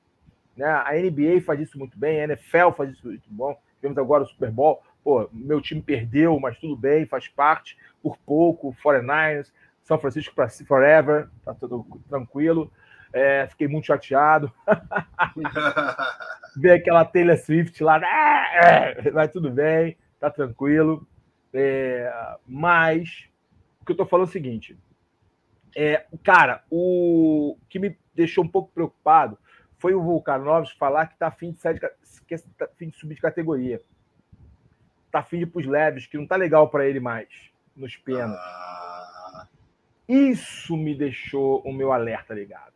Né? 0.56 0.66
A 0.66 0.92
NBA 0.94 1.42
faz 1.42 1.60
isso 1.60 1.78
muito 1.78 1.98
bem, 1.98 2.22
a 2.22 2.24
NFL 2.26 2.72
faz 2.76 2.92
isso 2.92 3.08
muito 3.08 3.30
bom, 3.30 3.58
tivemos 3.76 3.98
agora 3.98 4.24
o 4.24 4.28
Super 4.28 4.52
Bowl, 4.52 4.82
pô, 5.04 5.30
meu 5.32 5.62
time 5.62 5.82
perdeu, 5.82 6.40
mas 6.40 6.58
tudo 6.58 6.76
bem, 6.76 7.06
faz 7.06 7.28
parte, 7.28 7.78
por 8.02 8.18
pouco, 8.26 8.76
49ers, 8.84 9.52
São 9.84 10.00
Francisco 10.00 10.34
para 10.34 10.50
forever, 10.50 11.30
tá 11.44 11.54
tudo 11.54 11.86
tranquilo, 12.10 12.72
é, 13.16 13.48
fiquei 13.48 13.66
muito 13.66 13.88
chateado. 13.88 14.52
Ver 16.58 16.72
aquela 16.74 17.06
Taylor 17.06 17.38
Swift 17.38 17.82
lá, 17.82 17.98
é, 17.98 19.10
mas 19.12 19.32
tudo 19.32 19.50
bem, 19.50 19.98
tá 20.20 20.30
tranquilo. 20.30 21.08
É, 21.54 22.12
mas 22.46 23.30
o 23.82 23.86
que 23.86 23.94
eu 23.94 23.96
tô 23.96 24.06
falando 24.06 24.28
é 24.28 24.30
o 24.30 24.34
seguinte: 24.34 24.78
é, 25.74 26.06
cara, 26.24 26.64
o 26.70 27.58
que 27.70 27.80
me 27.80 27.98
deixou 28.14 28.44
um 28.44 28.48
pouco 28.50 28.74
preocupado 28.74 29.38
foi 29.78 29.96
o 29.96 30.04
Volkanovski 30.04 30.78
falar 30.78 31.08
que 31.08 31.18
tá 31.18 31.28
afim 31.28 31.54
de 31.54 31.62
sair 31.62 31.76
de, 31.76 31.80
que 32.28 32.38
tá 32.58 32.66
afim 32.66 32.90
de 32.90 32.98
subir 32.98 33.16
de 33.16 33.22
categoria. 33.22 33.82
Tá 35.10 35.20
afim 35.20 35.38
de 35.38 35.44
ir 35.44 35.48
pros 35.48 35.66
leves, 35.66 36.06
que 36.06 36.18
não 36.18 36.28
tá 36.28 36.36
legal 36.36 36.70
para 36.70 36.86
ele 36.86 37.00
mais 37.00 37.30
nos 37.74 37.96
penas. 37.96 38.38
Ah. 38.38 39.48
Isso 40.08 40.76
me 40.76 40.94
deixou 40.94 41.62
o 41.62 41.72
meu 41.72 41.94
alerta 41.94 42.34
ligado. 42.34 42.75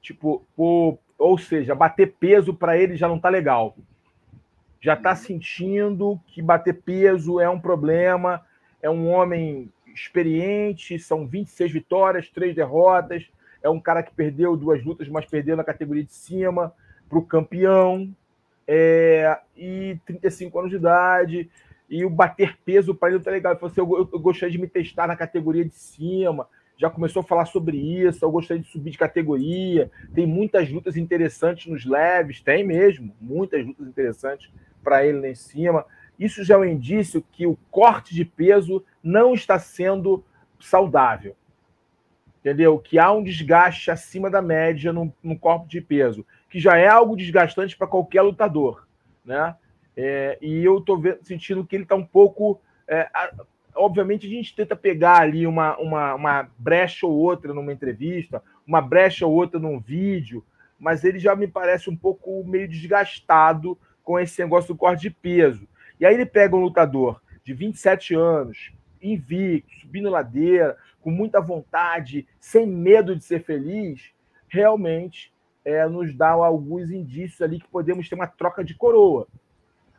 Tipo, 0.00 0.44
o, 0.56 0.96
ou 1.18 1.36
seja, 1.36 1.74
bater 1.74 2.14
peso 2.18 2.54
para 2.54 2.78
ele 2.78 2.96
já 2.96 3.08
não 3.08 3.18
tá 3.18 3.28
legal. 3.28 3.76
Já 4.80 4.96
tá 4.96 5.14
sentindo 5.16 6.20
que 6.26 6.40
bater 6.40 6.74
peso 6.74 7.40
é 7.40 7.48
um 7.48 7.60
problema, 7.60 8.44
é 8.80 8.88
um 8.88 9.08
homem 9.08 9.72
experiente, 9.92 10.98
são 10.98 11.26
26 11.26 11.72
vitórias, 11.72 12.28
três 12.28 12.54
derrotas, 12.54 13.28
é 13.62 13.68
um 13.68 13.80
cara 13.80 14.02
que 14.02 14.14
perdeu 14.14 14.56
duas 14.56 14.84
lutas, 14.84 15.08
mas 15.08 15.26
perdeu 15.26 15.56
na 15.56 15.64
categoria 15.64 16.04
de 16.04 16.12
cima 16.12 16.72
para 17.08 17.18
o 17.18 17.24
campeão, 17.24 18.14
é, 18.66 19.38
e 19.56 19.98
35 20.04 20.58
anos 20.58 20.70
de 20.70 20.76
idade, 20.76 21.50
e 21.88 22.04
o 22.04 22.10
bater 22.10 22.56
peso 22.64 22.94
para 22.94 23.08
ele 23.08 23.16
não 23.16 23.24
tá 23.24 23.30
legal. 23.30 23.52
Ele 23.52 23.60
falou 23.60 23.72
assim, 23.72 23.80
eu, 23.80 24.10
eu 24.12 24.20
gostaria 24.20 24.52
de 24.52 24.58
me 24.58 24.68
testar 24.68 25.06
na 25.06 25.16
categoria 25.16 25.64
de 25.64 25.74
cima, 25.74 26.46
já 26.78 26.88
começou 26.88 27.20
a 27.20 27.24
falar 27.24 27.44
sobre 27.46 27.76
isso. 27.76 28.24
Eu 28.24 28.30
gostaria 28.30 28.62
de 28.62 28.70
subir 28.70 28.92
de 28.92 28.98
categoria. 28.98 29.90
Tem 30.14 30.26
muitas 30.26 30.70
lutas 30.70 30.96
interessantes 30.96 31.66
nos 31.66 31.84
leves, 31.84 32.40
tem 32.40 32.64
mesmo, 32.64 33.14
muitas 33.20 33.66
lutas 33.66 33.86
interessantes 33.86 34.50
para 34.82 35.04
ele 35.04 35.20
lá 35.20 35.28
em 35.28 35.34
cima. 35.34 35.84
Isso 36.18 36.44
já 36.44 36.54
é 36.54 36.58
um 36.58 36.64
indício 36.64 37.24
que 37.32 37.46
o 37.46 37.58
corte 37.70 38.14
de 38.14 38.24
peso 38.24 38.84
não 39.02 39.34
está 39.34 39.58
sendo 39.58 40.24
saudável. 40.60 41.36
Entendeu? 42.40 42.78
Que 42.78 42.98
há 42.98 43.10
um 43.10 43.24
desgaste 43.24 43.90
acima 43.90 44.30
da 44.30 44.40
média 44.40 44.92
no, 44.92 45.12
no 45.20 45.36
corpo 45.36 45.66
de 45.66 45.80
peso, 45.80 46.24
que 46.48 46.60
já 46.60 46.76
é 46.76 46.86
algo 46.86 47.16
desgastante 47.16 47.76
para 47.76 47.88
qualquer 47.88 48.22
lutador. 48.22 48.86
Né? 49.24 49.54
É, 49.96 50.38
e 50.40 50.64
eu 50.64 50.78
estou 50.78 51.02
sentindo 51.22 51.66
que 51.66 51.74
ele 51.74 51.82
está 51.82 51.96
um 51.96 52.06
pouco. 52.06 52.60
É, 52.86 53.10
obviamente, 53.78 54.26
a 54.26 54.30
gente 54.30 54.54
tenta 54.54 54.76
pegar 54.76 55.20
ali 55.20 55.46
uma, 55.46 55.76
uma, 55.78 56.14
uma 56.14 56.50
brecha 56.58 57.06
ou 57.06 57.12
outra 57.12 57.54
numa 57.54 57.72
entrevista, 57.72 58.42
uma 58.66 58.80
brecha 58.80 59.26
ou 59.26 59.32
outra 59.32 59.58
num 59.58 59.78
vídeo, 59.78 60.44
mas 60.78 61.04
ele 61.04 61.18
já 61.18 61.34
me 61.34 61.46
parece 61.46 61.88
um 61.88 61.96
pouco 61.96 62.44
meio 62.44 62.68
desgastado 62.68 63.78
com 64.02 64.18
esse 64.18 64.40
negócio 64.42 64.74
do 64.74 64.78
corte 64.78 65.02
de 65.02 65.10
peso. 65.10 65.66
E 65.98 66.04
aí 66.04 66.14
ele 66.14 66.26
pega 66.26 66.56
um 66.56 66.60
lutador 66.60 67.20
de 67.42 67.54
27 67.54 68.14
anos, 68.14 68.72
invicto, 69.00 69.72
subindo 69.80 70.10
ladeira, 70.10 70.76
com 71.00 71.10
muita 71.10 71.40
vontade, 71.40 72.26
sem 72.38 72.66
medo 72.66 73.16
de 73.16 73.24
ser 73.24 73.42
feliz, 73.42 74.10
realmente 74.48 75.32
é, 75.64 75.86
nos 75.86 76.14
dá 76.14 76.30
alguns 76.30 76.90
indícios 76.90 77.40
ali 77.42 77.60
que 77.60 77.68
podemos 77.68 78.08
ter 78.08 78.14
uma 78.14 78.26
troca 78.26 78.64
de 78.64 78.74
coroa. 78.74 79.26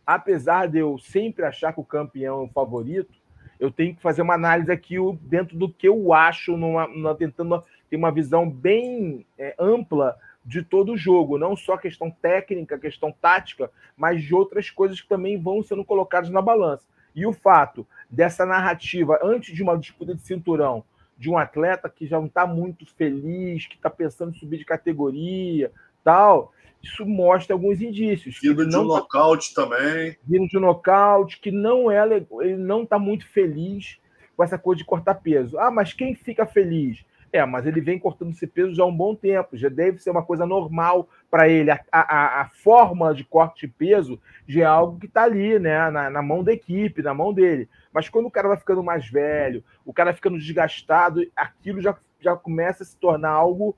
Apesar 0.06 0.68
de 0.68 0.80
eu 0.80 0.97
sempre 0.97 1.45
achar 1.45 1.73
que 1.73 1.80
o 1.80 1.85
campeão 1.85 2.41
é 2.41 2.43
o 2.45 2.49
favorito, 2.49 3.14
eu 3.60 3.69
tenho 3.69 3.95
que 3.95 4.02
fazer 4.02 4.22
uma 4.22 4.36
análise 4.36 4.72
aqui 4.72 4.95
dentro 5.22 5.57
do 5.57 5.69
que 5.69 5.88
eu 5.88 6.14
acho, 6.14 6.56
numa, 6.56 6.88
numa 6.88 7.15
tentando 7.15 7.64
ter 7.90 7.98
uma 7.98 8.11
visão 8.11 8.49
bem 8.49 9.26
é, 9.38 9.56
ampla 9.60 10.18
de 10.45 10.64
todo 10.64 10.94
o 10.94 10.98
jogo, 10.98 11.38
não 11.38 11.56
só 11.56 11.77
questão 11.77 12.10
técnica, 12.10 12.80
questão 12.80 13.11
tática, 13.11 13.69
mas 13.98 14.23
de 14.23 14.34
outras 14.34 14.69
coisas 14.69 15.02
que 15.02 15.10
também 15.10 15.40
vão 15.40 15.61
sendo 15.61 15.84
colocadas 15.84 16.30
na 16.30 16.41
balança. 16.41 16.86
E 17.14 17.26
o 17.26 17.34
fato 17.34 17.86
dessa 18.10 18.45
narrativa, 18.45 19.19
antes 19.22 19.53
de 19.53 19.61
uma 19.61 19.77
disputa 19.77 20.15
de 20.15 20.22
cinturão, 20.22 20.84
de 21.18 21.30
um 21.30 21.38
atleta 21.38 21.90
que 21.90 22.07
já 22.07 22.18
não 22.18 22.27
está 22.27 22.48
muito 22.48 22.86
feliz, 22.95 23.68
que 23.68 23.76
está 23.76 23.90
pensando 23.90 24.34
em 24.34 24.40
subir 24.40 24.57
de 24.57 24.65
categoria, 24.65 25.72
tal, 26.03 26.53
isso 26.81 27.06
mostra 27.06 27.53
alguns 27.53 27.81
indícios. 27.81 28.39
Vindo 28.41 28.68
de 28.68 28.76
um 28.76 28.81
tá... 28.81 28.99
nocaute 28.99 29.53
também. 29.53 30.18
Vindo 30.23 30.47
de 30.47 30.57
um 30.57 30.61
nocaute, 30.61 31.39
que 31.39 31.51
não 31.51 31.91
é 31.91 31.99
ele 32.41 32.57
não 32.57 32.84
está 32.84 32.97
muito 32.97 33.27
feliz 33.27 33.99
com 34.35 34.43
essa 34.43 34.57
coisa 34.57 34.80
de 34.80 34.85
cortar 34.85 35.15
peso. 35.15 35.57
Ah, 35.60 35.69
mas 35.69 35.93
quem 35.93 36.15
fica 36.15 36.45
feliz? 36.45 37.03
É, 37.31 37.45
mas 37.45 37.65
ele 37.65 37.80
vem 37.80 37.99
cortando 37.99 38.31
esse 38.31 38.47
peso 38.47 38.73
já 38.73 38.84
há 38.84 38.88
um 38.88 38.95
bom 38.95 39.14
tempo, 39.14 39.56
já 39.56 39.69
deve 39.69 39.99
ser 39.99 40.10
uma 40.10 40.23
coisa 40.23 40.45
normal 40.45 41.07
para 41.30 41.47
ele. 41.47 41.69
A, 41.69 41.80
a, 41.91 42.41
a, 42.41 42.49
forma 42.49 43.14
de 43.14 43.23
corte 43.23 43.68
de 43.68 43.73
peso 43.73 44.19
já 44.47 44.61
é 44.61 44.65
algo 44.65 44.99
que 44.99 45.06
está 45.06 45.23
ali, 45.23 45.60
né, 45.60 45.91
na, 45.91 46.10
na, 46.10 46.22
mão 46.23 46.43
da 46.43 46.51
equipe, 46.51 47.03
na 47.03 47.14
mão 47.14 47.31
dele. 47.31 47.69
Mas 47.93 48.10
quando 48.10 48.26
o 48.26 48.31
cara 48.31 48.47
vai 48.47 48.57
ficando 48.57 48.84
mais 48.84 49.07
velho, 49.07 49.64
o 49.85 49.93
cara 49.93 50.14
ficando 50.14 50.39
desgastado, 50.39 51.22
aquilo 51.35 51.81
já, 51.81 51.95
já 52.19 52.35
começa 52.35 52.81
a 52.81 52.85
se 52.85 52.97
tornar 52.97 53.30
algo 53.30 53.76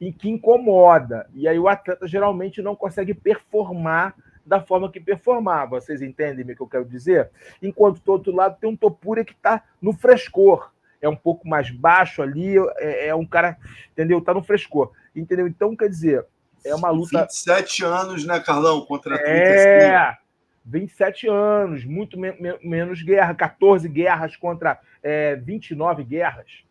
em 0.00 0.12
que 0.12 0.28
incomoda. 0.28 1.28
E 1.34 1.46
aí 1.46 1.58
o 1.58 1.68
atleta 1.68 2.08
geralmente 2.08 2.62
não 2.62 2.74
consegue 2.74 3.12
performar 3.12 4.14
da 4.44 4.60
forma 4.60 4.90
que 4.90 4.98
performava. 4.98 5.80
Vocês 5.80 6.00
entendem 6.00 6.44
o 6.44 6.56
que 6.56 6.62
eu 6.62 6.66
quero 6.66 6.84
dizer? 6.84 7.30
Enquanto 7.62 8.00
do 8.00 8.12
outro 8.12 8.34
lado 8.34 8.58
tem 8.58 8.70
um 8.70 8.76
Topura 8.76 9.24
que 9.24 9.32
está 9.32 9.62
no 9.80 9.92
frescor 9.92 10.70
é 11.00 11.08
um 11.08 11.16
pouco 11.16 11.48
mais 11.48 11.70
baixo 11.70 12.22
ali, 12.22 12.56
é, 12.76 13.08
é 13.08 13.14
um 13.14 13.26
cara, 13.26 13.56
entendeu? 13.92 14.20
Tá 14.20 14.34
no 14.34 14.42
frescor, 14.42 14.92
entendeu? 15.16 15.46
Então, 15.46 15.74
quer 15.74 15.88
dizer, 15.88 16.26
é 16.64 16.74
uma 16.74 16.90
luta. 16.90 17.22
27 17.22 17.84
anos, 17.84 18.24
né, 18.24 18.38
Carlão? 18.40 18.84
Contra 18.84 19.16
35. 19.16 19.34
É, 19.34 20.18
27 20.64 21.28
anos, 21.28 21.84
muito 21.84 22.18
me 22.18 22.34
menos 22.62 23.02
guerra, 23.02 23.34
14 23.34 23.88
guerras 23.88 24.36
contra 24.36 24.78
é, 25.02 25.36
29 25.36 26.04
guerras. 26.04 26.64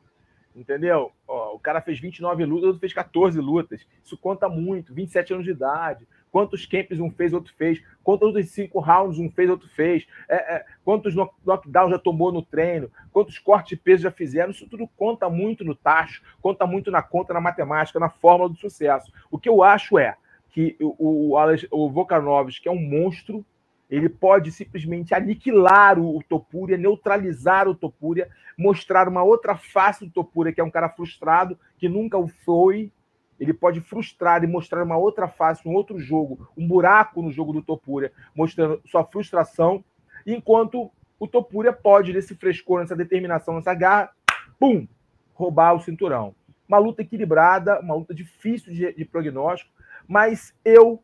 Entendeu? 0.56 1.12
Ó, 1.28 1.56
o 1.56 1.60
cara 1.60 1.82
fez 1.82 2.00
29 2.00 2.44
lutas, 2.46 2.66
outro 2.66 2.80
fez 2.80 2.94
14 2.94 3.40
lutas. 3.40 3.86
Isso 4.04 4.18
conta 4.18 4.50
muito. 4.50 4.94
27 4.94 5.34
anos 5.34 5.46
de 5.46 5.52
idade. 5.52 6.08
Quantos 6.32 6.66
camps 6.66 7.00
um 7.00 7.10
fez, 7.12 7.34
outro 7.34 7.54
fez. 7.56 7.82
Quantos 8.04 8.50
cinco 8.50 8.80
rounds 8.80 9.20
um 9.20 9.30
fez, 9.30 9.50
outro 9.50 9.70
fez. 9.70 10.08
É, 10.28 10.56
é, 10.56 10.66
quantos 10.84 11.16
knockdowns 11.16 11.92
já 11.92 12.00
tomou 12.00 12.32
no 12.32 12.42
treino. 12.42 12.92
Quantos 13.12 13.38
cortes 13.40 13.70
de 13.70 13.78
peso 13.78 14.04
já 14.04 14.12
fizeram. 14.12 14.52
Isso 14.52 14.68
tudo 14.68 14.88
conta 14.98 15.30
muito 15.30 15.64
no 15.64 15.76
tacho, 15.76 16.22
conta 16.42 16.66
muito 16.66 16.92
na 16.92 17.02
conta, 17.02 17.34
na 17.34 17.42
matemática, 17.42 18.00
na 18.00 18.10
fórmula 18.10 18.50
do 18.50 18.58
sucesso. 18.58 19.12
O 19.32 19.38
que 19.38 19.50
eu 19.50 19.64
acho 19.64 19.98
é 19.98 20.16
que 20.50 20.76
o, 20.82 21.36
o, 21.36 21.46
o 21.72 21.90
Volkanovski 21.90 22.68
é 22.68 22.72
um 22.72 22.82
monstro, 22.82 23.46
ele 23.90 24.08
pode 24.08 24.52
simplesmente 24.52 25.14
aniquilar 25.14 26.00
o, 26.00 26.22
Topuria, 26.24 26.78
neutralizar 26.78 27.68
o 27.68 27.74
Topuria, 27.74 28.30
mostrar 28.58 29.08
uma 29.08 29.24
outra 29.24 29.56
face 29.56 30.06
do 30.06 30.12
Topuria, 30.12 30.54
que 30.54 30.62
é 30.62 30.64
um 30.64 30.70
cara 30.70 30.90
frustrado, 30.90 31.58
que 31.78 31.90
nunca 31.90 32.18
o 32.18 32.28
foi, 32.28 32.92
ele 33.40 33.54
pode 33.54 33.82
frustrar 33.82 34.44
e 34.44 34.48
mostrar 34.48 34.84
uma 34.84 34.98
outra 34.98 35.28
face, 35.28 35.68
um 35.68 35.74
outro 35.74 35.98
jogo, 35.98 36.48
um 36.56 36.68
buraco 36.68 37.22
no 37.22 37.32
jogo 37.32 37.54
do 37.54 37.64
Topuria, 37.64 38.12
mostrando 38.36 38.82
sua 38.86 39.04
frustração, 39.04 39.84
enquanto 40.26 40.92
o 41.20 41.28
Topuria 41.28 41.74
pode, 41.74 42.14
nesse 42.14 42.36
frescor, 42.36 42.82
nessa 42.82 42.96
determinação, 42.96 43.56
nessa 43.56 43.74
garra, 43.74 44.12
pum, 44.60 44.88
roubar 45.34 45.74
o 45.74 45.80
cinturão. 45.80 46.36
Uma 46.68 46.78
luta 46.78 47.02
equilibrada, 47.02 47.80
uma 47.80 47.96
luta 47.96 48.14
difícil 48.14 48.72
de, 48.72 48.94
de 48.94 49.06
prognóstico, 49.06 49.72
mas 50.08 50.54
eu, 50.64 51.02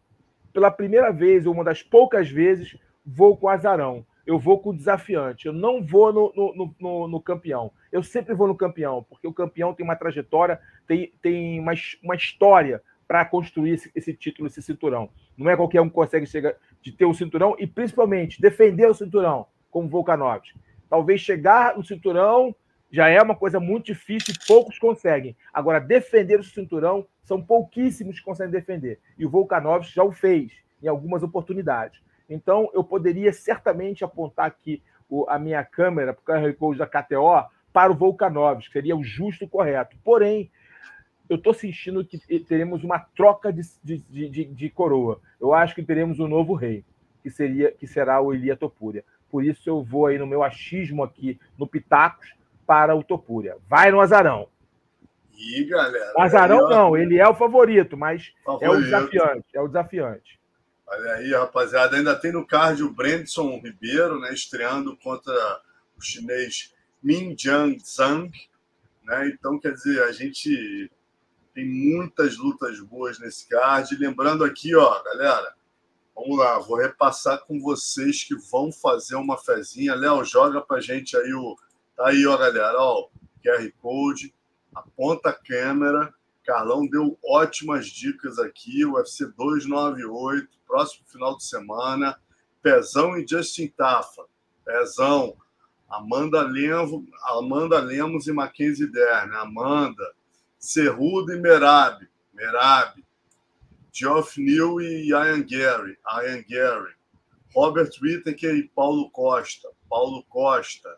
pela 0.56 0.72
primeira 0.72 1.12
vez, 1.12 1.46
ou 1.46 1.54
uma 1.54 1.64
das 1.64 1.84
poucas 1.84 2.28
vezes, 2.32 2.76
vou 3.06 3.38
com 3.38 3.48
azarão 3.48 4.04
eu 4.26 4.40
vou 4.40 4.60
com 4.60 4.72
o 4.72 4.76
desafiante. 4.76 5.46
Eu 5.46 5.54
não 5.54 5.86
vou 5.86 6.12
no, 6.12 6.34
no, 6.36 6.76
no, 6.80 7.08
no, 7.08 7.22
campeão. 7.22 7.72
Eu 7.92 8.02
sempre 8.02 8.34
vou 8.34 8.48
no 8.48 8.56
campeão, 8.56 9.06
porque 9.08 9.28
o 9.28 9.34
campeão 9.34 9.74
tem 9.74 9.84
uma 9.84 9.96
trajetória, 9.96 10.60
tem, 10.88 11.14
tem 11.22 11.60
uma, 11.60 11.74
uma 12.04 12.16
história 12.16 12.82
para 13.08 13.24
construir 13.24 13.72
esse, 13.72 13.92
esse, 13.94 14.14
título, 14.14 14.48
esse 14.48 14.62
cinturão. 14.62 15.10
Não 15.38 15.50
é 15.50 15.56
qualquer 15.56 15.82
um 15.82 15.88
que 15.88 15.94
consegue 15.94 16.26
chegar 16.26 16.56
de 16.82 16.92
ter 16.92 17.06
um 17.06 17.14
cinturão 17.14 17.56
e, 17.60 17.68
principalmente, 17.68 18.42
defender 18.42 18.88
o 18.88 18.96
cinturão, 18.96 19.46
como 19.70 19.88
Volkanovski. 19.88 20.60
Talvez 20.90 21.22
chegar 21.22 21.78
no 21.78 21.84
cinturão 21.84 22.56
já 22.92 23.10
é 23.10 23.22
uma 23.22 23.36
coisa 23.36 23.60
muito 23.60 23.88
difícil 23.88 24.34
e 24.34 24.48
poucos 24.48 24.80
conseguem. 24.80 25.36
Agora, 25.54 25.80
defender 25.80 26.40
o 26.40 26.44
cinturão, 26.44 27.08
são 27.24 27.42
pouquíssimos 27.42 28.20
que 28.20 28.26
conseguem 28.26 28.52
defender. 28.52 29.00
E 29.18 29.26
o 29.26 29.30
Volkanovski 29.30 29.96
já 29.96 30.04
o 30.04 30.12
fez 30.12 30.52
em 30.82 30.88
algumas 30.88 31.24
oportunidades. 31.24 32.00
Então, 32.30 32.70
eu 32.74 32.84
poderia 32.84 33.34
certamente 33.34 34.04
apontar 34.04 34.46
aqui 34.46 34.82
o, 35.10 35.26
a 35.30 35.38
minha 35.38 35.64
câmera 35.64 36.14
para 36.14 36.40
o 36.40 36.42
QR 36.42 36.54
Code 36.54 36.80
da 36.80 36.88
KTO 36.88 37.50
para 37.74 37.92
o 37.92 37.96
Volkanovski, 37.96 38.72
seria 38.72 38.96
o 38.96 39.04
justo 39.04 39.44
e 39.44 39.48
correto. 39.48 39.98
Porém, 40.04 40.50
eu 41.30 41.36
estou 41.36 41.54
sentindo 41.54 42.06
que 42.06 42.18
teremos 42.40 42.84
uma 42.84 43.00
troca 43.00 43.52
de, 43.52 43.62
de, 43.84 43.98
de, 44.30 44.46
de, 44.46 44.70
coroa. 44.70 45.20
Eu 45.42 45.54
acho 45.54 45.76
que 45.76 45.84
teremos 45.84 46.20
um 46.20 46.28
novo 46.28 46.54
rei, 46.54 46.86
que 47.22 47.30
seria 47.30 47.72
que 47.72 47.88
será 47.88 48.22
o 48.22 48.34
Elia 48.34 48.56
Topuria. 48.56 49.04
Por 49.30 49.44
isso 49.44 49.70
eu 49.70 49.84
vou 49.84 50.06
aí 50.06 50.18
no 50.18 50.28
meu 50.28 50.44
achismo 50.44 51.04
aqui 51.04 51.40
no 51.58 51.68
Pitacos 51.68 52.35
para 52.66 52.96
o 52.96 53.04
Topuria. 53.04 53.58
Vai 53.68 53.92
no 53.92 54.00
Azarão. 54.02 54.48
E 55.38 55.64
galera. 55.66 56.14
Azarão 56.18 56.70
não, 56.70 56.98
ele 56.98 57.18
é 57.18 57.28
o 57.28 57.36
favorito, 57.36 57.98
mas 57.98 58.34
favorito. 58.44 58.66
é 58.66 58.70
o 58.70 58.82
desafiante, 58.82 59.46
é 59.54 59.62
o 59.62 59.68
desafiante. 59.68 60.40
Olha 60.88 61.14
aí, 61.14 61.34
rapaziada. 61.34 61.98
Ainda 61.98 62.16
tem 62.16 62.32
no 62.32 62.46
card 62.46 62.84
o 62.84 62.94
Brandson 62.94 63.60
Ribeiro, 63.60 64.20
né? 64.20 64.34
Estreando 64.34 64.96
contra 64.98 65.34
o 65.98 66.02
chinês 66.02 66.74
Min 67.02 67.36
Jiang 67.38 67.78
Zhang. 67.84 68.32
Né? 69.04 69.30
Então, 69.30 69.60
quer 69.60 69.74
dizer, 69.74 70.04
a 70.04 70.12
gente 70.12 70.92
tem 71.54 71.66
muitas 71.68 72.38
lutas 72.38 72.80
boas 72.82 73.20
nesse 73.20 73.48
card. 73.48 73.96
Lembrando 73.96 74.44
aqui, 74.44 74.76
ó, 74.76 75.02
galera, 75.04 75.56
vamos 76.16 76.38
lá, 76.38 76.60
vou 76.60 76.78
repassar 76.78 77.40
com 77.46 77.60
vocês 77.60 78.24
que 78.24 78.36
vão 78.52 78.72
fazer 78.72 79.16
uma 79.16 79.38
fezinha. 79.38 79.96
Léo, 79.96 80.24
joga 80.24 80.62
pra 80.62 80.80
gente 80.80 81.18
aí 81.18 81.34
o. 81.34 81.56
Tá 81.96 82.08
aí, 82.08 82.26
ó, 82.26 82.38
galera, 82.38 82.78
ó, 82.78 83.08
QR 83.44 83.72
Code, 83.82 84.34
aponta 84.74 85.30
a 85.30 85.34
câmera 85.34 86.14
Carlão 86.46 86.86
deu 86.86 87.18
ótimas 87.26 87.88
dicas 87.88 88.38
aqui. 88.38 88.86
UFC 88.86 89.26
298, 89.36 90.48
próximo 90.68 91.06
final 91.08 91.36
de 91.36 91.44
semana. 91.44 92.18
Pezão 92.62 93.18
e 93.18 93.26
Justin 93.28 93.68
Tafa. 93.68 94.24
Pezão. 94.64 95.36
Amanda, 95.90 96.42
Lemos, 96.42 97.04
Amanda 97.24 97.80
Lemos 97.80 98.28
e 98.28 98.32
Mackenzie 98.32 98.88
Dern. 98.88 99.36
Amanda. 99.36 100.14
Cerrudo 100.60 101.34
e 101.34 101.40
Merab. 101.40 102.08
Merab. 102.34 103.04
Geoff 103.92 104.40
New 104.40 104.82
e 104.82 105.10
Ian 105.10 105.42
Gary. 105.42 105.98
Ian 106.08 106.44
Gary. 106.48 106.94
Robert 107.56 107.92
Whittaker 108.02 108.56
e 108.56 108.68
Paulo 108.68 109.10
Costa. 109.10 109.70
Paulo 109.90 110.24
Costa. 110.30 110.98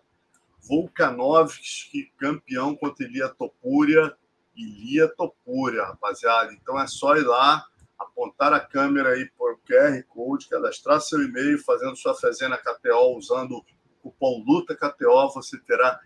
Volkanovski, 0.68 2.12
campeão 2.18 2.76
contra 2.76 3.06
Ilia 3.06 3.30
Topuria 3.30 4.16
Ilia 4.58 5.08
Topuria, 5.08 5.84
rapaziada. 5.84 6.52
Então 6.52 6.80
é 6.80 6.88
só 6.88 7.16
ir 7.16 7.24
lá, 7.24 7.66
apontar 7.98 8.52
a 8.52 8.60
câmera 8.60 9.10
aí 9.10 9.30
por 9.38 9.60
QR 9.60 10.04
Code, 10.10 10.50
cadastrar 10.50 11.00
seu 11.00 11.22
e-mail, 11.24 11.64
fazendo 11.64 11.96
sua 11.96 12.16
fezinha 12.16 12.50
na 12.50 12.58
KTO, 12.58 13.16
usando 13.16 13.58
o 13.58 13.66
cupom 14.02 14.44
LUTAKTO, 14.46 15.34
você 15.34 15.58
terá 15.60 16.00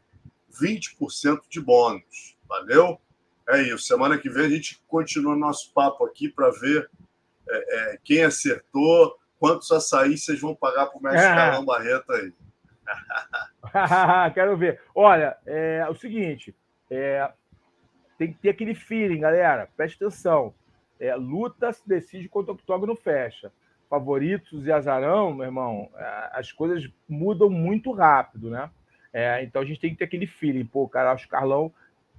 20% 0.61 1.41
de 1.49 1.61
bônus. 1.61 2.35
Valeu? 2.47 2.99
É 3.47 3.61
isso. 3.61 3.85
Semana 3.85 4.17
que 4.17 4.29
vem 4.29 4.45
a 4.45 4.49
gente 4.49 4.81
continua 4.87 5.35
nosso 5.35 5.71
papo 5.73 6.05
aqui 6.05 6.29
para 6.29 6.49
ver 6.51 6.89
é, 7.49 7.93
é, 7.93 7.99
quem 8.03 8.23
acertou, 8.23 9.17
quantos 9.39 9.71
açaí 9.71 10.17
vocês 10.17 10.39
vão 10.39 10.55
pagar 10.55 10.87
para 10.87 10.99
o 10.99 11.01
mestre 11.01 11.31
é. 11.31 11.35
Carlão 11.35 11.65
Barreto 11.65 12.11
aí. 12.11 12.33
Quero 14.33 14.57
ver. 14.57 14.81
Olha, 14.93 15.37
é 15.45 15.85
o 15.89 15.95
seguinte, 15.95 16.55
é, 16.89 17.29
tem 18.17 18.31
que 18.31 18.39
ter 18.39 18.49
aquele 18.49 18.75
feeling, 18.75 19.19
galera. 19.19 19.67
Preste 19.75 19.95
atenção. 19.95 20.53
É, 20.99 21.15
luta 21.15 21.73
se 21.73 21.87
decide 21.87 22.29
quando 22.29 22.49
o 22.49 22.51
octógono 22.51 22.95
fecha. 22.95 23.51
Favoritos 23.89 24.65
e 24.65 24.71
azarão, 24.71 25.33
meu 25.33 25.45
irmão, 25.45 25.89
é, 25.95 26.29
as 26.33 26.51
coisas 26.51 26.89
mudam 27.09 27.49
muito 27.49 27.91
rápido, 27.91 28.49
né? 28.49 28.69
É, 29.13 29.43
então 29.43 29.61
a 29.61 29.65
gente 29.65 29.79
tem 29.79 29.89
que 29.89 29.97
ter 29.97 30.05
aquele 30.05 30.27
feeling. 30.27 30.65
Pô, 30.65 30.87
cara, 30.87 31.11
acho 31.11 31.27
que 31.27 31.33
o 31.33 31.37
Carlão 31.37 31.73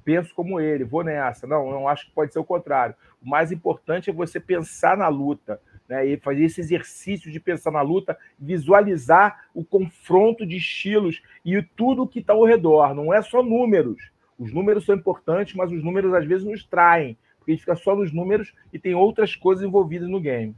penso 0.04 0.34
como 0.34 0.60
ele, 0.60 0.84
vou 0.84 1.04
nessa. 1.04 1.46
Não, 1.46 1.70
não 1.70 1.88
acho 1.88 2.06
que 2.06 2.12
pode 2.12 2.32
ser 2.32 2.38
o 2.38 2.44
contrário. 2.44 2.94
O 3.24 3.28
mais 3.28 3.52
importante 3.52 4.10
é 4.10 4.12
você 4.12 4.40
pensar 4.40 4.96
na 4.96 5.08
luta, 5.08 5.60
né? 5.92 6.06
E 6.06 6.16
fazer 6.16 6.44
esse 6.44 6.58
exercício 6.58 7.30
de 7.30 7.38
pensar 7.38 7.70
na 7.70 7.82
luta, 7.82 8.18
visualizar 8.38 9.46
o 9.52 9.62
confronto 9.62 10.46
de 10.46 10.56
estilos 10.56 11.22
e 11.44 11.62
tudo 11.62 12.08
que 12.08 12.20
está 12.20 12.32
ao 12.32 12.46
redor. 12.46 12.94
Não 12.94 13.12
é 13.12 13.20
só 13.20 13.42
números. 13.42 14.10
Os 14.38 14.54
números 14.54 14.86
são 14.86 14.94
importantes, 14.94 15.54
mas 15.54 15.70
os 15.70 15.84
números 15.84 16.14
às 16.14 16.26
vezes 16.26 16.46
nos 16.46 16.64
traem, 16.64 17.18
porque 17.36 17.52
a 17.52 17.54
gente 17.54 17.60
fica 17.60 17.76
só 17.76 17.94
nos 17.94 18.10
números 18.10 18.54
e 18.72 18.78
tem 18.78 18.94
outras 18.94 19.36
coisas 19.36 19.62
envolvidas 19.62 20.08
no 20.08 20.18
game. 20.18 20.56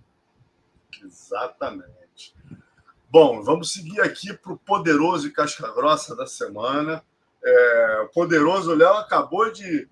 Exatamente. 1.02 2.32
Bom, 3.10 3.42
vamos 3.42 3.72
seguir 3.72 4.00
aqui 4.00 4.32
para 4.32 4.52
o 4.52 4.56
poderoso 4.56 5.26
e 5.26 5.32
casca 5.32 5.68
grossa 5.74 6.14
da 6.14 6.28
semana. 6.28 7.02
É, 7.44 8.02
o 8.04 8.08
poderoso, 8.08 8.72
Léo 8.72 8.94
acabou 8.94 9.52
de, 9.52 9.88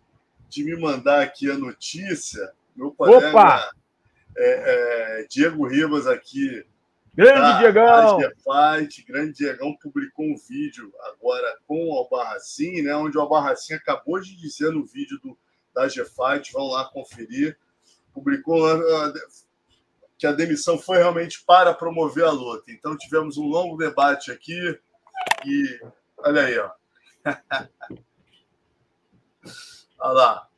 de 0.49 0.65
me 0.65 0.81
mandar 0.81 1.21
aqui 1.21 1.51
a 1.51 1.59
notícia. 1.59 2.53
Meu 2.77 2.93
colega 2.93 3.29
Opa! 3.29 3.82
É, 4.37 5.21
é, 5.21 5.27
Diego 5.29 5.67
Ribas 5.67 6.07
aqui. 6.07 6.67
Grande 7.15 7.41
da, 7.41 7.59
Diegão! 7.59 8.19
Fight, 8.21 9.05
grande 9.05 9.33
Diegão 9.35 9.77
publicou 9.77 10.25
um 10.25 10.37
vídeo 10.49 10.93
agora 11.05 11.59
com 11.67 11.91
o 11.91 11.99
Albarracin, 11.99 12.83
né? 12.83 12.97
Onde 12.97 13.19
o 13.19 13.21
Albarracin 13.21 13.75
acabou 13.75 14.19
de 14.19 14.35
dizer 14.37 14.73
no 14.73 14.87
vídeo 14.87 15.19
do, 15.23 15.37
da 15.75 15.87
G-Fight, 15.89 16.53
vão 16.53 16.69
lá 16.69 16.87
conferir. 16.87 17.59
Publicou 18.15 18.67
que 20.23 20.27
a 20.27 20.33
demissão 20.33 20.79
foi 20.79 20.99
realmente 20.99 21.43
para 21.45 21.75
promover 21.75 22.25
a 22.25 22.31
luta. 22.31 22.71
Então 22.71 22.97
tivemos 22.97 23.37
um 23.37 23.47
longo 23.47 23.77
debate 23.77 24.31
aqui 24.31 24.79
e 25.45 25.81
olha 26.19 26.43
aí, 26.43 26.59
ó. 26.59 26.71
olha 29.99 30.13
lá. 30.13 30.49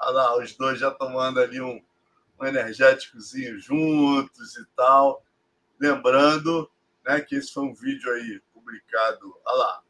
Olha 0.00 0.10
lá, 0.10 0.36
os 0.36 0.56
dois 0.56 0.80
já 0.80 0.90
tomando 0.90 1.40
ali 1.40 1.60
um, 1.60 1.80
um 2.42 2.46
energéticozinho 2.46 3.58
juntos 3.58 4.56
e 4.56 4.64
tal. 4.76 5.24
Lembrando 5.78 6.70
né, 7.04 7.20
que 7.20 7.36
esse 7.36 7.52
foi 7.52 7.64
um 7.64 7.74
vídeo 7.74 8.12
aí 8.12 8.40
publicado. 8.52 9.34
Olha 9.44 9.56
lá, 9.56 9.82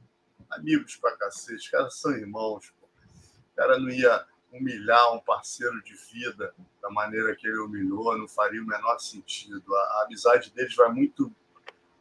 amigos 0.50 0.96
pra 0.96 1.16
cacete, 1.16 1.70
caras 1.70 1.98
são 1.98 2.12
irmãos. 2.12 2.70
Pô. 2.78 2.86
O 2.86 3.56
cara 3.56 3.78
não 3.78 3.88
ia 3.88 4.26
humilhar 4.52 5.14
um 5.14 5.20
parceiro 5.20 5.82
de 5.82 5.94
vida 6.12 6.54
da 6.82 6.90
maneira 6.90 7.34
que 7.34 7.46
ele 7.46 7.58
humilhou, 7.58 8.16
não 8.18 8.28
faria 8.28 8.62
o 8.62 8.66
menor 8.66 8.98
sentido. 8.98 9.74
A, 9.74 9.80
a 9.80 10.04
amizade 10.04 10.52
deles 10.52 10.74
vai 10.74 10.90
muito 10.90 11.34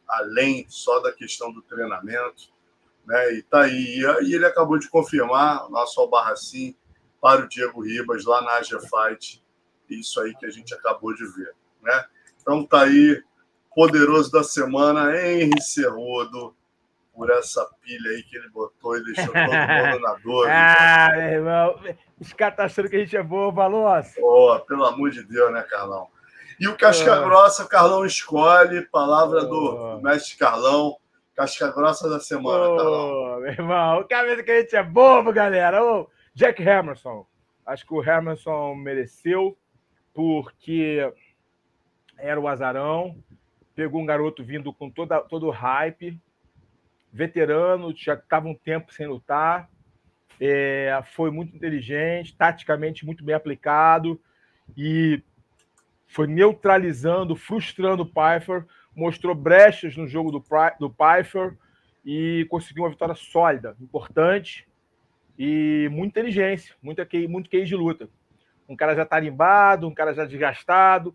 além 0.06 0.66
só 0.68 1.00
da 1.00 1.12
questão 1.12 1.52
do 1.52 1.62
treinamento. 1.62 2.52
Né? 3.06 3.34
E 3.34 3.42
tá 3.42 3.62
aí. 3.62 4.00
E 4.22 4.34
ele 4.34 4.44
acabou 4.44 4.78
de 4.78 4.88
confirmar 4.88 5.68
nosso 5.70 5.98
Albarracim 6.00 6.76
para 7.20 7.44
o 7.44 7.48
Diego 7.48 7.82
Ribas 7.82 8.24
lá 8.24 8.42
na 8.42 8.58
Asia 8.58 8.80
Fight. 8.80 9.41
Isso 10.00 10.20
aí 10.20 10.34
que 10.34 10.46
a 10.46 10.50
gente 10.50 10.74
acabou 10.74 11.14
de 11.14 11.24
ver. 11.24 11.54
Né? 11.82 12.04
Então 12.40 12.64
tá 12.64 12.82
aí, 12.82 13.22
poderoso 13.74 14.30
da 14.30 14.42
semana, 14.42 15.16
Henry 15.16 15.60
Cerrudo 15.60 16.54
por 17.14 17.30
essa 17.30 17.68
pilha 17.82 18.10
aí 18.10 18.22
que 18.22 18.36
ele 18.36 18.48
botou 18.50 18.96
e 18.96 19.04
deixou 19.04 19.26
todo 19.26 19.34
mundo 19.36 20.00
na 20.00 20.14
dor. 20.24 20.48
ah, 20.50 21.10
meu 21.12 21.22
irmão. 21.22 21.80
Os 22.18 22.32
caras 22.32 22.52
estão 22.54 22.66
achando 22.66 22.88
que 22.88 22.96
a 22.96 22.98
gente 23.00 23.16
é 23.16 23.22
boa, 23.22 23.52
Valôncia. 23.52 24.22
Oh, 24.24 24.58
pelo 24.66 24.84
amor 24.84 25.10
de 25.10 25.22
Deus, 25.22 25.52
né, 25.52 25.62
Carlão? 25.62 26.08
E 26.58 26.68
o 26.68 26.76
Casca 26.76 27.20
oh. 27.20 27.24
Grossa, 27.24 27.64
o 27.64 27.68
Carlão 27.68 28.04
escolhe, 28.04 28.82
palavra 28.82 29.42
oh. 29.42 29.46
do 29.46 30.00
mestre 30.02 30.36
Carlão. 30.36 30.96
Casca 31.34 31.70
Grossa 31.72 32.08
da 32.08 32.20
semana, 32.20 32.68
oh, 32.68 32.76
Carlão. 32.76 33.40
Meu 33.40 33.50
irmão, 33.50 34.00
o 34.00 34.04
cara 34.04 34.42
que 34.42 34.50
a 34.50 34.60
gente 34.60 34.76
é 34.76 34.82
bobo, 34.82 35.32
galera. 35.32 35.82
Oh, 35.84 36.08
Jack 36.34 36.66
Hammerson. 36.66 37.26
Acho 37.66 37.86
que 37.86 37.94
o 37.94 38.00
Hammerson 38.00 38.74
mereceu, 38.74 39.56
porque 40.12 41.12
era 42.18 42.40
o 42.40 42.48
azarão. 42.48 43.16
Pegou 43.74 44.00
um 44.00 44.06
garoto 44.06 44.44
vindo 44.44 44.72
com 44.72 44.90
toda, 44.90 45.20
todo 45.20 45.46
o 45.46 45.50
hype 45.50 46.20
veterano, 47.12 47.94
já 47.94 48.14
estava 48.14 48.48
um 48.48 48.54
tempo 48.54 48.92
sem 48.92 49.06
lutar, 49.06 49.68
é, 50.40 50.98
foi 51.12 51.30
muito 51.30 51.54
inteligente, 51.54 52.34
taticamente 52.34 53.04
muito 53.04 53.22
bem 53.22 53.34
aplicado 53.34 54.18
e 54.76 55.22
foi 56.06 56.26
neutralizando, 56.26 57.36
frustrando 57.36 58.02
o 58.02 58.06
Pfeiffer, 58.06 58.66
mostrou 58.96 59.34
brechas 59.34 59.96
no 59.96 60.06
jogo 60.06 60.30
do, 60.30 60.42
do 60.78 60.90
Pfeiffer 60.90 61.56
e 62.04 62.46
conseguiu 62.50 62.84
uma 62.84 62.90
vitória 62.90 63.14
sólida, 63.14 63.76
importante 63.80 64.66
e 65.38 65.88
muita 65.90 66.20
inteligência, 66.20 66.74
muita, 66.82 67.06
muito 67.28 67.48
QI 67.48 67.64
de 67.64 67.76
luta. 67.76 68.08
Um 68.68 68.76
cara 68.76 68.94
já 68.94 69.04
tarimbado, 69.04 69.86
um 69.86 69.94
cara 69.94 70.14
já 70.14 70.24
desgastado, 70.24 71.14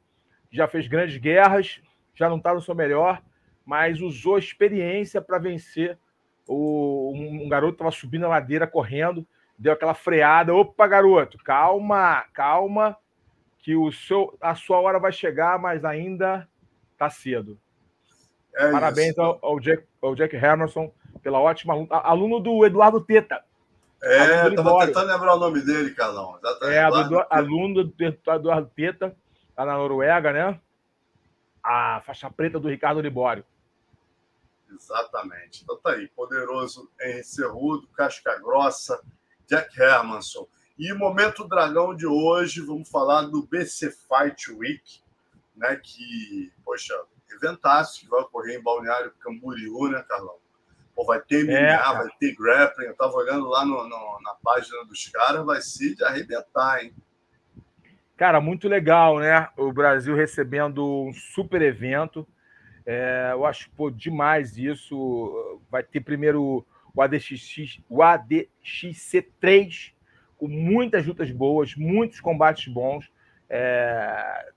já 0.51 0.67
fez 0.67 0.87
grandes 0.87 1.17
guerras, 1.17 1.81
já 2.13 2.29
não 2.29 2.37
está 2.37 2.53
no 2.53 2.61
seu 2.61 2.75
melhor, 2.75 3.21
mas 3.65 4.01
usou 4.01 4.35
a 4.35 4.39
experiência 4.39 5.21
para 5.21 5.37
vencer. 5.37 5.97
O, 6.47 7.11
um 7.15 7.49
garoto 7.49 7.73
estava 7.73 7.91
subindo 7.91 8.25
a 8.25 8.29
ladeira 8.29 8.65
correndo, 8.65 9.27
deu 9.57 9.73
aquela 9.73 9.93
freada. 9.93 10.53
Opa, 10.53 10.87
garoto, 10.87 11.37
calma, 11.39 12.23
calma, 12.33 12.97
que 13.59 13.75
o 13.75 13.91
seu, 13.91 14.37
a 14.39 14.55
sua 14.55 14.79
hora 14.79 14.99
vai 14.99 15.11
chegar, 15.11 15.59
mas 15.59 15.83
ainda 15.83 16.47
está 16.93 17.09
cedo. 17.09 17.59
É 18.55 18.71
Parabéns 18.71 19.17
ao, 19.19 19.37
ao, 19.41 19.59
Jack, 19.59 19.83
ao 20.01 20.15
Jack 20.15 20.35
Hamilton 20.35 20.91
pela 21.21 21.39
ótima. 21.39 21.85
Aluno 21.89 22.39
do 22.39 22.65
Eduardo 22.65 23.01
Teta. 23.01 23.43
É, 24.01 24.47
estava 24.47 24.85
tentando 24.85 25.07
lembrar 25.07 25.35
o 25.35 25.39
nome 25.39 25.61
dele, 25.61 25.91
Carlão. 25.93 26.39
É, 26.63 26.81
aluno 27.29 27.83
do 27.83 28.03
Eduardo 28.03 28.71
Teta, 28.75 29.15
lá 29.57 29.65
na 29.65 29.77
Noruega, 29.77 30.31
né? 30.31 30.59
A 31.63 32.01
faixa 32.05 32.29
preta 32.29 32.59
do 32.59 32.69
Ricardo 32.69 33.01
Libório. 33.01 33.43
Exatamente. 34.69 35.63
Então 35.63 35.77
tá 35.77 35.91
aí, 35.91 36.07
poderoso 36.09 36.89
Henry 37.01 37.23
Cerrudo, 37.23 37.87
Casca 37.87 38.37
Grossa, 38.39 39.01
Jack 39.47 39.79
Hermanson. 39.79 40.47
E 40.77 40.93
momento 40.93 41.47
dragão 41.47 41.95
de 41.95 42.05
hoje, 42.05 42.61
vamos 42.61 42.87
falar 42.89 43.23
do 43.23 43.41
BC 43.41 43.91
Fight 43.91 44.51
Week, 44.51 45.01
né? 45.55 45.75
Que, 45.77 46.53
poxa, 46.63 46.93
eventaço 47.31 47.99
que 47.99 48.07
vai 48.07 48.21
ocorrer 48.21 48.59
em 48.59 48.63
Balneário 48.63 49.11
Camboriú, 49.19 49.89
né, 49.89 50.03
Carlão? 50.07 50.37
Pô, 50.97 51.05
vai 51.05 51.21
ter 51.21 51.43
MMA, 51.45 51.53
é, 51.53 51.77
vai 51.77 52.07
ter 52.19 52.35
grappling. 52.35 52.87
Eu 52.87 52.95
tava 52.95 53.13
olhando 53.13 53.47
lá 53.47 53.63
no, 53.63 53.87
no, 53.87 54.19
na 54.23 54.33
página 54.43 54.83
dos 54.85 55.07
caras, 55.09 55.45
vai 55.45 55.59
de 55.59 56.03
arrebentar, 56.03 56.83
hein? 56.83 56.91
Cara, 58.17 58.41
muito 58.41 58.67
legal, 58.67 59.19
né? 59.19 59.47
O 59.55 59.71
Brasil 59.71 60.15
recebendo 60.15 60.83
um 61.03 61.13
super 61.13 61.61
evento. 61.61 62.27
É, 62.83 63.29
eu 63.31 63.45
acho 63.45 63.69
pô, 63.77 63.91
demais 63.91 64.57
isso. 64.57 65.59
Vai 65.69 65.83
ter 65.83 66.01
primeiro 66.01 66.65
o 66.95 66.99
ADX, 67.03 67.79
o 67.87 67.97
ADXC3, 67.97 69.93
com 70.35 70.47
muitas 70.47 71.05
lutas 71.05 71.29
boas, 71.29 71.75
muitos 71.75 72.19
combates 72.19 72.73
bons, 72.73 73.07
é, 73.47 74.51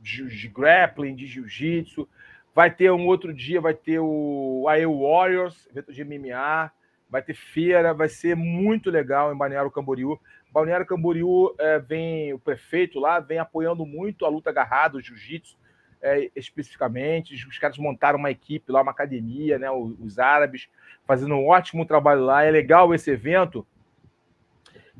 de, 0.00 0.26
de, 0.28 0.48
grappling, 0.48 1.14
de 1.14 1.26
jiu-jitsu. 1.26 2.08
Vai 2.54 2.70
ter 2.70 2.92
um 2.92 3.06
outro 3.06 3.34
dia, 3.34 3.60
vai 3.60 3.74
ter 3.74 3.98
o 3.98 4.66
AE 4.68 4.86
Warriors, 4.86 5.66
evento 5.68 5.92
de 5.92 6.04
MMA, 6.04 6.70
vai 7.10 7.20
ter 7.20 7.34
feira, 7.34 7.92
vai 7.92 8.08
ser 8.08 8.36
muito 8.36 8.90
legal 8.90 9.32
em 9.32 9.36
Balneário 9.36 9.70
Camboriú. 9.70 10.20
Balneário 10.52 10.86
Camboriú 10.86 11.54
é, 11.58 11.80
vem, 11.80 12.32
o 12.32 12.38
prefeito 12.38 13.00
lá 13.00 13.18
vem 13.18 13.38
apoiando 13.38 13.84
muito 13.84 14.24
a 14.24 14.28
luta 14.28 14.50
agarrada, 14.50 14.96
o 14.96 15.00
jiu-jitsu, 15.00 15.56
é, 16.00 16.30
especificamente. 16.36 17.34
Os 17.34 17.58
caras 17.58 17.76
montaram 17.76 18.18
uma 18.18 18.30
equipe 18.30 18.70
lá, 18.70 18.82
uma 18.82 18.92
academia, 18.92 19.58
né? 19.58 19.68
Os, 19.70 19.98
os, 19.98 20.18
árabes 20.20 20.68
fazendo 21.04 21.34
um 21.34 21.48
ótimo 21.48 21.84
trabalho 21.84 22.24
lá. 22.24 22.44
É 22.44 22.50
legal 22.52 22.94
esse 22.94 23.10
evento 23.10 23.66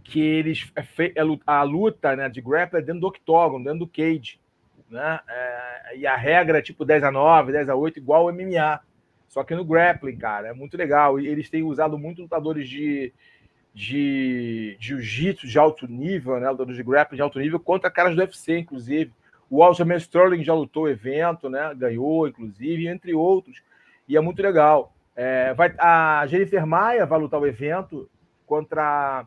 que 0.02 0.20
eles 0.20 0.72
é, 0.74 0.82
é 1.14 1.22
a 1.47 1.62
luta 1.62 2.16
né, 2.16 2.28
de 2.28 2.40
grappling 2.40 2.81
é 2.81 2.82
dentro 2.82 3.01
do 3.01 3.06
octógono, 3.06 3.64
dentro 3.64 3.81
do 3.81 3.89
cage. 3.89 4.40
Né? 4.90 5.20
É, 5.28 5.97
e 5.98 6.06
a 6.06 6.16
regra 6.16 6.59
é 6.59 6.62
tipo 6.62 6.85
10 6.85 7.05
a 7.05 7.11
9, 7.11 7.52
10 7.52 7.69
a 7.69 7.74
8, 7.74 7.98
igual 7.98 8.27
o 8.27 8.32
MMA. 8.32 8.81
Só 9.28 9.43
que 9.43 9.55
no 9.55 9.65
grappling, 9.65 10.16
cara, 10.16 10.48
é 10.48 10.52
muito 10.52 10.77
legal. 10.77 11.19
E 11.19 11.27
eles 11.27 11.51
têm 11.51 11.62
usado 11.62 11.98
muito 11.98 12.23
lutadores 12.23 12.69
de, 12.69 13.12
de 13.74 14.77
jiu-jitsu 14.78 15.47
de 15.47 15.59
alto 15.59 15.89
nível, 15.89 16.39
né? 16.39 16.48
Lutadores 16.51 16.77
de 16.77 16.85
grappling 16.85 17.16
de 17.16 17.23
alto 17.23 17.40
nível, 17.40 17.59
contra 17.59 17.90
caras 17.90 18.15
do 18.15 18.20
UFC, 18.20 18.59
inclusive. 18.59 19.12
O 19.51 19.62
Aljamain 19.62 19.98
Sterling 19.98 20.44
já 20.44 20.55
lutou 20.55 20.85
o 20.85 20.89
evento, 20.89 21.48
né? 21.48 21.74
Ganhou, 21.74 22.28
inclusive, 22.28 22.86
entre 22.86 23.12
outros. 23.15 23.62
E 24.09 24.16
é 24.16 24.20
muito 24.20 24.40
legal. 24.40 24.94
É, 25.16 25.55
vai, 25.55 25.74
a 25.78 26.27
Jennifer 26.27 26.66
Maia 26.66 27.06
vai 27.06 27.19
lutar 27.19 27.40
o 27.40 27.47
evento 27.47 28.09
contra 28.47 29.27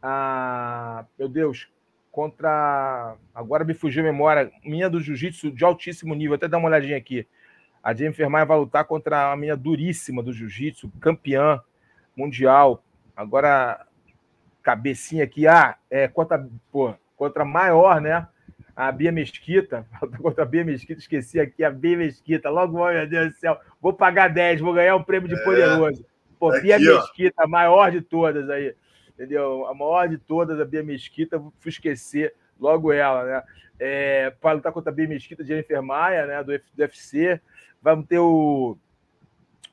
a. 0.00 1.04
Meu 1.18 1.28
Deus, 1.28 1.68
contra. 2.12 3.16
Agora 3.34 3.64
me 3.64 3.74
fugiu 3.74 4.02
a 4.02 4.06
memória. 4.06 4.52
Minha 4.64 4.88
do 4.88 5.00
jiu-jitsu 5.00 5.50
de 5.50 5.64
altíssimo 5.64 6.14
nível. 6.14 6.36
Até 6.36 6.46
dar 6.46 6.58
uma 6.58 6.68
olhadinha 6.68 6.96
aqui. 6.96 7.26
A 7.82 7.92
Jennifer 7.92 8.30
Maia 8.30 8.44
vai 8.44 8.58
lutar 8.58 8.84
contra 8.84 9.32
a 9.32 9.36
minha 9.36 9.56
duríssima 9.56 10.22
do 10.22 10.32
jiu-jitsu, 10.32 10.92
campeã 11.00 11.60
mundial. 12.16 12.84
Agora, 13.16 13.84
cabecinha 14.62 15.24
aqui. 15.24 15.48
Ah, 15.48 15.76
é 15.90 16.06
contra, 16.06 16.46
pô, 16.70 16.94
contra 17.16 17.44
maior, 17.44 18.00
né? 18.00 18.28
a 18.74 18.90
Bia 18.90 19.12
Mesquita, 19.12 19.86
contra 20.20 20.44
a 20.44 20.46
Bia 20.46 20.64
Mesquita, 20.64 21.00
esqueci 21.00 21.38
aqui 21.38 21.62
a 21.62 21.70
Bia 21.70 21.96
Mesquita, 21.96 22.48
logo, 22.48 22.84
meu 22.84 23.06
Deus 23.06 23.32
do 23.32 23.38
céu, 23.38 23.58
vou 23.80 23.92
pagar 23.92 24.28
10, 24.28 24.60
vou 24.60 24.72
ganhar 24.72 24.96
um 24.96 25.02
prêmio 25.02 25.28
de 25.28 25.34
é. 25.34 25.44
poderoso. 25.44 26.04
Pô, 26.38 26.50
Bia 26.60 26.78
Mesquita, 26.78 27.44
a 27.44 27.46
maior 27.46 27.90
de 27.90 28.00
todas 28.00 28.48
aí. 28.50 28.74
Entendeu? 29.14 29.66
A 29.66 29.74
maior 29.74 30.08
de 30.08 30.18
todas, 30.18 30.60
a 30.60 30.64
Bia 30.64 30.82
Mesquita, 30.82 31.42
fui 31.60 31.70
esquecer 31.70 32.34
logo 32.58 32.92
ela, 32.92 33.24
né? 33.24 33.42
É, 33.78 34.30
para 34.40 34.52
lutar 34.52 34.72
contra 34.72 34.92
a 34.92 34.94
Bia 34.94 35.08
Mesquita, 35.08 35.44
Jennifer 35.44 35.82
Maia, 35.82 36.26
né? 36.26 36.42
Do, 36.42 36.52
do 36.52 36.82
UFC. 36.82 37.40
Vamos 37.82 38.06
ter 38.06 38.18
o, 38.18 38.76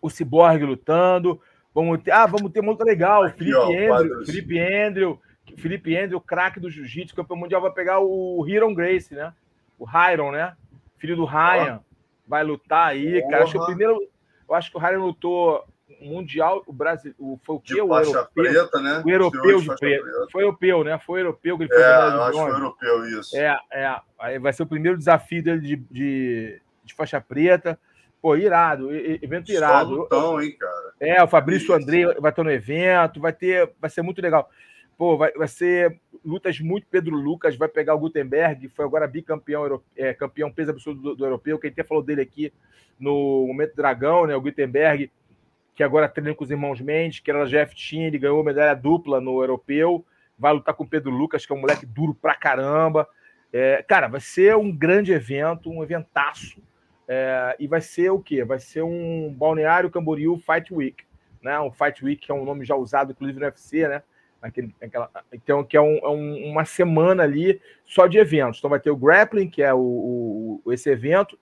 o 0.02 0.10
Cyborg 0.10 0.64
lutando. 0.64 1.40
Vamos 1.74 2.02
ter, 2.02 2.12
ah, 2.12 2.26
vamos 2.26 2.52
ter 2.52 2.62
muito 2.62 2.84
legal. 2.84 3.24
Aqui, 3.24 3.40
Felipe, 3.40 3.58
ó, 3.58 3.68
Andrew, 3.68 4.26
Felipe 4.26 4.60
Andrew, 4.60 5.22
Felipe 5.58 5.98
Andrew, 5.98 6.20
craque 6.20 6.60
do 6.60 6.70
jiu-jitsu, 6.70 7.16
campeão 7.16 7.38
mundial, 7.38 7.62
vai 7.62 7.72
pegar 7.72 8.00
o 8.00 8.46
Hiron 8.48 8.74
Grace, 8.74 9.14
né? 9.14 9.34
O 9.78 9.86
Hyron, 9.86 10.32
né? 10.32 10.56
Filho 10.98 11.16
do 11.16 11.26
Ryan. 11.26 11.82
Vai 12.28 12.44
lutar 12.44 12.90
aí, 12.90 13.20
Porra. 13.22 13.32
cara. 13.32 13.44
Acho 13.44 13.54
que 13.54 13.60
o 13.60 13.66
primeiro. 13.66 14.00
Eu 14.48 14.56
acho 14.56 14.72
que 14.72 14.78
o 14.78 14.80
Ryan 14.80 15.00
lutou 15.00 15.64
mundial, 16.02 16.64
o 16.68 16.74
Brasil, 16.74 17.14
o, 17.18 17.40
foi 17.44 17.56
o 17.56 17.60
que? 17.60 17.82
O 17.82 17.98
europeu, 17.98 18.28
preta, 18.34 18.82
né? 18.82 19.02
O 19.06 19.10
europeu 19.10 19.62
de 19.62 19.76
preto. 19.76 20.06
Foi 20.32 20.44
europeu, 20.44 20.84
né? 20.84 21.00
Foi 21.06 21.22
europeu 21.22 21.58
que 21.58 21.64
ele 21.64 21.74
foi. 21.74 21.82
É, 21.82 21.86
acho 21.86 22.32
que 22.32 22.38
foi 22.38 22.52
europeu 22.52 23.20
isso. 23.20 23.38
É, 23.38 23.60
é. 23.72 24.02
Aí 24.20 24.40
vai 24.40 24.54
ser 24.54 24.64
o 24.64 24.68
primeiro 24.68 24.98
desafio 24.98 25.44
dele 25.44 25.62
de, 25.62 25.76
de, 25.76 26.62
de 26.84 26.94
faixa 26.94 27.20
preta. 27.20 27.80
Pô, 28.22 28.36
irado, 28.36 28.94
evento 28.94 29.50
irado. 29.50 29.92
Lutão, 29.92 30.42
hein, 30.42 30.54
cara? 30.60 30.94
É, 31.00 31.24
o 31.24 31.28
Fabrício 31.28 31.74
André 31.74 32.06
vai 32.20 32.32
estar 32.32 32.44
no 32.44 32.52
evento, 32.52 33.22
vai 33.22 33.32
ter, 33.32 33.72
vai 33.80 33.90
ser 33.90 34.02
muito 34.02 34.22
legal. 34.22 34.50
Pô, 34.98 35.16
vai, 35.18 35.32
vai 35.32 35.48
ser 35.48 35.98
lutas 36.26 36.60
muito. 36.60 36.86
Pedro 36.92 37.16
Lucas 37.16 37.56
vai 37.56 37.70
pegar 37.70 37.96
o 37.96 38.00
Gutenberg, 38.00 38.68
foi 38.68 38.84
agora 38.84 39.08
bicampeão 39.08 39.82
é, 39.96 40.14
campeão 40.14 40.52
peso 40.52 40.72
absoluto 40.72 41.02
do, 41.02 41.16
do, 41.16 41.26
europeu. 41.26 41.58
Quem 41.58 41.72
até 41.72 41.86
falou 41.86 42.04
dele 42.04 42.22
aqui 42.22 42.52
no 43.00 43.46
Momento 43.48 43.76
Dragão, 43.76 44.28
né? 44.28 44.36
O 44.36 44.42
Gutenberg, 44.42 45.10
que 45.80 45.84
agora 45.84 46.10
treina 46.10 46.36
com 46.36 46.44
os 46.44 46.52
irmãos 46.52 46.82
Mendes, 46.82 47.22
que 47.22 47.32
era 47.32 47.46
Jeff 47.46 47.74
Team, 47.74 48.04
ele 48.04 48.20
ganhou 48.20 48.44
medalha 48.44 48.76
dupla 48.76 49.22
no 49.22 49.40
europeu. 49.40 50.06
Vai 50.38 50.52
lutar 50.52 50.76
com 50.76 50.84
o 50.84 50.88
Pedro 50.88 51.10
Lucas, 51.10 51.46
que 51.46 51.54
é 51.54 51.56
um 51.56 51.62
moleque 51.62 51.86
duro 51.86 52.14
pra 52.14 52.36
caramba. 52.36 53.08
É, 53.54 53.82
cara, 53.88 54.10
vai 54.10 54.20
ser 54.20 54.58
um 54.58 54.76
grande 54.76 55.14
evento, 55.14 55.72
um 55.72 55.82
eventaço. 55.82 56.62
É, 57.08 57.56
e 57.58 57.66
vai 57.66 57.80
ser 57.80 58.10
o 58.10 58.20
quê? 58.20 58.44
Vai 58.44 58.60
ser 58.60 58.82
um 58.82 59.34
Balneário 59.34 59.90
Camboriú 59.90 60.38
Fight 60.40 60.74
Week. 60.74 61.02
Né? 61.42 61.58
O 61.60 61.72
Fight 61.72 62.04
Week 62.04 62.26
que 62.26 62.30
é 62.30 62.36
um 62.36 62.44
nome 62.44 62.66
já 62.66 62.76
usado, 62.76 63.14
inclusive, 63.14 63.40
no 63.40 63.46
UFC, 63.46 63.88
né? 63.88 64.04
Então, 65.32 65.64
que 65.64 65.78
é, 65.78 65.82
um, 65.82 65.98
é 66.00 66.10
um, 66.10 66.52
uma 66.52 66.66
semana 66.66 67.24
ali 67.24 67.62
só 67.86 68.06
de 68.06 68.18
eventos. 68.18 68.60
Então 68.60 68.70
vai 68.70 68.82
ter 68.82 68.92
o 68.92 68.98
Grappling, 68.98 69.50
que 69.50 69.64
é 69.64 69.74
o, 69.74 70.62
o 70.66 70.74
esse 70.74 70.90
evento, 70.90 71.40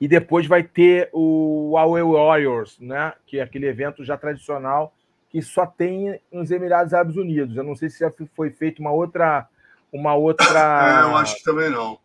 e 0.00 0.08
depois 0.08 0.46
vai 0.46 0.62
ter 0.62 1.10
o 1.12 1.72
Huawei 1.72 2.02
Warriors, 2.02 2.78
né? 2.80 3.12
Que 3.26 3.38
é 3.38 3.42
aquele 3.42 3.66
evento 3.66 4.02
já 4.02 4.16
tradicional 4.16 4.94
que 5.28 5.40
só 5.42 5.66
tem 5.66 6.18
nos 6.32 6.50
Emirados 6.50 6.94
Árabes 6.94 7.16
Unidos. 7.16 7.56
Eu 7.56 7.62
não 7.62 7.76
sei 7.76 7.88
se 7.88 8.00
já 8.00 8.10
foi 8.34 8.50
feita 8.50 8.80
uma 8.80 8.90
outra. 8.90 9.46
Uma 9.92 10.14
outra. 10.14 10.46
É, 10.50 11.02
eu 11.02 11.16
acho 11.16 11.36
que 11.36 11.44
também 11.44 11.70
não. 11.70 11.98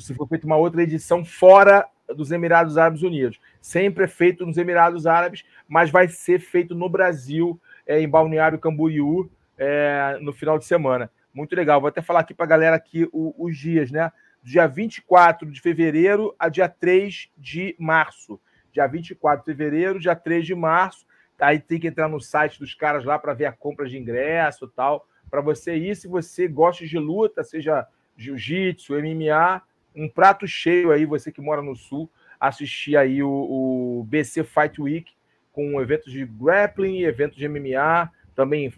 Se 0.00 0.14
foi 0.14 0.26
feita 0.26 0.46
uma 0.46 0.56
outra 0.56 0.82
edição 0.82 1.24
fora 1.24 1.86
dos 2.14 2.30
Emirados 2.30 2.76
Árabes 2.76 3.02
Unidos. 3.02 3.40
Sempre 3.60 4.04
é 4.04 4.08
feito 4.08 4.44
nos 4.44 4.58
Emirados 4.58 5.06
Árabes, 5.06 5.44
mas 5.66 5.90
vai 5.90 6.08
ser 6.08 6.40
feito 6.40 6.74
no 6.74 6.88
Brasil, 6.88 7.58
é, 7.86 8.00
em 8.00 8.08
Balneário 8.08 8.58
Camboriú, 8.58 9.30
é, 9.56 10.18
no 10.20 10.32
final 10.32 10.58
de 10.58 10.66
semana. 10.66 11.10
Muito 11.32 11.56
legal. 11.56 11.80
Vou 11.80 11.88
até 11.88 12.02
falar 12.02 12.20
aqui 12.20 12.34
para 12.34 12.44
a 12.44 12.48
galera 12.48 12.76
aqui 12.76 13.08
o, 13.12 13.34
os 13.38 13.56
dias, 13.56 13.90
né? 13.90 14.12
Dia 14.42 14.66
24 14.66 15.50
de 15.50 15.60
fevereiro 15.60 16.34
a 16.38 16.48
dia 16.48 16.68
3 16.68 17.30
de 17.38 17.76
março. 17.78 18.40
Dia 18.72 18.86
24 18.86 19.44
de 19.44 19.46
fevereiro, 19.46 20.00
dia 20.00 20.16
3 20.16 20.44
de 20.44 20.54
março. 20.54 21.06
Aí 21.38 21.58
tem 21.58 21.78
que 21.78 21.88
entrar 21.88 22.08
no 22.08 22.20
site 22.20 22.58
dos 22.58 22.74
caras 22.74 23.04
lá 23.04 23.18
para 23.18 23.34
ver 23.34 23.46
a 23.46 23.52
compra 23.52 23.88
de 23.88 23.98
ingresso 23.98 24.64
e 24.64 24.68
tal. 24.68 25.06
Para 25.30 25.40
você 25.40 25.76
ir, 25.76 25.94
se 25.96 26.08
você 26.08 26.46
gosta 26.48 26.86
de 26.86 26.98
luta, 26.98 27.42
seja 27.42 27.86
jiu-jitsu, 28.16 28.94
MMA, 28.94 29.62
um 29.94 30.08
prato 30.08 30.46
cheio 30.46 30.90
aí, 30.90 31.04
você 31.04 31.30
que 31.30 31.40
mora 31.40 31.62
no 31.62 31.74
sul, 31.74 32.10
assistir 32.38 32.96
aí 32.96 33.22
o, 33.22 33.30
o 33.30 34.04
BC 34.04 34.44
Fight 34.44 34.80
Week 34.80 35.12
com 35.52 35.80
eventos 35.80 36.10
de 36.10 36.24
grappling, 36.24 37.02
eventos 37.02 37.36
de 37.36 37.48
MMA, 37.48 38.10
também 38.34 38.72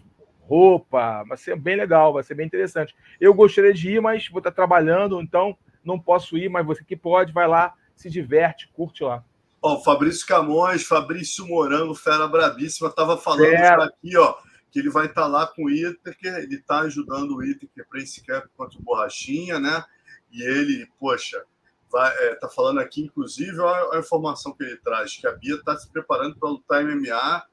roupa, 0.47 1.23
vai 1.23 1.37
ser 1.37 1.55
bem 1.57 1.75
legal, 1.75 2.13
vai 2.13 2.23
ser 2.23 2.35
bem 2.35 2.45
interessante. 2.45 2.95
Eu 3.19 3.33
gostaria 3.33 3.73
de 3.73 3.93
ir, 3.93 4.01
mas 4.01 4.27
vou 4.29 4.39
estar 4.39 4.51
trabalhando, 4.51 5.21
então 5.21 5.57
não 5.83 5.99
posso 5.99 6.37
ir, 6.37 6.49
mas 6.49 6.65
você 6.65 6.83
que 6.83 6.95
pode, 6.95 7.33
vai 7.33 7.47
lá, 7.47 7.73
se 7.95 8.09
diverte, 8.09 8.69
curte 8.73 9.03
lá. 9.03 9.23
Ó, 9.61 9.81
Fabrício 9.81 10.25
Camões, 10.27 10.83
Fabrício 10.83 11.47
Morango, 11.47 11.95
fera 11.95 12.27
brabíssima, 12.27 12.89
estava 12.89 13.17
falando 13.17 13.45
é. 13.45 13.83
aqui, 13.83 14.15
ó, 14.17 14.35
que 14.71 14.79
ele 14.79 14.89
vai 14.89 15.07
estar 15.07 15.25
lá 15.25 15.47
com 15.47 15.65
o 15.65 15.69
Itaker, 15.69 16.35
ele 16.35 16.55
está 16.55 16.79
ajudando 16.81 17.35
o 17.35 17.43
Itaker 17.43 17.87
para 17.89 17.99
esse 17.99 18.23
camp 18.23 18.45
contra 18.55 18.77
o 18.77 18.83
Borrachinha, 18.83 19.59
né? 19.59 19.83
E 20.31 20.43
ele, 20.43 20.87
poxa, 20.99 21.43
vai, 21.91 22.13
é, 22.25 22.35
tá 22.35 22.49
falando 22.49 22.79
aqui, 22.79 23.01
inclusive, 23.01 23.59
a, 23.61 23.95
a, 23.95 23.99
informação 23.99 24.53
que 24.53 24.63
ele 24.63 24.77
traz, 24.77 25.15
que 25.15 25.25
a 25.25 25.31
Bia 25.31 25.55
está 25.55 25.77
se 25.77 25.89
preparando 25.89 26.35
para 26.35 26.49
lutar 26.49 26.83
MMA. 26.83 27.43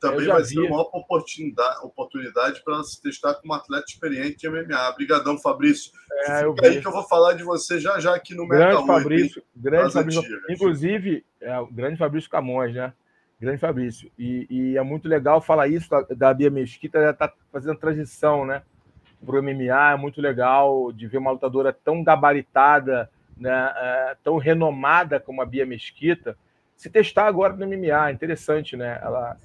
Também 0.00 0.26
vai 0.26 0.42
vi. 0.42 0.48
ser 0.48 0.60
uma 0.60 0.82
oportunidade, 0.82 1.78
oportunidade 1.82 2.62
para 2.62 2.74
ela 2.74 2.84
se 2.84 3.00
testar 3.00 3.34
como 3.34 3.54
atleta 3.54 3.86
experiente 3.88 4.36
de 4.36 4.48
MMA. 4.48 4.90
Obrigadão, 4.90 5.38
Fabrício. 5.38 5.90
É, 6.28 6.44
eu 6.44 6.54
Fica 6.54 6.68
aí 6.68 6.80
que 6.80 6.86
eu 6.86 6.92
vou 6.92 7.04
falar 7.04 7.32
de 7.32 7.42
você 7.42 7.80
já 7.80 7.98
já 7.98 8.14
aqui 8.14 8.34
no 8.34 8.46
Grande 8.46 8.74
Meta 8.74 8.86
Fabrício, 8.86 9.42
8, 9.56 9.62
grande 9.62 9.92
Fabrício. 9.92 10.40
Inclusive, 10.50 11.24
é, 11.40 11.58
o 11.58 11.66
grande 11.66 11.96
Fabrício 11.96 12.30
Camões, 12.30 12.74
né? 12.74 12.92
Grande 13.40 13.58
Fabrício. 13.58 14.10
E, 14.18 14.46
e, 14.50 14.78
é 14.78 14.82
muito 14.82 15.08
legal 15.08 15.40
falar 15.40 15.68
isso 15.68 15.88
da, 15.90 16.02
da 16.02 16.34
Bia 16.34 16.50
Mesquita, 16.50 16.98
ela 16.98 17.10
está 17.10 17.32
fazendo 17.52 17.78
transição, 17.78 18.46
né? 18.46 18.62
Para 19.24 19.38
o 19.38 19.42
MMA, 19.42 19.92
é 19.92 19.96
muito 19.96 20.20
legal 20.20 20.92
de 20.92 21.06
ver 21.06 21.18
uma 21.18 21.30
lutadora 21.30 21.72
tão 21.72 22.04
gabaritada, 22.04 23.10
né, 23.36 23.72
é, 23.76 24.16
tão 24.22 24.36
renomada 24.36 25.18
como 25.18 25.42
a 25.42 25.46
Bia 25.46 25.66
Mesquita, 25.66 26.36
se 26.76 26.90
testar 26.90 27.26
agora 27.26 27.54
no 27.54 27.66
MMA. 27.66 28.12
Interessante, 28.12 28.76
né? 28.76 28.98
Ela 29.02 29.36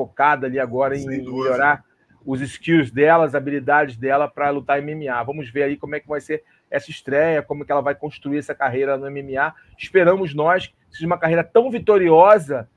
focada 0.00 0.46
ali 0.46 0.58
agora 0.58 0.96
em 0.96 1.04
melhorar 1.04 1.84
os 2.24 2.40
skills 2.40 2.90
dela, 2.90 3.24
as 3.24 3.34
habilidades 3.34 3.96
dela 3.96 4.28
para 4.28 4.48
lutar 4.50 4.80
em 4.80 4.94
MMA. 4.94 5.22
Vamos 5.24 5.50
ver 5.50 5.64
aí 5.64 5.76
como 5.76 5.94
é 5.94 6.00
que 6.00 6.08
vai 6.08 6.20
ser 6.20 6.42
essa 6.70 6.90
estreia, 6.90 7.42
como 7.42 7.64
que 7.64 7.72
ela 7.72 7.80
vai 7.82 7.94
construir 7.94 8.38
essa 8.38 8.54
carreira 8.54 8.96
no 8.96 9.10
MMA. 9.10 9.54
Esperamos 9.76 10.34
nós 10.34 10.68
que 10.68 10.74
seja 10.90 11.06
uma 11.06 11.18
carreira 11.18 11.44
tão 11.44 11.70
vitoriosa 11.70 12.68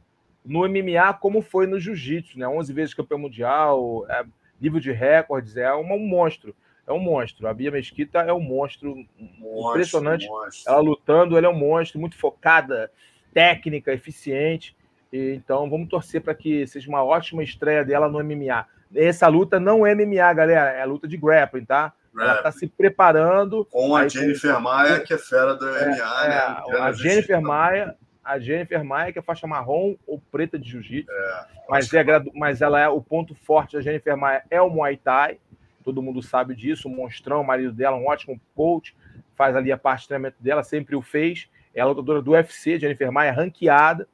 no 0.44 0.68
MMA 0.68 1.14
como 1.22 1.41
foi 1.41 1.66
no 1.66 1.80
jiu-jitsu, 1.80 2.38
né? 2.38 2.48
11 2.48 2.74
vezes 2.74 2.94
campeão 2.94 3.20
mundial, 3.20 4.06
é, 4.10 4.26
nível 4.60 4.80
de 4.80 4.91
recordes, 4.91 5.56
é 5.56 5.74
um, 5.74 5.94
um 5.94 6.08
monstro 6.08 6.54
é 6.86 6.91
um 6.91 7.00
monstro. 7.00 7.48
A 7.48 7.54
Bia 7.54 7.72
Mesquita 7.72 8.20
é 8.20 8.34
um 8.34 8.41
monstro, 8.41 8.95
monstro 9.40 9.70
impressionante. 9.70 10.28
Monstro. 10.28 10.72
Ela 10.72 10.82
lutando, 10.82 11.38
ela 11.38 11.48
é 11.48 11.50
um 11.50 11.58
monstro, 11.58 12.00
muito 12.00 12.18
focada, 12.18 12.91
técnica, 13.34 13.94
eficiente. 13.94 14.76
E, 15.14 15.35
então 15.35 15.69
vamos 15.69 15.88
torcer 15.88 16.22
para 16.22 16.34
que 16.34 16.65
seja 16.65 16.90
uma 16.90 17.03
ótima 17.03 17.44
estreia 17.44 17.85
dela 17.85 18.10
no 18.10 18.23
MMA. 18.23 18.65
Essa 18.95 19.27
luta 19.27 19.60
não 19.60 19.85
é 19.85 19.94
MMA, 19.94 20.34
galera, 20.34 20.72
é 20.72 20.81
a 20.81 20.85
luta 20.85 21.07
de 21.07 21.15
grappling, 21.15 21.65
tá? 21.65 21.94
Grappling. 22.14 22.30
Ela 22.30 22.38
está 22.40 22.52
se 22.52 22.68
preparando. 22.68 23.65
Com 23.65 23.95
a 23.95 24.07
Jennifer 24.07 24.56
com... 24.56 24.61
Maia, 24.61 24.99
que 24.99 25.14
é 25.14 25.18
fera 25.18 25.56
do 25.56 25.69
é, 25.69 25.85
MMA, 25.85 26.26
é, 26.26 26.30
né? 26.30 26.80
A 26.80 26.91
Jennifer 26.91 27.41
Maia, 27.41 27.95
a 28.23 28.40
Jennifer 28.40 28.84
Maia, 28.84 29.14
que 29.14 29.19
é 29.19 29.22
faixa 29.22 29.48
marrom 29.48 29.95
ou 30.07 30.22
preta 30.31 30.60
de 30.60 30.69
jiu-jitsu. 30.69 31.11
É, 31.11 31.45
mas, 31.69 31.94
é, 31.94 32.03
mas 32.34 32.61
ela 32.61 32.80
é 32.80 32.90
o 32.90 33.02
ponto 33.02 33.35
forte 33.35 33.76
da 33.76 33.81
Jennifer 33.81 34.18
Maia 34.18 34.44
é 34.49 34.61
o 34.61 34.69
Muay 34.69 34.98
Thai 34.98 35.38
todo 35.84 36.02
mundo 36.02 36.23
sabe 36.23 36.56
disso. 36.56 36.88
O 36.88 36.91
Monstrão, 36.91 37.41
o 37.41 37.45
marido 37.45 37.72
dela, 37.72 37.98
um 37.98 38.07
ótimo 38.07 38.40
coach, 38.56 38.95
faz 39.35 39.56
ali 39.56 39.72
a 39.72 39.77
parte 39.77 40.02
de 40.02 40.07
treinamento 40.07 40.38
dela, 40.40 40.64
sempre 40.64 40.95
o 40.95 41.02
fez. 41.02 41.49
Ela 41.76 41.90
é 41.90 41.94
lutadora 41.94 42.22
do 42.22 42.31
UFC, 42.31 42.80
Jennifer 42.80 43.11
Maia, 43.11 43.31
ranqueada. 43.31 44.07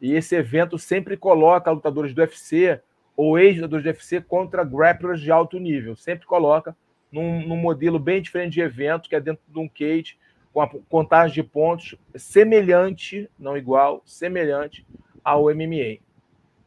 E 0.00 0.14
esse 0.14 0.34
evento 0.34 0.78
sempre 0.78 1.16
coloca 1.16 1.70
lutadores 1.70 2.14
do 2.14 2.20
UFC 2.20 2.80
ou 3.16 3.38
ex-lutadores 3.38 3.84
do 3.84 3.88
UFC 3.88 4.20
contra 4.20 4.64
grapplers 4.64 5.20
de 5.20 5.30
alto 5.30 5.58
nível. 5.58 5.94
Sempre 5.94 6.26
coloca 6.26 6.74
num, 7.12 7.46
num, 7.46 7.56
modelo 7.56 7.98
bem 7.98 8.22
diferente 8.22 8.54
de 8.54 8.60
evento, 8.60 9.08
que 9.08 9.14
é 9.14 9.20
dentro 9.20 9.42
de 9.46 9.58
um 9.58 9.68
cage, 9.68 10.16
com 10.52 10.60
a 10.60 10.68
contagem 10.88 11.34
de 11.34 11.42
pontos 11.42 11.96
semelhante, 12.14 13.30
não 13.38 13.56
igual, 13.56 14.02
semelhante 14.06 14.86
ao 15.22 15.44
MMA. 15.44 15.98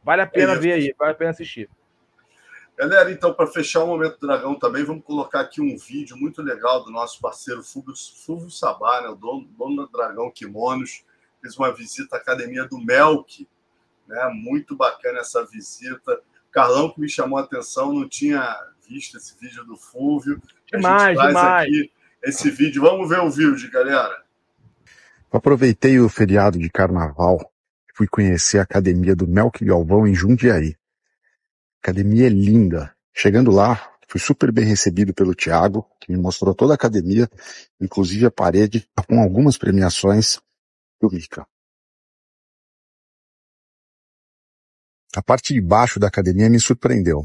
Vale 0.02 0.22
a 0.22 0.26
pena 0.26 0.52
é 0.52 0.58
ver 0.58 0.72
aí, 0.72 0.94
vale 0.98 1.12
a 1.12 1.14
pena 1.14 1.30
assistir. 1.30 1.68
Galera, 2.76 3.10
então, 3.12 3.32
para 3.32 3.46
fechar 3.46 3.84
o 3.84 3.86
Momento 3.86 4.18
Dragão 4.18 4.56
também, 4.56 4.82
vamos 4.82 5.04
colocar 5.04 5.40
aqui 5.40 5.60
um 5.60 5.76
vídeo 5.76 6.16
muito 6.16 6.42
legal 6.42 6.82
do 6.82 6.90
nosso 6.90 7.20
parceiro 7.20 7.62
Fulvio, 7.62 8.50
Sabá, 8.50 9.00
né, 9.00 9.08
o 9.08 9.14
dono, 9.14 9.48
dono 9.56 9.86
do 9.86 9.92
Dragão 9.92 10.30
Kimonos. 10.30 11.04
Fez 11.44 11.58
uma 11.58 11.70
visita 11.74 12.16
à 12.16 12.18
academia 12.18 12.64
do 12.64 12.78
Melk, 12.78 13.46
né? 14.08 14.30
Muito 14.32 14.74
bacana 14.74 15.18
essa 15.18 15.44
visita. 15.44 16.18
Carlão 16.50 16.90
que 16.90 16.98
me 16.98 17.06
chamou 17.06 17.38
a 17.38 17.42
atenção, 17.42 17.92
não 17.92 18.08
tinha 18.08 18.56
visto 18.88 19.18
esse 19.18 19.38
vídeo 19.38 19.62
do 19.62 19.76
Fulvio. 19.76 20.40
Demais, 20.72 21.18
demais. 21.18 21.66
aqui 21.66 21.92
esse 22.22 22.50
vídeo. 22.50 22.80
Vamos 22.80 23.10
ver 23.10 23.20
o 23.20 23.30
vídeo, 23.30 23.70
galera. 23.70 24.22
aproveitei 25.30 26.00
o 26.00 26.08
feriado 26.08 26.58
de 26.58 26.70
carnaval 26.70 27.52
e 27.90 27.94
fui 27.94 28.08
conhecer 28.08 28.58
a 28.58 28.62
academia 28.62 29.14
do 29.14 29.26
Melk 29.26 29.62
Galvão 29.66 30.06
em 30.06 30.14
Jundiaí. 30.14 30.74
academia 31.82 32.24
é 32.24 32.30
linda. 32.30 32.94
Chegando 33.12 33.50
lá, 33.50 33.92
fui 34.08 34.18
super 34.18 34.50
bem 34.50 34.64
recebido 34.64 35.12
pelo 35.12 35.34
Thiago, 35.34 35.86
que 36.00 36.10
me 36.10 36.16
mostrou 36.16 36.54
toda 36.54 36.72
a 36.72 36.74
academia, 36.76 37.28
inclusive 37.78 38.24
a 38.24 38.30
parede, 38.30 38.88
com 39.06 39.20
algumas 39.20 39.58
premiações 39.58 40.40
Mika. 41.10 41.46
A 45.16 45.22
parte 45.22 45.54
de 45.54 45.60
baixo 45.60 46.00
da 46.00 46.08
academia 46.08 46.50
me 46.50 46.58
surpreendeu. 46.58 47.24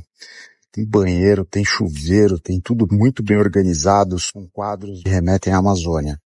Tem 0.71 0.85
banheiro, 0.85 1.43
tem 1.43 1.65
chuveiro, 1.65 2.39
tem 2.39 2.61
tudo 2.61 2.87
muito 2.91 3.23
bem 3.23 3.37
organizado, 3.37 4.15
com 4.31 4.47
quadros 4.47 5.01
que 5.01 5.09
remetem 5.09 5.51
à 5.51 5.57
Amazônia. 5.57 6.21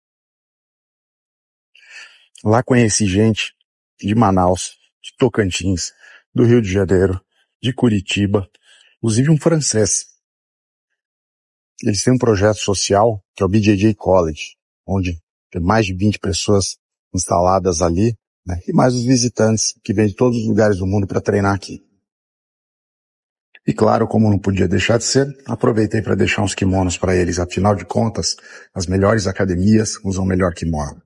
Lá 2.43 2.63
conheci 2.63 3.07
gente 3.07 3.55
de 4.01 4.15
Manaus, 4.15 4.79
de 5.03 5.15
Tocantins, 5.19 5.93
do 6.35 6.45
Rio 6.45 6.63
de 6.63 6.73
Janeiro, 6.73 7.21
de 7.63 7.75
Curitiba, 7.75 8.49
inclusive 8.97 9.31
um 9.31 9.37
francês. 9.37 10.07
Eles 11.83 12.03
têm 12.03 12.15
um 12.15 12.19
projeto 12.19 12.57
social 12.57 13.23
que 13.35 13.43
é 13.43 13.47
o 13.47 13.49
BJJ 13.49 13.95
College, 13.95 14.57
onde 14.87 15.21
tem 15.51 15.61
mais 15.61 15.85
de 15.85 15.93
20 15.93 16.19
pessoas 16.19 16.79
instaladas 17.15 17.83
ali, 17.83 18.15
né? 18.47 18.61
e 18.67 18.73
mais 18.73 18.95
os 18.95 19.05
visitantes 19.05 19.75
que 19.83 19.93
vêm 19.93 20.07
de 20.07 20.15
todos 20.15 20.39
os 20.39 20.47
lugares 20.47 20.79
do 20.79 20.87
mundo 20.87 21.07
para 21.07 21.21
treinar 21.21 21.55
aqui. 21.55 21.85
E 23.67 23.75
claro, 23.75 24.09
como 24.09 24.31
não 24.31 24.39
podia 24.39 24.67
deixar 24.67 24.99
de 24.99 25.05
ser, 25.05 25.27
aproveitei 25.47 26.03
para 26.03 26.15
deixar 26.15 26.43
uns 26.43 26.55
kimonos 26.55 26.97
para 26.97 27.15
eles. 27.15 27.39
Afinal 27.39 27.75
de 27.75 27.85
contas, 27.85 28.37
as 28.75 28.87
melhores 28.87 29.27
academias 29.27 29.97
usam 30.05 30.25
melhor 30.25 30.55
kimono. 30.55 31.03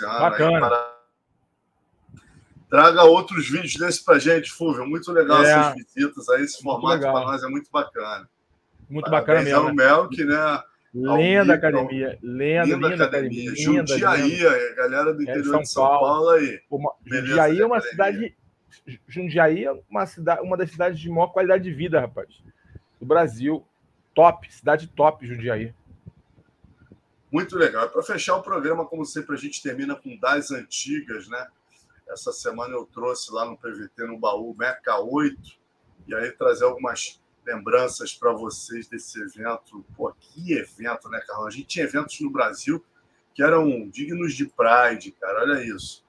Bacana. 0.00 0.95
Traga 2.68 3.04
outros 3.04 3.48
vídeos 3.48 3.74
desse 3.74 4.04
pra 4.04 4.18
gente, 4.18 4.50
Fúvio. 4.50 4.86
Muito 4.86 5.12
legal 5.12 5.44
é. 5.44 5.50
essas 5.50 5.74
visitas 5.74 6.28
aí. 6.28 6.42
Esse 6.42 6.62
formato 6.62 7.00
para 7.00 7.12
nós 7.12 7.42
é 7.42 7.46
muito 7.46 7.70
bacana. 7.70 8.28
Muito 8.88 9.10
bacana 9.10 9.42
mesmo. 9.42 9.68
É 9.68 9.70
o 9.70 9.74
Melk, 9.74 10.24
né? 10.24 10.62
Lenda 10.98 11.54
academia, 11.54 12.18
lenda, 12.22 12.64
linda, 12.64 12.88
linda 12.88 13.04
academia. 13.04 13.50
academia. 13.50 13.54
Jundiaí, 13.56 14.46
a 14.46 14.74
galera 14.74 15.12
do 15.12 15.20
é, 15.20 15.24
interior 15.24 15.40
é, 15.40 15.50
São 15.50 15.60
de 15.60 15.68
São 15.68 15.84
Paulo, 15.84 16.00
Paulo 16.00 16.30
aí. 16.30 16.60
Uma, 16.70 16.94
Jundiaí 17.04 17.60
é 17.60 17.66
uma 17.66 17.80
cidade. 17.80 18.36
Jundiaí 19.06 19.64
é 19.64 19.72
uma, 19.90 20.06
cidade, 20.06 20.40
uma 20.40 20.56
das 20.56 20.70
cidades 20.70 20.98
de 20.98 21.10
maior 21.10 21.26
qualidade 21.28 21.64
de 21.64 21.72
vida, 21.72 22.00
rapaz. 22.00 22.28
Do 22.98 23.04
Brasil. 23.04 23.62
Top, 24.14 24.50
cidade 24.50 24.86
top, 24.88 25.26
Jundiaí. 25.26 25.74
Muito 27.30 27.58
legal. 27.58 27.90
Para 27.90 28.02
fechar 28.02 28.36
o 28.36 28.42
programa, 28.42 28.86
como 28.86 29.04
sempre, 29.04 29.34
a 29.34 29.38
gente 29.38 29.62
termina 29.62 29.94
com 29.94 30.16
das 30.16 30.50
antigas, 30.50 31.28
né? 31.28 31.46
Essa 32.08 32.32
semana 32.32 32.74
eu 32.74 32.86
trouxe 32.86 33.32
lá 33.32 33.44
no 33.44 33.56
PVT, 33.56 34.04
no 34.06 34.18
baú, 34.18 34.54
Meca 34.56 35.00
8, 35.00 35.38
e 36.06 36.14
aí 36.14 36.30
trazer 36.32 36.64
algumas 36.64 37.20
lembranças 37.44 38.14
para 38.14 38.32
vocês 38.32 38.88
desse 38.88 39.20
evento. 39.20 39.84
Pô, 39.96 40.12
que 40.12 40.52
evento, 40.52 41.08
né, 41.08 41.20
Carlão? 41.26 41.46
A 41.46 41.50
gente 41.50 41.66
tinha 41.66 41.84
eventos 41.84 42.20
no 42.20 42.30
Brasil 42.30 42.84
que 43.34 43.42
eram 43.42 43.88
dignos 43.88 44.34
de 44.34 44.46
Pride, 44.46 45.12
cara. 45.12 45.42
Olha 45.42 45.62
isso. 45.62 46.04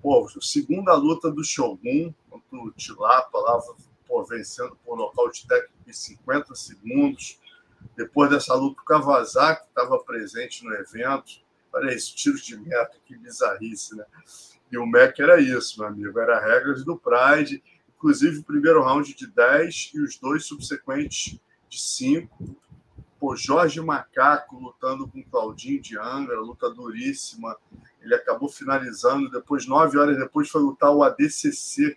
Pô, 0.00 0.28
segunda 0.40 0.94
luta 0.94 1.30
do 1.30 1.44
Shogun 1.44 2.12
contra 2.30 2.58
o 2.58 2.72
Tilapa 2.72 3.38
lá, 3.38 3.60
pô, 4.08 4.24
vencendo 4.24 4.76
por 4.84 4.96
nocaute 4.96 5.46
técnico 5.46 5.74
em 5.86 5.92
50 5.92 6.54
segundos. 6.54 7.38
Depois 7.96 8.30
dessa 8.30 8.54
luta, 8.54 8.80
o 8.80 8.84
Kawasaki 8.84 9.66
estava 9.68 9.98
presente 10.02 10.64
no 10.64 10.72
evento. 10.74 11.42
Olha 11.72 11.94
isso, 11.94 12.14
tiros 12.16 12.44
de 12.44 12.56
meta, 12.56 12.96
que 13.04 13.16
bizarrice, 13.16 13.96
né? 13.96 14.04
E 14.72 14.78
o 14.78 14.86
MEC 14.86 15.22
era 15.22 15.40
isso, 15.40 15.78
meu 15.78 15.88
amigo. 15.88 16.18
Era 16.18 16.40
regras 16.40 16.84
do 16.84 16.96
Pride 16.96 17.62
inclusive 18.02 18.40
o 18.40 18.44
primeiro 18.44 18.82
round 18.82 19.14
de 19.14 19.28
10 19.28 19.92
e 19.94 20.00
os 20.00 20.18
dois 20.18 20.44
subsequentes 20.44 21.38
de 21.68 21.80
5. 21.80 22.56
Pô, 23.20 23.36
Jorge 23.36 23.80
Macaco 23.80 24.58
lutando 24.58 25.06
com 25.06 25.22
Claudinho 25.22 25.80
de 25.80 25.96
Angra, 25.96 26.40
luta 26.40 26.68
duríssima. 26.68 27.56
Ele 28.00 28.16
acabou 28.16 28.48
finalizando, 28.48 29.30
depois, 29.30 29.68
nove 29.68 29.96
horas 29.96 30.18
depois, 30.18 30.50
foi 30.50 30.60
lutar 30.60 30.90
o 30.90 31.04
ADCC 31.04 31.96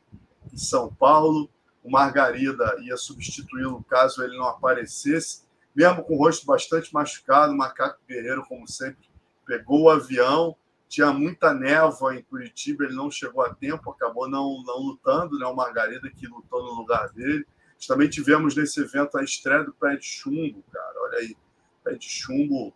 em 0.54 0.58
São 0.58 0.94
Paulo. 0.94 1.50
O 1.84 1.90
Margarida 1.90 2.78
ia 2.82 2.96
substituí-lo 2.98 3.84
caso 3.90 4.24
ele 4.24 4.38
não 4.38 4.46
aparecesse. 4.48 5.44
Mesmo 5.76 6.04
com 6.04 6.14
o 6.14 6.20
rosto 6.20 6.46
bastante 6.46 6.94
machucado, 6.94 7.52
o 7.52 7.58
Macaco 7.58 8.00
Guerreiro, 8.08 8.46
como 8.48 8.68
sempre, 8.68 9.10
pegou 9.44 9.86
o 9.86 9.90
avião 9.90 10.56
tinha 10.88 11.12
muita 11.12 11.54
névoa 11.54 12.16
em 12.16 12.22
Curitiba, 12.24 12.86
ele 12.86 12.96
não 12.96 13.10
chegou 13.10 13.44
a 13.44 13.54
tempo, 13.54 13.92
acabou 13.92 14.30
não, 14.30 14.64
não 14.64 14.78
lutando, 14.78 15.38
né? 15.38 15.46
O 15.46 15.56
Margarida 15.56 16.10
que 16.10 16.28
lutou 16.28 16.64
no 16.64 16.74
lugar 16.74 17.10
dele. 17.10 17.46
Nós 17.76 17.88
também 17.88 18.10
tivemos 18.10 18.56
nesse 18.56 18.80
evento 18.80 19.18
a 19.18 19.24
estreia 19.24 19.64
do 19.64 19.74
Pé 19.74 19.96
de 19.96 20.06
Chumbo, 20.06 20.64
cara. 20.72 20.94
Olha 21.02 21.18
aí, 21.20 21.36
Pé 21.84 21.96
de 21.96 22.08
Chumbo 22.08 22.74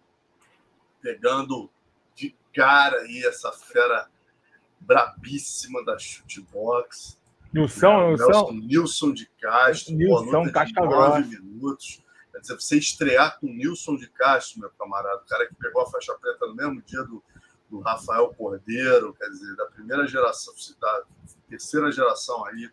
pegando 1.01 1.69
de 2.15 2.35
cara 2.53 2.97
aí 3.01 3.23
essa 3.25 3.51
fera 3.51 4.09
brabíssima 4.79 5.83
da 5.85 5.97
chutebox. 5.97 7.17
Nilson, 7.53 8.11
Nilson, 8.11 8.51
Nilson 8.51 9.13
de 9.13 9.25
Castro, 9.41 9.95
Nilson 9.95 10.51
Casca 10.51 10.81
nove 10.81 11.23
minutos. 11.37 12.03
Quer 12.31 12.39
dizer, 12.41 12.55
você 12.55 12.77
estrear 12.77 13.39
com 13.39 13.47
Nilson 13.47 13.95
de 13.97 14.07
Castro, 14.09 14.59
meu 14.59 14.69
camarada, 14.71 15.21
o 15.21 15.27
cara 15.27 15.47
que 15.47 15.55
pegou 15.55 15.81
a 15.81 15.89
faixa 15.89 16.13
preta 16.15 16.45
no 16.45 16.55
mesmo 16.55 16.81
dia 16.83 17.03
do, 17.03 17.23
do 17.69 17.79
Rafael 17.79 18.33
Cordeiro, 18.33 19.13
quer 19.13 19.29
dizer, 19.29 19.55
da 19.55 19.65
primeira 19.67 20.07
geração, 20.07 20.53
da 20.79 21.03
terceira 21.47 21.91
geração 21.91 22.45
aí 22.45 22.69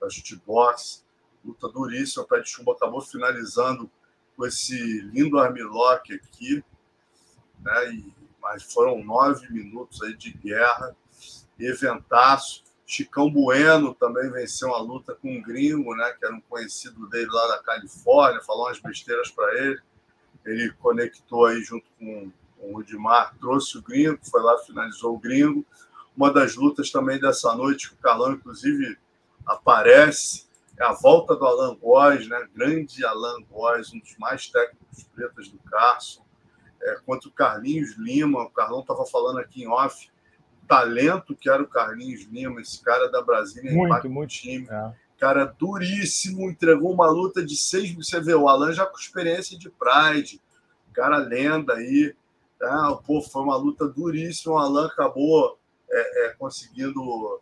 da 0.00 0.08
jukebox, 0.08 1.04
luta 1.44 1.68
duríssima, 1.68 2.24
o 2.24 2.26
pé 2.26 2.40
de 2.40 2.48
chumbo 2.48 2.72
acabou 2.72 3.00
finalizando 3.00 3.90
com 4.36 4.46
esse 4.46 5.00
lindo 5.00 5.38
armlock 5.38 6.14
aqui, 6.14 6.62
né? 7.60 7.94
E, 7.94 8.14
mas 8.40 8.62
foram 8.62 9.02
nove 9.02 9.48
minutos 9.50 10.02
aí 10.02 10.14
de 10.14 10.32
guerra, 10.32 10.94
eventaço. 11.58 12.64
Chicão 12.84 13.28
Bueno 13.28 13.94
também 13.94 14.30
venceu 14.30 14.68
uma 14.68 14.78
luta 14.78 15.14
com 15.14 15.28
um 15.28 15.42
gringo, 15.42 15.94
né? 15.96 16.12
Que 16.12 16.24
era 16.24 16.34
um 16.34 16.40
conhecido 16.42 17.08
dele 17.08 17.28
lá 17.30 17.56
da 17.56 17.62
Califórnia, 17.62 18.40
falou 18.42 18.66
umas 18.66 18.78
besteiras 18.78 19.30
para 19.30 19.58
ele. 19.58 19.80
Ele 20.44 20.72
conectou 20.74 21.46
aí 21.46 21.60
junto 21.62 21.86
com 21.98 22.30
o 22.60 22.74
Rudimar 22.74 23.34
trouxe 23.38 23.78
o 23.78 23.82
gringo, 23.82 24.18
foi 24.22 24.42
lá, 24.42 24.58
finalizou 24.58 25.14
o 25.14 25.18
gringo. 25.18 25.64
Uma 26.16 26.32
das 26.32 26.56
lutas 26.56 26.90
também 26.90 27.20
dessa 27.20 27.54
noite, 27.54 27.90
que 27.90 27.94
o 27.94 27.98
Carlão, 27.98 28.32
inclusive, 28.32 28.96
aparece, 29.46 30.46
é 30.78 30.84
a 30.84 30.92
volta 30.92 31.34
do 31.34 31.44
Alan 31.44 31.74
Góes, 31.76 32.28
né? 32.28 32.46
grande 32.54 33.04
Alan 33.04 33.42
Góes, 33.50 33.92
um 33.92 33.98
dos 33.98 34.16
mais 34.18 34.48
técnicos 34.48 35.04
pretas 35.14 35.48
do 35.48 35.58
Carson, 35.70 36.24
é, 36.82 36.96
contra 37.06 37.28
o 37.28 37.32
Carlinhos 37.32 37.96
Lima. 37.96 38.42
O 38.42 38.50
Carlão 38.50 38.80
estava 38.80 39.04
falando 39.06 39.38
aqui 39.38 39.62
em 39.62 39.68
off, 39.68 40.10
talento 40.66 41.34
que 41.34 41.48
era 41.48 41.62
o 41.62 41.68
Carlinhos 41.68 42.24
Lima, 42.24 42.60
esse 42.60 42.82
cara 42.82 43.08
da 43.08 43.22
Brasília, 43.22 43.72
muito, 43.72 44.10
muito 44.10 44.30
time. 44.30 44.66
É. 44.68 44.92
Cara 45.18 45.46
duríssimo, 45.46 46.50
entregou 46.50 46.92
uma 46.92 47.08
luta 47.08 47.42
de 47.42 47.56
seis. 47.56 47.94
Você 47.94 48.20
vê, 48.20 48.34
o 48.34 48.48
Alan 48.48 48.72
já 48.72 48.84
com 48.84 48.98
experiência 48.98 49.58
de 49.58 49.70
Pride, 49.70 50.40
cara 50.96 51.18
lenda 51.18 51.74
aí. 51.74 52.14
Ah, 52.62 52.98
pô, 53.06 53.20
foi 53.20 53.42
uma 53.42 53.56
luta 53.56 53.86
duríssima. 53.86 54.54
O 54.54 54.58
Alan 54.58 54.86
acabou 54.86 55.58
é, 55.90 56.26
é, 56.26 56.28
conseguindo 56.34 57.40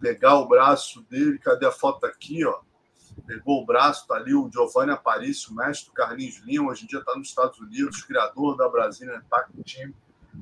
pegar 0.00 0.38
o 0.38 0.48
braço 0.48 1.02
dele. 1.10 1.38
Cadê 1.38 1.66
a 1.66 1.72
foto 1.72 2.04
aqui? 2.06 2.44
Ó? 2.44 2.60
Pegou 3.26 3.62
o 3.62 3.66
braço, 3.66 4.06
tá 4.06 4.16
ali 4.16 4.34
o 4.34 4.50
Giovanni 4.52 4.92
Aparício, 4.92 5.54
mestre 5.54 5.88
do 5.88 5.94
Carlinhos 5.94 6.38
Lima, 6.44 6.70
hoje 6.70 6.84
em 6.84 6.86
dia 6.86 6.98
está 6.98 7.16
nos 7.16 7.28
Estados 7.28 7.58
Unidos, 7.58 8.02
criador 8.02 8.56
da 8.56 8.68
Brasília 8.68 9.16
Impact 9.16 9.52
Team, 9.64 9.92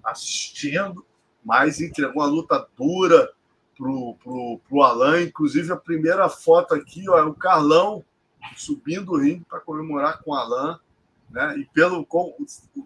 assistindo, 0.02 1.06
mas 1.44 1.80
entregou 1.80 2.22
uma 2.22 2.26
luta 2.26 2.66
dura 2.76 3.32
pro, 3.76 4.16
pro, 4.22 4.60
pro 4.68 4.82
Alan. 4.82 5.22
Inclusive, 5.22 5.72
a 5.72 5.76
primeira 5.76 6.28
foto 6.28 6.74
aqui 6.74 7.08
ó, 7.08 7.18
é 7.18 7.22
o 7.22 7.34
Carlão 7.34 8.04
subindo 8.56 9.12
o 9.12 9.18
ringue 9.18 9.44
para 9.44 9.60
comemorar 9.60 10.22
com 10.22 10.32
o 10.32 10.34
Alan. 10.34 10.78
Né? 11.30 11.58
E 11.58 11.64
pelo 11.66 12.04
com, 12.04 12.34
o, 12.38 12.83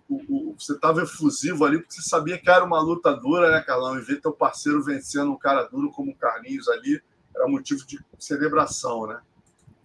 você 0.64 0.72
estava 0.72 1.02
efusivo 1.02 1.64
ali, 1.64 1.78
porque 1.78 1.94
você 1.94 2.02
sabia 2.02 2.38
que 2.38 2.50
era 2.50 2.64
uma 2.64 2.80
luta 2.80 3.14
dura, 3.14 3.50
né, 3.50 3.60
Carlão? 3.60 3.98
E 3.98 4.02
ver 4.02 4.20
teu 4.20 4.32
parceiro 4.32 4.82
vencendo 4.82 5.32
um 5.32 5.38
cara 5.38 5.64
duro 5.64 5.90
como 5.90 6.10
o 6.10 6.14
Carlinhos 6.14 6.68
ali 6.68 7.00
era 7.34 7.46
motivo 7.48 7.86
de 7.86 7.98
celebração, 8.18 9.06
né? 9.06 9.20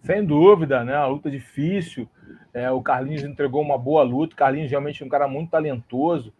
Sem 0.02 0.24
dúvida, 0.24 0.84
né? 0.84 0.94
A 0.94 1.06
luta 1.06 1.30
difícil. 1.30 2.08
É, 2.52 2.70
o 2.70 2.82
Carlinhos 2.82 3.22
entregou 3.22 3.62
uma 3.62 3.78
boa 3.78 4.02
luta. 4.02 4.34
O 4.34 4.36
Carlinhos 4.36 4.70
realmente 4.70 5.02
é 5.02 5.06
um 5.06 5.08
cara 5.08 5.26
muito 5.26 5.50
talentoso. 5.50 6.32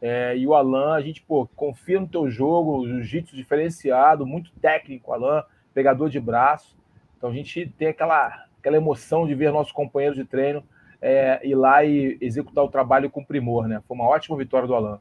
É, 0.00 0.34
e 0.36 0.46
o 0.46 0.54
Alan, 0.54 0.94
a 0.94 1.00
gente 1.02 1.20
pô, 1.20 1.46
confia 1.54 2.00
no 2.00 2.08
teu 2.08 2.30
jogo, 2.30 2.86
jiu-jitsu 2.88 3.36
diferenciado, 3.36 4.26
muito 4.26 4.50
técnico, 4.52 5.12
Alan, 5.12 5.44
pegador 5.74 6.08
de 6.08 6.18
braço. 6.18 6.74
Então 7.18 7.28
a 7.28 7.32
gente 7.34 7.66
tem 7.76 7.88
aquela, 7.88 8.46
aquela 8.58 8.78
emoção 8.78 9.26
de 9.26 9.34
ver 9.34 9.52
nossos 9.52 9.72
companheiros 9.72 10.16
de 10.16 10.24
treino 10.24 10.64
é, 11.00 11.46
ir 11.46 11.54
lá 11.54 11.84
e 11.84 12.18
executar 12.20 12.64
o 12.64 12.70
trabalho 12.70 13.10
com 13.10 13.24
primor, 13.24 13.66
né? 13.66 13.82
Foi 13.86 13.96
uma 13.96 14.06
ótima 14.06 14.36
vitória 14.36 14.68
do 14.68 14.74
Alan. 14.74 15.00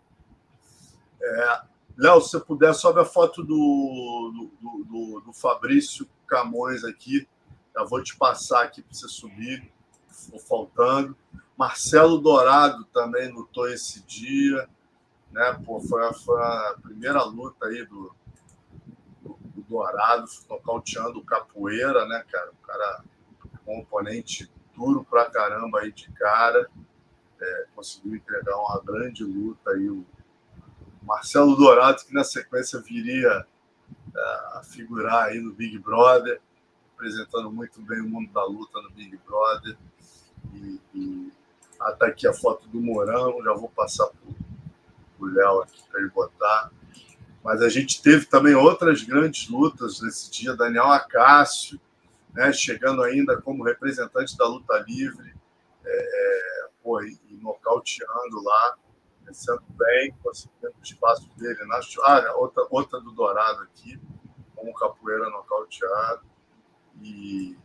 É, 1.21 1.61
Léo, 1.97 2.21
se 2.21 2.39
puder, 2.39 2.73
sobe 2.73 3.01
a 3.01 3.05
foto 3.05 3.43
do, 3.43 4.49
do, 4.61 4.83
do, 4.85 5.19
do 5.25 5.33
Fabrício 5.33 6.07
Camões 6.25 6.83
aqui. 6.83 7.27
Já 7.75 7.83
vou 7.83 8.01
te 8.01 8.15
passar 8.15 8.63
aqui 8.63 8.81
para 8.81 8.93
você 8.93 9.07
subir. 9.07 9.69
Ficou 10.09 10.39
faltando. 10.39 11.15
Marcelo 11.57 12.19
Dourado 12.19 12.85
também 12.85 13.29
lutou 13.29 13.67
esse 13.67 14.01
dia. 14.03 14.69
Né? 15.29 15.61
Pô, 15.65 15.81
foi, 15.81 16.07
a, 16.07 16.13
foi 16.13 16.41
a 16.41 16.75
primeira 16.81 17.21
luta 17.23 17.65
aí 17.65 17.85
do, 17.85 18.15
do, 19.21 19.37
do 19.41 19.61
Dourado, 19.63 20.25
nocauteando 20.49 21.19
o 21.19 21.25
Capoeira, 21.25 22.05
né, 22.07 22.23
cara? 22.31 22.51
O 22.51 22.65
cara 22.65 23.03
com 23.65 23.75
um 23.75 23.81
oponente 23.81 24.49
duro 24.79 25.03
pra 25.03 25.29
caramba 25.29 25.81
aí 25.81 25.91
de 25.91 26.09
cara. 26.13 26.69
É, 27.41 27.65
conseguiu 27.75 28.15
entregar 28.15 28.55
uma 28.57 28.81
grande 28.81 29.23
luta 29.25 29.71
aí. 29.71 29.89
O 29.89 30.05
Marcelo 31.03 31.55
Dourado, 31.55 32.03
que 32.05 32.13
na 32.13 32.23
sequência 32.23 32.79
viria 32.79 33.45
é, 34.15 34.19
a 34.57 34.61
figurar 34.63 35.25
aí 35.25 35.39
no 35.39 35.51
Big 35.51 35.77
Brother, 35.79 36.39
apresentando 36.95 37.51
muito 37.51 37.81
bem 37.81 37.99
o 38.01 38.09
mundo 38.09 38.31
da 38.31 38.45
luta 38.45 38.81
no 38.81 38.89
Big 38.91 39.17
Brother. 39.25 39.77
E, 40.53 40.79
e 40.95 41.33
até 41.79 42.07
aqui 42.07 42.27
a 42.27 42.33
foto 42.33 42.67
do 42.67 42.79
Morango, 42.79 43.43
já 43.43 43.53
vou 43.53 43.69
passar 43.69 44.07
para 44.07 44.31
o 45.19 45.25
Léo 45.25 45.61
aqui 45.61 45.81
para 45.89 45.99
ele 45.99 46.09
botar. 46.09 46.71
Mas 47.43 47.61
a 47.61 47.69
gente 47.69 48.01
teve 48.01 48.25
também 48.25 48.55
outras 48.55 49.01
grandes 49.03 49.49
lutas 49.49 50.01
nesse 50.01 50.29
dia. 50.29 50.55
Daniel 50.55 50.91
Acácio, 50.91 51.79
né, 52.33 52.53
chegando 52.53 53.01
ainda 53.03 53.41
como 53.41 53.63
representante 53.63 54.37
da 54.37 54.47
luta 54.47 54.77
livre, 54.87 55.35
é, 55.83 56.69
pô, 56.83 57.01
e, 57.01 57.19
e 57.29 57.37
nocauteando 57.37 58.43
lá, 58.43 58.77
vencendo 59.25 59.63
bem, 59.69 60.13
conseguindo 60.23 60.73
o 60.79 60.83
espaço 60.83 61.29
dele. 61.37 61.65
Na... 61.65 61.79
Ah, 62.03 62.35
outra, 62.35 62.65
outra 62.69 62.99
do 62.99 63.11
Dourado 63.11 63.63
aqui, 63.63 63.99
como 64.55 64.73
capoeira 64.73 65.29
nocauteado. 65.29 66.27
E 67.01 67.57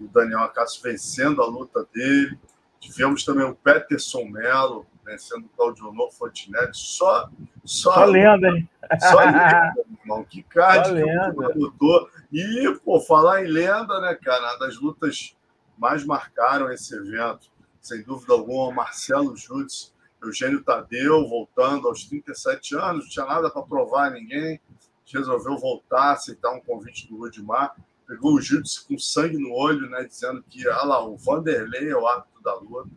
o 0.00 0.06
Daniel 0.08 0.40
Acácio 0.40 0.82
vencendo 0.82 1.42
a 1.42 1.46
luta 1.46 1.86
dele. 1.92 2.38
Tivemos 2.78 3.24
também 3.24 3.44
o 3.44 3.54
Peterson 3.54 4.24
Melo 4.24 4.86
vencendo 5.06 5.46
o 5.46 5.48
Claudionor 5.50 6.10
Fontinelli. 6.12 6.70
Só, 6.72 7.30
só, 7.64 7.94
só 7.94 8.04
lenda, 8.04 8.48
hein? 8.48 8.68
Só 9.00 9.18
lenda, 9.18 9.74
irmão. 10.00 10.24
Que 10.24 10.42
card 10.42 10.92
que 10.92 11.58
lutou. 11.58 12.10
E, 12.32 12.78
pô, 12.84 13.00
falar 13.00 13.44
em 13.44 13.46
lenda, 13.46 14.00
né, 14.00 14.14
cara? 14.16 14.42
Uma 14.42 14.58
das 14.58 14.76
lutas 14.78 15.36
mais 15.78 16.04
marcaram 16.04 16.70
esse 16.72 16.94
evento, 16.94 17.48
sem 17.80 18.02
dúvida 18.02 18.32
alguma, 18.32 18.72
Marcelo 18.72 19.36
Jutz, 19.36 19.94
Eugênio 20.22 20.64
Tadeu, 20.64 21.28
voltando 21.28 21.86
aos 21.86 22.04
37 22.04 22.74
anos, 22.74 23.04
não 23.04 23.10
tinha 23.10 23.26
nada 23.26 23.50
para 23.50 23.62
provar 23.62 24.08
a 24.08 24.10
ninguém, 24.10 24.60
resolveu 25.06 25.56
voltar, 25.58 26.12
aceitar 26.12 26.50
um 26.52 26.60
convite 26.60 27.06
do 27.08 27.18
Rudimar, 27.18 27.76
pegou 28.08 28.34
o 28.34 28.40
Jutz 28.40 28.78
com 28.78 28.98
sangue 28.98 29.38
no 29.38 29.52
olho, 29.52 29.88
né, 29.88 30.04
dizendo 30.04 30.42
que, 30.48 30.66
ah 30.68 30.84
lá, 30.84 31.06
o 31.06 31.16
Vanderlei 31.16 31.90
é 31.90 31.96
o 31.96 32.06
árbitro 32.06 32.42
da 32.42 32.54
luta. 32.54 32.90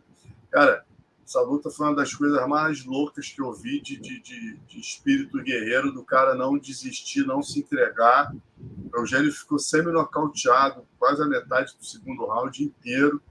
Cara, 0.50 0.84
essa 1.30 1.40
luta 1.42 1.70
foi 1.70 1.86
uma 1.86 1.94
das 1.94 2.12
coisas 2.12 2.44
mais 2.48 2.84
loucas 2.84 3.28
que 3.28 3.40
eu 3.40 3.52
vi 3.52 3.80
de, 3.80 3.96
de, 3.98 4.20
de, 4.20 4.56
de 4.56 4.80
espírito 4.80 5.40
guerreiro, 5.40 5.92
do 5.92 6.02
cara 6.04 6.34
não 6.34 6.58
desistir, 6.58 7.24
não 7.24 7.40
se 7.40 7.60
entregar. 7.60 8.34
O 8.92 8.98
Eugênio 8.98 9.32
ficou 9.32 9.56
semi-nocauteado, 9.56 10.84
quase 10.98 11.22
a 11.22 11.26
metade 11.26 11.76
do 11.78 11.84
segundo 11.84 12.26
round 12.26 12.64
inteiro. 12.64 13.22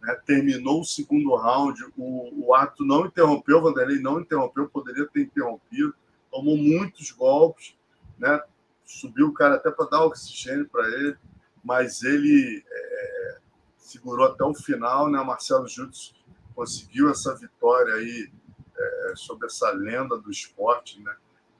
Né? 0.00 0.14
Terminou 0.24 0.82
o 0.82 0.84
segundo 0.84 1.34
round, 1.34 1.84
o, 1.96 2.46
o 2.46 2.54
ato 2.54 2.84
não 2.84 3.06
interrompeu, 3.06 3.58
o 3.58 3.62
Vanderlei 3.62 3.98
não 3.98 4.20
interrompeu, 4.20 4.68
poderia 4.68 5.08
ter 5.08 5.22
interrompido, 5.22 5.92
tomou 6.30 6.56
muitos 6.56 7.10
golpes, 7.10 7.74
né? 8.16 8.40
subiu 8.86 9.26
o 9.26 9.34
cara 9.34 9.56
até 9.56 9.68
para 9.68 9.90
dar 9.90 10.04
oxigênio 10.04 10.68
para 10.68 10.86
ele, 10.86 11.16
mas 11.64 12.04
ele 12.04 12.64
é, 12.70 13.38
segurou 13.76 14.26
até 14.26 14.44
o 14.44 14.54
final, 14.54 15.10
né? 15.10 15.20
Marcelo 15.24 15.66
Jutsu 15.66 16.17
conseguiu 16.58 17.08
essa 17.08 17.36
vitória 17.36 17.94
aí 17.94 18.28
é, 18.76 19.12
sobre 19.14 19.46
essa 19.46 19.70
lenda 19.70 20.18
do 20.18 20.28
esporte, 20.28 21.00
né? 21.00 21.14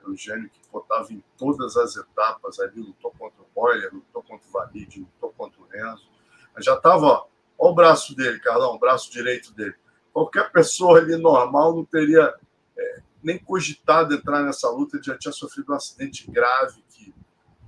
Eugênio 0.05 0.51
que 0.51 0.61
botava 0.73 1.13
em 1.13 1.23
todas 1.37 1.77
as 1.77 1.97
etapas 1.97 2.59
ali, 2.59 2.81
lutou 2.81 3.13
contra 3.17 3.41
o 3.41 3.47
Boiler, 3.55 3.95
lutou 3.95 4.25
contra 4.25 4.49
o 4.49 4.51
Valide, 4.51 5.01
lutou 5.01 5.33
contra 5.39 5.61
o 5.61 5.67
Renzo. 5.69 6.09
Já 6.59 6.75
estava, 6.75 7.07
ó, 7.07 7.27
ó, 7.57 7.71
o 7.71 7.75
braço 7.77 8.17
dele, 8.17 8.41
Carlão, 8.41 8.75
o 8.75 8.79
braço 8.79 9.13
direito 9.13 9.53
dele. 9.55 9.75
Qualquer 10.13 10.51
pessoa 10.51 10.99
ali 10.99 11.17
normal 11.17 11.77
não 11.77 11.85
teria 11.85 12.35
é, 12.77 13.03
nem 13.23 13.39
cogitado 13.39 14.13
entrar 14.13 14.43
nessa 14.43 14.69
luta, 14.69 14.97
ele 14.97 15.05
já 15.05 15.17
tinha 15.17 15.31
sofrido 15.31 15.73
um 15.73 15.77
acidente 15.77 16.29
grave 16.29 16.83
que 16.89 17.15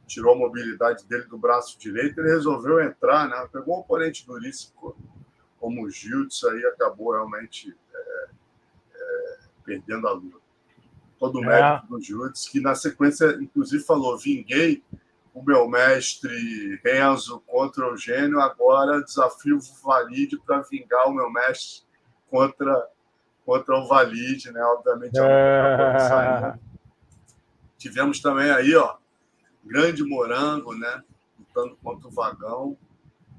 tirou 0.05 0.35
a 0.35 0.39
mobilidade 0.39 1.07
dele 1.07 1.27
do 1.27 1.39
braço 1.39 1.79
direito, 1.79 2.19
ele 2.19 2.31
resolveu 2.31 2.81
entrar, 2.81 3.29
né? 3.29 3.49
Pegou 3.53 3.77
um 3.77 3.81
oponente 3.81 4.27
duríssimo 4.27 4.97
como 5.61 5.85
o 5.85 5.91
Jiu-Jitsu 5.91 6.49
aí 6.49 6.65
acabou 6.65 7.13
realmente 7.13 7.77
é, 7.95 8.29
é, 8.95 9.39
perdendo 9.63 10.09
a 10.09 10.13
luta. 10.13 10.39
Todo 11.19 11.39
o 11.39 11.45
é. 11.45 11.47
mérito 11.47 11.87
do 11.87 12.03
Jiu-Jitsu, 12.03 12.51
que 12.51 12.61
na 12.61 12.75
sequência, 12.75 13.37
inclusive, 13.41 13.85
falou: 13.85 14.19
vinguei 14.19 14.83
o 15.35 15.43
meu 15.43 15.69
mestre 15.69 16.81
Renzo 16.83 17.41
contra 17.47 17.85
o 17.87 17.91
Eugênio, 17.91 18.41
agora 18.41 19.05
desafio 19.05 19.59
o 19.59 19.87
Valide 19.87 20.41
para 20.45 20.63
vingar 20.63 21.07
o 21.07 21.15
meu 21.15 21.31
mestre 21.31 21.85
contra, 22.31 22.89
contra 23.45 23.77
o 23.77 23.87
Valide, 23.87 24.51
né? 24.51 24.63
Obviamente, 24.63 25.19
é... 25.19 26.59
Tivemos 27.77 28.21
também 28.21 28.51
aí, 28.51 28.75
ó, 28.75 28.97
grande 29.63 30.03
Morango, 30.03 30.75
né? 30.75 31.03
Lutando 31.39 31.77
contra 31.83 32.09
o 32.09 32.11
Vagão 32.11 32.77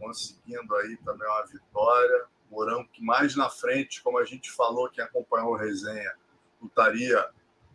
conseguindo 0.02 0.76
aí 0.76 0.98
também 0.98 1.28
uma 1.28 1.46
vitória. 1.46 2.26
Morango 2.50 2.90
que 2.92 3.02
mais 3.02 3.36
na 3.36 3.50
frente, 3.50 4.02
como 4.02 4.18
a 4.18 4.26
gente 4.26 4.52
falou, 4.52 4.90
quem 4.90 5.04
acompanhou 5.04 5.56
a 5.56 5.60
resenha, 5.62 6.12
lutaria 6.62 7.30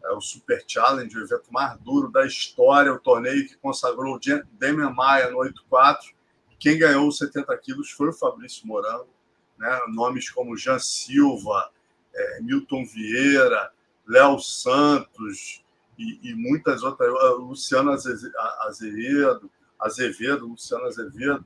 é, 0.04 0.10
o 0.10 0.20
Super 0.20 0.62
Challenge, 0.66 1.16
o 1.16 1.22
evento 1.22 1.50
mais 1.50 1.78
duro 1.80 2.10
da 2.10 2.26
história, 2.26 2.92
o 2.92 2.98
torneio 2.98 3.46
que 3.48 3.56
consagrou 3.56 4.16
o 4.16 4.20
Demian 4.58 4.90
Maia 4.90 5.30
no 5.30 5.38
8-4. 5.38 6.14
Quem 6.58 6.78
ganhou 6.78 7.08
os 7.08 7.16
70 7.18 7.56
quilos 7.58 7.90
foi 7.90 8.08
o 8.08 8.12
Fabrício 8.12 8.66
Morango. 8.66 9.08
Né? 9.56 9.80
Nomes 9.88 10.28
como 10.28 10.56
Jean 10.56 10.78
Silva, 10.78 11.70
é, 12.14 12.40
Milton 12.42 12.84
Vieira, 12.84 13.72
Léo 14.06 14.38
Santos 14.38 15.64
e, 15.98 16.30
e, 16.30 16.34
muitas 16.34 16.82
outras, 16.82 17.10
Luciano 17.38 17.90
Azevedo, 17.90 19.50
Azevedo, 19.80 20.46
Luciano 20.46 20.84
Azevedo, 20.84 21.44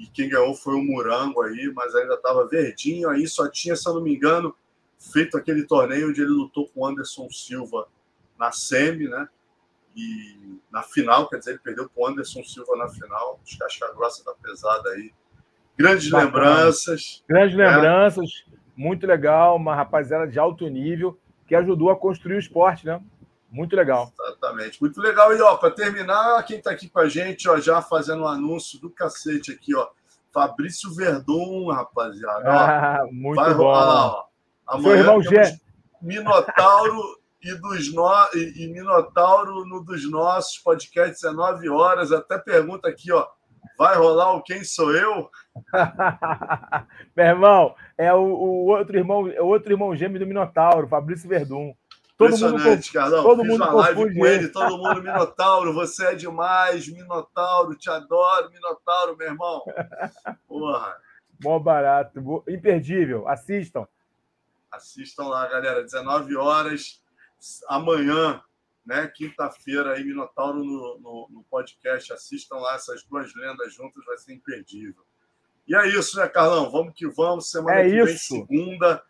e 0.00 0.06
quem 0.06 0.30
ganhou 0.30 0.54
foi 0.54 0.74
o 0.74 0.82
Murango 0.82 1.42
aí, 1.42 1.70
mas 1.74 1.94
ainda 1.94 2.14
estava 2.14 2.48
verdinho 2.48 3.10
aí, 3.10 3.28
só 3.28 3.46
tinha, 3.50 3.76
se 3.76 3.86
eu 3.86 3.92
não 3.92 4.00
me 4.00 4.14
engano, 4.14 4.56
feito 4.98 5.36
aquele 5.36 5.66
torneio 5.66 6.08
onde 6.08 6.22
ele 6.22 6.30
lutou 6.30 6.66
com 6.68 6.80
o 6.80 6.86
Anderson 6.86 7.28
Silva 7.30 7.86
na 8.38 8.50
semi, 8.50 9.08
né? 9.08 9.28
E 9.94 10.58
na 10.72 10.82
final, 10.82 11.28
quer 11.28 11.36
dizer, 11.38 11.50
ele 11.50 11.58
perdeu 11.58 11.86
para 11.86 12.02
o 12.02 12.06
Anderson 12.06 12.42
Silva 12.42 12.76
na 12.76 12.88
final, 12.88 13.38
os 13.44 13.54
casca 13.56 13.92
grossa 13.92 14.24
da 14.24 14.32
pesada 14.32 14.88
aí. 14.88 15.12
Grandes 15.76 16.08
Bacana. 16.08 16.24
lembranças. 16.24 17.22
Grandes 17.28 17.58
né? 17.58 17.68
lembranças, 17.68 18.30
muito 18.74 19.06
legal, 19.06 19.56
uma 19.56 19.74
rapaziada 19.74 20.26
de 20.26 20.38
alto 20.38 20.66
nível 20.66 21.18
que 21.46 21.54
ajudou 21.54 21.90
a 21.90 21.96
construir 21.96 22.36
o 22.36 22.38
esporte, 22.38 22.86
né? 22.86 23.02
Muito 23.50 23.74
legal. 23.74 24.12
Exatamente, 24.20 24.80
muito 24.80 25.00
legal. 25.00 25.34
E 25.34 25.42
ó, 25.42 25.56
para 25.56 25.72
terminar, 25.72 26.42
quem 26.44 26.58
está 26.58 26.70
aqui 26.70 26.88
com 26.88 27.00
a 27.00 27.08
gente, 27.08 27.48
ó, 27.48 27.58
já 27.58 27.82
fazendo 27.82 28.22
um 28.22 28.28
anúncio 28.28 28.80
do 28.80 28.88
cacete 28.90 29.50
aqui, 29.50 29.74
ó. 29.74 29.88
Fabrício 30.32 30.94
Verdun, 30.94 31.70
rapaziada. 31.72 32.48
Ah, 32.48 33.06
muito 33.10 33.36
vai 33.36 33.52
bom. 33.52 33.64
Rolar, 33.64 34.06
ó. 34.06 34.24
Amanhã 34.66 34.98
irmão 34.98 35.20
Gê. 35.20 35.58
Minotauro 36.00 37.20
e 37.42 37.54
dos 37.54 37.92
no... 37.92 38.08
e, 38.34 38.68
Minotauro 38.72 39.64
no 39.66 39.82
dos 39.82 40.08
nossos 40.08 40.58
podcasts 40.58 41.22
19 41.22 41.68
horas. 41.68 42.12
Até 42.12 42.38
pergunta 42.38 42.88
aqui, 42.88 43.10
ó. 43.10 43.26
Vai 43.76 43.96
rolar 43.96 44.34
o 44.34 44.42
quem 44.42 44.62
sou 44.62 44.94
eu? 44.94 45.28
Meu 47.16 47.26
irmão, 47.26 47.74
é 47.98 48.12
o, 48.12 48.20
o 48.20 48.66
outro 48.68 48.96
irmão, 48.96 49.26
é 49.28 49.40
o 49.40 49.46
outro 49.46 49.72
irmão 49.72 49.96
gêmeo 49.96 50.20
do 50.20 50.26
Minotauro, 50.26 50.86
Fabrício 50.86 51.28
Verdun. 51.28 51.74
Todo 52.20 52.34
Impressionante, 52.34 52.66
mundo, 52.68 52.92
Carlão. 52.92 53.22
Todo 53.22 53.40
Fiz 53.40 53.50
mundo 53.50 53.64
uma 53.64 53.72
live 53.72 54.14
com 54.14 54.26
ele, 54.26 54.48
todo 54.48 54.76
mundo 54.76 55.02
Minotauro, 55.02 55.72
você 55.72 56.08
é 56.08 56.14
demais, 56.14 56.86
Minotauro, 56.86 57.74
te 57.74 57.88
adoro, 57.88 58.50
Minotauro, 58.50 59.16
meu 59.16 59.28
irmão. 59.28 59.64
Porra. 60.46 60.98
Bom 61.40 61.58
barato, 61.58 62.44
imperdível. 62.46 63.26
Assistam. 63.26 63.88
Assistam 64.70 65.28
lá, 65.28 65.48
galera, 65.48 65.82
19 65.82 66.36
horas, 66.36 67.02
amanhã, 67.66 68.42
né? 68.84 69.08
Quinta-feira, 69.08 69.94
aí, 69.94 70.04
Minotauro 70.04 70.62
no, 70.62 70.98
no, 70.98 71.28
no, 71.30 71.44
podcast. 71.44 72.12
Assistam 72.12 72.56
lá 72.56 72.74
essas 72.74 73.02
duas 73.02 73.34
lendas 73.34 73.72
juntas, 73.72 74.04
vai 74.04 74.18
ser 74.18 74.34
imperdível. 74.34 75.02
E 75.66 75.74
é 75.74 75.88
isso, 75.88 76.18
né, 76.18 76.28
Carlão? 76.28 76.70
Vamos 76.70 76.92
que 76.94 77.08
vamos. 77.08 77.50
Semana 77.50 77.80
é 77.80 77.88
que 77.88 77.96
isso. 77.96 78.34
vem, 78.34 78.46
segunda 78.46 79.02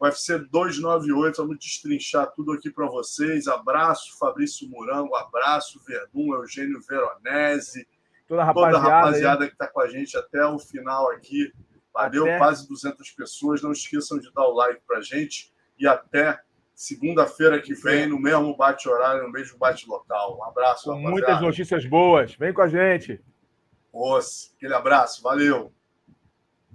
UFC 0.00 0.38
298, 0.38 1.36
vamos 1.42 1.58
destrinchar 1.58 2.30
tudo 2.32 2.52
aqui 2.52 2.70
para 2.70 2.86
vocês. 2.86 3.48
Abraço, 3.48 4.16
Fabrício 4.18 4.68
Murango, 4.68 5.14
abraço, 5.16 5.80
Verdun, 5.84 6.34
Eugênio 6.34 6.80
Veronese, 6.80 7.86
toda 8.28 8.42
a 8.42 8.44
rapaziada, 8.44 8.78
toda 8.78 8.88
a 8.88 9.00
rapaziada 9.00 9.46
que 9.46 9.52
está 9.52 9.66
com 9.66 9.80
a 9.80 9.88
gente 9.88 10.16
até 10.16 10.44
o 10.46 10.58
final 10.58 11.10
aqui. 11.10 11.52
Valeu, 11.92 12.24
até... 12.24 12.38
quase 12.38 12.68
200 12.68 13.10
pessoas. 13.10 13.62
Não 13.62 13.72
esqueçam 13.72 14.18
de 14.18 14.32
dar 14.32 14.46
o 14.46 14.54
like 14.54 14.80
para 14.86 14.98
a 14.98 15.02
gente 15.02 15.52
e 15.78 15.86
até 15.86 16.40
segunda-feira 16.74 17.60
que 17.60 17.74
vem, 17.74 18.06
no 18.06 18.20
mesmo 18.20 18.56
bate-horário, 18.56 19.24
no 19.24 19.32
mesmo 19.32 19.58
bate-local. 19.58 20.38
Um 20.38 20.44
abraço, 20.44 20.92
com 20.92 21.00
Muitas 21.00 21.40
notícias 21.40 21.84
boas. 21.84 22.36
Vem 22.36 22.52
com 22.52 22.62
a 22.62 22.68
gente. 22.68 23.20
Nossa, 23.92 24.52
aquele 24.56 24.74
abraço. 24.74 25.20
Valeu. 25.20 25.72